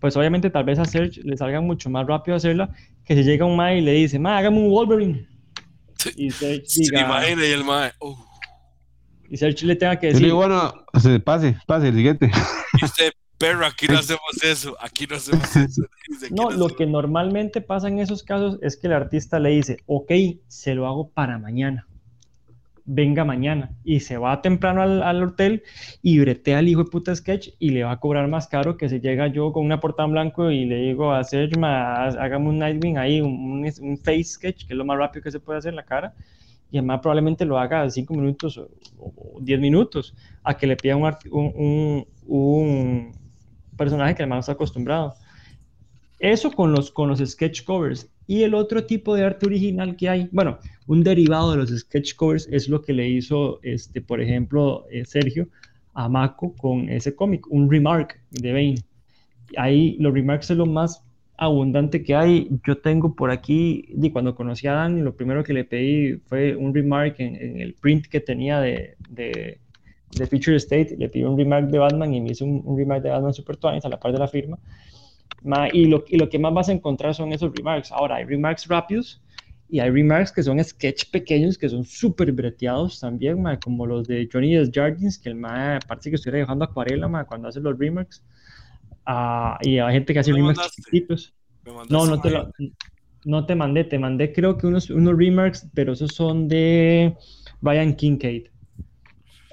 pues 0.00 0.16
obviamente 0.16 0.50
tal 0.50 0.64
vez 0.64 0.78
a 0.78 0.84
Serge 0.84 1.22
le 1.22 1.36
salga 1.36 1.60
mucho 1.60 1.90
más 1.90 2.06
rápido 2.06 2.36
hacerla 2.36 2.70
que 3.04 3.14
si 3.14 3.22
llega 3.22 3.44
un 3.44 3.56
Mae 3.56 3.78
y 3.78 3.80
le 3.82 3.92
dice, 3.92 4.18
Mae, 4.18 4.38
hágame 4.38 4.58
un 4.58 4.70
Wolverine. 4.70 5.28
Y 6.16 6.30
Serge 6.30 6.64
diga, 6.74 7.22
y 7.28 7.52
el 7.52 7.64
Mae, 7.64 7.92
oh". 7.98 8.33
Y 9.30 9.36
Serge 9.36 9.66
le 9.66 9.76
tenga 9.76 9.98
que 9.98 10.08
decir... 10.08 10.32
bueno, 10.32 10.72
pase, 11.22 11.56
pase, 11.66 11.88
el 11.88 11.94
siguiente. 11.94 12.30
Y 12.80 12.84
usted, 12.84 13.12
pero 13.38 13.66
aquí 13.66 13.86
no 13.88 13.98
hacemos 13.98 14.42
eso, 14.42 14.76
aquí 14.80 15.06
no 15.06 15.16
hacemos 15.16 15.56
eso. 15.56 15.82
no, 16.30 16.50
lo 16.50 16.68
que 16.68 16.86
normalmente 16.86 17.60
pasa 17.60 17.88
en 17.88 17.98
esos 17.98 18.22
casos 18.22 18.58
es 18.62 18.76
que 18.76 18.86
el 18.86 18.92
artista 18.92 19.38
le 19.38 19.50
dice, 19.50 19.78
ok, 19.86 20.12
se 20.48 20.74
lo 20.74 20.86
hago 20.86 21.08
para 21.08 21.38
mañana, 21.38 21.86
venga 22.84 23.24
mañana, 23.24 23.70
y 23.82 24.00
se 24.00 24.18
va 24.18 24.42
temprano 24.42 24.82
al, 24.82 25.22
hotel 25.22 25.62
y 26.02 26.18
bretea 26.18 26.58
al 26.58 26.68
hijo 26.68 26.84
de 26.84 26.90
puta 26.90 27.14
sketch 27.14 27.48
y 27.58 27.70
le 27.70 27.84
va 27.84 27.92
a 27.92 28.00
cobrar 28.00 28.28
más 28.28 28.46
caro 28.46 28.76
que 28.76 28.88
si 28.88 29.00
llega 29.00 29.26
yo 29.28 29.52
con 29.52 29.64
una 29.64 29.80
portada 29.80 30.06
en 30.06 30.12
blanco 30.12 30.50
y 30.50 30.66
le 30.66 30.76
digo 30.76 31.12
a 31.12 31.24
Sergio, 31.24 31.64
hágame 31.64 32.48
un 32.48 32.58
Nightwing 32.58 32.98
ahí, 32.98 33.20
un, 33.20 33.66
un, 33.80 33.98
face 33.98 34.24
sketch, 34.24 34.66
que 34.66 34.74
es 34.74 34.76
lo 34.76 34.84
más 34.84 34.98
rápido 34.98 35.22
que 35.22 35.30
se 35.30 35.40
puede 35.40 35.58
hacer 35.58 35.70
en 35.70 35.76
la 35.76 35.84
cara, 35.84 36.14
y 36.74 36.78
además 36.78 36.98
probablemente 37.02 37.44
lo 37.44 37.56
haga 37.56 37.88
cinco 37.88 38.14
minutos 38.14 38.58
o, 38.98 39.38
diez 39.40 39.60
minutos, 39.60 40.12
a 40.42 40.56
que 40.56 40.66
le 40.66 40.76
pida 40.76 40.96
un, 40.96 41.04
un, 41.30 42.06
un 42.26 43.12
personaje 43.76 44.16
que 44.16 44.24
además 44.24 44.38
no 44.38 44.40
está 44.40 44.52
acostumbrado. 44.52 45.14
Eso 46.18 46.50
con 46.50 46.72
los, 46.72 46.90
con 46.90 47.08
los 47.08 47.20
sketch 47.20 47.62
covers. 47.62 48.10
Y 48.26 48.42
el 48.42 48.54
otro 48.54 48.84
tipo 48.84 49.14
de 49.14 49.22
arte 49.22 49.46
original 49.46 49.94
que 49.94 50.08
hay, 50.08 50.28
bueno, 50.32 50.58
un 50.88 51.04
derivado 51.04 51.52
de 51.52 51.58
los 51.58 51.70
sketch 51.70 52.16
covers 52.16 52.48
es 52.50 52.68
lo 52.68 52.82
que 52.82 52.92
le 52.92 53.08
hizo, 53.08 53.60
este, 53.62 54.00
por 54.00 54.20
ejemplo, 54.20 54.84
eh, 54.90 55.04
Sergio 55.04 55.46
a 55.92 56.08
Mako 56.08 56.56
con 56.56 56.88
ese 56.88 57.14
cómic, 57.14 57.46
un 57.52 57.70
remark 57.70 58.20
de 58.32 58.52
Bane. 58.52 58.84
Ahí 59.56 59.96
los 60.00 60.12
remarks 60.12 60.50
es 60.50 60.56
lo 60.56 60.66
más 60.66 61.03
abundante 61.36 62.02
que 62.02 62.14
hay. 62.14 62.48
Yo 62.66 62.78
tengo 62.78 63.14
por 63.14 63.30
aquí, 63.30 63.86
y 63.88 64.10
cuando 64.10 64.34
conocí 64.34 64.66
a 64.66 64.74
Dan, 64.74 65.04
lo 65.04 65.14
primero 65.14 65.42
que 65.44 65.52
le 65.52 65.64
pedí 65.64 66.16
fue 66.26 66.54
un 66.56 66.74
remark 66.74 67.16
en, 67.18 67.60
el 67.60 67.74
print 67.74 68.06
que 68.06 68.20
tenía 68.20 68.60
de, 68.60 68.96
de, 69.08 69.58
de, 70.12 70.26
Feature 70.26 70.56
State. 70.56 70.96
Le 70.98 71.08
pedí 71.08 71.24
un 71.24 71.36
remark 71.36 71.68
de 71.68 71.78
Batman 71.78 72.14
y 72.14 72.20
me 72.20 72.30
hizo 72.30 72.44
un, 72.44 72.76
remark 72.76 73.02
de 73.02 73.10
Batman 73.10 73.34
Super 73.34 73.56
Twins 73.56 73.84
a 73.84 73.88
la 73.88 73.98
par 73.98 74.12
de 74.12 74.18
la 74.18 74.28
firma. 74.28 74.58
y, 75.72 75.86
lo, 75.86 76.04
y 76.08 76.16
lo 76.16 76.28
que 76.28 76.38
más 76.38 76.54
vas 76.54 76.68
a 76.68 76.72
encontrar 76.72 77.14
son 77.14 77.32
esos 77.32 77.52
remarks. 77.54 77.90
Ahora, 77.92 78.16
hay 78.16 78.24
remarks 78.24 78.66
rápidos 78.68 79.20
y 79.68 79.80
hay 79.80 79.90
remarks 79.90 80.30
que 80.30 80.42
son 80.42 80.62
sketch 80.62 81.10
pequeños, 81.10 81.58
que 81.58 81.68
son 81.68 81.84
súper 81.84 82.30
breteados 82.32 83.00
también, 83.00 83.42
como 83.62 83.86
los 83.86 84.06
de 84.06 84.28
Johnny 84.32 84.54
Jardins, 84.72 85.18
que 85.18 85.30
el 85.30 85.34
ma 85.34 85.78
parece 85.88 86.10
que 86.10 86.16
estuviera 86.16 86.38
dejando 86.38 86.64
acuarela 86.64 87.24
cuando 87.24 87.48
hace 87.48 87.60
los 87.60 87.76
remarks. 87.76 88.22
Ah, 89.06 89.58
y 89.62 89.78
hay 89.78 89.94
gente 89.94 90.12
que 90.12 90.18
hace 90.18 90.32
remarks 90.32 90.70
chiquitos. 90.72 91.34
No, 91.88 92.06
no 92.06 92.20
te, 92.20 92.30
no 93.24 93.46
te 93.46 93.54
mandé, 93.54 93.84
te 93.84 93.98
mandé 93.98 94.32
creo 94.32 94.56
que 94.56 94.66
unos, 94.66 94.90
unos 94.90 95.16
remarks, 95.16 95.66
pero 95.74 95.92
esos 95.92 96.14
son 96.14 96.48
de 96.48 97.16
Ryan 97.62 97.94
Kincaid. 97.94 98.46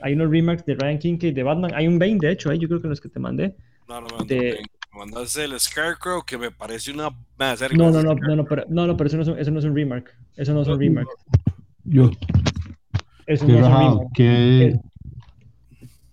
Hay 0.02 0.14
unos 0.14 0.32
remarks 0.32 0.66
de 0.66 0.76
Ryan 0.76 0.98
Kincaid 0.98 1.36
de 1.36 1.44
Batman. 1.44 1.72
Hay 1.74 1.88
un 1.88 2.00
Bane, 2.00 2.18
de 2.20 2.32
hecho, 2.32 2.50
ahí 2.50 2.60
yo 2.60 2.68
creo 2.68 2.82
que 2.82 2.88
los 2.88 3.00
que 3.00 3.10
te 3.10 3.20
mandé. 3.20 3.56
No, 3.88 4.02
no, 4.02 4.08
no. 4.08 4.26
Me 4.26 5.00
mandaste 5.00 5.46
el 5.46 5.58
Scarecrow 5.58 6.26
que 6.26 6.38
me 6.38 6.52
parece 6.52 6.92
una. 6.92 7.10
No, 7.74 7.92
no, 7.92 8.04
no, 8.04 8.14
no, 8.14 8.36
no, 8.36 8.46
pero, 8.46 8.66
no, 8.68 8.88
no, 8.88 8.98
pero 8.98 9.08
eso 9.08 9.18
no, 9.18 9.24
es, 9.24 9.30
eso 9.30 9.52
no 9.52 9.60
es 9.60 9.66
un 9.66 9.76
remark. 9.76 10.14
Eso 10.36 10.54
no 10.54 10.64
es 10.64 10.68
un 10.68 10.80
remark. 10.80 11.08
Yo. 11.86 12.12
Eso 13.26 13.48
no 13.48 13.54
es 13.54 13.64
un 13.64 13.72
remark. 13.74 14.20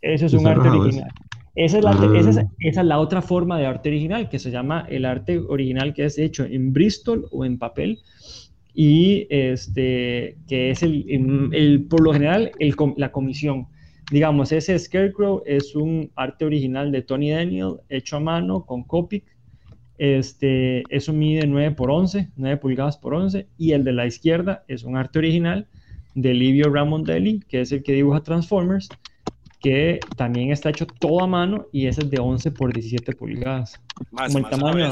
Eso 0.00 0.26
es 0.26 0.32
un 0.32 0.46
arte 0.46 0.68
original. 0.68 1.10
Esa 1.58 1.78
es, 1.78 1.84
la, 1.84 1.90
esa, 2.14 2.48
es, 2.60 2.76
la, 2.76 3.00
otra 3.00 3.20
forma 3.20 3.58
de 3.58 3.66
arte 3.66 3.88
original, 3.88 4.28
que 4.28 4.38
se 4.38 4.52
llama 4.52 4.86
el 4.88 5.04
arte 5.04 5.40
original 5.40 5.92
que 5.92 6.04
es 6.04 6.16
hecho 6.16 6.44
en 6.44 6.72
Bristol 6.72 7.26
o 7.32 7.44
en 7.44 7.58
papel, 7.58 7.98
y 8.74 9.26
este, 9.28 10.36
que 10.46 10.70
es 10.70 10.84
el, 10.84 11.50
el 11.52 11.82
por 11.82 12.00
lo 12.00 12.12
general 12.12 12.52
el, 12.60 12.76
la 12.96 13.10
comisión. 13.10 13.66
Digamos, 14.12 14.52
ese 14.52 14.78
Scarecrow 14.78 15.42
es 15.46 15.74
un 15.74 16.12
arte 16.14 16.44
original 16.44 16.92
de 16.92 17.02
Tony 17.02 17.32
Daniel, 17.32 17.78
hecho 17.88 18.18
a 18.18 18.20
mano 18.20 18.64
con 18.64 18.84
Copic. 18.84 19.24
Este, 19.98 20.84
eso 20.90 21.12
mide 21.12 21.44
9 21.44 21.72
por 21.72 21.90
11, 21.90 22.28
9 22.36 22.56
pulgadas 22.58 22.98
por 22.98 23.14
11, 23.14 23.48
y 23.58 23.72
el 23.72 23.82
de 23.82 23.94
la 23.94 24.06
izquierda 24.06 24.62
es 24.68 24.84
un 24.84 24.96
arte 24.96 25.18
original 25.18 25.66
de 26.14 26.34
Livio 26.34 26.72
Ramondelli, 26.72 27.40
que 27.48 27.62
es 27.62 27.72
el 27.72 27.82
que 27.82 27.94
dibuja 27.94 28.22
Transformers, 28.22 28.88
que 29.60 30.00
también 30.16 30.52
está 30.52 30.70
hecho 30.70 30.86
todo 30.86 31.22
a 31.22 31.26
mano 31.26 31.66
y 31.72 31.86
ese 31.86 32.02
es 32.02 32.10
de 32.10 32.18
11 32.18 32.52
por 32.52 32.72
17 32.72 33.14
pulgadas. 33.14 33.80
como 34.10 34.38
el 34.38 34.48
tamaño, 34.48 34.90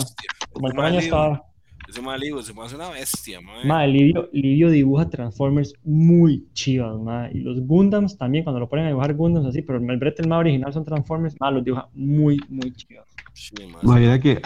como 0.53 0.69
el 0.69 0.75
tamaño 0.75 0.99
está... 0.99 1.43
Ese 1.89 2.03
más 2.03 2.19
Livio, 2.19 2.43
se 2.43 2.53
me 2.53 2.63
hace 2.63 2.75
una 2.75 2.91
bestia, 2.91 3.41
madre. 3.41 3.87
Livio, 3.87 4.29
Livio, 4.33 4.71
dibuja 4.71 5.09
Transformers 5.09 5.73
muy 5.85 6.45
chivas, 6.53 6.99
madre. 6.99 7.31
Y 7.35 7.41
los 7.43 7.61
Gundams 7.61 8.19
también, 8.19 8.43
cuando 8.43 8.59
lo 8.59 8.69
ponen 8.69 8.87
a 8.87 8.89
dibujar 8.89 9.15
Gundams 9.15 9.47
así, 9.47 9.63
pero 9.63 9.79
el 9.79 9.97
brete 9.97 10.27
más 10.27 10.41
original 10.41 10.73
son 10.73 10.85
Transformers, 10.85 11.37
madre, 11.39 11.55
los 11.57 11.65
dibuja 11.65 11.89
muy, 11.95 12.41
muy 12.49 12.73
chivas. 12.73 13.07
Sí, 13.35 13.55
Imagina 13.83 14.19
que 14.19 14.41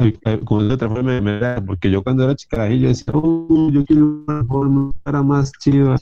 con 0.44 0.70
el 0.70 0.76
Transformers 0.76 1.22
me 1.22 1.38
da, 1.38 1.64
porque 1.64 1.90
yo 1.90 2.02
cuando 2.02 2.24
era 2.24 2.36
chicarajillo 2.36 2.88
decía, 2.88 3.14
oh, 3.14 3.70
yo 3.72 3.86
quiero 3.86 4.04
una 4.04 4.24
Transformers 4.26 4.98
para 5.02 5.22
más 5.22 5.52
chiva. 5.60 5.96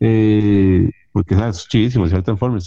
Eh, 0.00 0.90
porque, 1.12 1.34
¿sabes? 1.34 1.68
Chivísimo, 1.68 2.06
¿cierto? 2.08 2.24
Transformers 2.24 2.66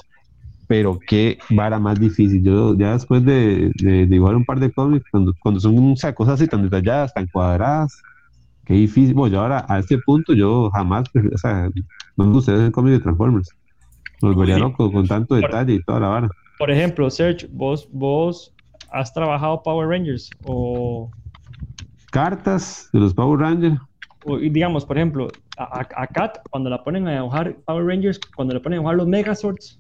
pero 0.68 1.00
qué 1.08 1.38
vara 1.50 1.80
más 1.80 2.00
difícil. 2.00 2.44
Yo 2.44 2.76
ya 2.78 2.94
después 2.94 3.24
de, 3.24 3.72
dibujar 4.08 4.36
un 4.36 4.46
par 4.46 4.60
de 4.60 4.72
cómics, 4.72 5.06
cuando, 5.12 5.34
cuando 5.42 5.60
son 5.60 5.92
o 5.92 5.96
sea, 5.96 6.14
cosas 6.14 6.36
así 6.36 6.48
tan 6.48 6.64
detalladas, 6.64 7.14
tan 7.14 7.28
cuadradas, 7.28 8.02
qué 8.66 8.74
difícil. 8.74 9.14
Bueno, 9.14 9.34
yo 9.34 9.42
ahora 9.42 9.66
a 9.68 9.80
este 9.80 9.98
punto 10.00 10.34
yo 10.34 10.70
jamás, 10.72 11.06
o 11.34 11.38
sea, 11.38 11.70
no 12.18 12.26
me 12.26 12.34
gustaría 12.34 12.62
hacer 12.62 12.72
cómics 12.72 12.98
de 12.98 13.04
Transformers. 13.04 13.50
Me 14.22 14.30
volvería 14.30 14.58
loco 14.58 14.92
con 14.92 15.08
tanto 15.08 15.36
detalle 15.36 15.74
y 15.74 15.84
toda 15.84 16.00
la 16.00 16.08
vara. 16.08 16.30
Por 16.58 16.72
ejemplo, 16.72 17.10
Serge, 17.10 17.48
vos, 17.52 17.88
vos 17.92 18.54
has 18.92 19.14
trabajado 19.14 19.62
Power 19.62 19.90
Rangers 19.90 20.30
o... 20.46 21.12
Cartas 22.12 22.90
de 22.94 23.00
los 23.00 23.14
Power 23.14 23.40
Rangers. 23.40 23.78
O, 24.24 24.38
digamos, 24.38 24.86
por 24.86 24.98
ejemplo, 24.98 25.28
a, 25.58 25.86
a, 25.96 26.08
Kat, 26.08 26.40
cuando 26.50 26.70
la 26.70 26.82
ponen 26.82 27.08
a 27.08 27.16
dibujar 27.16 27.58
Power 27.66 27.86
Rangers, 27.86 28.20
cuando 28.36 28.54
le 28.54 28.62
ponen 28.62 28.78
a 28.78 28.80
dibujar 28.80 28.96
los 28.96 29.08
Megazords, 29.08 29.80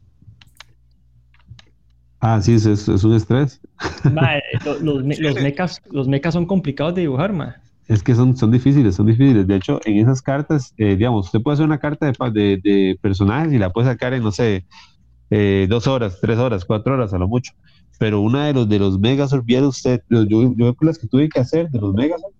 Ah, 2.20 2.42
sí, 2.42 2.54
es, 2.54 2.66
es 2.66 3.04
un 3.04 3.14
estrés. 3.14 3.62
los, 4.82 4.82
los, 4.82 5.36
mecas, 5.42 5.82
los 5.92 6.08
mecas 6.08 6.34
son 6.34 6.46
complicados 6.46 6.96
de 6.96 7.02
dibujar, 7.02 7.34
ma. 7.34 7.56
Es 7.88 8.02
que 8.02 8.16
son, 8.16 8.36
son 8.36 8.52
difíciles, 8.52 8.96
son 8.96 9.06
difíciles. 9.06 9.46
De 9.46 9.56
hecho, 9.56 9.80
en 9.86 9.98
esas 9.98 10.22
cartas, 10.22 10.74
eh, 10.78 10.96
digamos, 10.96 11.28
usted 11.28 11.42
puede 11.42 11.54
hacer 11.56 11.66
una 11.66 11.78
carta 11.78 12.12
de, 12.32 12.60
de, 12.64 12.98
personajes 13.00 13.54
y 13.54 13.60
la 13.60 13.72
puede 13.72 13.88
sacar 13.88 14.14
en, 14.14 14.24
no 14.24 14.32
sé, 14.32 14.66
eh, 15.30 15.68
dos 15.70 15.86
horas, 15.86 16.18
tres 16.20 16.40
horas, 16.40 16.66
cuatro 16.66 16.96
horas 16.96 17.14
a 17.14 17.20
lo 17.20 17.28
mucho. 17.28 17.54
Pero 18.00 18.22
una 18.22 18.48
de 18.48 18.54
los 18.54 18.68
de 18.68 18.80
los 18.80 19.00
Megazord, 19.00 19.46
viera 19.46 19.68
usted, 19.68 20.02
yo, 20.10 20.24
yo 20.56 20.76
las 20.82 20.98
que 20.98 21.08
tuve 21.08 21.30
que 21.30 21.40
hacer 21.40 21.70
de 21.70 21.80
los 21.80 21.94
Megazord, 21.94 22.34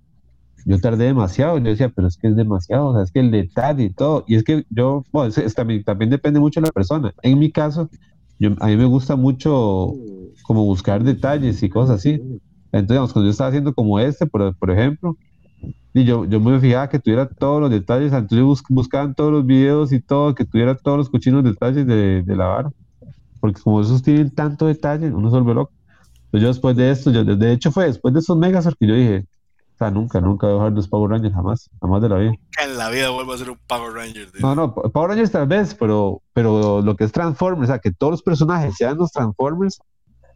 yo 0.66 0.80
tardé 0.80 1.06
demasiado. 1.06 1.60
Yo 1.60 1.66
decía, 1.66 1.90
pero 1.90 2.08
es 2.08 2.18
que 2.18 2.28
es 2.28 2.36
demasiado, 2.36 2.88
o 2.88 2.94
sea, 2.94 3.04
es 3.04 3.12
que 3.12 3.20
el 3.20 3.30
detalle 3.30 3.84
y 3.84 3.90
todo. 3.92 4.26
Y 4.28 4.36
es 4.36 4.44
que 4.44 4.66
yo, 4.70 5.06
bueno, 5.12 5.32
también, 5.56 5.84
también 5.84 6.10
depende 6.10 6.40
mucho 6.40 6.60
de 6.60 6.68
la 6.68 6.72
persona. 6.72 7.14
En 7.22 7.38
mi 7.38 7.52
caso, 7.52 7.90
a 8.60 8.68
mí 8.68 8.78
me 8.78 8.86
gusta 8.86 9.16
mucho 9.16 9.94
como 10.44 10.66
buscar 10.66 11.04
detalles 11.04 11.64
y 11.64 11.70
cosas 11.70 11.98
así. 11.98 12.22
Entonces, 12.72 13.14
cuando 13.14 13.28
yo 13.28 13.32
estaba 13.32 13.50
haciendo 13.50 13.74
como 13.74 14.00
este, 14.00 14.26
por, 14.28 14.56
por 14.58 14.72
ejemplo, 14.72 15.18
y 15.94 16.06
yo, 16.06 16.26
yo 16.26 16.40
me 16.42 16.60
fijaba 16.60 16.90
que 16.90 17.00
tuviera 17.00 17.30
todos 17.30 17.62
los 17.62 17.72
detalles, 17.72 18.14
entonces 18.14 18.40
yo 18.40 18.56
buscaba 18.70 19.14
todos 19.14 19.32
los 19.32 19.46
videos 19.46 19.92
y 19.94 20.02
todo, 20.02 20.36
que 20.36 20.46
tuviera 20.46 20.76
todos 20.78 20.98
los 20.98 21.10
cochinos 21.10 21.44
detalles 21.44 21.88
de, 21.88 22.24
de 22.24 22.36
la 22.36 22.48
vara. 22.48 22.72
Porque 23.40 23.62
como 23.62 23.82
esos 23.82 24.02
tienen 24.04 24.32
tanto 24.34 24.68
detalle, 24.68 25.12
uno 25.14 25.30
se 25.30 25.38
vuelve 25.38 25.54
loco. 25.56 25.74
Entonces 26.26 26.42
yo 26.44 26.48
después 26.50 26.76
de 26.78 26.92
esto, 26.92 27.12
yo, 27.12 27.24
de 27.26 27.54
hecho 27.54 27.72
fue 27.72 27.86
después 27.88 28.14
de 28.14 28.20
esos 28.22 28.38
megas 28.38 28.68
que 28.80 28.88
yo 28.88 28.96
dije, 28.96 29.26
o 29.76 29.78
sea, 29.78 29.92
nunca, 29.92 30.22
nunca 30.22 30.48
voy 30.48 30.56
a 30.56 30.58
dejar 30.60 30.72
los 30.72 30.88
Power 30.88 31.12
Rangers, 31.12 31.36
jamás, 31.36 31.70
jamás 31.82 32.02
de 32.02 32.08
la 32.08 32.18
vida. 32.18 32.34
En 32.64 32.78
la 32.78 32.90
vida 32.90 33.10
vuelvo 33.10 33.34
a 33.34 33.38
ser 33.38 33.50
un 33.50 33.60
Power 33.68 33.92
Ranger. 33.92 34.30
No, 34.40 34.56
no, 34.56 34.74
Power 34.74 35.10
Rangers 35.10 35.32
tal 35.32 35.48
vez, 35.48 35.76
pero, 35.76 36.22
pero 36.32 36.82
lo 36.82 36.96
que 36.96 37.04
es 37.04 37.12
Transformers, 37.12 37.70
o 37.70 37.74
sea, 37.74 37.80
que 37.80 37.92
todos 37.92 38.12
los 38.12 38.24
personajes 38.24 38.76
sean 38.78 38.98
los 38.98 39.12
Transformers, 39.12 39.80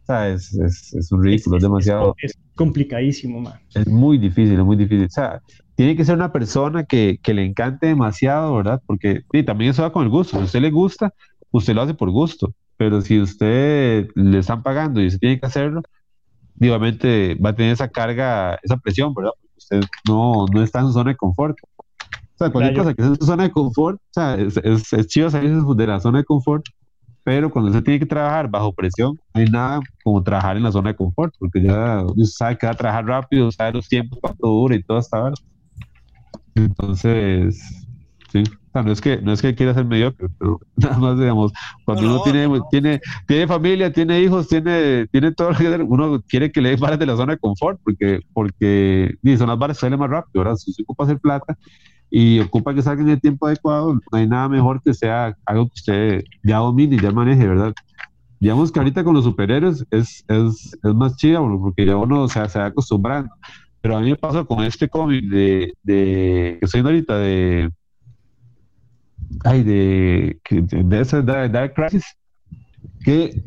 o 0.02 0.06
sea, 0.06 0.28
es, 0.28 0.52
es, 0.52 0.92
es 0.92 1.10
un 1.10 1.22
ridículo, 1.22 1.56
es, 1.56 1.62
demasiado. 1.62 2.14
Es, 2.20 2.36
complicadísimo, 2.54 3.40
man. 3.40 3.58
Es 3.74 3.86
muy 3.86 4.18
difícil, 4.18 4.58
es 4.58 4.64
muy 4.64 4.76
difícil. 4.76 5.06
O 5.06 5.10
sea, 5.10 5.40
tiene 5.74 5.96
que 5.96 6.04
ser 6.04 6.16
una 6.16 6.32
persona 6.32 6.84
que, 6.84 7.18
que 7.22 7.32
le 7.32 7.42
encante 7.42 7.86
demasiado, 7.86 8.56
¿verdad? 8.56 8.82
Porque 8.84 9.22
sí, 9.32 9.42
también 9.42 9.70
eso 9.70 9.80
va 9.80 9.92
con 9.92 10.02
el 10.02 10.10
gusto. 10.10 10.36
Si 10.36 10.42
a 10.42 10.44
usted 10.44 10.60
le 10.60 10.70
gusta, 10.70 11.14
usted 11.50 11.74
lo 11.74 11.80
hace 11.80 11.94
por 11.94 12.10
gusto. 12.10 12.52
Pero 12.76 13.00
si 13.00 13.18
usted 13.18 14.08
le 14.14 14.38
están 14.38 14.62
pagando 14.62 15.00
y 15.00 15.06
usted 15.06 15.18
tiene 15.18 15.40
que 15.40 15.46
hacerlo, 15.46 15.82
obviamente 16.68 17.34
va 17.34 17.50
a 17.50 17.54
tener 17.54 17.72
esa 17.72 17.88
carga, 17.88 18.58
esa 18.62 18.76
presión, 18.76 19.14
¿verdad? 19.14 19.32
Porque 19.40 19.54
usted 19.56 19.80
no, 20.08 20.46
no 20.52 20.62
está 20.62 20.80
en 20.80 20.86
su 20.86 20.92
zona 20.92 21.10
de 21.10 21.16
confort. 21.16 21.56
O 21.62 22.38
sea, 22.38 22.50
cualquier 22.50 22.76
cosa 22.76 22.94
que 22.94 23.02
sea 23.02 23.10
en 23.10 23.18
su 23.18 23.26
zona 23.26 23.42
de 23.44 23.50
confort, 23.50 23.96
o 23.96 24.12
sea, 24.12 24.34
es, 24.34 24.56
es, 24.58 24.92
es 24.92 25.06
chido 25.06 25.30
salir 25.30 25.62
de 25.62 25.86
la 25.86 26.00
zona 26.00 26.18
de 26.18 26.24
confort, 26.24 26.64
pero 27.22 27.50
cuando 27.50 27.70
usted 27.70 27.84
tiene 27.84 28.00
que 28.00 28.06
trabajar 28.06 28.48
bajo 28.48 28.72
presión, 28.72 29.18
no 29.34 29.40
hay 29.40 29.46
nada 29.46 29.80
como 30.02 30.22
trabajar 30.22 30.56
en 30.56 30.62
la 30.62 30.72
zona 30.72 30.90
de 30.90 30.96
confort, 30.96 31.34
porque 31.38 31.62
ya 31.62 32.02
usted 32.04 32.24
sabe 32.24 32.58
que 32.58 32.66
va 32.66 32.72
a 32.72 32.76
trabajar 32.76 33.04
rápido, 33.06 33.50
sabe 33.52 33.72
los 33.72 33.88
tiempos, 33.88 34.18
cuánto 34.20 34.46
dura 34.46 34.74
y 34.74 34.82
todo 34.82 34.98
hasta 34.98 35.18
ahora. 35.18 35.34
Entonces, 36.54 37.79
sí 38.32 38.42
no 38.74 38.92
es 38.92 39.00
que 39.00 39.20
no 39.20 39.32
es 39.32 39.42
que 39.42 39.54
quiera 39.54 39.74
ser 39.74 39.84
mediocre, 39.84 40.28
pero 40.38 40.60
nada 40.76 40.98
más 40.98 41.18
digamos, 41.18 41.52
cuando 41.84 42.06
uno 42.06 42.22
tiene, 42.22 42.48
tiene, 42.70 43.00
tiene 43.26 43.46
familia, 43.46 43.92
tiene 43.92 44.20
hijos, 44.20 44.48
tiene, 44.48 45.06
tiene 45.08 45.32
todo 45.32 45.50
lo 45.50 45.56
que 45.56 45.68
uno 45.82 46.22
quiere 46.28 46.52
que 46.52 46.60
le 46.60 46.70
den 46.70 46.80
varas 46.80 46.98
de 46.98 47.06
la 47.06 47.16
zona 47.16 47.34
de 47.34 47.38
confort, 47.38 47.80
porque, 47.82 48.20
porque 48.32 49.16
son 49.38 49.48
las 49.48 49.68
que 49.68 49.74
salen 49.74 49.98
más 49.98 50.10
rápido, 50.10 50.44
¿verdad? 50.44 50.56
Si 50.56 50.72
se 50.72 50.82
ocupa 50.82 51.04
hacer 51.04 51.18
plata 51.18 51.56
y 52.10 52.40
ocupa 52.40 52.74
que 52.74 52.82
salga 52.82 53.02
en 53.02 53.10
el 53.10 53.20
tiempo 53.20 53.46
adecuado, 53.46 53.94
no 53.94 54.18
hay 54.18 54.26
nada 54.26 54.48
mejor 54.48 54.82
que 54.82 54.94
sea 54.94 55.36
algo 55.44 55.66
que 55.66 55.74
usted 55.74 56.24
ya 56.42 56.58
domine 56.58 56.96
y 56.96 57.00
ya 57.00 57.10
maneje, 57.10 57.46
¿verdad? 57.46 57.74
Digamos 58.38 58.72
que 58.72 58.78
ahorita 58.78 59.04
con 59.04 59.14
los 59.14 59.24
superhéroes 59.24 59.84
es, 59.90 60.24
es, 60.28 60.78
es 60.82 60.94
más 60.94 61.16
chido, 61.16 61.46
porque 61.60 61.84
ya 61.84 61.96
uno 61.96 62.26
se 62.26 62.40
va 62.40 62.66
acostumbrando. 62.66 63.30
Pero 63.82 63.96
a 63.96 64.00
mí 64.00 64.10
me 64.10 64.16
pasa 64.16 64.44
con 64.44 64.62
este 64.62 64.88
cómic 64.88 65.24
de, 65.24 65.74
de 65.82 66.56
que 66.58 66.64
estoy 66.66 66.80
ahorita 66.80 67.18
de 67.18 67.70
ay, 69.44 69.62
de, 69.62 70.40
de, 70.50 71.00
esa 71.00 71.22
Dark 71.22 71.74
Crisis, 71.74 72.04
que 73.04 73.42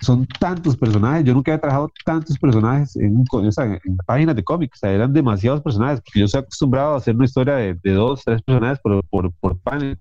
son 0.00 0.26
tantos 0.26 0.76
personajes, 0.76 1.24
yo 1.24 1.34
nunca 1.34 1.54
he 1.54 1.58
trabajado 1.58 1.92
tantos 2.04 2.36
personajes 2.38 2.96
en, 2.96 3.24
en, 3.24 3.96
páginas 4.04 4.34
de 4.34 4.42
cómics, 4.42 4.78
o 4.78 4.80
sea, 4.80 4.92
eran 4.92 5.12
demasiados 5.12 5.62
personajes, 5.62 6.00
porque 6.00 6.20
yo 6.20 6.28
soy 6.28 6.40
acostumbrado 6.40 6.94
a 6.94 6.96
hacer 6.96 7.14
una 7.14 7.24
historia 7.24 7.54
de, 7.54 7.74
de 7.74 7.92
dos, 7.92 8.22
tres 8.24 8.42
personajes 8.42 8.80
por, 8.80 9.04
por, 9.08 9.32
por, 9.34 9.58
panel, 9.60 9.96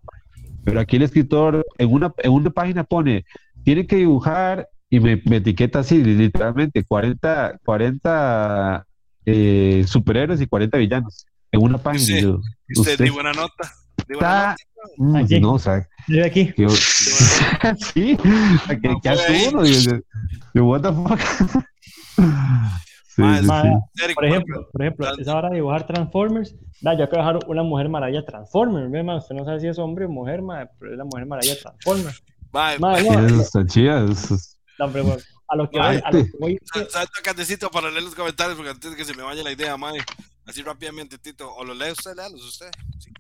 pero 0.64 0.80
aquí 0.80 0.96
el 0.96 1.04
escritor 1.04 1.66
en 1.78 1.92
una, 1.92 2.14
en 2.18 2.32
una 2.32 2.50
página 2.50 2.84
pone, 2.84 3.26
tiene 3.64 3.86
que 3.86 3.98
dibujar 3.98 4.68
y 4.90 5.00
me, 5.00 5.14
etiqueta 5.14 5.80
así, 5.80 6.04
literalmente, 6.04 6.84
40, 6.84 7.60
40 7.64 8.86
eh, 9.26 9.86
superhéroes 9.88 10.42
y 10.42 10.48
40 10.48 10.78
villanos 10.78 11.26
en 11.52 11.64
una 11.64 11.78
página. 11.78 12.38
usted, 12.76 13.00
di 13.00 13.10
buena 13.10 13.32
nota. 13.32 13.72
Está, 14.10 14.56
mm, 14.98 15.42
no, 15.42 15.54
o 15.54 15.60
sea, 15.60 15.88
de 16.08 16.26
aquí. 16.26 16.54
sí, 17.94 18.18
que, 18.18 18.96
que 19.02 19.10
hace 19.10 19.50
uno. 19.50 19.64
Yo, 20.54 20.66
what 20.66 20.82
the 20.82 20.92
fuck. 20.92 21.20
Sí, 23.14 23.24
sí, 23.42 24.14
Por 24.16 24.26
ejemplo, 24.26 24.70
por 24.72 24.82
ejemplo, 24.82 25.14
esa 25.18 25.36
hora 25.36 25.50
de 25.50 25.56
dibujar 25.56 25.86
Transformers, 25.86 26.56
da, 26.80 26.94
yo 26.94 27.10
quiero 27.10 27.26
dejar 27.26 27.40
una 27.48 27.62
mujer 27.62 27.90
maravilla 27.90 28.26
Transformers, 28.26 28.88
usted 28.88 29.36
no 29.36 29.44
sabe 29.44 29.60
si 29.60 29.68
es 29.68 29.78
hombre 29.80 30.06
o 30.06 30.10
mujer, 30.10 30.42
pero 30.80 30.94
es 30.94 30.98
la 30.98 31.04
mujer 31.04 31.26
maravilla 31.26 31.56
Transformers. 31.62 32.24
Bye, 32.54 32.80
no, 32.80 33.42
está 33.42 33.66
chida. 33.66 34.00
a 34.00 34.06
lo 34.86 34.94
que 34.94 35.02
voy, 35.02 35.18
a 35.50 35.58
lo 35.58 35.70
que 35.70 36.32
voy 36.40 36.58
para 37.70 37.90
leer 37.90 38.04
los 38.04 38.16
comentarios 38.16 38.56
porque 38.56 38.72
antes 38.72 38.92
de 38.92 38.98
que 38.98 39.04
se 39.04 39.14
me 39.14 39.24
vaya 39.24 39.44
la 39.44 39.52
idea, 39.52 39.76
mae. 39.76 40.00
Así 40.46 40.64
rápidamente, 40.64 41.18
Tito. 41.18 41.54
O 41.54 41.64
lo 41.64 41.74
lee 41.74 41.92
usted, 41.92 42.16
léalos 42.16 42.44
usted. 42.44 42.70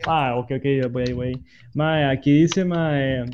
ah, 0.07 0.35
ok, 0.35 0.51
ok, 0.57 0.91
voy 0.91 1.03
ahí, 1.03 1.13
voy 1.13 1.45
Mae, 1.73 2.05
aquí 2.05 2.41
dice, 2.41 2.65
mae, 2.65 3.25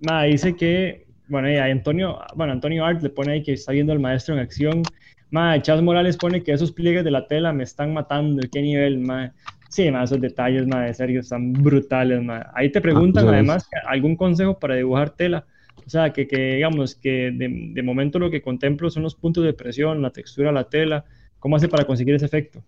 mae, 0.00 0.30
dice 0.30 0.56
que, 0.56 1.06
bueno, 1.28 1.48
Antonio, 1.62 2.18
bueno, 2.34 2.52
Antonio 2.52 2.84
Art 2.84 3.02
le 3.02 3.10
pone 3.10 3.32
ahí 3.32 3.42
que 3.42 3.52
está 3.52 3.72
viendo 3.72 3.92
al 3.92 4.00
maestro 4.00 4.34
en 4.34 4.40
acción. 4.40 4.82
Mae, 5.30 5.62
Chas 5.62 5.82
Morales 5.82 6.16
pone 6.16 6.42
que 6.42 6.52
esos 6.52 6.72
pliegues 6.72 7.04
de 7.04 7.10
la 7.10 7.26
tela 7.26 7.52
me 7.52 7.64
están 7.64 7.92
matando. 7.92 8.42
¿Qué 8.50 8.60
nivel, 8.60 8.98
mae? 8.98 9.32
Sí, 9.68 9.90
mae, 9.90 10.04
esos 10.04 10.20
detalles, 10.20 10.66
mae, 10.66 10.88
de 10.88 10.94
serio, 10.94 11.20
están 11.20 11.52
brutales, 11.52 12.22
mae. 12.22 12.42
Ahí 12.54 12.72
te 12.72 12.80
preguntan, 12.80 13.28
ah, 13.28 13.32
además, 13.32 13.68
algún 13.86 14.16
consejo 14.16 14.58
para 14.58 14.74
dibujar 14.74 15.10
tela. 15.10 15.46
O 15.86 15.90
sea, 15.90 16.12
que, 16.12 16.26
que 16.26 16.56
digamos 16.56 16.96
que 16.96 17.30
de, 17.32 17.70
de, 17.72 17.82
momento 17.82 18.18
lo 18.18 18.30
que 18.30 18.42
contemplo 18.42 18.90
son 18.90 19.04
los 19.04 19.14
puntos 19.14 19.44
de 19.44 19.54
presión, 19.54 20.02
la 20.02 20.10
textura 20.10 20.48
de 20.48 20.54
la 20.54 20.68
tela. 20.68 21.04
¿Cómo 21.38 21.56
hace 21.56 21.68
para 21.68 21.84
conseguir 21.84 22.14
ese 22.14 22.26
efecto? 22.26 22.62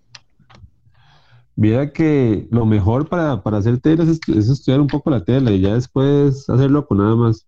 Mira 1.60 1.92
que 1.92 2.48
lo 2.50 2.64
mejor 2.64 3.06
para, 3.06 3.42
para 3.42 3.58
hacer 3.58 3.78
telas 3.80 4.08
es, 4.08 4.18
estudiar 4.48 4.80
un 4.80 4.86
poco 4.86 5.10
la 5.10 5.22
tela 5.22 5.50
y 5.52 5.60
ya 5.60 5.74
después 5.74 6.48
hacerlo 6.48 6.86
con 6.86 6.96
nada 6.96 7.14
más. 7.16 7.46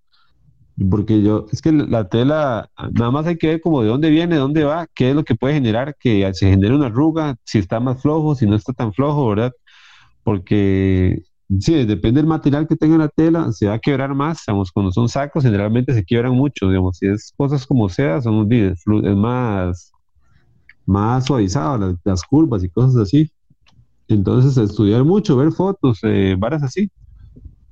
Porque 0.91 1.23
yo, 1.23 1.47
es 1.51 1.63
que 1.63 1.73
la 1.73 2.11
tela, 2.11 2.71
nada 2.93 3.11
más 3.11 3.27
hay 3.27 3.39
que 3.39 3.47
ver 3.47 3.63
como 3.63 3.81
de 3.83 3.89
dónde 3.89 4.11
viene, 4.11 4.35
de 4.35 4.41
dónde 4.43 4.65
va, 4.65 4.87
qué 4.95 5.11
es 5.11 5.17
lo 5.17 5.25
que 5.25 5.35
puede 5.35 5.55
generar, 5.55 5.97
que 5.99 6.31
se 6.35 6.51
genere 6.51 6.75
una 6.75 6.89
arruga, 6.89 7.37
si 7.45 7.59
está 7.59 7.81
más 7.81 8.03
flojo, 8.03 8.35
si 8.35 8.47
no 8.47 8.55
está 8.55 8.75
tan 8.75 8.93
flojo, 8.93 9.29
¿verdad? 9.31 9.53
Porque 10.25 11.23
sí, 11.61 11.87
depende 11.87 12.21
del 12.21 12.29
material 12.29 12.69
que 12.69 12.77
tenga 12.77 12.99
la 12.99 13.09
tela, 13.09 13.51
se 13.53 13.69
va 13.69 13.75
a 13.75 13.79
quebrar 13.79 14.15
más, 14.15 14.43
digamos, 14.47 14.73
cuando 14.73 14.93
son 14.93 15.09
sacos 15.09 15.43
generalmente 15.45 15.95
se 15.95 16.05
quiebran 16.05 16.35
mucho, 16.35 16.69
digamos, 16.69 16.99
si 16.99 17.07
es 17.07 17.33
cosas 17.35 17.67
como 17.67 17.89
sea, 17.89 18.21
son 18.21 18.47
es 18.53 18.85
más, 19.17 19.91
más 20.85 21.25
suavizado, 21.25 21.79
las, 21.79 21.97
las 22.05 22.23
curvas 22.25 22.63
y 22.63 22.69
cosas 22.69 22.97
así. 22.97 23.31
Entonces, 24.09 24.57
estudiar 24.57 25.05
mucho, 25.05 25.37
ver 25.37 25.53
fotos, 25.53 26.01
eh, 26.03 26.37
varas 26.39 26.63
así. 26.63 26.91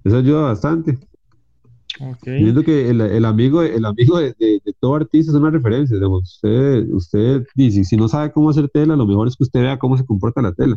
Eso 0.04 0.16
ayuda 0.16 0.42
bastante. 0.42 0.98
Okay. 2.00 2.42
Viendo 2.42 2.62
que 2.62 2.88
el, 2.88 3.24
amigo, 3.26 3.62
el 3.62 3.84
amigo 3.84 4.18
de, 4.18 4.34
todo 4.80 4.94
artista 4.94 5.32
es 5.32 5.36
una 5.36 5.50
referencia. 5.50 5.98
usted, 6.08 6.88
usted 6.92 7.46
dice, 7.54 7.84
si 7.84 7.96
no 7.96 8.08
sabe 8.08 8.32
cómo 8.32 8.50
hacer 8.50 8.68
tela, 8.68 8.96
lo 8.96 9.06
mejor 9.06 9.28
es 9.28 9.36
que 9.36 9.44
usted 9.44 9.60
vea 9.60 9.78
cómo 9.78 9.98
se 9.98 10.06
comporta 10.06 10.40
la 10.40 10.52
tela. 10.52 10.76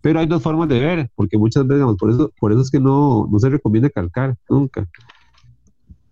Pero 0.00 0.18
hay 0.18 0.26
dos 0.26 0.42
formas 0.42 0.68
de 0.68 0.80
ver, 0.80 1.10
porque 1.14 1.38
muchas 1.38 1.66
veces, 1.66 1.86
por 1.98 2.10
eso, 2.10 2.32
por 2.40 2.52
eso 2.52 2.60
es 2.62 2.70
que 2.70 2.80
no, 2.80 3.28
no 3.30 3.38
se 3.38 3.48
recomienda 3.48 3.90
calcar 3.90 4.36
nunca. 4.48 4.88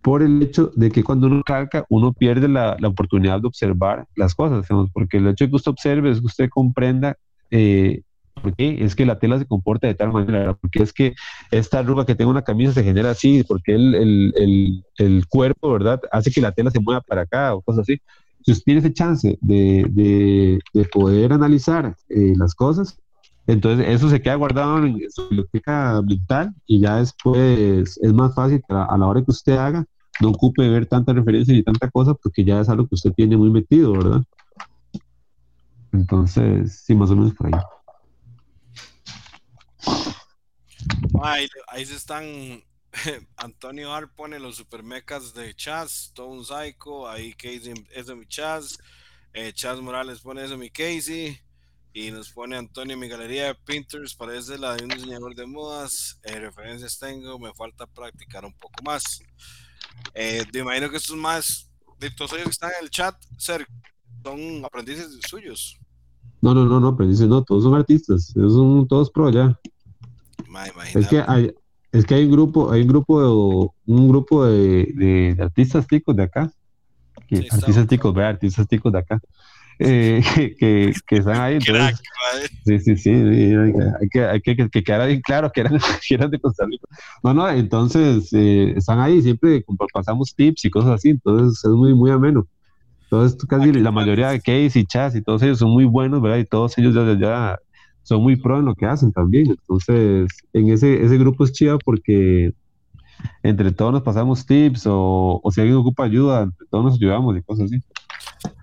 Por 0.03 0.23
el 0.23 0.43
hecho 0.43 0.71
de 0.77 0.91
que 0.91 1.03
cuando 1.03 1.27
uno 1.27 1.43
calca, 1.45 1.85
uno 1.89 2.13
pierde 2.13 2.47
la, 2.47 2.77
la 2.79 2.89
oportunidad 2.89 3.41
de 3.41 3.49
observar 3.49 4.07
las 4.15 4.35
cosas, 4.35 4.67
porque 4.93 5.17
el 5.17 5.27
hecho 5.29 5.45
de 5.45 5.51
que 5.51 5.57
usted 5.57 5.71
observe 5.73 6.11
es 6.11 6.21
que 6.21 6.27
usted 6.27 6.49
comprenda 6.49 7.17
eh, 7.51 8.03
¿Por 8.41 8.55
qué? 8.55 8.85
Es 8.85 8.95
que 8.95 9.07
la 9.07 9.19
tela 9.19 9.39
se 9.39 9.47
comporta 9.47 9.87
de 9.87 9.95
tal 9.95 10.13
manera, 10.13 10.55
porque 10.55 10.83
es 10.83 10.93
que 10.93 11.15
esta 11.51 11.79
arruga 11.79 12.05
que 12.05 12.15
tengo 12.15 12.33
en 12.33 12.37
la 12.37 12.43
camisa 12.45 12.73
se 12.73 12.85
genera 12.85 13.11
así, 13.11 13.45
porque 13.45 13.75
el, 13.75 13.95
el, 13.95 14.85
el, 14.99 15.27
cuerpo, 15.29 15.73
¿verdad? 15.73 16.01
Hace 16.13 16.31
que 16.31 16.41
la 16.41 16.53
tela 16.53 16.71
se 16.71 16.81
mueva 16.81 17.01
para 17.01 17.23
acá 17.23 17.55
o 17.55 17.63
cosas 17.63 17.83
así. 17.83 18.01
Si 18.45 18.53
usted 18.53 18.65
tiene 18.65 18.81
ese 18.81 18.93
chance 18.93 19.39
de, 19.41 19.87
de, 19.91 20.59
de 20.75 20.85
poder 20.87 21.33
analizar 21.33 21.97
eh, 22.11 22.35
las 22.37 22.55
cosas, 22.55 22.99
entonces 23.47 23.87
eso 23.89 24.11
se 24.11 24.21
queda 24.21 24.35
guardado 24.35 24.85
en 24.85 24.99
su 25.11 25.29
biblioteca 25.29 26.03
mental 26.03 26.55
y 26.67 26.81
ya 26.81 26.97
después 26.97 27.99
es 28.03 28.13
más 28.13 28.35
fácil 28.35 28.63
a, 28.69 28.85
a 28.85 28.99
la 28.99 29.07
hora 29.07 29.23
que 29.23 29.31
usted 29.31 29.57
haga, 29.57 29.85
no 30.21 30.31
ocupe 30.31 30.69
ver 30.69 30.87
tanta 30.87 31.13
referencia 31.13 31.55
y 31.55 31.63
tanta 31.63 31.91
cosa, 31.91 32.15
porque 32.15 32.45
ya 32.45 32.61
es 32.61 32.69
algo 32.69 32.87
que 32.87 32.95
usted 32.95 33.13
tiene 33.13 33.37
muy 33.37 33.51
metido, 33.51 33.93
¿verdad? 33.93 34.23
Entonces, 35.93 36.83
sí, 36.85 36.95
más 36.95 37.11
o 37.11 37.17
menos 37.17 37.35
por 37.35 37.47
ahí. 37.47 37.61
Ahí, 41.23 41.49
ahí 41.69 41.87
se 41.87 41.97
están. 41.97 42.63
Antonio 43.37 43.93
Ar 43.93 44.15
pone 44.15 44.39
los 44.39 44.57
supermecas 44.57 45.35
de 45.35 45.55
Chaz, 45.55 46.13
todo 46.15 46.29
un 46.29 46.45
psycho. 46.45 47.09
Ahí 47.09 47.33
Casey 47.33 47.75
es 47.93 48.07
de 48.07 48.15
mi 48.15 48.27
Chaz. 48.27 48.79
Eh, 49.33 49.53
Chaz 49.53 49.81
Morales 49.81 50.21
pone 50.21 50.45
eso 50.45 50.57
mi 50.57 50.71
Casey. 50.71 51.39
Y 51.93 52.11
nos 52.11 52.31
pone 52.31 52.57
Antonio, 52.57 52.97
mi 52.97 53.09
galería 53.09 53.47
de 53.47 53.55
Pinters 53.55 54.17
parece 54.17 54.59
la 54.59 54.75
de 54.75 54.85
un 54.85 54.91
diseñador 54.91 55.35
de 55.35 55.47
modas. 55.47 56.19
Eh, 56.25 56.41
referencias 56.41 56.99
tengo, 56.99 57.39
me 57.39 57.53
falta 57.55 57.87
practicar 57.87 58.45
un 58.45 58.55
poco 58.55 58.83
más. 58.85 59.21
Eh, 60.13 60.45
me 60.53 60.61
imagino 60.61 60.91
que 60.91 60.97
estos 60.97 61.17
más, 61.17 61.71
de 62.01 62.11
todos 62.11 62.33
ellos 62.33 62.45
que 62.45 62.51
están 62.51 62.71
en 62.79 62.85
el 62.85 62.91
chat, 62.91 63.15
ser, 63.39 63.67
son 64.25 64.65
aprendices 64.65 65.21
suyos. 65.29 65.79
No, 66.41 66.53
no, 66.53 66.65
no, 66.65 66.81
no, 66.81 66.89
aprendices 66.89 67.29
no, 67.29 67.45
todos 67.45 67.63
son 67.63 67.75
artistas, 67.75 68.33
son 68.35 68.89
todos 68.89 69.11
pro 69.11 69.31
ya 69.31 69.57
es 70.95 71.09
que 71.09 71.23
hay, 71.27 71.55
es 71.93 72.05
que 72.05 72.15
hay 72.15 72.25
un 72.25 72.33
grupo, 72.33 72.73
hay 72.73 72.83
un 72.83 72.89
grupo 72.89 73.21
de, 73.21 73.93
un 73.93 74.09
grupo 74.09 74.47
de, 74.47 75.37
artistas 75.41 75.87
ticos 75.87 76.17
de 76.17 76.25
acá. 76.25 76.51
artistas 77.51 77.87
ticos, 77.87 78.15
ve, 78.15 78.25
artistas 78.25 78.67
ticos 78.67 78.93
de 78.93 78.99
acá. 78.99 79.21
Eh, 79.79 80.23
que, 80.59 80.93
que, 81.07 81.17
están 81.17 81.41
ahí. 81.41 81.55
Entonces, 81.55 82.01
sí, 82.65 82.79
sí, 82.79 82.97
sí, 82.97 83.11
hay 83.11 84.09
que, 84.09 84.25
hay 84.25 84.41
que, 84.41 84.57
que 84.69 84.85
quedara 84.85 85.07
bien 85.07 85.21
claro 85.21 85.51
que 85.51 85.61
eran, 85.61 85.79
que 86.09 86.15
eran 86.15 86.31
de 86.31 86.39
Costa 86.39 86.65
Rica. 86.67 86.87
No, 87.23 87.35
no, 87.35 87.49
entonces 87.49 88.33
eh, 88.33 88.75
están 88.77 89.01
ahí, 89.01 89.23
siempre 89.23 89.65
pasamos 89.93 90.35
tips 90.35 90.65
y 90.65 90.71
cosas 90.71 90.93
así, 90.93 91.11
entonces 91.11 91.65
es 91.65 91.71
muy, 91.71 91.95
muy 91.95 92.11
ameno. 92.11 92.47
Entonces, 93.05 93.39
casi 93.47 93.73
la 93.73 93.93
mayoría 93.93 94.31
de 94.31 94.41
Case 94.41 94.81
y 94.81 94.87
Chas 94.87 95.15
y 95.15 95.23
todos 95.23 95.43
ellos 95.43 95.59
son 95.59 95.71
muy 95.71 95.85
buenos, 95.85 96.21
¿verdad? 96.21 96.39
Y 96.39 96.45
todos 96.45 96.77
ellos 96.79 96.95
ya, 96.95 97.17
ya 97.19 97.59
son 98.05 98.23
muy 98.23 98.37
pro 98.37 98.59
en 98.59 98.67
lo 98.67 98.75
que 98.75 98.87
hacen 98.87 99.13
también. 99.13 99.49
Entonces, 99.51 100.29
en 100.53 100.69
ese, 100.69 101.03
ese 101.05 101.19
grupo 101.19 101.45
es 101.45 101.53
chido 101.53 101.79
porque 101.85 102.55
entre 103.43 103.73
todos 103.73 103.93
nos 103.93 104.03
pasamos 104.03 104.47
tips 104.47 104.87
o, 104.87 105.41
o 105.43 105.51
si 105.51 105.61
alguien 105.61 105.79
ocupa 105.79 106.05
ayuda, 106.05 106.43
entre 106.43 106.67
todos 106.69 106.85
nos 106.85 106.95
ayudamos 106.95 107.37
y 107.37 107.43
cosas 107.43 107.67
así. 107.67 107.83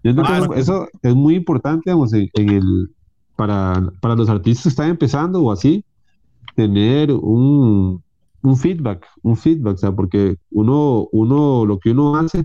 Yo 0.03 0.15
creo 0.15 0.49
que 0.49 0.59
eso 0.59 0.87
es 1.01 1.15
muy 1.15 1.35
importante, 1.35 1.83
digamos, 1.85 2.13
en, 2.13 2.29
el, 2.33 2.91
para, 3.35 3.91
para, 3.99 4.15
los 4.15 4.29
artistas 4.29 4.63
que 4.63 4.69
están 4.69 4.89
empezando 4.89 5.43
o 5.43 5.51
así, 5.51 5.83
tener 6.55 7.11
un, 7.11 8.03
un 8.41 8.57
feedback, 8.57 9.05
un 9.23 9.35
feedback, 9.35 9.75
o 9.75 9.77
sea, 9.77 9.91
porque 9.91 10.37
uno, 10.51 11.07
uno, 11.11 11.65
lo 11.65 11.79
que 11.79 11.91
uno 11.91 12.15
hace, 12.15 12.43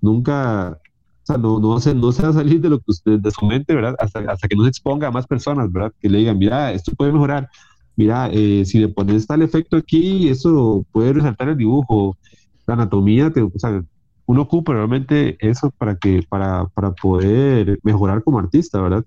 nunca, 0.00 0.78
o 1.24 1.26
sea, 1.26 1.38
no, 1.38 1.58
no, 1.58 1.80
se, 1.80 1.94
no 1.94 2.12
se 2.12 2.22
va 2.22 2.28
a 2.28 2.32
salir 2.34 2.60
de 2.60 2.68
lo 2.68 2.78
que 2.78 2.84
usted, 2.88 3.18
de 3.18 3.30
su 3.30 3.46
mente, 3.46 3.74
¿verdad? 3.74 3.96
Hasta, 3.98 4.20
hasta 4.30 4.46
que 4.46 4.56
no 4.56 4.62
se 4.64 4.68
exponga 4.68 5.08
a 5.08 5.10
más 5.10 5.26
personas, 5.26 5.72
¿verdad? 5.72 5.90
Que 5.98 6.10
le 6.10 6.18
digan, 6.18 6.36
mira, 6.36 6.70
esto 6.72 6.92
puede 6.94 7.12
mejorar. 7.12 7.48
Mira, 7.96 8.28
eh, 8.30 8.64
si 8.66 8.78
le 8.78 8.88
pones 8.88 9.26
tal 9.26 9.40
efecto 9.40 9.78
aquí, 9.78 10.28
eso 10.28 10.84
puede 10.92 11.14
resaltar 11.14 11.48
el 11.48 11.56
dibujo, 11.56 12.18
la 12.66 12.74
anatomía, 12.74 13.32
te, 13.32 13.40
o 13.40 13.50
sea, 13.56 13.82
uno 14.26 14.42
ocupa 14.42 14.74
realmente 14.74 15.36
eso 15.40 15.70
para 15.78 15.96
que, 15.96 16.22
para, 16.28 16.66
para 16.74 16.92
poder 16.92 17.78
mejorar 17.82 18.22
como 18.22 18.38
artista, 18.38 18.82
¿verdad? 18.82 19.04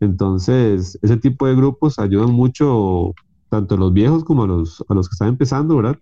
Entonces, 0.00 0.98
ese 1.00 1.16
tipo 1.16 1.46
de 1.46 1.54
grupos 1.54 1.98
ayudan 1.98 2.32
mucho, 2.32 3.14
tanto 3.48 3.76
a 3.76 3.78
los 3.78 3.94
viejos 3.94 4.24
como 4.24 4.44
a 4.44 4.46
los, 4.46 4.84
a 4.88 4.94
los 4.94 5.08
que 5.08 5.14
están 5.14 5.28
empezando, 5.28 5.76
¿verdad? 5.76 5.98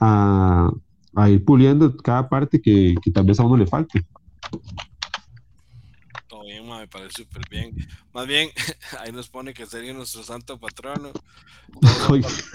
A, 0.00 0.70
a 1.14 1.30
ir 1.30 1.44
puliendo 1.44 1.94
cada 1.98 2.28
parte 2.30 2.60
que, 2.62 2.94
que 3.02 3.10
tal 3.10 3.24
vez 3.26 3.38
a 3.40 3.44
uno 3.44 3.58
le 3.58 3.66
falte. 3.66 4.02
Todo 6.28 6.44
bien, 6.44 6.68
me 6.68 6.86
parece 6.86 7.22
súper 7.22 7.42
bien. 7.48 7.74
Más 8.12 8.26
bien, 8.26 8.50
ahí 9.00 9.12
nos 9.12 9.28
pone 9.28 9.54
que 9.54 9.64
sería 9.66 9.94
nuestro 9.94 10.22
santo 10.22 10.58
patrono. 10.58 11.10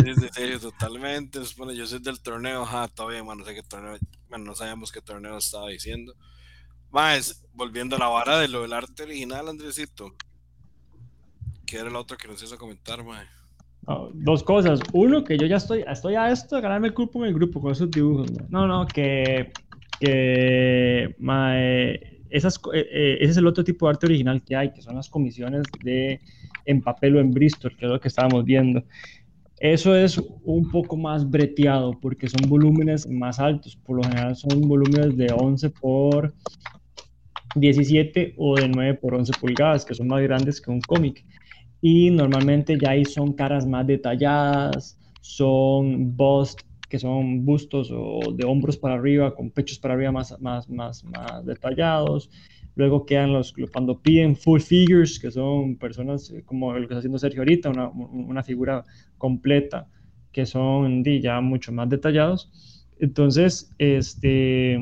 Es 0.06 0.18
de 0.18 0.30
serio 0.30 0.60
totalmente. 0.60 1.40
Nos 1.40 1.54
pone, 1.54 1.76
yo 1.76 1.88
soy 1.88 2.00
del 2.00 2.22
torneo. 2.22 2.64
Ajá, 2.64 2.88
todo 2.88 3.08
bien, 3.08 3.26
no 3.26 3.44
sé 3.44 3.56
qué 3.56 3.64
torneo. 3.64 3.98
Bueno, 4.30 4.46
no 4.46 4.56
sabíamos 4.56 4.92
qué 4.92 5.02
torneo 5.02 5.38
estaba 5.38 5.70
diciendo. 5.70 6.14
Más, 6.92 7.44
volviendo 7.54 7.96
a 7.96 8.00
la 8.00 8.08
vara 8.08 8.38
de 8.40 8.48
lo 8.48 8.62
del 8.62 8.74
arte 8.74 9.04
original, 9.04 9.48
Andresito. 9.48 10.14
¿Qué 11.66 11.78
era 11.78 11.90
el 11.90 11.96
otro 11.96 12.18
que 12.18 12.28
nos 12.28 12.42
hizo 12.44 12.58
comentar, 12.58 13.04
mae? 13.04 13.26
dos 14.14 14.44
cosas. 14.44 14.80
Uno, 14.94 15.24
que 15.24 15.38
yo 15.38 15.46
ya 15.46 15.58
estoy, 15.58 15.84
estoy 15.88 16.16
a 16.16 16.32
esto 16.32 16.56
de 16.56 16.62
ganarme 16.62 16.88
el 16.88 16.94
cupo 16.94 17.24
en 17.24 17.30
el 17.30 17.34
grupo 17.34 17.62
con 17.62 17.72
esos 17.72 17.90
dibujos. 17.92 18.32
No, 18.50 18.68
no, 18.68 18.86
que 18.86 19.52
que 20.04 21.16
esas, 22.30 22.60
eh, 22.74 22.88
eh, 22.91 23.18
ese 23.22 23.32
es 23.32 23.38
el 23.38 23.47
otro 23.47 23.64
tipo 23.64 23.86
de 23.86 23.91
arte 23.91 24.06
original 24.08 24.43
que 24.43 24.56
hay, 24.56 24.74
que 24.74 24.82
son 24.82 24.95
las 24.95 25.10
comisiones 25.10 25.64
de 25.84 26.20
en 26.66 26.82
papel 26.82 27.16
o 27.16 27.20
en 27.20 27.32
Bristol, 27.32 27.76
que 27.78 27.86
es 27.86 27.91
lo 27.91 27.99
que 27.99 28.08
estábamos 28.08 28.43
viendo. 28.43 28.84
Eso 29.60 29.95
es 29.95 30.18
un 30.43 30.70
poco 30.72 30.97
más 30.97 31.30
breteado 31.30 31.97
porque 32.01 32.28
son 32.28 32.49
volúmenes 32.49 33.08
más 33.08 33.39
altos. 33.39 33.78
Por 33.78 33.97
lo 33.97 34.04
general 34.04 34.36
son 34.36 34.62
volúmenes 34.62 35.16
de 35.16 35.32
11 35.32 35.70
por 35.70 36.34
17 37.56 38.34
o 38.38 38.56
de 38.56 38.68
9 38.68 38.95
por 38.95 39.16
11 39.16 39.32
pulgadas, 39.39 39.86
que 39.86 39.93
son 39.93 40.08
más 40.08 40.22
grandes 40.22 40.60
que 40.60 40.72
un 40.72 40.82
cómic. 40.82 41.24
Y 41.82 42.10
normalmente 42.12 42.78
ya 42.78 42.91
ahí 42.91 43.06
son 43.06 43.34
caras 43.34 43.66
más 43.66 43.86
detalladas, 43.88 44.97
son 45.22 46.16
bust, 46.16 46.62
que 46.94 47.00
son 47.00 47.44
bustos 47.44 47.89
o 47.91 48.20
de 48.36 48.46
hombros 48.46 48.78
para 48.78 48.94
arriba, 48.94 49.34
con 49.34 49.50
pechos 49.50 49.80
para 49.80 49.96
arriba 49.96 50.12
más, 50.12 50.39
más, 50.39 50.70
más, 50.70 51.04
más 51.04 51.44
detallados. 51.44 52.30
Luego 52.76 53.04
quedan 53.04 53.34
los, 53.34 53.52
cuando 53.72 54.00
piden 54.00 54.36
full 54.36 54.60
figures, 54.60 55.18
que 55.18 55.32
son 55.32 55.76
personas 55.78 56.30
eh, 56.30 56.44
como 56.46 56.72
lo 56.72 56.82
que 56.82 56.94
está 56.94 56.98
haciendo 56.98 57.18
Sergio 57.18 57.41
ahorita, 57.41 57.72
una, 57.72 57.89
una 57.89 58.44
figura 58.44 58.86
completa, 59.18 59.88
que 60.32 60.46
son 60.46 61.04
ya 61.04 61.41
mucho 61.41 61.72
más 61.72 61.89
detallados. 61.89 62.52
Entonces, 63.00 63.74
este, 63.80 64.76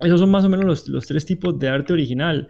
esos 0.00 0.18
son 0.18 0.30
más 0.30 0.46
o 0.46 0.48
menos 0.48 0.64
los, 0.64 0.88
los, 0.88 1.06
tres 1.06 1.26
tipos 1.26 1.58
de 1.58 1.68
arte 1.68 1.92
original. 1.92 2.48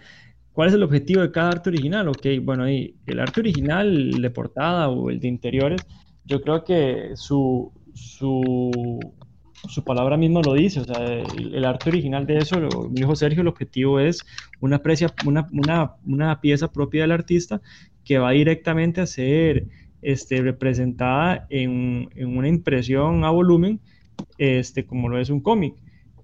¿Cuál 0.52 0.68
es 0.68 0.74
el 0.74 0.84
objetivo 0.84 1.22
de 1.22 1.32
cada 1.32 1.50
arte 1.50 1.70
original? 1.70 2.06
Ok, 2.06 2.26
bueno, 2.42 2.62
ahí 2.62 2.94
el 3.06 3.18
arte 3.18 3.40
original 3.40 4.12
de 4.12 4.30
portada 4.30 4.88
o 4.88 5.10
el 5.10 5.18
de 5.18 5.26
interiores, 5.26 5.84
yo 6.24 6.42
creo 6.42 6.62
que 6.62 7.12
su, 7.14 7.72
su, 7.98 9.00
su 9.52 9.84
palabra 9.84 10.16
misma 10.16 10.40
lo 10.44 10.54
dice, 10.54 10.80
o 10.80 10.84
sea, 10.84 11.04
el, 11.04 11.64
arte 11.64 11.90
original 11.90 12.26
de 12.26 12.38
eso, 12.38 12.60
lo 12.60 12.88
dijo 12.90 13.16
Sergio, 13.16 13.42
el 13.42 13.48
objetivo 13.48 14.00
es 14.00 14.24
una, 14.60 14.76
aprecia, 14.76 15.12
una, 15.26 15.46
una, 15.52 15.94
una, 16.06 16.40
pieza 16.40 16.72
propia 16.72 17.02
del 17.02 17.12
artista 17.12 17.60
que 18.04 18.18
va 18.18 18.30
directamente 18.30 19.00
a 19.00 19.06
ser 19.06 19.66
este, 20.02 20.40
representada 20.40 21.46
en, 21.50 22.08
en, 22.14 22.36
una 22.36 22.48
impresión 22.48 23.24
a 23.24 23.30
volumen, 23.30 23.80
este, 24.38 24.86
como 24.86 25.08
lo 25.08 25.18
es 25.18 25.30
un 25.30 25.40
cómic. 25.40 25.74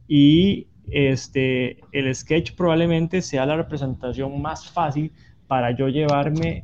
Y 0.06 0.68
este, 0.90 1.80
el 1.92 2.14
sketch 2.14 2.52
probablemente 2.54 3.22
sea 3.22 3.46
la 3.46 3.56
representación 3.56 4.40
más 4.40 4.70
fácil 4.70 5.12
para 5.46 5.76
yo 5.76 5.88
llevarme 5.88 6.62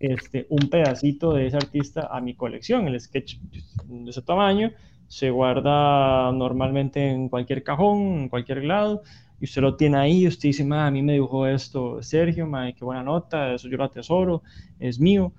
este, 0.00 0.46
un 0.48 0.68
pedacito 0.70 1.32
de 1.32 1.46
ese 1.46 1.56
artista 1.56 2.08
a 2.10 2.20
mi 2.20 2.34
colección. 2.34 2.86
El 2.88 3.00
sketch 3.00 3.38
de 3.84 4.10
ese 4.10 4.22
tamaño 4.22 4.72
se 5.08 5.30
guarda 5.30 6.30
normalmente 6.32 7.10
en 7.10 7.28
cualquier 7.28 7.62
cajón, 7.62 8.20
en 8.20 8.28
cualquier 8.28 8.64
lado, 8.64 9.02
y 9.40 9.44
usted 9.44 9.62
lo 9.62 9.76
tiene 9.76 9.96
ahí, 9.96 10.26
usted 10.26 10.48
dice, 10.48 10.66
a 10.70 10.90
mí 10.90 11.02
me 11.02 11.14
dibujó 11.14 11.46
esto 11.46 12.02
Sergio, 12.02 12.46
ma, 12.46 12.72
qué 12.72 12.84
buena 12.84 13.02
nota, 13.02 13.54
eso 13.54 13.68
yo 13.68 13.76
lo 13.76 13.84
atesoro, 13.84 14.42
es 14.78 15.00
mío. 15.00 15.32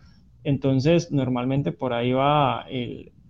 Entonces, 0.43 1.11
normalmente 1.11 1.71
por 1.71 1.93
ahí 1.93 2.13
va 2.13 2.65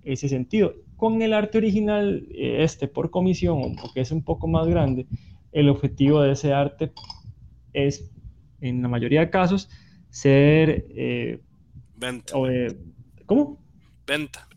ese 0.03 0.29
sentido. 0.29 0.73
Con 0.95 1.21
el 1.21 1.33
arte 1.33 1.57
original, 1.57 2.27
eh, 2.31 2.63
este 2.63 2.87
por 2.87 3.09
comisión, 3.09 3.75
porque 3.81 4.01
es 4.01 4.11
un 4.11 4.23
poco 4.23 4.47
más 4.47 4.67
grande, 4.67 5.07
el 5.51 5.69
objetivo 5.69 6.21
de 6.21 6.33
ese 6.33 6.53
arte 6.53 6.91
es, 7.73 8.11
en 8.61 8.81
la 8.81 8.87
mayoría 8.87 9.21
de 9.21 9.29
casos, 9.29 9.69
ser... 10.09 10.85
Eh, 10.89 11.39
Venta. 11.95 12.33
¿Cómo? 13.25 13.57
Venta. 14.07 14.49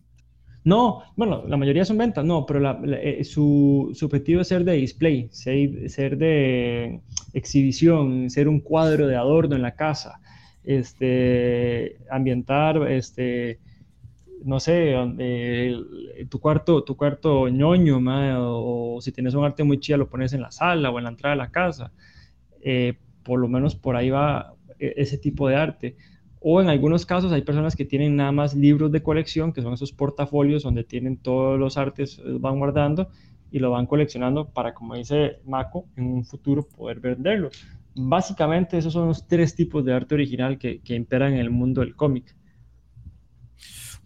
No, 0.64 1.02
bueno, 1.16 1.42
la 1.48 1.56
mayoría 1.56 1.84
son 1.84 1.98
ventas, 1.98 2.24
no, 2.24 2.46
pero 2.46 2.84
eh, 2.86 3.24
su, 3.24 3.92
objetivo 4.00 4.42
es 4.42 4.48
ser 4.48 4.64
de 4.64 4.74
display, 4.74 5.28
ser, 5.32 6.16
de 6.16 7.00
exhibición, 7.32 8.30
ser 8.30 8.46
un 8.46 8.60
cuadro 8.60 9.08
de 9.08 9.16
adorno 9.16 9.56
en 9.56 9.62
la 9.62 9.74
casa, 9.74 10.20
este, 10.62 11.96
ambientar, 12.08 12.88
este, 12.92 13.58
no 14.44 14.60
sé, 14.60 14.94
tu 16.28 16.38
cuarto, 16.38 16.84
tu 16.84 16.96
cuarto 16.96 17.48
ñoño, 17.48 18.00
o, 18.38 19.00
si 19.00 19.10
tienes 19.10 19.34
un 19.34 19.44
arte 19.44 19.64
muy 19.64 19.80
chido 19.80 19.98
lo 19.98 20.08
pones 20.08 20.32
en 20.32 20.42
la 20.42 20.52
sala 20.52 20.90
o 20.90 20.98
en 20.98 21.04
la 21.04 21.10
entrada 21.10 21.34
de 21.34 21.42
la 21.42 21.50
casa. 21.50 21.92
Eh, 22.60 22.94
por 23.24 23.40
lo 23.40 23.48
menos 23.48 23.74
por 23.74 23.96
ahí 23.96 24.10
va 24.10 24.54
ese 24.96 25.18
tipo 25.18 25.48
de 25.48 25.56
arte. 25.56 25.96
O 26.40 26.60
en 26.60 26.68
algunos 26.68 27.06
casos 27.06 27.32
hay 27.32 27.42
personas 27.42 27.76
que 27.76 27.84
tienen 27.84 28.16
nada 28.16 28.32
más 28.32 28.54
libros 28.54 28.90
de 28.90 29.02
colección, 29.02 29.52
que 29.52 29.62
son 29.62 29.74
esos 29.74 29.92
portafolios 29.92 30.64
donde 30.64 30.82
tienen 30.82 31.16
todos 31.16 31.58
los 31.58 31.76
artes, 31.76 32.20
van 32.24 32.58
guardando 32.58 33.10
y 33.52 33.58
lo 33.60 33.70
van 33.70 33.86
coleccionando 33.86 34.48
para, 34.48 34.74
como 34.74 34.96
dice 34.96 35.38
Mako, 35.44 35.86
en 35.96 36.06
un 36.06 36.24
futuro 36.24 36.66
poder 36.66 36.98
venderlo. 37.00 37.50
Básicamente 37.94 38.78
esos 38.78 38.92
son 38.92 39.08
los 39.08 39.28
tres 39.28 39.54
tipos 39.54 39.84
de 39.84 39.92
arte 39.92 40.14
original 40.14 40.58
que, 40.58 40.80
que 40.80 40.94
imperan 40.94 41.34
en 41.34 41.40
el 41.40 41.50
mundo 41.50 41.82
del 41.82 41.94
cómic. 41.94 42.34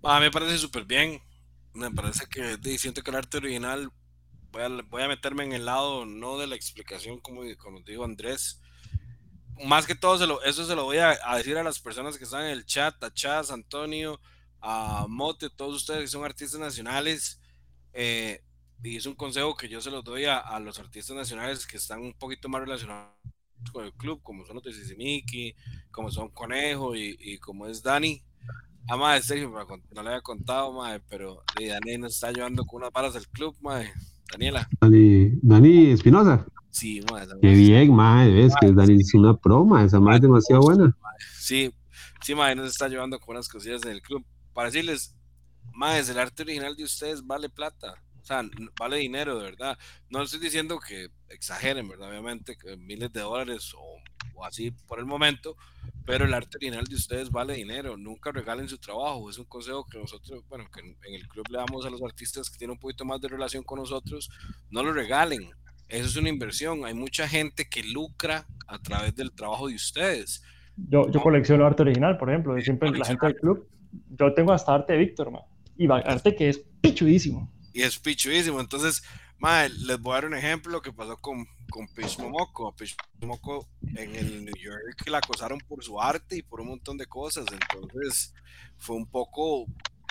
A 0.03 0.19
mí 0.21 0.27
me 0.27 0.31
parece 0.31 0.59
súper 0.59 0.85
bien. 0.85 1.21
Me 1.75 1.91
parece 1.91 2.27
que 2.27 2.59
siento 2.79 3.03
que 3.03 3.11
el 3.11 3.17
arte 3.17 3.39
original, 3.39 3.91
voy 4.51 4.63
a, 4.63 4.69
voy 4.89 5.03
a 5.03 5.09
meterme 5.09 5.45
en 5.45 5.53
el 5.53 5.67
lado 5.67 6.07
no 6.07 6.39
de 6.39 6.47
la 6.47 6.55
explicación, 6.55 7.21
como, 7.21 7.43
como 7.59 7.81
digo 7.81 8.05
Andrés, 8.05 8.63
más 9.65 9.87
que 9.87 9.95
todo, 9.95 10.43
eso 10.43 10.67
se 10.67 10.75
lo 10.75 10.85
voy 10.85 10.99
a, 10.99 11.17
decir 11.37 11.57
a 11.57 11.63
las 11.63 11.81
personas 11.81 12.19
que 12.19 12.25
están 12.25 12.45
en 12.45 12.51
el 12.51 12.67
chat, 12.67 13.03
a 13.03 13.13
Chaz, 13.13 13.51
Antonio, 13.51 14.21
a 14.61 15.07
Mote, 15.09 15.49
todos 15.51 15.77
ustedes 15.77 16.03
que 16.03 16.09
son 16.09 16.25
artistas 16.25 16.61
nacionales. 16.61 17.41
Eh, 17.93 18.43
y 18.83 18.97
es 18.97 19.07
un 19.07 19.15
consejo 19.15 19.57
que 19.57 19.69
yo 19.69 19.81
se 19.81 19.91
los 19.91 20.05
doy 20.05 20.27
a, 20.27 20.59
los 20.61 20.79
artistas 20.79 21.17
nacionales 21.17 21.67
que 21.67 21.79
están 21.79 22.01
un 22.01 22.13
poquito 22.15 22.49
más 22.49 22.61
relacionados 22.61 23.15
con 23.73 23.85
el 23.85 23.93
club, 23.95 24.21
como 24.23 24.45
son 24.45 24.57
los 24.57 24.65
de 24.65 24.75
Sisimiki, 24.75 25.55
como 25.91 26.11
son 26.11 26.29
Conejo 26.29 26.95
y, 26.95 27.39
como 27.39 27.67
es 27.67 27.83
Dani. 27.83 28.23
Ah, 28.89 28.97
madre, 28.97 29.23
Sergio, 29.23 29.51
no 29.51 30.03
le 30.03 30.09
había 30.09 30.21
contado, 30.21 30.73
madre, 30.73 31.03
pero 31.09 31.43
Dani 31.59 31.99
nos 31.99 32.15
está 32.15 32.31
llevando 32.31 32.65
con 32.65 32.83
unas 32.83 32.93
balas 32.93 33.15
del 33.15 33.27
club, 33.29 33.57
madre. 33.61 33.93
Daniela. 34.31 34.69
Dani, 34.81 35.31
Dani 35.43 35.91
Espinosa. 35.93 36.47
Sí, 36.77 37.01
Qué 37.41 37.55
bien, 37.55 37.95
madre, 37.95 38.35
ves 38.35 38.53
que 38.61 38.71
Dani 38.71 39.01
es 39.01 39.15
una 39.15 39.35
proma, 39.35 39.83
esa 39.83 39.99
madre 39.99 40.17
es 40.17 40.23
demasiado 40.23 40.61
buena. 40.61 40.95
Sí, 41.39 41.73
sí, 42.21 42.35
madre, 42.35 42.57
nos 42.57 42.69
está 42.69 42.87
llevando 42.87 43.19
con 43.19 43.35
unas 43.35 43.49
cosillas 43.49 43.83
en 43.85 43.93
el 43.93 44.03
club. 44.03 44.23
Para 44.53 44.69
decirles, 44.69 45.17
madre, 45.73 46.01
el 46.01 46.19
arte 46.19 46.43
original 46.43 46.77
de 46.77 46.85
ustedes 46.85 47.27
vale 47.27 47.49
plata. 47.49 47.95
O 48.21 48.25
sea, 48.27 48.43
vale 48.79 48.99
dinero, 48.99 49.39
de 49.39 49.45
verdad. 49.45 49.79
No 50.11 50.21
estoy 50.21 50.39
diciendo 50.39 50.79
que 50.79 51.09
exageren, 51.31 51.89
¿verdad? 51.89 52.11
Obviamente, 52.11 52.59
que 52.59 52.77
miles 52.77 53.11
de 53.11 53.21
dólares 53.21 53.73
o, 53.75 54.45
así 54.45 54.71
por 54.71 54.99
el 54.99 55.07
momento, 55.07 55.57
pero 56.05 56.27
el 56.27 56.35
arte 56.35 56.59
original 56.59 56.85
de 56.85 56.95
ustedes 56.95 57.31
vale 57.31 57.55
dinero. 57.55 57.97
Nunca 57.97 58.33
regalen 58.33 58.69
su 58.69 58.77
trabajo. 58.77 59.31
Es 59.31 59.39
un 59.39 59.47
consejo 59.47 59.87
que 59.87 59.99
nosotros, 59.99 60.45
bueno, 60.51 60.67
que 60.71 60.81
en 60.81 61.15
el 61.15 61.27
club 61.27 61.47
le 61.49 61.57
damos 61.57 61.87
a 61.87 61.91
los 61.91 62.03
artistas 62.03 62.51
que 62.51 62.59
tienen 62.59 62.73
un 62.73 62.81
poquito 62.81 63.07
más 63.07 63.19
de 63.19 63.29
relación 63.29 63.63
con 63.63 63.79
nosotros. 63.79 64.29
No 64.69 64.83
lo 64.83 64.93
regalen 64.93 65.49
eso 65.89 66.07
es 66.07 66.17
una 66.17 66.29
inversión. 66.29 66.85
Hay 66.85 66.95
mucha 66.95 67.29
gente 67.29 67.69
que 67.69 67.83
lucra 67.83 68.47
a 68.67 68.79
través 68.79 69.15
del 69.15 69.33
trabajo 69.33 69.69
de 69.69 69.75
ustedes. 69.75 70.43
Yo, 70.77 71.11
yo 71.11 71.21
colecciono 71.21 71.65
arte 71.65 71.83
original, 71.83 72.19
por 72.19 72.31
ejemplo. 72.31 72.61
siempre 72.61 72.91
la 72.91 73.05
gente 73.05 73.27
del 73.27 73.37
club. 73.37 73.69
Yo 74.11 74.35
tengo 74.35 74.53
hasta 74.53 74.75
arte 74.75 74.93
de 74.93 74.99
Víctor, 74.99 75.31
man. 75.31 75.43
Y 75.77 75.91
arte 75.91 76.35
que 76.35 76.49
es 76.49 76.59
pichudísimo. 76.81 77.51
Y 77.73 77.83
es 77.83 77.99
pichudísimo. 77.99 78.61
Entonces, 78.61 79.03
madre, 79.39 79.71
les 79.87 80.01
voy 80.01 80.13
a 80.13 80.15
dar 80.17 80.27
un 80.27 80.35
ejemplo 80.35 80.83
que 80.83 80.93
pasó 80.93 81.17
con, 81.19 81.47
con 81.71 81.87
Pitch 81.89 82.19
Momoko. 82.19 82.75
Pitch 82.75 82.97
Momoko 83.21 83.69
en 83.95 84.17
el 84.17 84.45
New 84.45 84.57
York 84.57 85.09
la 85.09 85.19
acosaron 85.19 85.59
por 85.69 85.85
su 85.85 86.01
arte 86.01 86.37
y 86.37 86.43
por 86.43 86.61
un 86.61 86.69
montón 86.69 86.97
de 86.97 87.07
cosas. 87.07 87.47
Entonces, 87.53 88.35
fue 88.77 88.97
un 88.97 89.07
poco 89.07 89.67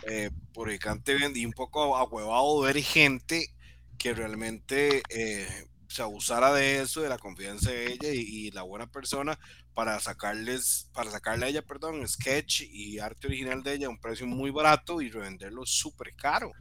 eh, 0.07 0.29
purificante 0.53 1.15
y 1.33 1.45
un 1.45 1.53
poco 1.53 1.95
ahuevado 1.95 2.61
ver 2.61 2.77
gente 2.81 3.54
que 3.97 4.13
realmente 4.13 5.03
eh, 5.09 5.67
se 5.87 6.01
abusara 6.01 6.53
de 6.53 6.81
eso, 6.81 7.01
de 7.01 7.09
la 7.09 7.17
confianza 7.17 7.71
de 7.71 7.93
ella 7.93 8.09
y, 8.11 8.51
la 8.51 8.63
buena 8.63 8.87
persona 8.87 9.39
para 9.73 9.99
sacarles, 9.99 10.89
para 10.93 11.11
sacarle 11.11 11.45
a 11.45 11.49
ella, 11.49 11.61
perdón, 11.61 12.07
sketch 12.07 12.61
y 12.61 12.99
arte 12.99 13.27
original 13.27 13.63
de 13.63 13.73
ella 13.73 13.87
a 13.87 13.89
un 13.89 13.99
precio 13.99 14.25
muy 14.27 14.51
barato 14.51 15.01
y 15.01 15.09
revenderlo 15.09 15.65
súper 15.65 16.15
caro. 16.15 16.51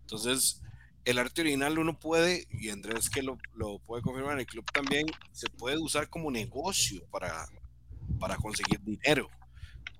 Entonces, 0.00 0.62
el 1.04 1.18
arte 1.18 1.40
original 1.40 1.78
uno 1.78 1.98
puede, 1.98 2.46
y 2.50 2.70
Andrés 2.70 3.08
que 3.10 3.22
lo, 3.22 3.38
puede 3.86 4.02
confirmar 4.02 4.34
en 4.34 4.40
el 4.40 4.46
club 4.46 4.64
también, 4.72 5.06
se 5.32 5.48
puede 5.50 5.78
usar 5.78 6.08
como 6.08 6.30
negocio 6.30 7.04
para, 7.10 7.46
para 8.18 8.36
conseguir 8.36 8.80
dinero 8.82 9.28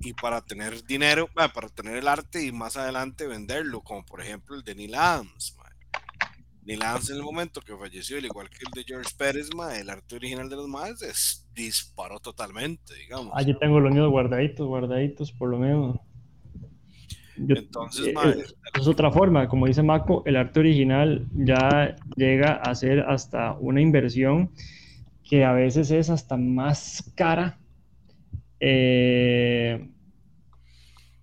y 0.00 0.12
para 0.12 0.40
tener 0.40 0.84
dinero, 0.84 1.28
ah, 1.36 1.52
para 1.52 1.68
tener 1.68 1.96
el 1.96 2.08
arte 2.08 2.44
y 2.44 2.52
más 2.52 2.76
adelante 2.76 3.26
venderlo, 3.26 3.80
como 3.80 4.04
por 4.04 4.20
ejemplo 4.20 4.56
el 4.56 4.62
de 4.62 4.74
Neil 4.74 4.94
Adams. 4.94 5.56
Ni 6.68 6.76
Lance 6.76 7.12
en 7.12 7.18
el 7.18 7.24
momento 7.24 7.62
que 7.62 7.74
falleció, 7.74 8.18
al 8.18 8.26
igual 8.26 8.50
que 8.50 8.58
el 8.58 8.70
de 8.74 8.84
George 8.84 9.10
Pérez, 9.16 9.48
el 9.80 9.88
arte 9.88 10.16
original 10.16 10.50
de 10.50 10.56
los 10.56 10.68
más 10.68 11.46
disparó 11.54 12.20
totalmente, 12.20 12.94
digamos. 12.94 13.32
Allí 13.34 13.58
tengo 13.58 13.80
los 13.80 13.90
míos 13.90 14.10
guardaditos, 14.10 14.66
guardaditos, 14.66 15.32
por 15.32 15.48
lo 15.48 15.58
menos. 15.58 15.96
Entonces, 17.38 18.08
eh, 18.08 18.44
es 18.78 18.86
otra 18.86 19.10
forma, 19.10 19.48
como 19.48 19.66
dice 19.66 19.82
Mako, 19.82 20.22
el 20.26 20.36
arte 20.36 20.60
original 20.60 21.26
ya 21.32 21.96
llega 22.16 22.56
a 22.56 22.74
ser 22.74 23.00
hasta 23.00 23.54
una 23.54 23.80
inversión 23.80 24.50
que 25.24 25.46
a 25.46 25.52
veces 25.52 25.90
es 25.90 26.10
hasta 26.10 26.36
más 26.36 27.10
cara 27.16 27.58
eh, 28.60 29.88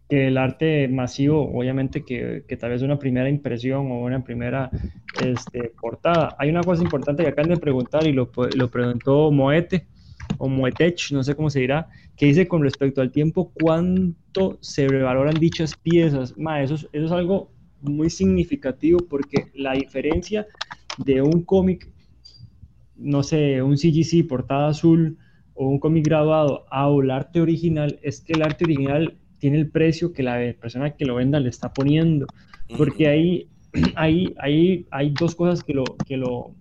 que 0.09 0.27
el 0.27 0.37
arte 0.37 0.87
masivo, 0.87 1.51
obviamente 1.57 2.03
que, 2.03 2.43
que, 2.47 2.57
tal 2.57 2.71
vez 2.71 2.81
una 2.81 2.99
primera 2.99 3.29
impresión 3.29 3.91
o 3.91 4.03
una 4.03 4.23
primera 4.23 4.69
este, 5.21 5.71
portada. 5.81 6.35
Hay 6.37 6.49
una 6.49 6.61
cosa 6.61 6.83
importante 6.83 7.23
que 7.23 7.29
acaban 7.29 7.49
de 7.49 7.57
preguntar 7.57 8.05
y 8.05 8.13
lo, 8.13 8.29
lo 8.55 8.69
preguntó 8.69 9.31
Moete 9.31 9.87
o 10.37 10.47
Moetech, 10.47 11.11
no 11.11 11.23
sé 11.23 11.35
cómo 11.35 11.49
se 11.49 11.61
dirá, 11.61 11.87
que 12.15 12.27
dice 12.27 12.47
con 12.47 12.63
respecto 12.63 13.01
al 13.01 13.11
tiempo 13.11 13.51
cuánto 13.53 14.57
se 14.61 14.87
revaloran 14.87 15.35
dichas 15.35 15.75
piezas. 15.75 16.37
Ma, 16.37 16.61
eso, 16.61 16.75
eso 16.75 16.89
es 16.91 17.11
algo 17.11 17.51
muy 17.81 18.09
significativo 18.09 18.99
porque 19.09 19.47
la 19.53 19.73
diferencia 19.73 20.47
de 20.97 21.21
un 21.21 21.43
cómic, 21.43 21.89
no 22.95 23.23
sé, 23.23 23.61
un 23.61 23.77
CGC 23.77 24.27
portada 24.27 24.69
azul 24.69 25.17
o 25.53 25.67
un 25.67 25.79
cómic 25.79 26.05
graduado 26.05 26.65
a 26.69 26.89
el 26.89 27.11
arte 27.11 27.41
original 27.41 27.99
es 28.01 28.21
que 28.21 28.33
el 28.33 28.41
arte 28.41 28.65
original 28.65 29.17
tiene 29.45 29.59
el 29.59 29.69
precio 29.69 30.11
que 30.11 30.23
la 30.23 30.39
persona 30.59 30.95
que 30.95 31.05
lo 31.05 31.13
venda 31.13 31.39
le 31.39 31.49
está 31.49 31.71
poniendo. 31.71 32.25
Porque 32.79 33.07
ahí, 33.07 33.47
ahí, 33.95 34.33
ahí 34.39 34.87
hay 34.89 35.11
dos 35.11 35.35
cosas 35.35 35.63
que 35.63 35.71
lo, 35.71 35.83
que 36.07 36.17
lo, 36.17 36.55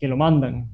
que 0.00 0.08
lo 0.08 0.16
mandan. 0.16 0.70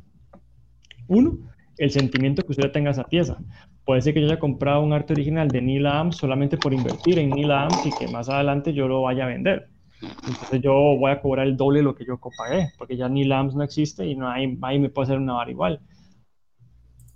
Uno, 1.09 1.37
el 1.77 1.91
sentimiento 1.91 2.43
que 2.43 2.53
usted 2.53 2.73
tenga 2.73 2.93
esa 2.93 3.05
pieza. 3.05 3.37
Puede 3.85 4.01
ser 4.01 4.15
que 4.15 4.23
yo 4.23 4.29
haya 4.29 4.39
comprado 4.39 4.81
un 4.81 4.95
arte 4.95 5.13
original 5.13 5.49
de 5.49 5.61
Neil 5.61 5.87
Adams 5.87 6.17
solamente 6.17 6.57
por 6.57 6.73
invertir 6.73 7.19
en 7.19 7.29
Neil 7.29 7.51
Adams 7.51 7.85
y 7.85 7.91
que 7.91 8.09
más 8.09 8.31
adelante 8.31 8.73
yo 8.73 8.89
lo 8.89 9.03
vaya 9.03 9.25
a 9.25 9.29
vender. 9.29 9.69
Entonces 10.01 10.63
yo 10.63 10.73
voy 10.73 11.11
a 11.11 11.21
cobrar 11.21 11.47
el 11.47 11.59
doble 11.59 11.81
de 11.81 11.85
lo 11.85 11.95
que 11.95 12.07
yo 12.07 12.19
pagué, 12.35 12.73
porque 12.79 12.97
ya 12.97 13.11
Neil 13.11 13.31
Adams 13.31 13.55
no 13.55 13.63
existe 13.63 14.07
y 14.07 14.15
no 14.15 14.27
hay, 14.27 14.57
ahí 14.63 14.79
me 14.79 14.89
puede 14.89 15.05
hacer 15.05 15.19
una 15.19 15.35
vara 15.35 15.51
igual. 15.51 15.81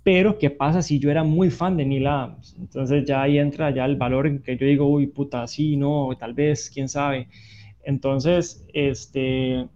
Pero, 0.05 0.37
¿qué 0.37 0.51
pasa 0.51 0.81
si 0.81 0.99
yo 0.99 1.11
era 1.11 1.23
muy 1.25 1.49
fan 1.49 1.77
de 1.77 1.85
Neil 1.85 2.07
Adams? 2.07 2.55
Entonces 2.59 3.05
ya 3.05 3.23
ahí 3.23 3.39
entra 3.39 3.71
ya 3.71 3.85
el 3.85 3.97
valor 3.97 4.27
en 4.27 4.41
que 4.41 4.55
yo 4.55 4.65
digo, 4.67 4.87
uy, 4.87 5.07
puta, 5.07 5.47
sí, 5.47 5.75
no, 5.77 6.15
tal 6.17 6.33
vez, 6.33 6.69
quién 6.73 6.87
sabe. 6.87 7.27
Entonces, 7.83 8.65
este, 8.73 9.67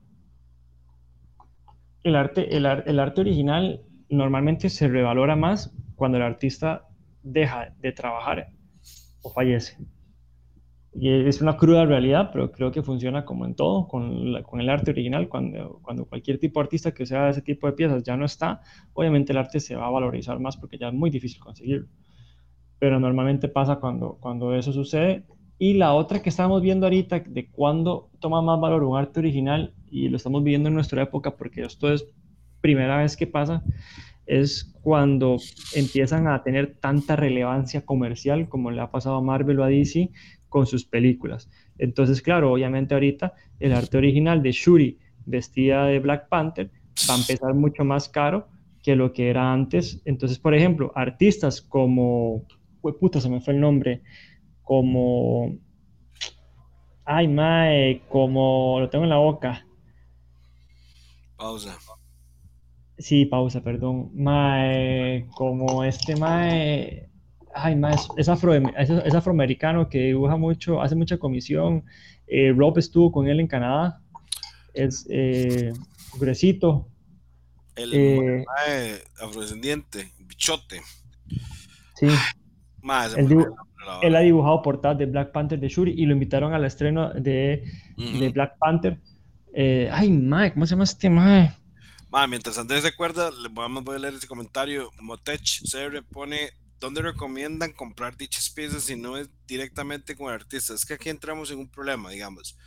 el 2.03 2.15
arte, 2.15 2.55
el, 2.57 2.65
el 2.65 2.99
arte 2.99 3.21
original 3.21 3.81
normalmente 4.09 4.69
se 4.69 4.87
revalora 4.89 5.35
más 5.37 5.73
cuando 5.95 6.17
el 6.17 6.23
artista 6.23 6.87
deja 7.23 7.73
de 7.79 7.91
trabajar 7.93 8.49
o 9.21 9.31
fallece. 9.31 9.77
Y 10.93 11.09
es 11.09 11.41
una 11.41 11.55
cruda 11.55 11.85
realidad, 11.85 12.31
pero 12.33 12.51
creo 12.51 12.71
que 12.71 12.81
funciona 12.81 13.23
como 13.23 13.45
en 13.45 13.53
todo, 13.53 13.87
con, 13.87 14.41
con, 14.43 14.59
el 14.59 14.69
arte 14.69 14.91
original. 14.91 15.29
Cuando, 15.29 15.79
cuando 15.83 16.05
cualquier 16.05 16.39
tipo 16.39 16.59
de 16.59 16.63
artista 16.63 16.93
que 16.93 17.05
sea 17.05 17.25
de 17.25 17.31
ese 17.31 17.41
tipo 17.41 17.67
de 17.67 17.73
piezas 17.73 18.03
ya 18.03 18.17
no 18.17 18.25
está, 18.25 18.61
obviamente 18.93 19.31
el 19.31 19.37
arte 19.37 19.59
se 19.59 19.75
va 19.75 19.85
a 19.85 19.91
valorizar 19.91 20.39
más 20.39 20.57
porque 20.57 20.77
ya 20.77 20.87
es 20.87 20.93
muy 20.93 21.09
difícil 21.09 21.39
conseguirlo. 21.39 21.87
Pero 22.79 22.99
normalmente 22.99 23.49
pasa 23.49 23.75
cuando, 23.75 24.17
cuando 24.19 24.55
eso 24.55 24.73
sucede. 24.73 25.23
Y 25.59 25.73
la 25.73 25.93
otra 25.93 26.21
que 26.21 26.29
estamos 26.29 26.61
viendo 26.61 26.85
ahorita, 26.85 27.19
de 27.19 27.49
cuándo 27.51 28.09
toma 28.19 28.41
más 28.41 28.59
valor 28.59 28.83
un 28.83 28.97
arte 28.97 29.19
original, 29.19 29.73
y 29.91 30.07
lo 30.09 30.17
estamos 30.17 30.43
viendo 30.43 30.69
en 30.69 30.75
nuestra 30.75 31.03
época, 31.03 31.35
porque 31.35 31.63
esto 31.63 31.91
es 31.91 32.05
primera 32.61 32.97
vez 32.97 33.15
que 33.15 33.27
pasa 33.27 33.63
es 34.29 34.75
cuando 34.83 35.37
empiezan 35.73 36.27
a 36.27 36.43
tener 36.43 36.77
tanta 36.79 37.15
relevancia 37.15 37.83
comercial 37.83 38.47
como 38.47 38.69
le 38.69 38.79
ha 38.79 38.91
pasado 38.91 39.15
a 39.15 39.21
Marvel 39.21 39.59
o 39.59 39.63
a 39.63 39.69
DC 39.69 40.11
con 40.49 40.65
sus 40.65 40.85
películas. 40.85 41.49
Entonces, 41.77 42.21
claro, 42.21 42.51
obviamente 42.51 42.93
ahorita 42.93 43.33
el 43.59 43.73
arte 43.73 43.97
original 43.97 44.41
de 44.41 44.51
Shuri 44.51 44.99
vestida 45.25 45.85
de 45.85 45.99
Black 45.99 46.27
Panther 46.27 46.71
va 47.09 47.15
a 47.15 47.17
empezar 47.17 47.53
mucho 47.53 47.85
más 47.85 48.09
caro 48.09 48.47
que 48.83 48.95
lo 48.95 49.13
que 49.13 49.29
era 49.29 49.53
antes. 49.53 50.01
Entonces, 50.05 50.39
por 50.39 50.53
ejemplo, 50.53 50.91
artistas 50.95 51.61
como, 51.61 52.45
puta, 52.99 53.21
se 53.21 53.29
me 53.29 53.41
fue 53.41 53.53
el 53.53 53.59
nombre, 53.59 54.01
como, 54.63 55.57
ay, 57.05 57.27
mae, 57.27 58.01
como, 58.09 58.79
lo 58.79 58.89
tengo 58.89 59.03
en 59.03 59.09
la 59.09 59.17
boca. 59.17 59.65
Pausa. 61.37 61.77
Sí, 62.97 63.25
pausa, 63.25 63.63
perdón. 63.63 64.11
Mae, 64.13 65.27
como 65.35 65.83
este 65.85 66.17
Mae, 66.17 67.08
ay, 67.63 67.75
mae, 67.75 67.95
es, 68.17 68.29
afro, 68.29 68.53
es, 68.53 69.15
afroamericano 69.15 69.89
que 69.89 69.99
dibuja 69.99 70.35
mucho, 70.37 70.81
hace 70.81 70.95
mucha 70.95 71.17
comisión. 71.17 71.85
Eh, 72.27 72.53
Rob 72.55 72.77
estuvo 72.77 73.11
con 73.11 73.27
él 73.27 73.39
en 73.39 73.47
Canadá. 73.47 74.01
Es 74.73 75.07
eh, 75.09 75.73
gruesito. 76.17 76.87
El 77.75 77.93
eh, 77.93 78.45
mae 78.45 79.01
afrodescendiente, 79.21 80.11
bichote. 80.19 80.81
Sí. 81.95 82.07
él, 84.01 84.15
ha 84.15 84.19
dibujado 84.19 84.61
portadas 84.61 84.97
de 84.97 85.05
Black 85.05 85.31
Panther 85.31 85.59
de 85.59 85.69
Shuri 85.69 85.93
y 85.97 86.05
lo 86.05 86.13
invitaron 86.13 86.53
al 86.53 86.65
estreno 86.65 87.13
de, 87.13 87.63
de 87.97 88.29
Black 88.29 88.57
Panther. 88.59 88.99
Eh, 89.53 89.89
ay, 89.91 90.11
mae, 90.11 90.53
¿cómo 90.53 90.65
se 90.65 90.71
llama 90.71 90.83
este 90.83 91.09
mae? 91.09 91.53
mientras 92.27 92.57
Andrés 92.57 92.83
recuerda, 92.83 93.29
le 93.31 93.49
vamos 93.49 93.83
a 93.87 93.97
leer 93.97 94.13
ese 94.13 94.27
comentario. 94.27 94.91
Motech 94.99 95.45
se 95.45 96.01
pone 96.03 96.51
¿dónde 96.79 97.01
recomiendan 97.01 97.73
comprar 97.73 98.15
dichas 98.15 98.49
piezas 98.49 98.83
si 98.83 98.95
no 98.95 99.17
es 99.17 99.29
directamente 99.47 100.15
con 100.15 100.27
el 100.27 100.35
artista? 100.35 100.73
Es 100.73 100.85
que 100.85 100.93
aquí 100.93 101.09
entramos 101.09 101.51
en 101.51 101.59
un 101.59 101.69
problema, 101.69 102.09
digamos. 102.09 102.57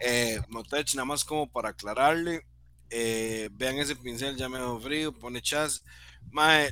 Eh, 0.00 0.40
Motech, 0.48 0.94
nada 0.94 1.04
más 1.04 1.24
como 1.24 1.50
para 1.50 1.70
aclararle, 1.70 2.46
eh, 2.90 3.48
vean 3.52 3.78
ese 3.78 3.96
pincel, 3.96 4.36
ya 4.36 4.48
me 4.48 4.58
he 4.58 4.80
frío, 4.80 5.12
pone 5.12 5.40
chas. 5.40 5.84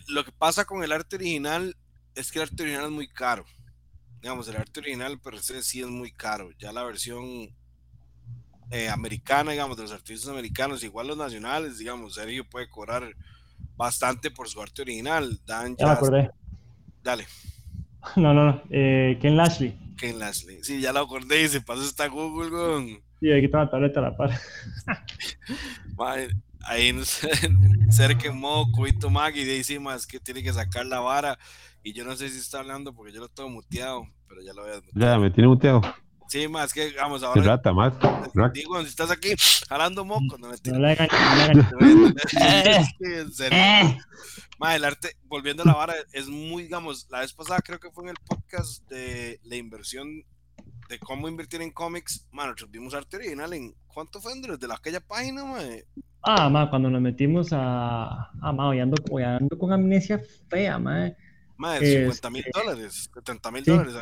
lo 0.09 0.25
que 0.25 0.33
pasa 0.33 0.65
con 0.65 0.83
el 0.85 0.93
arte 0.93 1.17
original 1.17 1.77
es 2.15 2.31
que 2.31 2.39
el 2.39 2.45
arte 2.45 2.63
original 2.63 2.87
es 2.87 2.91
muy 2.91 3.09
caro. 3.09 3.45
Digamos, 4.21 4.47
el 4.49 4.57
arte 4.57 4.81
original 4.81 5.19
per 5.19 5.41
se 5.41 5.63
sí 5.63 5.81
es 5.81 5.87
muy 5.87 6.13
caro. 6.13 6.51
Ya 6.59 6.73
la 6.73 6.85
versión 6.85 7.55
eh, 8.71 8.89
americana, 8.91 9.53
digamos, 9.53 9.77
de 9.77 9.85
los 9.85 9.93
artistas 9.93 10.29
americanos, 10.29 10.85
igual 10.85 11.09
los 11.09 11.17
nacionales, 11.17 11.79
digamos, 11.79 12.15
Sergio 12.15 12.49
puede 12.49 12.69
cobrar 12.69 13.17
bastante 13.77 14.31
por 14.31 14.49
su 14.49 14.61
arte 14.61 14.83
original. 14.83 15.41
Dan 15.47 15.77
ya 15.77 15.87
me 15.87 15.93
acordé. 15.93 16.31
Dale. 17.03 17.27
No, 18.17 18.33
no, 18.33 18.47
no. 18.47 18.63
Eh, 18.71 19.19
Ken 19.21 19.37
Lashley. 19.37 19.79
Ken 19.99 20.19
Lashley. 20.19 20.61
Sí, 20.63 20.81
ya 20.81 20.91
lo 20.91 21.01
acordé 21.01 21.43
y 21.43 21.49
se 21.49 21.61
pasó 21.61 21.83
hasta 21.83 22.09
Google, 22.09 22.49
con. 22.49 22.87
Sí, 23.21 23.31
aquí 23.31 23.45
está 23.45 23.59
la 23.59 23.71
tableta 23.71 24.01
a 24.01 24.05
la 24.05 24.17
par. 24.17 24.31
ahí 26.65 26.93
no 26.93 27.05
sé, 27.05 27.31
cerca 27.91 28.29
en 28.29 28.39
modo 28.39 28.71
Coito 28.73 29.11
Mag 29.11 29.37
y 29.37 29.45
de 29.45 29.63
sí 29.63 29.79
más 29.79 30.07
que 30.07 30.19
tiene 30.19 30.43
que 30.43 30.53
sacar 30.53 30.87
la 30.87 31.01
vara. 31.01 31.39
Y 31.83 31.93
yo 31.93 32.05
no 32.05 32.17
sé 32.17 32.29
si 32.29 32.39
está 32.39 32.61
hablando 32.61 32.95
porque 32.95 33.13
yo 33.13 33.21
lo 33.21 33.29
tengo 33.29 33.51
muteado, 33.51 34.07
pero 34.29 34.43
ya 34.43 34.53
lo 34.53 34.63
voy 34.63 34.73
a. 34.73 34.81
Ya, 34.95 35.19
me 35.19 35.31
tiene 35.31 35.49
muteado. 35.49 35.81
Sí, 36.31 36.47
más 36.47 36.73
que, 36.73 36.93
vamos, 36.93 37.25
ahora. 37.25 37.43
Rata, 37.43 37.73
más. 37.73 37.93
Digo, 38.53 38.81
si 38.83 38.87
estás 38.87 39.11
aquí 39.11 39.31
jalando 39.69 40.05
moco, 40.05 40.39
no 40.39 40.49
me 40.49 40.55
No 40.71 40.79
le 40.79 40.93
En 43.01 43.33
serio. 43.33 43.59
el 44.73 44.85
arte, 44.85 45.17
volviendo 45.25 45.65
a 45.65 45.67
la 45.67 45.75
vara, 45.75 45.95
es 46.13 46.29
muy, 46.29 46.63
digamos, 46.63 47.09
la 47.11 47.19
vez 47.19 47.33
pasada 47.33 47.59
creo 47.59 47.81
que 47.81 47.91
fue 47.91 48.05
en 48.05 48.11
el 48.11 48.17
podcast 48.25 48.89
de 48.89 49.41
la 49.43 49.57
inversión, 49.57 50.23
de 50.89 51.01
cómo 51.01 51.29
invertir 51.29 51.63
en 51.63 51.73
cómics. 51.73 52.25
Mano, 52.31 52.51
nosotros 52.51 52.71
vimos 52.71 52.95
arte 52.95 53.17
original 53.17 53.53
en. 53.53 53.75
¿Cuánto 53.89 54.21
fue, 54.21 54.31
Andrés? 54.31 54.61
De 54.61 54.69
la, 54.69 54.77
aquella 54.77 55.01
página, 55.01 55.45
mae. 55.45 55.85
Ah, 56.23 56.49
ma, 56.49 56.71
cuando 56.71 56.91
nos 56.91 57.03
metimos 57.03 57.49
a. 57.53 58.31
Ah, 58.41 58.53
ma, 58.53 58.71
ando, 58.71 59.03
ando 59.19 59.59
con 59.59 59.73
amnesia 59.73 60.23
fea, 60.49 60.79
mae 60.79 61.17
más 61.61 61.79
de 61.79 61.99
50 61.99 62.31
mil 62.31 62.45
dólares, 62.53 63.11
70 63.15 63.51
mil 63.51 63.65
dólares. 63.65 63.95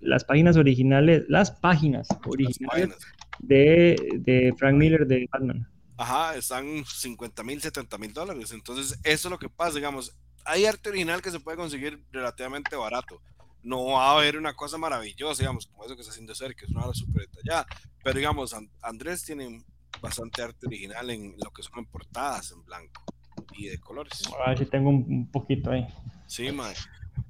las, 0.00 0.24
páginas 0.24 0.56
originales, 0.56 1.24
las 1.28 1.52
páginas 1.52 2.08
originales 2.26 2.98
De, 3.38 3.96
de, 4.18 4.52
Frank 4.58 4.74
Miller 4.74 5.06
de 5.06 5.28
Batman. 5.30 5.68
Ajá, 5.96 6.34
están 6.34 6.84
50 6.84 7.42
mil, 7.44 7.62
70 7.62 7.96
mil 7.98 8.12
dólares. 8.12 8.50
Entonces, 8.50 8.98
eso 9.04 9.28
es 9.28 9.30
lo 9.30 9.38
que 9.38 9.48
pasa, 9.48 9.76
digamos. 9.76 10.12
Hay 10.44 10.66
arte 10.66 10.90
original 10.90 11.22
que 11.22 11.30
se 11.30 11.40
puede 11.40 11.56
conseguir 11.56 12.02
relativamente 12.10 12.74
barato. 12.74 13.22
No 13.62 13.86
va 13.86 14.10
a 14.10 14.18
haber 14.18 14.36
una 14.36 14.54
cosa 14.54 14.76
maravillosa, 14.76 15.42
digamos, 15.42 15.68
como 15.68 15.84
eso 15.84 15.94
que 15.94 16.02
está 16.02 16.12
haciendo 16.12 16.34
ser, 16.34 16.56
que 16.56 16.66
es 16.66 16.72
una 16.72 16.92
súper 16.92 17.28
detallada. 17.28 17.66
Pero, 18.02 18.18
digamos, 18.18 18.54
Andrés 18.82 19.22
tiene 19.22 19.64
bastante 20.02 20.42
arte 20.42 20.66
original 20.66 21.08
en 21.08 21.36
lo 21.42 21.50
que 21.52 21.62
son 21.62 21.86
portadas 21.86 22.50
en 22.50 22.64
blanco 22.64 23.04
y 23.52 23.66
de 23.66 23.78
colores. 23.78 24.22
A 24.44 24.50
ver 24.50 24.58
si 24.58 24.66
tengo 24.66 24.90
un, 24.90 25.30
poquito 25.30 25.70
ahí. 25.70 25.86
Sí, 26.26 26.50
madre. 26.52 26.76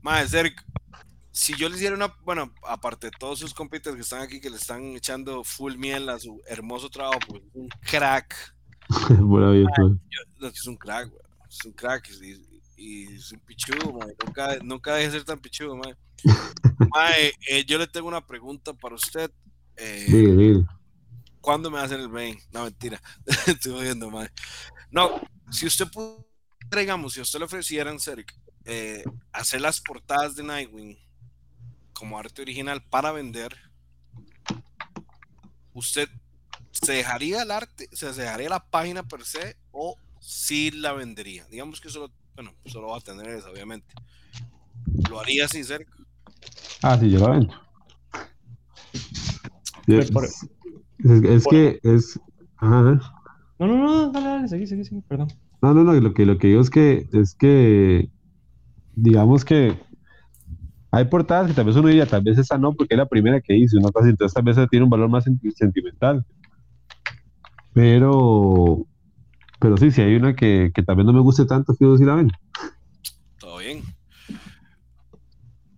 Madre, 0.02 0.28
Sergio, 0.28 0.62
si 1.30 1.54
yo 1.56 1.68
le 1.68 1.76
hiciera 1.76 1.96
una, 1.96 2.14
bueno, 2.24 2.52
aparte 2.66 3.08
de 3.08 3.12
todos 3.18 3.40
sus 3.40 3.52
compitas 3.52 3.94
que 3.94 4.02
están 4.02 4.22
aquí, 4.22 4.40
que 4.40 4.50
le 4.50 4.56
están 4.56 4.82
echando 4.94 5.42
full 5.42 5.76
miel 5.76 6.08
a 6.08 6.18
su 6.18 6.40
hermoso 6.46 6.88
trabajo, 6.88 7.18
pues 7.26 7.42
un 7.54 7.68
crack. 7.80 8.54
Buena 9.20 9.50
vida, 9.50 9.68
es 10.40 10.66
un 10.66 10.76
crack, 10.76 11.10
güey. 11.10 11.22
Es 11.48 11.64
un 11.64 11.72
crack. 11.72 12.08
y 12.76 13.14
es 13.14 13.32
un 13.32 13.40
pichudo, 13.40 13.98
Nunca, 14.24 14.56
nunca 14.62 14.94
deje 14.94 15.06
de 15.06 15.12
ser 15.12 15.24
tan 15.24 15.38
pichudo, 15.38 15.76
mae. 15.76 17.32
Eh, 17.48 17.64
yo 17.66 17.78
le 17.78 17.86
tengo 17.86 18.08
una 18.08 18.24
pregunta 18.24 18.72
para 18.72 18.94
usted. 18.94 19.30
Eh, 19.76 20.62
¿Cuándo 21.40 21.70
me 21.70 21.76
va 21.76 21.82
a 21.82 21.86
hacer 21.86 22.00
el 22.00 22.08
main? 22.08 22.38
No, 22.52 22.64
mentira. 22.64 23.00
Estoy 23.46 23.82
viendo, 23.82 24.10
mae. 24.10 24.30
No, 24.90 25.20
si 25.50 25.66
usted 25.66 25.86
pudiera, 25.90 26.24
digamos, 26.70 27.14
si 27.14 27.20
usted 27.20 27.38
le 27.38 27.44
ofrecieran, 27.44 28.00
Ceric, 28.00 28.34
eh, 28.64 29.04
hacer 29.32 29.60
las 29.60 29.80
portadas 29.80 30.36
de 30.36 30.42
Nightwing 30.42 30.98
como 31.92 32.18
arte 32.18 32.42
original 32.42 32.82
para 32.82 33.12
vender, 33.12 33.56
¿usted 35.72 36.08
se 36.72 36.92
dejaría 36.92 37.42
el 37.42 37.50
arte, 37.50 37.88
se 37.92 38.12
dejaría 38.12 38.48
la 38.48 38.64
página 38.64 39.02
per 39.02 39.24
se 39.24 39.56
o 39.70 39.96
sí 40.20 40.70
la 40.70 40.92
vendería? 40.92 41.46
Digamos 41.46 41.80
que 41.80 41.88
solo, 41.88 42.10
bueno, 42.34 42.54
solo 42.66 42.88
va 42.88 42.98
a 42.98 43.00
tener 43.00 43.28
eso, 43.28 43.50
obviamente. 43.50 43.94
¿Lo 45.08 45.20
haría 45.20 45.46
sin 45.48 45.64
ser? 45.64 45.86
Ah, 46.82 46.98
sí, 46.98 47.10
yo 47.10 47.20
la 47.20 47.30
vendo. 47.30 47.54
Es, 49.86 51.46
que 51.46 51.80
es. 51.82 52.18
No, 53.58 53.66
no, 53.66 53.76
no, 53.76 54.10
dale, 54.10 54.26
dale, 54.26 54.48
seguí, 54.48 54.66
seguí, 54.66 54.84
seguí, 54.84 55.00
perdón. 55.02 55.28
No, 55.62 55.72
no, 55.72 55.84
no, 55.84 55.92
lo 55.94 56.12
que, 56.12 56.26
lo 56.26 56.38
que 56.38 56.48
digo 56.48 56.60
es 56.60 56.70
que, 56.70 57.08
es 57.12 57.34
que, 57.34 58.10
digamos 58.94 59.44
que 59.44 59.76
hay 60.90 61.06
portadas 61.06 61.48
que 61.48 61.54
tal 61.54 61.64
vez 61.64 61.74
uno 61.74 61.88
diría, 61.88 62.06
tal 62.06 62.22
vez 62.22 62.38
esa 62.38 62.56
no, 62.56 62.72
porque 62.72 62.94
es 62.94 62.98
la 62.98 63.08
primera 63.08 63.40
que 63.40 63.56
hice, 63.56 63.76
una 63.76 63.90
cosa, 63.90 64.08
entonces 64.08 64.32
tal 64.32 64.44
vez 64.44 64.56
tiene 64.70 64.84
un 64.84 64.90
valor 64.90 65.08
más 65.08 65.24
sentimental. 65.24 66.24
Pero, 67.72 68.86
pero 69.58 69.76
sí, 69.76 69.90
si 69.90 70.02
hay 70.02 70.14
una 70.14 70.36
que, 70.36 70.70
que 70.72 70.82
tal 70.84 70.94
vez 70.94 71.04
no 71.04 71.12
me 71.12 71.20
guste 71.20 71.46
tanto, 71.46 71.74
quiero 71.74 71.94
decir 71.94 72.06
la 72.06 72.14
ven. 72.14 72.30
Todo 73.40 73.58
bien. 73.58 73.82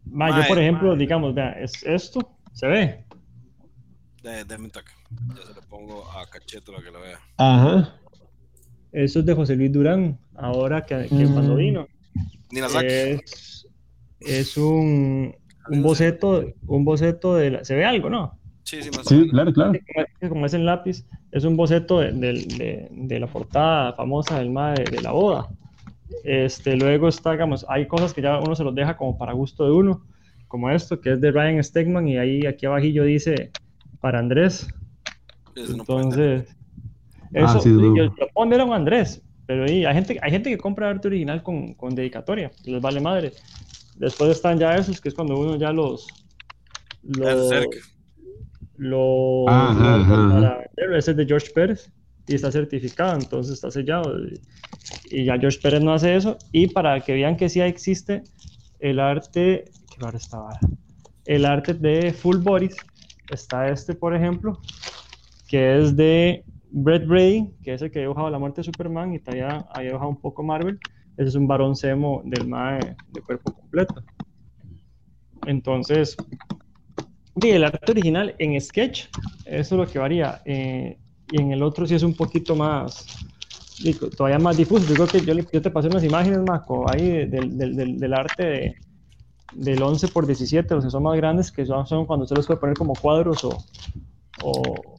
yo, 0.04 0.48
por 0.48 0.58
ejemplo, 0.58 0.94
digamos, 0.96 1.34
vea, 1.34 1.52
es 1.52 1.82
esto, 1.84 2.36
¿se 2.52 2.66
ve? 2.66 3.06
Déjame 4.22 4.64
un 4.66 4.70
toque. 4.70 4.95
Ya 5.34 5.42
se 5.42 5.54
lo 5.54 5.62
pongo 5.68 6.10
a 6.10 6.26
Cacheto 6.26 6.72
para 6.72 6.84
que 6.84 6.90
lo 6.90 7.00
vea. 7.00 7.20
Ajá. 7.36 7.94
Eso 8.92 9.20
es 9.20 9.26
de 9.26 9.34
José 9.34 9.56
Luis 9.56 9.72
Durán, 9.72 10.18
ahora 10.34 10.84
que, 10.84 11.06
cuando 11.08 11.54
mm. 11.54 11.56
vino. 11.56 11.88
Es, 12.82 13.68
es 14.20 14.56
un, 14.56 15.34
un, 15.68 15.82
boceto, 15.82 16.46
un 16.66 16.84
boceto 16.84 17.34
de 17.34 17.50
la, 17.50 17.64
¿se 17.64 17.74
ve 17.74 17.84
algo, 17.84 18.08
no? 18.08 18.38
Sí, 18.62 18.82
sí, 18.82 18.90
más 18.90 19.06
sí 19.06 19.28
claro, 19.30 19.52
claro. 19.52 19.72
Como 20.28 20.46
es 20.46 20.54
en 20.54 20.64
lápiz, 20.64 21.04
es 21.30 21.44
un 21.44 21.56
boceto 21.56 22.00
de, 22.00 22.12
de, 22.12 22.88
de 22.90 23.20
la 23.20 23.26
portada 23.26 23.92
famosa 23.92 24.38
del 24.38 24.50
MAE 24.50 24.84
de, 24.84 25.02
la 25.02 25.12
boda. 25.12 25.48
Este, 26.24 26.76
luego 26.76 27.08
está, 27.08 27.32
digamos, 27.32 27.64
hay 27.68 27.86
cosas 27.86 28.12
que 28.14 28.22
ya 28.22 28.38
uno 28.40 28.56
se 28.56 28.64
los 28.64 28.74
deja 28.74 28.96
como 28.96 29.18
para 29.18 29.34
gusto 29.34 29.64
de 29.66 29.72
uno, 29.72 30.04
como 30.48 30.70
esto, 30.70 31.00
que 31.00 31.12
es 31.12 31.20
de 31.20 31.30
Ryan 31.30 31.62
Stegman, 31.62 32.08
y 32.08 32.16
ahí 32.16 32.46
aquí 32.46 32.66
abajillo 32.66 33.04
dice 33.04 33.50
para 34.00 34.18
Andrés. 34.18 34.66
Entonces, 35.56 36.48
eso, 37.32 37.46
ah, 37.46 37.60
sí, 37.60 37.70
yo, 37.70 38.04
lo 38.04 38.28
pondieron 38.34 38.72
Andrés, 38.72 39.22
pero 39.46 39.64
hay 39.64 39.82
gente, 39.82 40.18
hay 40.22 40.30
gente 40.30 40.50
que 40.50 40.58
compra 40.58 40.90
arte 40.90 41.08
original 41.08 41.42
con, 41.42 41.74
con 41.74 41.94
dedicatoria, 41.94 42.50
les 42.64 42.80
vale 42.80 43.00
madre. 43.00 43.32
Después 43.96 44.30
están 44.30 44.58
ya 44.58 44.76
esos, 44.76 45.00
que 45.00 45.08
es 45.08 45.14
cuando 45.14 45.38
uno 45.38 45.56
ya 45.56 45.72
los. 45.72 46.06
los 47.02 47.50
lo, 48.76 49.46
ese 50.94 51.12
es 51.12 51.16
de 51.16 51.24
George 51.24 51.48
Pérez 51.54 51.90
y 52.28 52.34
está 52.34 52.52
certificado, 52.52 53.14
entonces 53.14 53.54
está 53.54 53.70
sellado. 53.70 54.18
Y, 55.10 55.24
ya 55.24 55.38
George 55.38 55.58
Pérez 55.62 55.82
no 55.82 55.92
hace 55.92 56.14
eso. 56.14 56.36
Y 56.52 56.68
para 56.68 57.00
que 57.00 57.14
vean 57.14 57.36
que 57.36 57.48
sí 57.48 57.60
existe 57.60 58.22
el 58.80 59.00
arte, 59.00 59.64
¿qué 59.90 60.04
bar 60.04 60.14
estaba? 60.14 60.58
El 61.24 61.44
arte 61.44 61.74
de 61.74 62.12
Full 62.12 62.38
Bodies, 62.38 62.76
está 63.30 63.68
este, 63.68 63.94
por 63.94 64.14
ejemplo, 64.14 64.60
que 65.46 65.78
es 65.78 65.96
de 65.96 66.44
Brett 66.70 67.06
Brady, 67.06 67.50
que 67.62 67.74
es 67.74 67.82
el 67.82 67.90
que 67.90 68.00
ha 68.00 68.02
dibujado 68.02 68.30
la 68.30 68.38
muerte 68.38 68.60
de 68.60 68.64
Superman 68.64 69.14
y 69.14 69.18
todavía 69.18 69.66
ha 69.72 69.80
dibujado 69.80 70.10
un 70.10 70.20
poco 70.20 70.42
Marvel. 70.42 70.78
Ese 71.16 71.28
es 71.28 71.34
un 71.34 71.46
varón 71.46 71.76
semo 71.76 72.22
del 72.24 72.46
MAE 72.46 72.96
de 73.12 73.20
cuerpo 73.22 73.54
completo. 73.54 74.02
Entonces, 75.46 76.16
el 77.40 77.64
arte 77.64 77.92
original 77.92 78.34
en 78.38 78.60
sketch, 78.60 79.06
eso 79.44 79.74
es 79.74 79.80
lo 79.80 79.86
que 79.86 79.98
varía. 79.98 80.42
Eh, 80.44 80.98
y 81.30 81.40
en 81.40 81.52
el 81.52 81.62
otro 81.62 81.86
sí 81.86 81.94
es 81.94 82.02
un 82.02 82.14
poquito 82.14 82.54
más, 82.54 83.06
todavía 84.16 84.38
más 84.38 84.56
difuso. 84.56 84.86
Yo 84.86 85.06
creo 85.06 85.24
que 85.24 85.46
yo, 85.52 85.62
te 85.62 85.70
pasé 85.70 85.88
unas 85.88 86.04
imágenes, 86.04 86.40
Marco, 86.46 86.84
ahí 86.90 87.26
del, 87.26 88.14
arte 88.14 88.44
de, 88.44 88.74
del 89.54 89.82
11 89.82 90.08
por 90.08 90.26
17, 90.26 90.74
los 90.74 90.84
que 90.84 90.90
son 90.90 91.04
más 91.04 91.16
grandes, 91.16 91.50
que 91.50 91.64
son, 91.64 91.86
son 91.86 92.06
cuando 92.06 92.26
se 92.26 92.34
los 92.34 92.46
puede 92.46 92.60
poner 92.60 92.76
como 92.76 92.94
cuadros 92.94 93.44
o, 93.44 93.56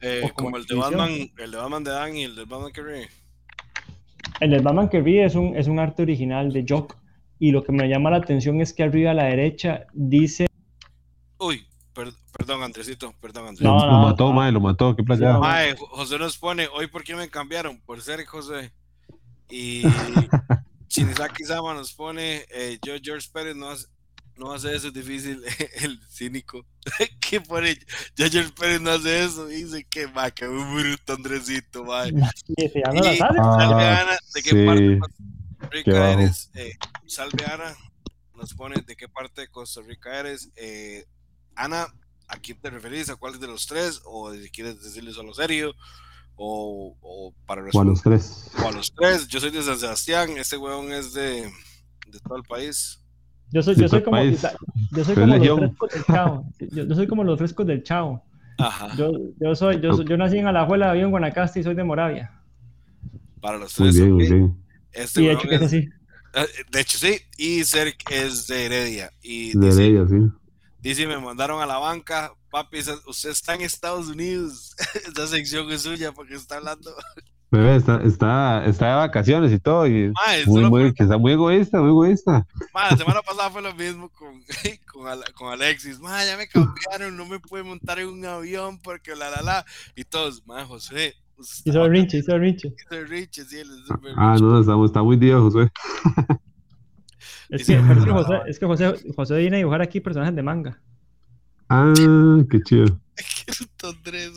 eh, 0.02 0.30
como, 0.34 0.56
el 0.56 0.66
de 0.66 0.74
Batman, 0.74 1.10
el 1.36 1.50
de 1.50 1.56
Batman 1.56 1.84
de 1.84 1.90
Dan 1.90 2.16
y 2.16 2.24
el 2.24 2.34
de 2.34 2.44
Batman 2.44 2.72
Kerry. 2.72 3.06
El 4.40 4.50
de 4.50 4.60
Batman 4.60 4.88
Kerry 4.88 5.20
es 5.20 5.34
un, 5.34 5.56
es 5.56 5.66
un 5.66 5.78
arte 5.78 6.02
original 6.02 6.52
de 6.52 6.64
Jock. 6.68 6.96
Y 7.40 7.52
lo 7.52 7.62
que 7.62 7.72
me 7.72 7.88
llama 7.88 8.10
la 8.10 8.16
atención 8.16 8.60
es 8.60 8.72
que 8.72 8.82
arriba 8.82 9.12
a 9.12 9.14
la 9.14 9.24
derecha 9.24 9.86
dice. 9.92 10.46
Uy, 11.38 11.64
perdón, 12.32 12.62
Andresito, 12.62 13.14
perdón, 13.20 13.48
Andresito. 13.48 13.72
No, 13.72 13.86
lo 13.86 14.08
mató, 14.08 14.32
mae, 14.32 14.50
lo 14.50 14.60
mató, 14.60 14.96
qué 14.96 15.02
playa. 15.04 15.38
Mae, 15.38 15.76
José 15.76 16.18
nos 16.18 16.36
pone, 16.36 16.66
hoy 16.72 16.88
por 16.88 17.04
qué 17.04 17.14
me 17.14 17.28
cambiaron, 17.28 17.78
por 17.80 18.00
ser 18.00 18.24
José. 18.26 18.72
Y 19.50 19.82
Chinizaki 20.88 21.44
Sama 21.44 21.74
nos 21.74 21.92
pone, 21.92 22.44
eh, 22.50 22.78
yo, 22.84 22.94
George 23.02 23.28
Pérez, 23.32 23.54
no, 23.54 23.68
no 24.38 24.52
hace 24.52 24.74
eso, 24.74 24.88
es 24.88 24.94
difícil, 24.94 25.42
el 25.82 26.00
cínico. 26.08 26.64
que 27.20 27.40
pone, 27.40 27.78
George 28.16 28.52
Pérez 28.58 28.80
no 28.80 28.90
hace 28.90 29.24
eso, 29.24 29.46
dice 29.46 29.84
que 29.84 30.06
va, 30.06 30.30
que 30.30 30.48
un 30.48 30.74
bruto 30.74 31.14
Andresito, 31.14 31.84
va. 31.84 32.06
Sí, 32.06 32.14
sí, 32.56 32.82
no 32.92 33.02
salve 33.02 33.40
ah, 33.40 34.00
Ana, 34.02 34.18
¿de 34.34 34.42
qué 34.42 34.64
parte 34.64 34.82
de 34.82 34.98
Costa 34.98 35.24
Rica 35.70 36.12
eres? 36.12 36.50
Eh, 36.54 36.76
salve 37.06 37.44
Ana, 37.44 37.76
nos 38.34 38.54
pone 38.54 38.80
de 38.86 38.96
qué 38.96 39.08
parte 39.08 39.42
de 39.42 39.48
Costa 39.48 39.82
Rica 39.82 40.18
eres. 40.18 40.50
Eh, 40.56 41.04
Ana, 41.54 41.86
¿a 42.28 42.36
quién 42.38 42.60
te 42.60 42.70
referís? 42.70 43.10
¿A 43.10 43.16
cuál 43.16 43.38
de 43.40 43.46
los 43.48 43.66
tres? 43.66 44.00
¿O 44.04 44.30
quieres 44.52 44.82
decirle 44.82 45.12
solo 45.12 45.34
serio? 45.34 45.74
O, 46.36 46.96
o 47.00 47.34
para 47.46 47.64
o 47.72 47.80
a 47.80 47.84
los 47.84 48.00
tres. 48.00 48.48
O 48.62 48.68
a 48.68 48.70
los 48.70 48.94
tres. 48.94 49.26
Yo 49.26 49.40
soy 49.40 49.50
de 49.50 49.62
San 49.62 49.78
Sebastián, 49.78 50.38
este 50.38 50.56
huevón 50.56 50.92
es 50.92 51.12
de, 51.12 51.52
de 52.06 52.20
todo 52.20 52.36
el 52.36 52.44
país. 52.44 53.00
Yo 53.50 53.62
soy, 53.62 53.76
yo 53.76 53.88
soy 53.88 54.02
como, 54.02 54.22
yo 54.22 55.04
soy 55.04 55.14
como 55.14 55.24
los 55.24 55.38
frescos 55.38 55.86
del 55.90 56.04
Chavo. 56.04 56.44
Yo, 56.72 56.94
soy 56.94 57.06
como 57.06 57.24
los 57.24 57.38
frescos 57.38 57.66
del 57.66 57.82
Chavo. 57.82 58.22
Ajá. 58.58 58.94
Yo, 58.96 59.12
yo, 59.40 59.54
soy, 59.54 59.80
yo, 59.80 60.02
yo 60.02 60.16
nací 60.16 60.38
en 60.38 60.48
Alajuela, 60.48 60.92
vivo 60.92 61.06
en 61.06 61.10
Guanacaste 61.12 61.60
y 61.60 61.62
soy 61.62 61.74
de 61.74 61.84
Moravia. 61.84 62.42
Para 63.40 63.58
los 63.58 63.72
tres. 63.72 63.96
Muy 63.96 64.26
bien, 64.26 64.40
muy 64.42 64.52
Este 64.92 65.20
de 65.22 65.32
hecho 65.32 65.48
que 65.48 65.54
es 65.54 65.62
así. 65.62 65.88
Eh, 66.34 66.46
de 66.70 66.80
hecho 66.80 66.98
sí, 66.98 67.16
y 67.38 67.64
Cerc 67.64 68.10
es 68.10 68.46
de 68.48 68.66
Heredia. 68.66 69.12
Y 69.22 69.56
de 69.56 69.66
dice, 69.66 69.86
Heredia, 69.86 70.06
sí. 70.08 70.32
Dice, 70.80 71.06
me 71.06 71.18
mandaron 71.18 71.62
a 71.62 71.66
la 71.66 71.78
banca, 71.78 72.32
papi, 72.50 72.78
usted 73.06 73.30
está 73.30 73.54
en 73.54 73.62
Estados 73.62 74.08
Unidos. 74.08 74.76
Esta 75.06 75.26
sección 75.26 75.70
es 75.70 75.82
suya 75.82 76.12
porque 76.12 76.34
está 76.34 76.56
hablando 76.56 76.94
Bebé, 77.50 77.76
está, 77.76 78.02
está, 78.02 78.64
está 78.66 78.88
de 78.88 78.94
vacaciones 78.96 79.50
y 79.52 79.58
todo, 79.58 79.86
y 79.86 80.12
muy, 80.46 80.68
muy, 80.68 80.92
que 80.92 81.04
está 81.04 81.16
muy 81.16 81.32
egoísta, 81.32 81.80
muy 81.80 81.88
egoísta. 81.88 82.46
la 82.74 82.96
semana 82.96 83.22
pasada 83.22 83.48
fue 83.50 83.62
lo 83.62 83.74
mismo 83.74 84.10
con, 84.10 84.42
con, 84.92 85.18
con 85.34 85.52
Alexis. 85.54 85.98
Ma, 85.98 86.26
ya 86.26 86.36
me 86.36 86.46
cambiaron, 86.46 87.16
no 87.16 87.24
me 87.24 87.40
puede 87.40 87.64
montar 87.64 88.00
en 88.00 88.08
un 88.08 88.24
avión 88.26 88.78
porque 88.78 89.16
la 89.16 89.30
la 89.30 89.40
la. 89.40 89.64
Y 89.96 90.04
todos, 90.04 90.46
ma, 90.46 90.66
José. 90.66 91.14
Y 91.64 91.72
soy 91.72 91.88
Richie, 91.88 92.22
soy 92.22 92.38
Richie. 92.38 92.74
Soy 92.90 93.04
Richie, 93.04 93.44
sí, 93.44 93.58
él 93.60 93.68
es 93.82 93.90
Ah, 94.16 94.36
no, 94.38 94.60
estamos, 94.60 94.90
está 94.90 95.02
muy 95.02 95.16
día, 95.16 95.38
José. 95.38 95.70
Es 97.48 97.66
que, 97.66 97.76
es 97.76 98.04
que, 98.04 98.10
José, 98.10 98.34
es 98.46 98.58
que 98.58 98.66
José, 98.66 98.94
José 99.16 99.38
viene 99.38 99.56
a 99.56 99.58
dibujar 99.58 99.80
aquí 99.80 100.00
personajes 100.00 100.36
de 100.36 100.42
manga. 100.42 100.82
Ah, 101.70 101.94
qué 102.50 102.60
chido. 102.62 103.00
Qué 103.46 103.52
puto 103.58 103.88
Andrés, 103.88 104.32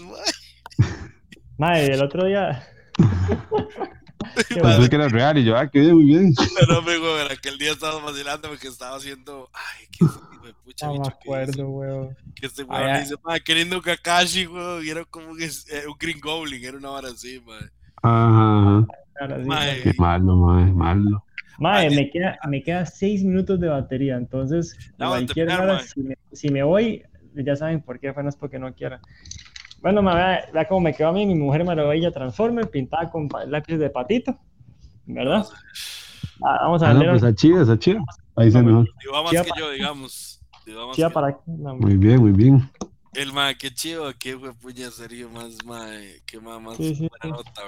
Madre, 1.58 1.94
el 1.94 2.02
otro 2.02 2.26
día 2.26 2.66
Pensé 4.36 4.90
que 4.90 4.96
era 4.96 5.08
real 5.08 5.38
y 5.38 5.44
yo, 5.44 5.58
ah, 5.58 5.68
qué 5.70 5.82
muy 5.94 6.06
bien. 6.06 6.34
Pero, 6.60 6.82
me 6.82 6.98
güey, 6.98 7.32
aquel 7.32 7.58
día 7.58 7.72
estaba 7.72 8.00
vacilando 8.00 8.50
porque 8.50 8.68
estaba 8.68 8.96
haciendo, 8.96 9.50
ay, 9.54 9.88
qué 9.92 10.06
hijo 10.06 10.32
pucha, 10.64 10.88
No 10.88 11.00
me 11.00 11.08
acuerdo, 11.08 11.70
weón. 11.70 12.18
Que 12.36 12.48
este 12.48 12.64
weón 12.64 13.00
dice, 13.00 13.16
ma, 13.24 13.40
queriendo 13.40 13.82
Kakashi, 13.82 14.48
weón, 14.48 14.86
y 14.86 14.90
era 14.90 15.06
como 15.06 15.32
un, 15.32 15.42
eh, 15.42 15.48
un 15.88 15.96
Green 16.00 16.20
Goblin, 16.20 16.64
era 16.64 16.78
una 16.78 16.90
vara 16.90 17.10
así, 17.10 17.42
man. 17.46 17.72
Ajá. 18.04 18.88
Qué 19.84 19.94
malo, 19.98 20.36
mae, 20.36 20.72
malo. 20.72 21.24
Mae, 21.60 21.90
me 21.92 22.10
queda, 22.10 22.40
me 22.48 22.64
queda 22.64 22.86
seis 22.86 23.24
minutos 23.24 23.60
de 23.60 23.68
batería, 23.68 24.16
entonces, 24.18 24.76
no, 24.98 25.10
cualquier 25.10 25.50
hora, 25.50 25.80
si 25.82 26.02
me, 26.02 26.18
si 26.32 26.50
me 26.50 26.64
voy, 26.64 27.04
ya 27.36 27.56
saben 27.56 27.82
por 27.82 28.00
qué, 28.00 28.08
es 28.08 28.36
porque 28.36 28.58
no 28.58 28.74
quiera. 28.74 29.00
Bueno, 29.82 30.04
vea, 30.04 30.48
vea 30.54 30.68
cómo 30.68 30.82
me 30.82 30.94
quedó 30.94 31.10
a 31.10 31.14
mí, 31.14 31.26
mi 31.26 31.36
mujer 31.36 31.66
maravilla 31.66 32.12
Transformer, 32.12 32.70
pintada 32.70 33.10
con 33.10 33.28
lápiz 33.48 33.78
de 33.78 33.90
patito, 33.90 34.38
¿verdad? 35.06 35.46
Ah, 36.44 36.60
vamos 36.62 36.84
a 36.84 36.90
ah, 36.90 36.94
ver. 36.94 37.08
No, 37.08 37.12
pues 37.14 37.24
a 37.24 37.34
Chivas, 37.34 37.70
a 37.70 37.78
Chivas. 37.78 38.04
Ahí 38.36 38.52
se 38.52 38.62
mejor. 38.62 38.88
Digo 39.02 39.24
más 39.24 39.32
que 39.32 39.60
yo, 39.60 39.72
digamos. 39.72 40.42
Chivas 40.66 40.96
que... 40.96 41.10
para 41.10 41.40
Muy 41.46 41.98
bien, 41.98 42.20
muy 42.22 42.32
bien. 42.32 42.70
El 43.14 43.34
ma, 43.34 43.54
qué 43.56 43.74
chido, 43.74 44.14
qué 44.18 44.38
puña 44.38 44.90
sería 44.90 45.28
más, 45.28 45.66
ma, 45.66 45.86
qué 46.26 46.40
más, 46.40 46.62
más 46.62 46.78
sí, 46.78 46.96
sí, 46.96 47.10
nota, 47.26 47.62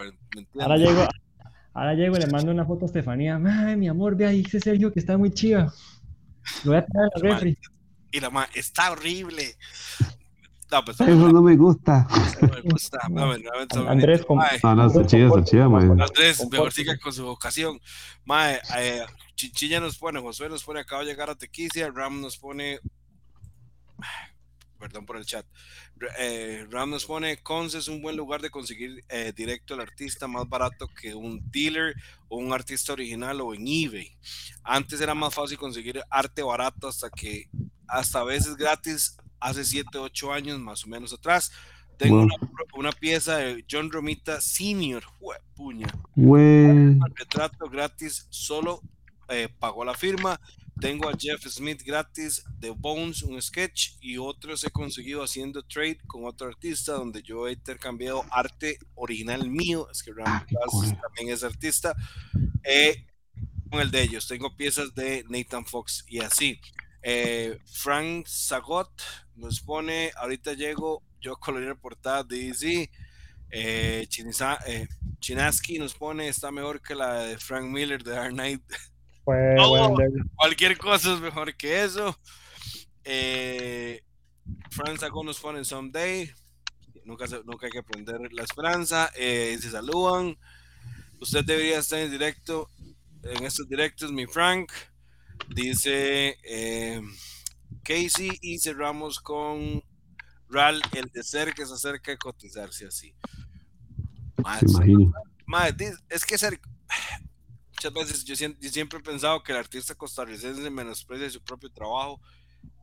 Ahora 0.62 0.78
llego, 0.78 1.06
ahora 1.74 1.94
llego 1.96 2.16
y 2.16 2.20
le 2.20 2.28
mando 2.28 2.52
una 2.52 2.66
foto 2.66 2.86
a 2.86 2.88
Estefanía. 2.88 3.42
Ay, 3.46 3.76
mi 3.76 3.90
amor, 3.90 4.16
ve 4.16 4.26
ahí 4.26 4.44
ese 4.46 4.62
Sergio 4.62 4.94
que 4.94 5.02
está 5.02 5.18
muy 5.18 5.32
chido. 5.32 5.70
Lo 6.64 6.72
voy 6.72 6.78
a 6.78 6.86
traer 6.86 7.10
al 7.14 7.22
refri. 7.22 7.58
Y 8.14 8.20
la 8.22 8.30
ma, 8.30 8.48
está 8.54 8.92
horrible. 8.92 9.56
No, 10.74 10.84
pues, 10.84 11.00
Eso 11.00 11.32
no 11.32 11.44
me 11.44 11.56
gusta. 11.56 12.08
No 12.42 12.48
me 12.48 12.62
gusta. 12.62 12.98
No, 13.10 13.38
no, 13.38 13.90
Andrés, 13.90 14.26
con... 14.26 14.40
no, 14.64 14.76
no, 14.76 14.88
está 14.88 15.06
chido, 15.06 15.28
está 15.28 15.44
chido, 15.44 15.76
Andrés, 15.76 16.50
mejor 16.50 16.72
siga 16.72 16.98
con 16.98 17.14
su 17.14 17.24
vocación. 17.24 17.80
Mae, 18.26 18.60
eh, 18.78 19.06
Chinchilla 19.36 19.80
nos 19.80 20.00
pone, 20.00 20.20
Josué 20.20 20.50
nos 20.50 20.64
pone, 20.64 20.80
acaba 20.80 21.04
de 21.04 21.10
llegar 21.12 21.30
a 21.30 21.36
Tequicia, 21.36 21.92
Ram 21.94 22.22
nos 22.22 22.38
pone 22.38 22.80
perdón 24.80 25.06
por 25.06 25.18
el 25.18 25.26
chat. 25.26 25.46
Eh, 26.18 26.66
Ram 26.72 26.90
nos 26.90 27.06
pone, 27.06 27.38
Cons 27.38 27.76
es 27.76 27.88
un 27.88 28.02
buen 28.02 28.18
lugar 28.18 28.42
de 28.42 28.50
conseguir 28.50 29.04
eh, 29.10 29.32
directo 29.36 29.76
al 29.76 29.82
artista 29.82 30.28
más 30.28 30.50
barato 30.50 30.90
que 31.00 31.14
un 31.14 31.40
dealer 31.52 31.96
o 32.30 32.38
un 32.38 32.52
artista 32.52 32.94
original 32.94 33.40
o 33.42 33.54
en 33.54 33.68
eBay. 33.68 34.18
Antes 34.64 35.00
era 35.02 35.14
más 35.14 35.36
fácil 35.36 35.58
conseguir 35.58 36.02
arte 36.10 36.42
barato 36.42 36.88
hasta 36.88 37.12
que, 37.12 37.48
hasta 37.88 38.22
a 38.22 38.24
veces 38.24 38.56
gratis, 38.56 39.18
hace 39.44 39.64
7, 39.64 39.98
8 39.98 40.34
años 40.34 40.60
más 40.60 40.86
o 40.86 40.88
menos 40.88 41.14
atrás. 41.14 41.52
Tengo 41.98 42.28
una, 42.74 42.92
pieza 42.92 43.38
de 43.38 43.64
John 43.70 43.92
Romita 43.92 44.42
Senior, 44.42 45.04
puña. 45.56 45.88
Un 46.16 47.00
retrato 47.16 47.70
gratis, 47.70 48.26
solo 48.30 48.82
eh, 49.30 49.48
pagó 49.60 49.86
la 49.86 49.94
firma 49.94 50.40
tengo 50.80 51.08
a 51.08 51.14
Jeff 51.18 51.46
Smith 51.48 51.84
gratis 51.84 52.44
de 52.60 52.72
Bones, 52.72 53.24
un 53.24 53.42
sketch, 53.42 53.92
y 54.02 54.18
otros 54.18 54.64
he 54.64 54.72
conseguido 54.72 55.24
haciendo 55.24 55.64
trade 55.64 56.00
con 56.08 56.26
otro 56.26 56.48
artista 56.48 56.94
donde 56.94 57.22
yo 57.22 57.48
he 57.48 57.54
intercambiado 57.54 58.26
arte 58.32 58.78
original 58.96 59.50
mío, 59.50 59.88
es 59.92 60.02
que 60.02 60.12
ah, 60.26 60.46
también 61.02 61.34
es 61.34 61.44
artista, 61.44 61.96
eh, 62.64 63.06
con 63.70 63.82
el 63.82 63.92
de 63.92 64.02
ellos. 64.02 64.28
Tengo 64.28 64.56
piezas 64.56 64.94
de 64.96 65.24
Nathan 65.30 65.66
Fox 65.66 66.06
y 66.08 66.20
así. 66.20 66.60
Eh, 67.02 67.60
Frank 67.66 68.28
Zagot 68.28 68.92
nos 69.36 69.62
pone, 69.62 70.12
ahorita 70.16 70.54
llego, 70.54 71.04
yo 71.20 71.36
coloreé 71.38 71.76
portada 71.76 72.24
de 72.24 72.38
DC. 72.38 72.90
Eh, 73.56 74.08
eh, 74.08 74.88
Chinaski 75.20 75.78
nos 75.80 75.94
pone, 75.94 76.28
está 76.28 76.52
mejor 76.52 76.82
que 76.82 76.96
la 76.96 77.24
de 77.24 77.38
Frank 77.38 77.66
Miller 77.66 78.04
de 78.04 78.12
Dark 78.12 78.34
Knight. 78.34 78.62
cualquier 80.36 80.78
cosa 80.78 81.14
es 81.14 81.20
mejor 81.20 81.56
que 81.56 81.84
eso. 81.84 82.18
Eh, 83.04 84.02
Franz 84.70 85.02
nos 85.02 85.40
pone 85.40 85.64
Someday. 85.64 86.32
Nunca, 87.06 87.26
nunca 87.46 87.66
hay 87.66 87.72
que 87.72 87.80
aprender 87.80 88.20
la 88.32 88.44
esperanza. 88.44 89.12
Eh, 89.16 89.58
se 89.60 89.70
saludan. 89.70 90.38
Usted 91.20 91.44
debería 91.44 91.80
estar 91.80 92.00
en 92.00 92.12
directo. 92.12 92.70
En 93.24 93.46
estos 93.46 93.68
directos, 93.68 94.12
mi 94.12 94.26
Frank. 94.26 94.72
Dice 95.50 96.38
eh, 96.44 97.02
Casey 97.84 98.38
y 98.42 98.60
cerramos 98.60 99.20
con 99.20 99.84
Ral, 100.50 100.82
el 100.94 101.10
de 101.12 101.24
ser 101.24 101.54
que 101.54 101.66
se 101.66 101.74
acerca 101.74 102.12
a 102.12 102.18
cotizarse 102.18 102.86
así. 102.86 103.16
es 106.10 106.26
que 106.26 106.38
ser, 106.38 106.60
muchas 107.70 107.94
veces 107.94 108.24
yo, 108.24 108.36
siempre 108.36 109.00
he 109.00 109.04
pensado 109.04 109.42
que 109.44 109.52
el 109.52 109.58
artista 109.58 109.96
costarricense 109.96 110.70
menosprecia 110.70 111.30
su 111.30 111.42
propio 111.42 111.72
trabajo 111.72 112.22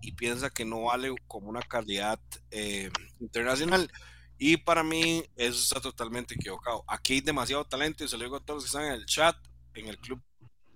y 0.02 0.12
piensa 0.12 0.50
que 0.50 0.64
no 0.64 0.82
vale 0.82 1.14
como 1.26 1.48
una 1.48 1.62
calidad 1.62 2.20
eh, 2.50 2.90
internacional. 3.20 3.90
Y 4.38 4.56
para 4.56 4.82
mí 4.82 5.22
eso 5.36 5.60
está 5.60 5.80
totalmente 5.80 6.34
equivocado. 6.34 6.82
Aquí 6.86 7.14
hay 7.14 7.20
demasiado 7.20 7.64
talento 7.64 8.04
y 8.04 8.08
se 8.08 8.16
lo 8.16 8.24
digo 8.24 8.36
a 8.36 8.40
todos 8.40 8.62
los 8.62 8.64
que 8.64 8.68
están 8.68 8.86
en 8.86 8.98
el 8.98 9.06
chat, 9.06 9.36
en 9.74 9.86
el 9.88 9.98
club. 9.98 10.20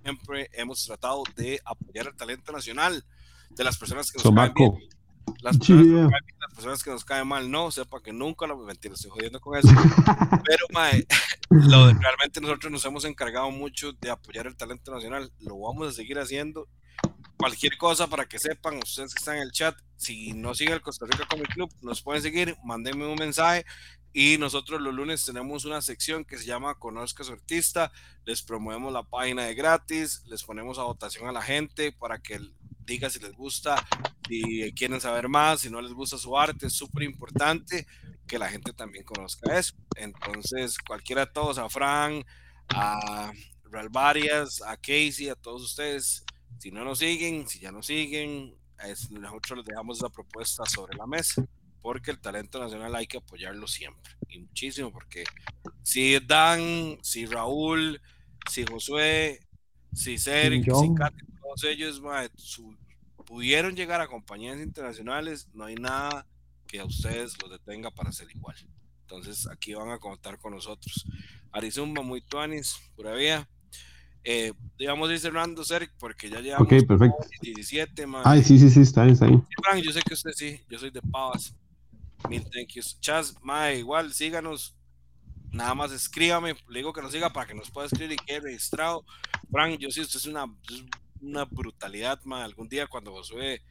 Siempre 0.03 0.51
hemos 0.53 0.85
tratado 0.85 1.23
de 1.35 1.61
apoyar 1.65 2.09
el 2.09 2.17
talento 2.17 2.53
nacional 2.53 3.03
de 3.57 3.65
las 3.65 3.77
personas 3.77 4.11
que 4.11 4.23
nos 4.23 4.35
caen 4.35 4.55
bien. 4.55 4.89
Las 5.41 5.59
personas, 5.59 6.83
que 6.83 6.91
nos 6.91 7.05
caen 7.05 7.27
mal, 7.27 7.51
no, 7.51 7.71
sepa 7.71 8.03
que 8.03 8.13
nunca 8.13 8.47
lo 8.47 8.57
mentira, 8.59 8.95
estoy 8.95 9.11
jodiendo 9.11 9.41
con 9.41 9.59
eso. 9.59 9.69
Pero, 10.47 10.67
mae, 10.73 11.07
lo 11.51 11.93
realmente 11.93 12.41
nosotros 12.41 12.71
nos 12.71 12.85
hemos 12.85 13.05
encargado 13.05 13.51
mucho 13.51 13.93
de 13.93 14.11
apoyar 14.11 14.47
el 14.47 14.57
talento 14.57 14.93
nacional, 14.93 15.33
lo 15.41 15.59
vamos 15.59 15.89
a 15.89 15.93
seguir 15.93 16.19
haciendo. 16.19 16.69
Cualquier 17.37 17.77
cosa 17.77 18.07
para 18.07 18.27
que 18.27 18.39
sepan, 18.39 18.79
ustedes 18.83 19.13
que 19.15 19.19
están 19.19 19.37
en 19.37 19.43
el 19.43 19.53
chat, 19.53 19.77
si 19.97 20.33
no 20.33 20.55
siguen 20.55 20.75
el 20.75 20.81
Costa 20.81 21.07
Rica 21.07 21.27
Comic 21.29 21.53
Club, 21.53 21.71
nos 21.83 22.01
pueden 22.01 22.23
seguir, 22.23 22.57
mándenme 22.65 23.07
un 23.07 23.17
mensaje 23.17 23.65
y 24.17 24.39
nosotros 24.39 24.81
los 24.81 24.95
lunes 24.95 25.25
tenemos 25.25 25.65
una 25.65 25.83
sección 25.83 26.25
que 26.25 26.39
se 26.39 26.45
llama 26.45 26.77
Conozca 26.77 27.25
a 27.25 27.27
su 27.27 27.33
artista, 27.33 27.91
les 28.25 28.43
promovemos 28.43 28.93
la 28.93 29.03
página 29.03 29.43
de 29.43 29.57
gratis, 29.57 30.23
les 30.27 30.45
ponemos 30.45 30.79
a 30.79 30.85
votación 30.85 31.29
a 31.29 31.33
la 31.33 31.43
gente 31.43 31.91
para 31.91 32.21
que 32.21 32.39
diga 32.85 33.11
si 33.11 33.19
les 33.19 33.33
gusta, 33.33 33.85
si 34.29 34.73
quieren 34.73 35.01
saber 35.01 35.29
más, 35.29 35.61
si 35.61 35.71
no 35.71 35.81
les 35.81 35.93
gusta 35.93 36.19
su 36.19 36.39
arte, 36.39 36.67
es 36.67 36.73
súper 36.73 37.03
importante 37.05 37.87
que 38.27 38.39
la 38.39 38.49
gente 38.49 38.73
también 38.73 39.05
conozca 39.05 39.59
eso. 39.59 39.75
Entonces, 39.97 40.79
cualquiera 40.79 41.27
de 41.27 41.33
todos, 41.33 41.59
a 41.59 41.69
Fran, 41.69 42.25
a 42.69 43.33
Ralvarias, 43.65 44.63
a 44.63 44.77
Casey, 44.77 45.29
a 45.29 45.35
todos 45.35 45.63
ustedes, 45.63 46.25
si 46.59 46.71
no 46.71 46.85
nos 46.85 47.01
siguen, 47.01 47.47
si 47.49 47.59
ya 47.59 47.73
nos 47.73 47.87
siguen, 47.87 48.55
nosotros 49.11 49.59
les 49.59 49.67
dejamos 49.67 50.01
la 50.01 50.09
propuesta 50.09 50.65
sobre 50.67 50.97
la 50.97 51.07
mesa, 51.07 51.45
porque 51.83 52.11
el 52.11 52.19
talento 52.19 52.59
nacional 52.59 52.95
hay 52.95 53.07
que 53.07 53.19
apoyarlo 53.19 53.67
siempre, 53.67 54.13
y 54.29 54.39
muchísimo, 54.39 54.91
porque 54.91 55.25
si 55.83 56.19
Dan, 56.21 56.99
si 57.03 57.27
Raúl, 57.27 58.01
si 58.51 58.65
Josué, 58.65 59.41
si 59.93 60.17
Sergio, 60.19 60.77
si 60.77 60.95
Katy, 60.95 61.25
todos 61.45 61.65
ellos 61.65 62.03
pudieron 63.27 63.77
llegar 63.77 64.01
a 64.01 64.07
compañías 64.07 64.59
internacionales, 64.61 65.49
no 65.53 65.65
hay 65.65 65.75
nada 65.75 66.27
que 66.67 66.81
a 66.81 66.85
ustedes 66.85 67.41
los 67.43 67.51
detenga 67.51 67.91
para 67.91 68.13
ser 68.13 68.31
igual. 68.31 68.57
Entonces 69.03 69.47
aquí 69.47 69.75
van 69.75 69.91
a 69.91 69.99
contar 69.99 70.39
con 70.39 70.55
nosotros. 70.55 71.05
Arizumba, 71.53 72.03
muy 72.03 72.23
tuanis, 72.23 72.79
pura 72.97 73.15
vía. 73.15 73.49
Eh, 74.27 74.55
digamos 74.79 75.11
ir 75.11 75.21
cerrando, 75.21 75.63
Sergio, 75.65 75.95
porque 75.99 76.31
ya 76.31 76.41
llevamos 76.41 76.67
okay, 76.67 76.81
perfecto. 76.83 77.19
17, 77.43 78.07
Ay, 78.25 78.43
sí, 78.43 78.59
sí, 78.59 78.71
sí, 78.71 78.81
está 78.81 79.03
bien, 79.03 79.13
está 79.13 79.27
bien. 79.27 79.47
Frank, 79.63 79.85
yo 79.85 79.93
sé 79.93 80.01
que 80.01 80.15
usted 80.15 80.31
sí, 80.35 80.61
yo 80.69 80.79
soy 80.79 80.91
de 80.91 81.03
Pavas. 81.03 81.55
Mil 82.31 82.43
thank 82.45 82.69
yous. 82.69 82.99
Chas, 83.01 83.35
mae, 83.43 83.79
igual, 83.79 84.15
síganos. 84.15 84.75
Nada 85.53 85.75
más 85.75 85.93
escríbame, 85.93 86.57
le 86.69 86.79
digo 86.79 86.93
que 86.93 87.03
nos 87.03 87.13
siga 87.13 87.33
para 87.33 87.47
que 87.47 87.55
nos 87.55 87.71
pueda 87.71 87.87
escribir 87.87 88.13
y 88.13 88.25
quede 88.25 88.41
registrado. 88.41 89.05
Frank, 89.51 89.79
yo 89.79 89.91
sí, 89.91 90.01
usted 90.01 90.19
es 90.19 90.27
una, 90.27 90.47
una 91.25 91.45
brutalidad, 91.45 92.21
mae. 92.25 92.43
Algún 92.43 92.69
día 92.69 92.87
cuando 92.87 93.13
Josué 93.13 93.63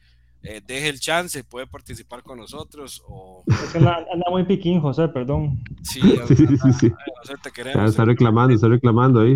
eh, 0.42 0.60
deje 0.64 0.88
el 0.88 1.00
chance, 1.00 1.42
puede 1.42 1.66
participar 1.66 2.22
con 2.22 2.38
nosotros. 2.38 3.02
O... 3.06 3.44
Es 3.46 3.72
que 3.72 3.78
anda, 3.78 4.30
muy 4.30 4.44
piquín, 4.44 4.80
José, 4.80 5.08
perdón. 5.08 5.62
Sí, 5.82 6.00
sí, 6.28 6.36
sí, 6.36 6.72
sí. 6.80 6.92
José, 7.18 7.34
te 7.42 7.50
queremos. 7.50 7.90
Está 7.90 8.04
reclamando, 8.04 8.54
está 8.54 8.68
reclamando 8.68 9.20
ahí. 9.20 9.34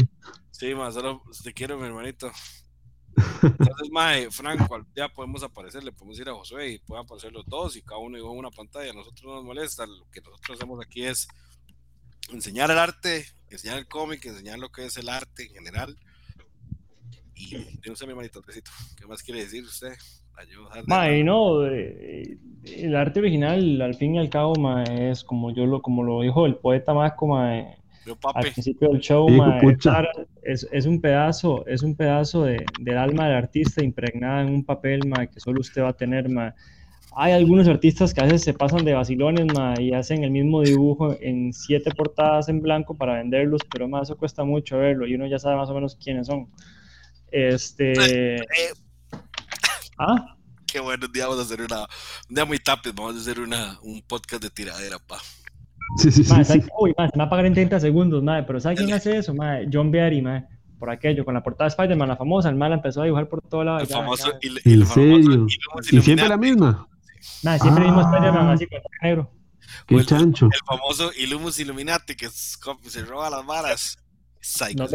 Sí, 0.50 0.74
más 0.74 0.94
solo 0.94 1.22
te 1.42 1.52
quiero, 1.52 1.78
mi 1.78 1.86
hermanito. 1.86 2.30
Entonces, 3.42 3.90
mae, 3.90 4.30
Franco, 4.30 4.86
ya 4.94 5.08
podemos 5.08 5.42
aparecer, 5.42 5.82
le 5.82 5.92
podemos 5.92 6.18
ir 6.20 6.28
a 6.28 6.34
Josué 6.34 6.72
y 6.72 6.78
pueden 6.78 7.04
aparecer 7.04 7.32
los 7.32 7.46
dos 7.46 7.76
y 7.76 7.82
cada 7.82 8.00
uno 8.00 8.18
en 8.18 8.24
una 8.24 8.50
pantalla. 8.50 8.90
A 8.90 8.94
nosotros 8.94 9.24
no 9.24 9.34
nos 9.36 9.44
molesta, 9.44 9.86
lo 9.86 10.08
que 10.10 10.20
nosotros 10.20 10.58
hacemos 10.58 10.78
aquí 10.84 11.04
es 11.04 11.26
enseñar 12.30 12.70
el 12.70 12.78
arte, 12.78 13.26
enseñar 13.50 13.78
el 13.78 13.88
cómic, 13.88 14.24
enseñar 14.26 14.58
lo 14.58 14.70
que 14.70 14.84
es 14.84 14.96
el 14.96 15.08
arte 15.08 15.44
en 15.44 15.54
general. 15.54 15.98
Y 17.38 17.88
no 17.88 17.96
sé, 17.96 18.04
mi 18.04 18.10
hermanito, 18.10 18.42
¿qué 18.42 19.06
más 19.06 19.22
quiere 19.22 19.40
decir 19.40 19.64
usted? 19.64 19.92
no, 21.24 21.66
eh, 21.66 22.38
el 22.64 22.96
arte 22.96 23.20
original, 23.20 23.80
al 23.80 23.94
fin 23.94 24.14
y 24.14 24.18
al 24.18 24.28
cabo, 24.28 24.54
es 24.88 25.24
como 25.24 25.54
yo 25.54 25.66
lo, 25.66 25.82
como 25.82 26.02
lo 26.02 26.22
dijo 26.22 26.46
el 26.46 26.56
poeta 26.56 26.94
más 26.94 27.12
como 27.14 27.38
al 27.38 27.76
principio 28.52 28.88
del 28.88 29.00
show, 29.00 29.28
es, 30.42 30.86
un 30.86 31.00
pedazo, 31.00 31.66
es 31.66 31.82
un 31.82 31.94
pedazo 31.94 32.44
de, 32.44 32.64
del 32.80 32.98
alma 32.98 33.26
del 33.26 33.36
artista 33.36 33.84
impregnada 33.84 34.42
en 34.42 34.50
un 34.50 34.64
papel 34.64 35.00
que 35.32 35.40
solo 35.40 35.60
usted 35.60 35.82
va 35.82 35.90
a 35.90 35.96
tener. 35.96 36.26
Hay 37.16 37.32
algunos 37.32 37.66
artistas 37.66 38.14
que 38.14 38.20
a 38.20 38.24
veces 38.24 38.42
se 38.42 38.54
pasan 38.54 38.84
de 38.84 38.94
vacilones 38.94 39.46
y 39.80 39.92
hacen 39.92 40.24
el 40.24 40.30
mismo 40.30 40.62
dibujo 40.62 41.16
en 41.20 41.52
siete 41.52 41.90
portadas 41.90 42.48
en 42.48 42.60
blanco 42.60 42.94
para 42.94 43.14
venderlos, 43.14 43.62
pero 43.70 43.88
más 43.88 44.08
eso 44.08 44.16
cuesta 44.16 44.44
mucho 44.44 44.78
verlo 44.78 45.06
y 45.06 45.14
uno 45.14 45.26
ya 45.26 45.38
sabe 45.38 45.56
más 45.56 45.68
o 45.68 45.74
menos 45.74 45.96
quiénes 45.96 46.28
son. 46.28 46.48
Este. 47.30 48.36
Eh, 48.36 48.42
¿Ah? 49.98 50.36
Qué 50.66 50.80
bueno, 50.80 51.06
un 51.06 51.12
día 51.12 51.26
vamos 51.26 51.40
a 51.40 51.42
hacer 51.42 51.62
una. 51.62 51.80
Un 52.28 52.34
día 52.34 52.44
muy 52.44 52.58
tapes, 52.58 52.94
vamos 52.94 53.16
a 53.16 53.20
hacer 53.20 53.40
una, 53.40 53.78
un 53.82 54.02
podcast 54.02 54.42
de 54.42 54.50
tiradera, 54.50 54.98
pa. 54.98 55.18
Sí, 55.96 56.10
sí, 56.10 56.24
sí. 56.24 56.32
Uy, 56.78 56.94
se 56.96 57.02
me 57.14 57.18
va 57.18 57.24
a 57.24 57.30
pagar 57.30 57.46
en 57.46 57.54
30 57.54 57.80
segundos, 57.80 58.22
madre, 58.22 58.44
pero 58.44 58.60
¿sabe 58.60 58.76
quién 58.76 58.92
hace 58.92 59.16
eso, 59.16 59.34
madre? 59.34 59.68
John 59.72 59.90
Beatty, 59.90 60.20
madre. 60.20 60.44
por 60.78 60.90
aquello, 60.90 61.24
con 61.24 61.34
la 61.34 61.42
portada 61.42 61.64
de 61.64 61.70
Spider-Man, 61.70 62.08
la 62.08 62.16
famosa, 62.16 62.50
el 62.50 62.56
mal 62.56 62.72
empezó 62.72 63.00
a 63.00 63.04
dibujar 63.04 63.28
por 63.28 63.40
todo 63.42 63.64
lado. 63.64 63.80
El 63.80 63.86
famoso, 63.86 64.30
Y, 64.42 64.74
¿En 64.74 64.86
serio? 64.86 65.46
¿Y 65.90 66.00
siempre 66.02 66.28
la 66.28 66.36
misma? 66.36 66.86
Nada, 67.42 67.58
siempre 67.58 67.84
ah. 67.88 68.10
Spider-Man 68.12 68.48
así 68.50 68.66
con 68.66 68.80
negro. 69.02 69.32
Qué 69.86 69.94
el, 69.96 70.06
chancho. 70.06 70.46
El 70.46 70.60
famoso 70.66 71.10
Illumus 71.18 71.58
Illuminati 71.58 72.14
que 72.14 72.28
se 72.28 73.04
roba 73.04 73.30
las 73.30 73.46
varas. 73.46 73.98
No 74.76 74.86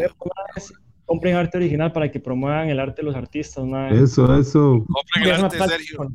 compren 1.04 1.36
arte 1.36 1.58
original 1.58 1.92
para 1.92 2.10
que 2.10 2.20
promuevan 2.20 2.68
el 2.68 2.80
arte 2.80 3.02
de 3.02 3.06
los 3.06 3.16
artistas. 3.16 3.64
Eso, 3.92 4.36
eso. 4.38 4.84
Compren 4.86 5.24
el 5.24 5.44
arte 5.44 5.56
de 5.56 5.68
Sergio. 5.68 6.12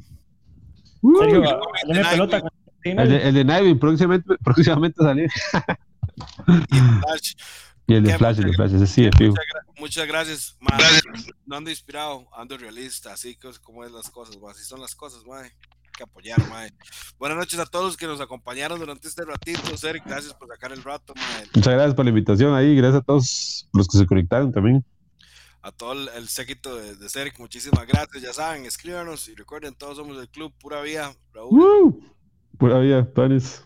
Uh, 1.02 1.20
Sergio, 1.20 1.44
el, 1.88 2.08
pelota 2.10 2.42
el, 2.84 3.10
de, 3.10 3.28
el 3.30 3.34
de 3.34 3.46
Navy 3.46 3.76
próximamente, 3.76 4.36
próximamente 4.44 5.04
salir. 5.04 5.30
y 6.48 6.78
el 6.78 7.00
Flash. 7.00 7.34
Y 7.88 7.94
el 7.96 8.04
de 8.04 8.18
Flash, 8.18 8.40
el 8.40 8.46
de 8.46 8.54
Flash, 8.54 8.74
ese 8.76 8.88
sí 8.88 9.06
es 9.06 9.12
muchas, 9.20 9.46
muchas, 9.80 10.08
gracias, 10.08 10.58
man. 10.60 10.78
No 11.46 11.56
ando 11.56 11.70
inspirado, 11.70 12.28
ando 12.36 12.58
realista, 12.58 13.14
así 13.14 13.38
como 13.64 13.84
es 13.84 13.92
las 13.92 14.10
cosas, 14.10 14.38
así 14.50 14.64
son 14.64 14.82
las 14.82 14.94
cosas, 14.96 15.26
man 15.26 15.50
que 16.00 16.04
apoyar, 16.04 16.40
mae. 16.48 16.72
Buenas 17.18 17.38
noches 17.38 17.60
a 17.60 17.66
todos 17.66 17.86
los 17.86 17.98
que 17.98 18.08
nos 18.08 18.22
acompañaron 18.22 18.80
durante 18.80 19.08
este 19.08 19.26
ratito, 19.26 19.76
Sergio. 19.76 20.04
Gracias 20.06 20.34
por 20.34 20.48
sacar 20.48 20.72
el 20.72 20.82
rato, 20.82 21.14
mae. 21.14 21.46
Muchas 21.54 21.74
gracias 21.74 21.94
por 21.94 22.06
la 22.06 22.10
invitación 22.10 22.56
ahí. 22.56 22.74
Gracias 22.74 23.02
a 23.02 23.06
todos 23.06 23.70
los 23.74 23.88
que 23.88 23.98
se 23.98 24.06
conectaron 24.06 24.52
también. 24.54 24.86
A 25.62 25.74
todo 25.74 25.92
el, 25.92 26.30
séquito 26.30 26.74
de, 26.78 26.96
de 26.96 27.34
muchísimas 27.38 27.86
gracias. 27.86 28.24
Ya 28.24 28.32
saben, 28.32 28.66
escríbanos 28.66 29.28
y 29.28 29.36
recuerden, 29.36 29.76
todos 29.76 29.98
somos 29.98 30.16
del 30.16 30.30
club 30.30 30.54
Pura 30.58 30.82
Vía. 30.82 31.14
Raúl. 31.34 32.00
pura 32.58 32.80
Vía, 32.80 33.06
Panes. 33.14 33.66